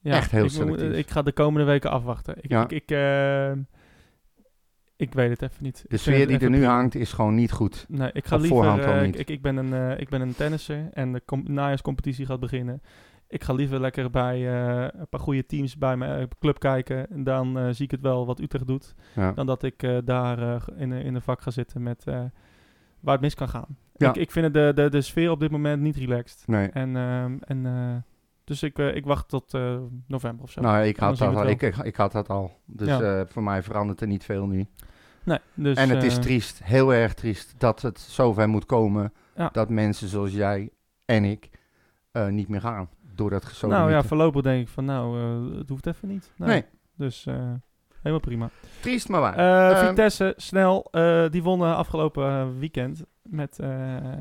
Ja, 0.00 0.16
Echt 0.16 0.30
heel 0.30 0.44
ik, 0.44 0.50
selectief. 0.50 0.92
ik 0.92 1.10
ga 1.10 1.22
de 1.22 1.32
komende 1.32 1.66
weken 1.66 1.90
afwachten. 1.90 2.34
Ik, 2.40 2.50
Ja. 2.50 2.62
ik, 2.62 2.70
ik, 2.72 2.90
eh, 2.90 3.52
ik 4.96 5.12
weet 5.14 5.30
het 5.30 5.42
even 5.42 5.62
niet. 5.64 5.84
De 5.88 5.96
sfeer 5.96 6.26
die 6.26 6.38
er 6.38 6.50
nu 6.50 6.64
hangt 6.64 6.94
is 6.94 7.12
gewoon 7.12 7.34
niet 7.34 7.52
goed. 7.52 7.84
Nee, 7.88 8.10
ik 8.12 8.26
ga 8.26 8.34
Op 8.34 8.40
liever... 8.40 8.58
voorhand 8.58 8.84
al 8.84 8.92
eh, 8.94 9.02
niet. 9.02 9.18
ik, 9.18 9.28
ik, 9.28 9.42
ben 9.42 9.56
een, 9.56 9.72
eh, 9.72 10.00
ik 10.00 10.08
ben 10.08 10.20
een 10.20 10.34
tennisser 10.34 10.88
en 10.92 11.12
de 11.12 11.22
com- 11.26 11.44
najaarscompetitie 11.46 12.26
gaat 12.26 12.40
beginnen. 12.40 12.82
Ik 13.32 13.44
ga 13.44 13.52
liever 13.52 13.80
lekker 13.80 14.10
bij 14.10 14.36
eh, 14.36 14.88
een 15.00 15.08
paar 15.08 15.20
goede 15.20 15.46
teams 15.46 15.76
bij 15.76 15.96
mijn 15.96 16.20
eh, 16.20 16.26
club 16.38 16.58
kijken. 16.58 17.10
En 17.10 17.24
dan 17.24 17.58
eh, 17.58 17.68
zie 17.70 17.84
ik 17.84 17.90
het 17.90 18.00
wel 18.00 18.26
wat 18.26 18.40
Utrecht 18.40 18.66
doet. 18.66 18.94
Ja. 19.14 19.32
Dan 19.32 19.46
dat 19.46 19.62
ik 19.62 20.00
daar 20.04 20.62
in, 20.76 20.92
in 20.92 21.14
een 21.14 21.22
vak 21.22 21.40
ga 21.40 21.50
zitten 21.50 21.82
met 21.82 22.04
waar 23.00 23.12
het 23.12 23.20
mis 23.20 23.34
kan 23.34 23.48
gaan. 23.48 23.76
Ja. 23.96 24.08
Ik, 24.08 24.16
ik 24.16 24.30
vind 24.30 24.54
de, 24.54 24.72
de, 24.74 24.88
de 24.90 25.00
sfeer 25.00 25.30
op 25.30 25.40
dit 25.40 25.50
moment 25.50 25.82
niet 25.82 25.96
relaxed. 25.96 26.46
Nee. 26.46 26.68
En, 26.68 26.96
ehm, 26.96 27.36
en, 27.40 28.04
dus 28.44 28.62
ik, 28.62 28.78
ik 28.78 29.04
wacht 29.04 29.28
tot 29.28 29.52
november 30.06 30.44
of 30.44 30.50
zo. 30.50 30.60
Nou, 30.60 30.84
ik 30.84 30.96
had, 30.96 31.18
dat 31.18 31.34
al, 31.34 31.46
ik, 31.46 31.62
ik, 31.62 31.76
ik 31.76 31.96
had 31.96 32.12
dat 32.12 32.28
al. 32.28 32.60
Dus 32.66 32.88
Ja. 32.88 33.26
voor 33.26 33.42
mij 33.42 33.62
verandert 33.62 34.00
er 34.00 34.06
niet 34.06 34.24
veel 34.24 34.46
nu. 34.46 34.66
Nee, 35.24 35.38
dus, 35.54 35.76
en 35.76 35.88
het 35.88 36.02
is 36.02 36.18
triest, 36.18 36.64
heel 36.64 36.94
erg 36.94 37.14
triest, 37.14 37.54
dat 37.58 37.82
het 37.82 37.98
zover 38.00 38.48
moet 38.48 38.66
komen 38.66 39.12
dat 39.52 39.68
mensen 39.68 40.08
zoals 40.08 40.32
jij 40.32 40.70
en 41.04 41.24
ik 41.24 41.50
niet 42.30 42.48
meer 42.48 42.60
gaan. 42.60 42.88
Door 43.14 43.30
dat 43.30 43.62
Nou 43.68 43.90
ja, 43.90 44.02
voorlopig 44.02 44.42
denk 44.42 44.62
ik 44.62 44.68
van 44.68 44.84
nou, 44.84 45.18
eh, 45.20 45.58
het 45.58 45.68
hoeft 45.68 45.86
even 45.86 46.08
niet. 46.08 46.32
Nee. 46.36 46.48
Nee, 46.48 46.64
Dus 46.96 47.26
eh, 47.26 47.34
helemaal 47.96 48.20
prima. 48.20 48.50
triest 48.80 49.08
maar 49.08 49.20
waar. 49.20 49.36
Eh, 49.36 49.78
Ehm, 49.78 49.86
Vitesse, 49.88 50.34
snel, 50.36 50.88
die 51.30 51.42
wonnen 51.42 51.76
afgelopen 51.76 52.58
weekend 52.58 53.02
met, 53.22 53.58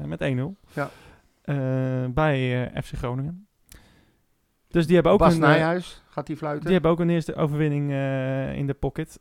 met 0.06 0.22
1-0 0.22 0.56
Ja. 0.74 0.90
Bij 2.10 2.72
FC 2.84 2.94
Groningen. 2.98 3.46
Dus 4.68 4.86
die 4.86 4.94
hebben 4.96 5.12
ook 5.14 5.20
Bas 5.20 5.34
een, 5.34 5.40
Nijhuis, 5.40 6.04
gaat 6.08 6.28
die 6.28 6.38
fluiten? 6.38 6.64
die 6.64 6.74
hebben 6.74 6.92
ook 6.92 7.00
een 7.00 7.10
eerste 7.10 7.36
overwinning 7.36 7.92
in 8.58 8.68
de 8.68 8.76
pocket. 8.80 9.20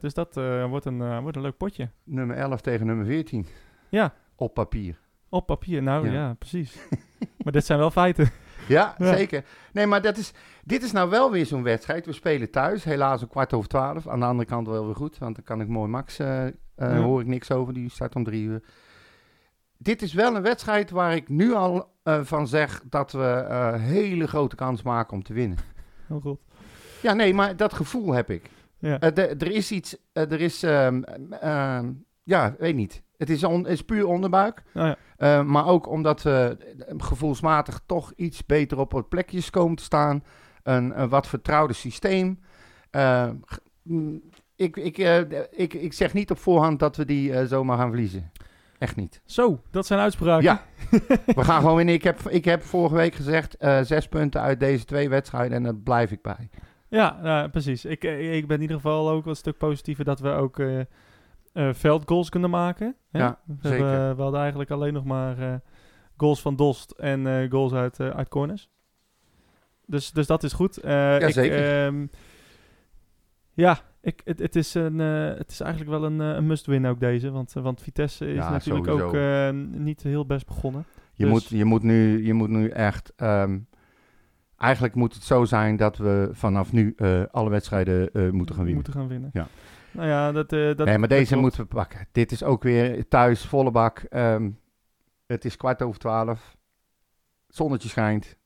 Dus 0.00 0.14
dat 0.14 0.34
wordt, 0.68 0.84
een, 0.84 1.20
wordt 1.20 1.36
een 1.36 1.42
leuk 1.42 1.56
potje. 1.56 1.88
Nummer 2.04 2.36
11 2.36 2.60
tegen 2.60 2.86
nummer 2.86 3.06
14. 3.06 3.46
Ja. 3.88 4.14
Op 4.36 4.54
papier. 4.54 4.98
Op 5.28 5.46
papier, 5.46 5.82
nou 5.82 6.06
ja, 6.06 6.12
Ja. 6.12 6.34
precies. 6.38 6.76
maar 7.44 7.52
dit 7.52 7.64
zijn 7.66 7.78
wel 7.78 7.90
feiten. 7.90 8.30
Ja, 8.68 8.94
Ja. 8.98 9.16
zeker. 9.16 9.44
Nee, 9.72 9.86
maar 9.86 10.02
dat 10.02 10.16
is, 10.16 10.32
dit 10.64 10.82
is 10.82 10.92
nou 10.92 11.10
wel 11.10 11.30
weer 11.30 11.46
zo'n 11.46 11.62
wedstrijd. 11.62 12.06
We 12.06 12.12
spelen 12.12 12.50
thuis, 12.50 12.84
helaas 12.84 13.22
om 13.22 13.28
kwart 13.28 13.52
over 13.52 13.68
twaalf. 13.68 14.08
Aan 14.08 14.20
de 14.20 14.26
andere 14.26 14.48
kant 14.48 14.66
wel 14.66 14.86
weer 14.86 14.94
goed, 14.94 15.18
want 15.18 15.34
dan 15.34 15.44
kan 15.44 15.60
ik 15.60 15.68
mooi 15.68 15.88
Max, 15.90 16.16
Ja. 16.16 16.52
hoor 16.76 17.20
ik 17.20 17.26
niks 17.26 17.50
over. 17.50 17.74
Die 17.74 17.90
start 17.90 18.14
om 18.14 18.24
drie 18.24 18.42
uur. 18.44 18.62
Dit 19.78 20.02
is 20.02 20.12
wel 20.12 20.36
een 20.36 20.42
wedstrijd 20.42 20.90
waar 20.90 21.14
ik 21.14 21.28
nu 21.28 21.54
al 21.54 21.96
eh, 22.02 22.20
van 22.22 22.46
zeg 22.48 22.82
dat 22.84 23.12
we 23.12 23.74
hele 23.78 24.26
grote 24.26 24.56
kans 24.56 24.82
maken 24.82 25.12
om 25.16 25.22
te 25.22 25.32
winnen. 25.32 25.58
Heel 26.06 26.20
goed. 26.20 26.38
Ja, 27.02 27.12
nee, 27.12 27.34
maar 27.34 27.56
dat 27.56 27.72
gevoel 27.72 28.12
heb 28.12 28.30
ik. 28.30 28.50
Ja. 28.78 29.00
Er 29.00 29.50
is 29.50 29.70
iets, 29.72 29.96
er 30.12 30.40
is, 30.40 30.62
ehm, 30.62 31.02
ehm, 31.30 31.92
ja, 32.22 32.54
weet 32.58 32.74
niet. 32.74 33.02
Het 33.18 33.30
is, 33.30 33.44
on- 33.44 33.62
het 33.62 33.72
is 33.72 33.82
puur 33.82 34.06
onderbuik. 34.06 34.62
Nou 34.74 34.86
ja. 34.86 34.96
Eh, 35.16 35.44
maar 35.44 35.66
ook 35.66 35.88
omdat 35.88 36.22
we 36.22 36.56
eh, 36.78 36.94
gevoelsmatig 36.98 37.80
toch 37.86 38.12
iets 38.16 38.46
beter 38.46 38.78
op 38.78 38.92
wat 38.92 39.08
plekjes 39.08 39.50
komen 39.50 39.76
te 39.76 39.82
staan. 39.82 40.24
Een, 40.62 41.00
een 41.00 41.08
wat 41.08 41.26
vertrouwder 41.26 41.76
systeem. 41.76 42.40
Eh, 42.90 43.28
mm, 43.82 44.20
ik, 44.56 44.76
ik, 44.76 44.98
ik, 45.50 45.74
ik 45.74 45.92
zeg 45.92 46.12
niet 46.12 46.30
op 46.30 46.38
voorhand 46.38 46.78
dat 46.78 46.96
we 46.96 47.04
die 47.04 47.46
zomaar 47.46 47.78
gaan 47.78 47.88
verliezen. 47.88 48.32
Echt 48.78 48.96
niet. 48.96 49.20
Zo, 49.24 49.60
dat 49.70 49.86
zijn 49.86 50.00
uitspraken. 50.00 50.42
Ja. 50.42 50.62
We 51.36 51.44
gaan 51.44 51.60
gewoon 51.60 51.76
winnen. 51.76 51.94
Ik 51.94 52.02
heb, 52.02 52.20
ik 52.20 52.44
heb 52.44 52.62
vorige 52.62 52.94
week 52.94 53.14
gezegd 53.14 53.56
zes 53.82 54.08
punten 54.08 54.40
uit 54.40 54.60
deze 54.60 54.84
twee 54.84 55.08
wedstrijden 55.08 55.56
en 55.56 55.62
daar 55.62 55.74
blijf 55.74 56.10
ik 56.10 56.22
bij. 56.22 56.48
Ja, 56.88 57.18
nou, 57.22 57.48
precies. 57.48 57.84
Ik, 57.84 58.04
ik 58.04 58.46
ben 58.46 58.56
in 58.56 58.62
ieder 58.62 58.76
geval 58.76 59.10
ook 59.10 59.26
een 59.26 59.36
stuk 59.36 59.58
positiever 59.58 60.04
dat 60.04 60.20
we 60.20 60.30
ook 60.30 60.58
eh, 61.58 61.74
veldgoals 61.74 62.28
kunnen 62.28 62.50
maken. 62.50 62.96
Hè? 63.10 63.18
Ja, 63.18 63.38
we, 63.44 63.68
zeker. 63.68 63.86
Hebben, 63.86 64.16
we 64.16 64.22
hadden 64.22 64.40
eigenlijk 64.40 64.70
alleen 64.70 64.92
nog 64.92 65.04
maar 65.04 65.38
eh, 65.38 65.54
goals 66.16 66.40
van 66.40 66.56
Dost 66.56 66.90
en 66.90 67.26
eh, 67.26 67.50
goals 67.50 67.72
uit, 67.72 68.00
uit 68.00 68.28
corners. 68.28 68.70
Dus, 69.86 70.10
dus 70.10 70.26
dat 70.26 70.42
is 70.42 70.52
goed. 70.52 70.76
Eh, 70.76 71.20
ik, 71.20 71.32
zeker. 71.32 71.84
ehm, 71.86 72.06
ja, 73.52 73.78
ik, 74.00 74.20
het, 74.24 74.38
het, 74.38 74.56
is 74.56 74.74
een, 74.74 74.98
het 74.98 75.50
is 75.50 75.60
eigenlijk 75.60 75.90
wel 75.90 76.04
een, 76.04 76.18
een 76.18 76.46
must-win 76.46 76.86
ook 76.86 77.00
deze. 77.00 77.30
Want, 77.30 77.52
want 77.52 77.82
Vitesse 77.82 78.26
is 78.26 78.34
Ja, 78.34 78.50
natuurlijk 78.50 78.86
sowieso. 78.86 79.06
ook 79.06 79.14
eh, 79.14 79.78
niet 79.80 80.02
heel 80.02 80.26
best 80.26 80.46
begonnen. 80.46 80.84
Je, 81.12 81.24
Dus- 81.24 81.32
moet, 81.32 81.48
je, 81.48 81.64
moet, 81.64 81.82
nu, 81.82 82.26
je 82.26 82.34
moet 82.34 82.48
nu 82.48 82.68
echt. 82.68 83.12
ehm, 83.16 83.58
Eigenlijk 84.56 84.94
moet 84.94 85.14
het 85.14 85.22
zo 85.22 85.44
zijn 85.44 85.76
dat 85.76 85.96
we 85.96 86.28
vanaf 86.32 86.72
nu 86.72 86.94
alle 87.30 87.50
wedstrijden 87.50 88.10
moeten 88.12 88.54
gaan 88.54 88.64
winnen. 88.64 88.74
Moeten 88.74 88.92
gaan 88.92 89.08
winnen. 89.08 89.30
Ja. 89.32 89.46
Nou 89.98 90.10
ja, 90.10 90.32
dat... 90.32 90.52
eh, 90.52 90.58
dat 90.76 90.86
nee, 90.86 90.98
maar 90.98 91.08
dat 91.08 91.18
deze 91.18 91.26
klopt. 91.26 91.42
moeten 91.42 91.60
we 91.60 91.66
pakken. 91.66 92.06
Dit 92.12 92.32
is 92.32 92.42
ook 92.42 92.62
weer 92.62 93.08
thuis, 93.08 93.46
volle 93.46 93.70
bak. 93.70 93.98
Ehm, 93.98 94.50
het 95.26 95.44
is 95.44 95.56
kwart 95.56 95.82
over 95.82 96.00
twaalf. 96.00 96.56
Zonnetje 97.48 97.88
schijnt. 97.88 98.36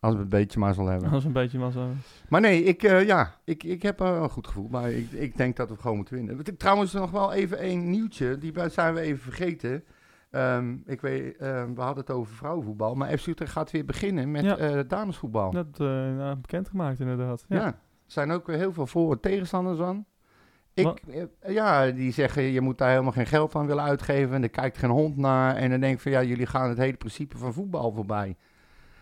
Als 0.00 0.14
we 0.14 0.20
een 0.20 0.28
beetje 0.28 0.58
maar 0.58 0.74
zal 0.74 0.86
hebben. 0.86 1.10
Dat 1.10 1.18
is 1.18 1.24
een 1.24 1.32
beetje 1.32 1.58
wel 1.58 1.70
zo. 1.70 1.88
Maar 2.28 2.40
nee, 2.40 2.62
ik, 2.62 2.82
eh, 2.82 3.06
ja, 3.06 3.34
ik, 3.44 3.62
ik 3.62 3.82
heb 3.82 4.00
een 4.00 4.30
goed 4.30 4.46
gevoel. 4.46 4.68
Maar 4.68 4.90
ik, 4.90 5.10
ik 5.12 5.36
denk 5.36 5.56
dat 5.56 5.68
we 5.68 5.76
gewoon 5.76 5.96
moeten 5.96 6.14
winnen. 6.14 6.56
Trouwens, 6.58 6.92
nog 6.92 7.10
wel 7.10 7.32
even 7.32 7.58
één 7.58 7.90
nieuwtje. 7.90 8.38
Die 8.38 8.52
zijn 8.70 8.94
we 8.94 9.00
even 9.00 9.22
vergeten. 9.22 9.84
Ehm, 10.30 10.76
ik 10.86 11.00
weet, 11.00 11.36
ehm, 11.36 11.74
we 11.74 11.80
hadden 11.80 12.04
het 12.04 12.10
over 12.14 12.34
vrouwenvoetbal. 12.34 12.94
Maar 12.94 13.18
FC 13.18 13.26
Utrecht 13.26 13.52
gaat 13.52 13.70
weer 13.70 13.84
beginnen 13.84 14.30
met 14.30 14.44
Ja. 14.44 14.56
eh, 14.56 14.80
damesvoetbal. 14.88 15.50
Dat 15.50 15.66
uh, 15.80 15.86
nou, 15.88 16.36
bekendgemaakt 16.36 17.00
inderdaad. 17.00 17.44
Ja. 17.48 17.56
Ja. 17.56 17.66
Er 17.66 18.12
zijn 18.12 18.30
ook 18.30 18.46
weer 18.46 18.56
heel 18.56 18.72
veel 18.72 18.86
voor- 18.86 19.12
en 19.12 19.20
tegenstanders 19.20 19.78
van. 19.78 20.04
Ik, 20.74 21.00
eh, 21.40 21.54
ja, 21.54 21.90
die 21.90 22.12
zeggen 22.12 22.42
je 22.42 22.60
moet 22.60 22.78
daar 22.78 22.90
helemaal 22.90 23.12
geen 23.12 23.26
geld 23.26 23.54
aan 23.54 23.66
willen 23.66 23.84
uitgeven. 23.84 24.34
En 24.34 24.42
er 24.42 24.48
kijkt 24.48 24.78
geen 24.78 24.90
hond 24.90 25.16
naar. 25.16 25.56
En 25.56 25.70
dan 25.70 25.80
denk 25.80 25.94
ik 25.94 26.00
van 26.00 26.12
ja, 26.12 26.22
jullie 26.22 26.46
gaan 26.46 26.68
het 26.68 26.78
hele 26.78 26.96
principe 26.96 27.38
van 27.38 27.52
voetbal 27.52 27.92
voorbij. 27.92 28.36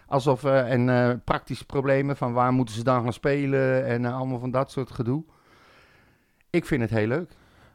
Alsof, 0.06 0.44
eh, 0.44 0.72
en 0.72 0.88
eh, 0.88 1.14
praktische 1.24 1.66
problemen 1.66 2.16
van 2.16 2.32
waar 2.32 2.52
moeten 2.52 2.74
ze 2.74 2.84
dan 2.84 3.02
gaan 3.02 3.12
spelen 3.12 3.86
en 3.86 4.04
allemaal 4.04 4.38
van 4.38 4.50
dat 4.50 4.70
soort 4.70 4.90
gedoe. 4.90 5.24
Ik 6.50 6.64
vind 6.64 6.80
het 6.80 6.90
heel 6.90 7.06
leuk. 7.06 7.30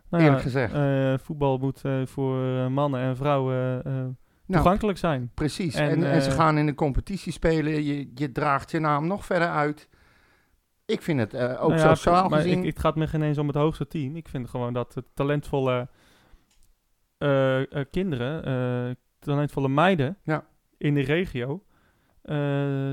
Nou 0.10 0.24
Eerlijk 0.24 0.44
ja, 0.44 0.50
gezegd. 0.50 1.24
voetbal 1.24 1.58
moet 1.58 1.82
voor 2.06 2.72
mannen 2.72 3.02
en 3.02 3.16
vrouwen 3.16 3.82
Nou, 3.84 4.14
toegankelijk 4.46 4.98
zijn. 4.98 5.32
precies. 5.34 5.76
en, 5.76 5.90
En, 5.90 6.04
en, 6.04 6.22
ze 6.22 6.32
gaan 6.32 6.58
in 6.58 6.66
de 6.66 6.76
competitie 6.76 7.32
spelen. 7.32 7.84
Je, 7.84 8.12
je 8.16 8.32
draagt 8.32 8.72
je 8.72 8.80
naam 8.80 9.08
nog 9.08 9.26
verder 9.26 9.50
uit. 9.50 9.88
Ik 10.88 11.02
vind 11.02 11.20
het 11.20 11.34
eh, 11.34 11.64
ook 11.64 11.70
Nou 11.70 11.82
ja, 11.82 11.96
sociaal 11.96 12.30
maar 12.30 12.42
gezien... 12.42 12.60
Ik, 12.60 12.66
het 12.66 12.80
gaat 12.80 12.96
me 12.96 13.08
geen 13.08 13.22
eens 13.22 13.38
om 13.38 13.48
het 13.48 13.56
hoogste 13.56 13.88
team. 13.88 14.16
Ik 14.16 14.28
vind 14.28 14.50
gewoon 14.50 14.74
dat 14.74 14.96
talentvolle 15.14 15.88
eh, 17.18 17.72
eh, 17.80 17.86
kinderen, 17.92 18.98
talentvolle 19.20 19.70
meiden 19.70 20.18
Ja. 20.24 20.46
in 20.78 20.94
de 20.94 21.02
regio, 21.02 21.64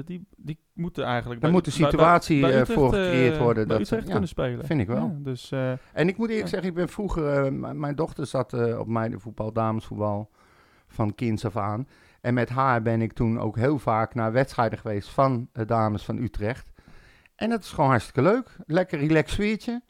die, 0.05 0.27
die 0.37 0.59
moeten 0.73 1.05
eigenlijk... 1.05 1.41
Daar 1.41 1.51
moet 1.51 1.67
een 1.67 1.73
bij- 1.79 1.91
situatie, 1.91 2.41
bij 2.41 2.51
Utrecht, 2.51 2.73
voor 2.73 2.93
gecreëerd 2.93 3.39
worden 3.39 3.69
dat 3.69 3.87
ze- 3.87 3.97
ja, 3.97 4.03
kunnen 4.03 4.29
spelen. 4.29 4.67
vind 4.67 4.81
ik 4.81 4.87
wel. 4.87 5.17
Dus 5.23 5.53
En 5.93 6.09
ik 6.09 6.17
moet 6.17 6.29
eerlijk 6.31 6.49
zeggen, 6.49 6.69
ik 6.69 6.75
ben 6.75 6.89
vroeger, 6.89 7.53
mijn 7.53 7.95
dochter 7.95 8.27
zat 8.27 8.77
op 8.79 8.87
meidenvoetbal, 8.87 9.53
damesvoetbal, 9.53 10.31
van 10.87 11.15
kinds 11.15 11.45
af 11.45 11.57
aan. 11.57 11.89
En 12.21 12.35
met 12.35 12.49
haar 12.49 12.83
ben 12.83 13.03
ik 13.03 13.13
toen 13.13 13.41
ook 13.41 13.57
heel 13.57 13.79
vaak 13.79 14.15
naar 14.15 14.33
wedstrijden 14.33 14.79
geweest 14.79 15.09
van 15.09 15.49
de 15.53 15.65
dames 15.65 16.05
van 16.05 16.19
Utrecht. 16.19 16.73
En 17.37 17.51
dat 17.51 17.63
is 17.63 17.71
gewoon 17.71 17.91
hartstikke 17.91 18.23
leuk. 18.23 18.57
Lekker 18.67 18.99
relaxed 18.99 19.31
sfeertje. 19.31 19.83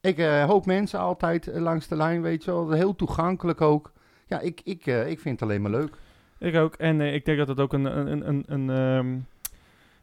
Ik 0.00 0.18
eh, 0.18 0.44
hoop 0.44 0.66
mensen 0.66 0.98
altijd 0.98 1.48
eh, 1.48 1.60
langs 1.62 1.88
de 1.88 1.96
lijn, 1.96 2.22
weet 2.22 2.44
je 2.44 2.50
wel. 2.50 2.70
Heel 2.70 2.94
toegankelijk 2.96 3.60
ook. 3.60 3.92
Ja, 4.26 4.40
ik, 4.40 4.60
ik, 4.64 4.86
eh, 4.86 5.08
ik 5.10 5.20
vind 5.20 5.40
het 5.40 5.48
alleen 5.48 5.62
maar 5.62 5.70
leuk. 5.70 5.96
Ik 6.38 6.56
ook. 6.56 6.74
En 6.74 7.00
ik 7.00 7.24
denk 7.24 7.38
dat 7.38 7.48
het 7.48 7.60
ook 7.60 7.72
een, 7.72 7.84
een, 7.84 8.28
een, 8.28 8.44
een, 8.46 8.70
ehm, 8.70 9.18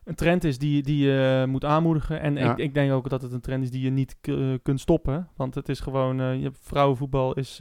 een 0.03 0.15
trend 0.15 0.43
is 0.43 0.57
die, 0.57 0.83
die 0.83 1.05
je 1.07 1.45
moet 1.47 1.65
aanmoedigen. 1.65 2.21
En 2.21 2.35
Ja. 2.35 2.51
ik, 2.51 2.57
ik 2.57 2.73
denk 2.73 2.91
ook 2.91 3.09
dat 3.09 3.21
het 3.21 3.31
een 3.31 3.41
trend 3.41 3.63
is 3.63 3.71
die 3.71 3.81
je 3.81 3.89
niet 3.89 4.17
kunt 4.63 4.79
stoppen. 4.79 5.27
Want 5.35 5.55
het 5.55 5.69
is 5.69 5.79
gewoon, 5.79 6.39
je 6.39 6.51
vrouwenvoetbal 6.61 7.33
is 7.33 7.59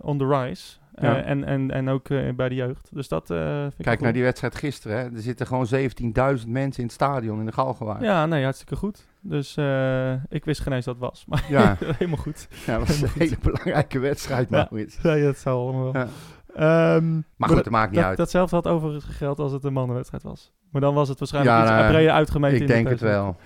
on 0.00 0.18
the 0.18 0.26
rise. 0.26 0.76
Eh, 0.94 1.04
Ja. 1.04 1.22
en, 1.22 1.44
en, 1.44 1.70
en 1.70 1.88
ook 1.88 2.08
eh, 2.08 2.32
bij 2.34 2.48
de 2.48 2.54
jeugd. 2.54 2.88
Dus 2.92 3.08
dat 3.08 3.30
eh 3.30 3.60
vind 3.60 3.74
Kijk 3.82 4.00
naar 4.00 4.12
die 4.12 4.22
wedstrijd 4.22 4.54
gisteren. 4.54 4.96
Hè. 4.98 5.02
Er 5.04 5.10
zitten 5.20 5.46
gewoon 5.46 5.66
17.000 5.74 6.48
mensen 6.48 6.80
in 6.80 6.84
het 6.84 6.92
stadion 6.92 7.38
in 7.38 7.46
de 7.46 7.52
Galgenwaard. 7.52 8.02
Ja, 8.02 8.26
nee, 8.26 8.42
hartstikke 8.42 8.76
goed. 8.76 9.06
Dus 9.20 9.56
ik 10.28 10.44
wist 10.44 10.60
geen 10.60 10.72
eens 10.72 10.84
dat 10.84 10.98
was. 10.98 11.24
Maar 11.28 11.44
Ja. 11.48 11.76
helemaal 11.98 12.16
goed. 12.22 12.48
Ja, 12.66 12.78
dat 12.78 12.86
was 12.88 13.00
een 13.02 13.08
hele 13.18 13.36
belangrijke 13.42 13.98
wedstrijd. 13.98 14.48
Ja. 14.50 14.68
Nee, 15.02 15.22
dat 15.22 15.36
zou 15.38 15.58
allemaal 15.60 15.92
wel. 15.92 16.02
Ja. 16.02 16.08
Ehm, 16.54 17.14
Maar 17.36 17.48
goed, 17.48 17.56
dat- 17.56 17.70
maakt 17.70 17.90
niet 17.90 18.00
dat, 18.00 18.08
uit. 18.08 18.16
Datzelfde 18.16 18.56
had 18.56 18.66
overigens 18.66 19.04
geld 19.04 19.38
als 19.38 19.52
het 19.52 19.64
een 19.64 19.72
mannenwedstrijd 19.72 20.22
was. 20.22 20.52
Maar 20.70 20.80
dan 20.80 20.94
was 20.94 21.08
het 21.08 21.18
waarschijnlijk 21.18 21.56
Ja, 21.56 21.62
iets 21.62 21.72
nou, 21.72 21.92
breder 21.92 22.12
uitgemeten. 22.12 22.54
ik 22.56 22.60
in 22.62 22.66
de 22.66 22.72
denk 22.72 22.88
het 22.88 23.00
wel. 23.00 23.36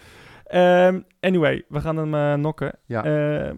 Ehm, 0.45 1.01
anyway, 1.21 1.65
we 1.69 1.81
gaan 1.81 1.97
hem 1.97 2.41
nokken. 2.41 2.73
Ja. 2.85 3.05
Ehm, 3.05 3.55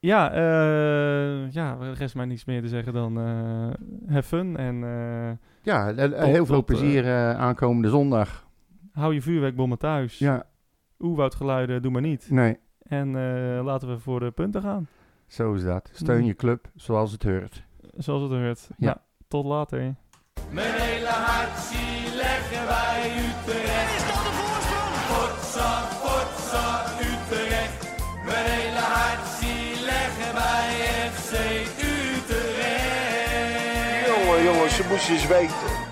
ja, 0.00 0.32
eh, 0.32 1.50
ja, 1.50 1.78
er 1.80 1.92
rest 1.94 2.14
mij 2.14 2.24
niets 2.26 2.44
meer 2.44 2.62
te 2.62 2.68
zeggen 2.68 2.92
dan 2.92 3.18
eh 3.18 4.14
have 4.14 4.28
fun 4.28 4.56
en 4.56 4.84
eh, 4.84 5.30
Ja, 5.62 5.94
Tot- 5.94 6.14
heel 6.14 6.46
veel 6.46 6.56
tot, 6.56 6.64
plezier 6.64 7.34
aankomende 7.36 7.88
zondag. 7.88 8.46
hou 8.92 9.14
je 9.14 9.22
vuurwerkbommen 9.22 9.78
thuis. 9.78 10.18
Ja, 10.18 10.42
Oerwoudgeluiden 10.98 11.82
doe 11.82 11.92
maar 11.92 12.02
niet. 12.02 12.30
nee, 12.30 12.58
En 12.82 13.08
eh, 13.16 13.64
laten 13.64 13.88
we 13.88 13.98
voor 13.98 14.20
de 14.20 14.30
punten 14.30 14.62
gaan, 14.62 14.86
zo 15.26 15.52
is 15.54 15.62
dat. 15.64 15.90
Steun 15.92 16.20
Mm. 16.20 16.26
je 16.26 16.34
club 16.34 16.70
zoals 16.74 17.12
het 17.12 17.22
hoort. 17.22 17.64
zoals 17.96 18.22
het 18.22 18.30
hoort. 18.30 18.68
Ja. 18.76 18.86
Nou, 18.86 18.96
tot 19.28 19.44
later. 19.44 19.94
Mijn 20.52 20.72
hele 20.80 21.06
hart 21.08 21.58
zie 21.58 22.16
leggen 22.16 22.66
wij 22.66 23.10
Utrecht. 23.16 23.67
Ze 34.88 34.94
moesten 34.94 35.14
eens 35.14 35.26
weten. 35.26 35.87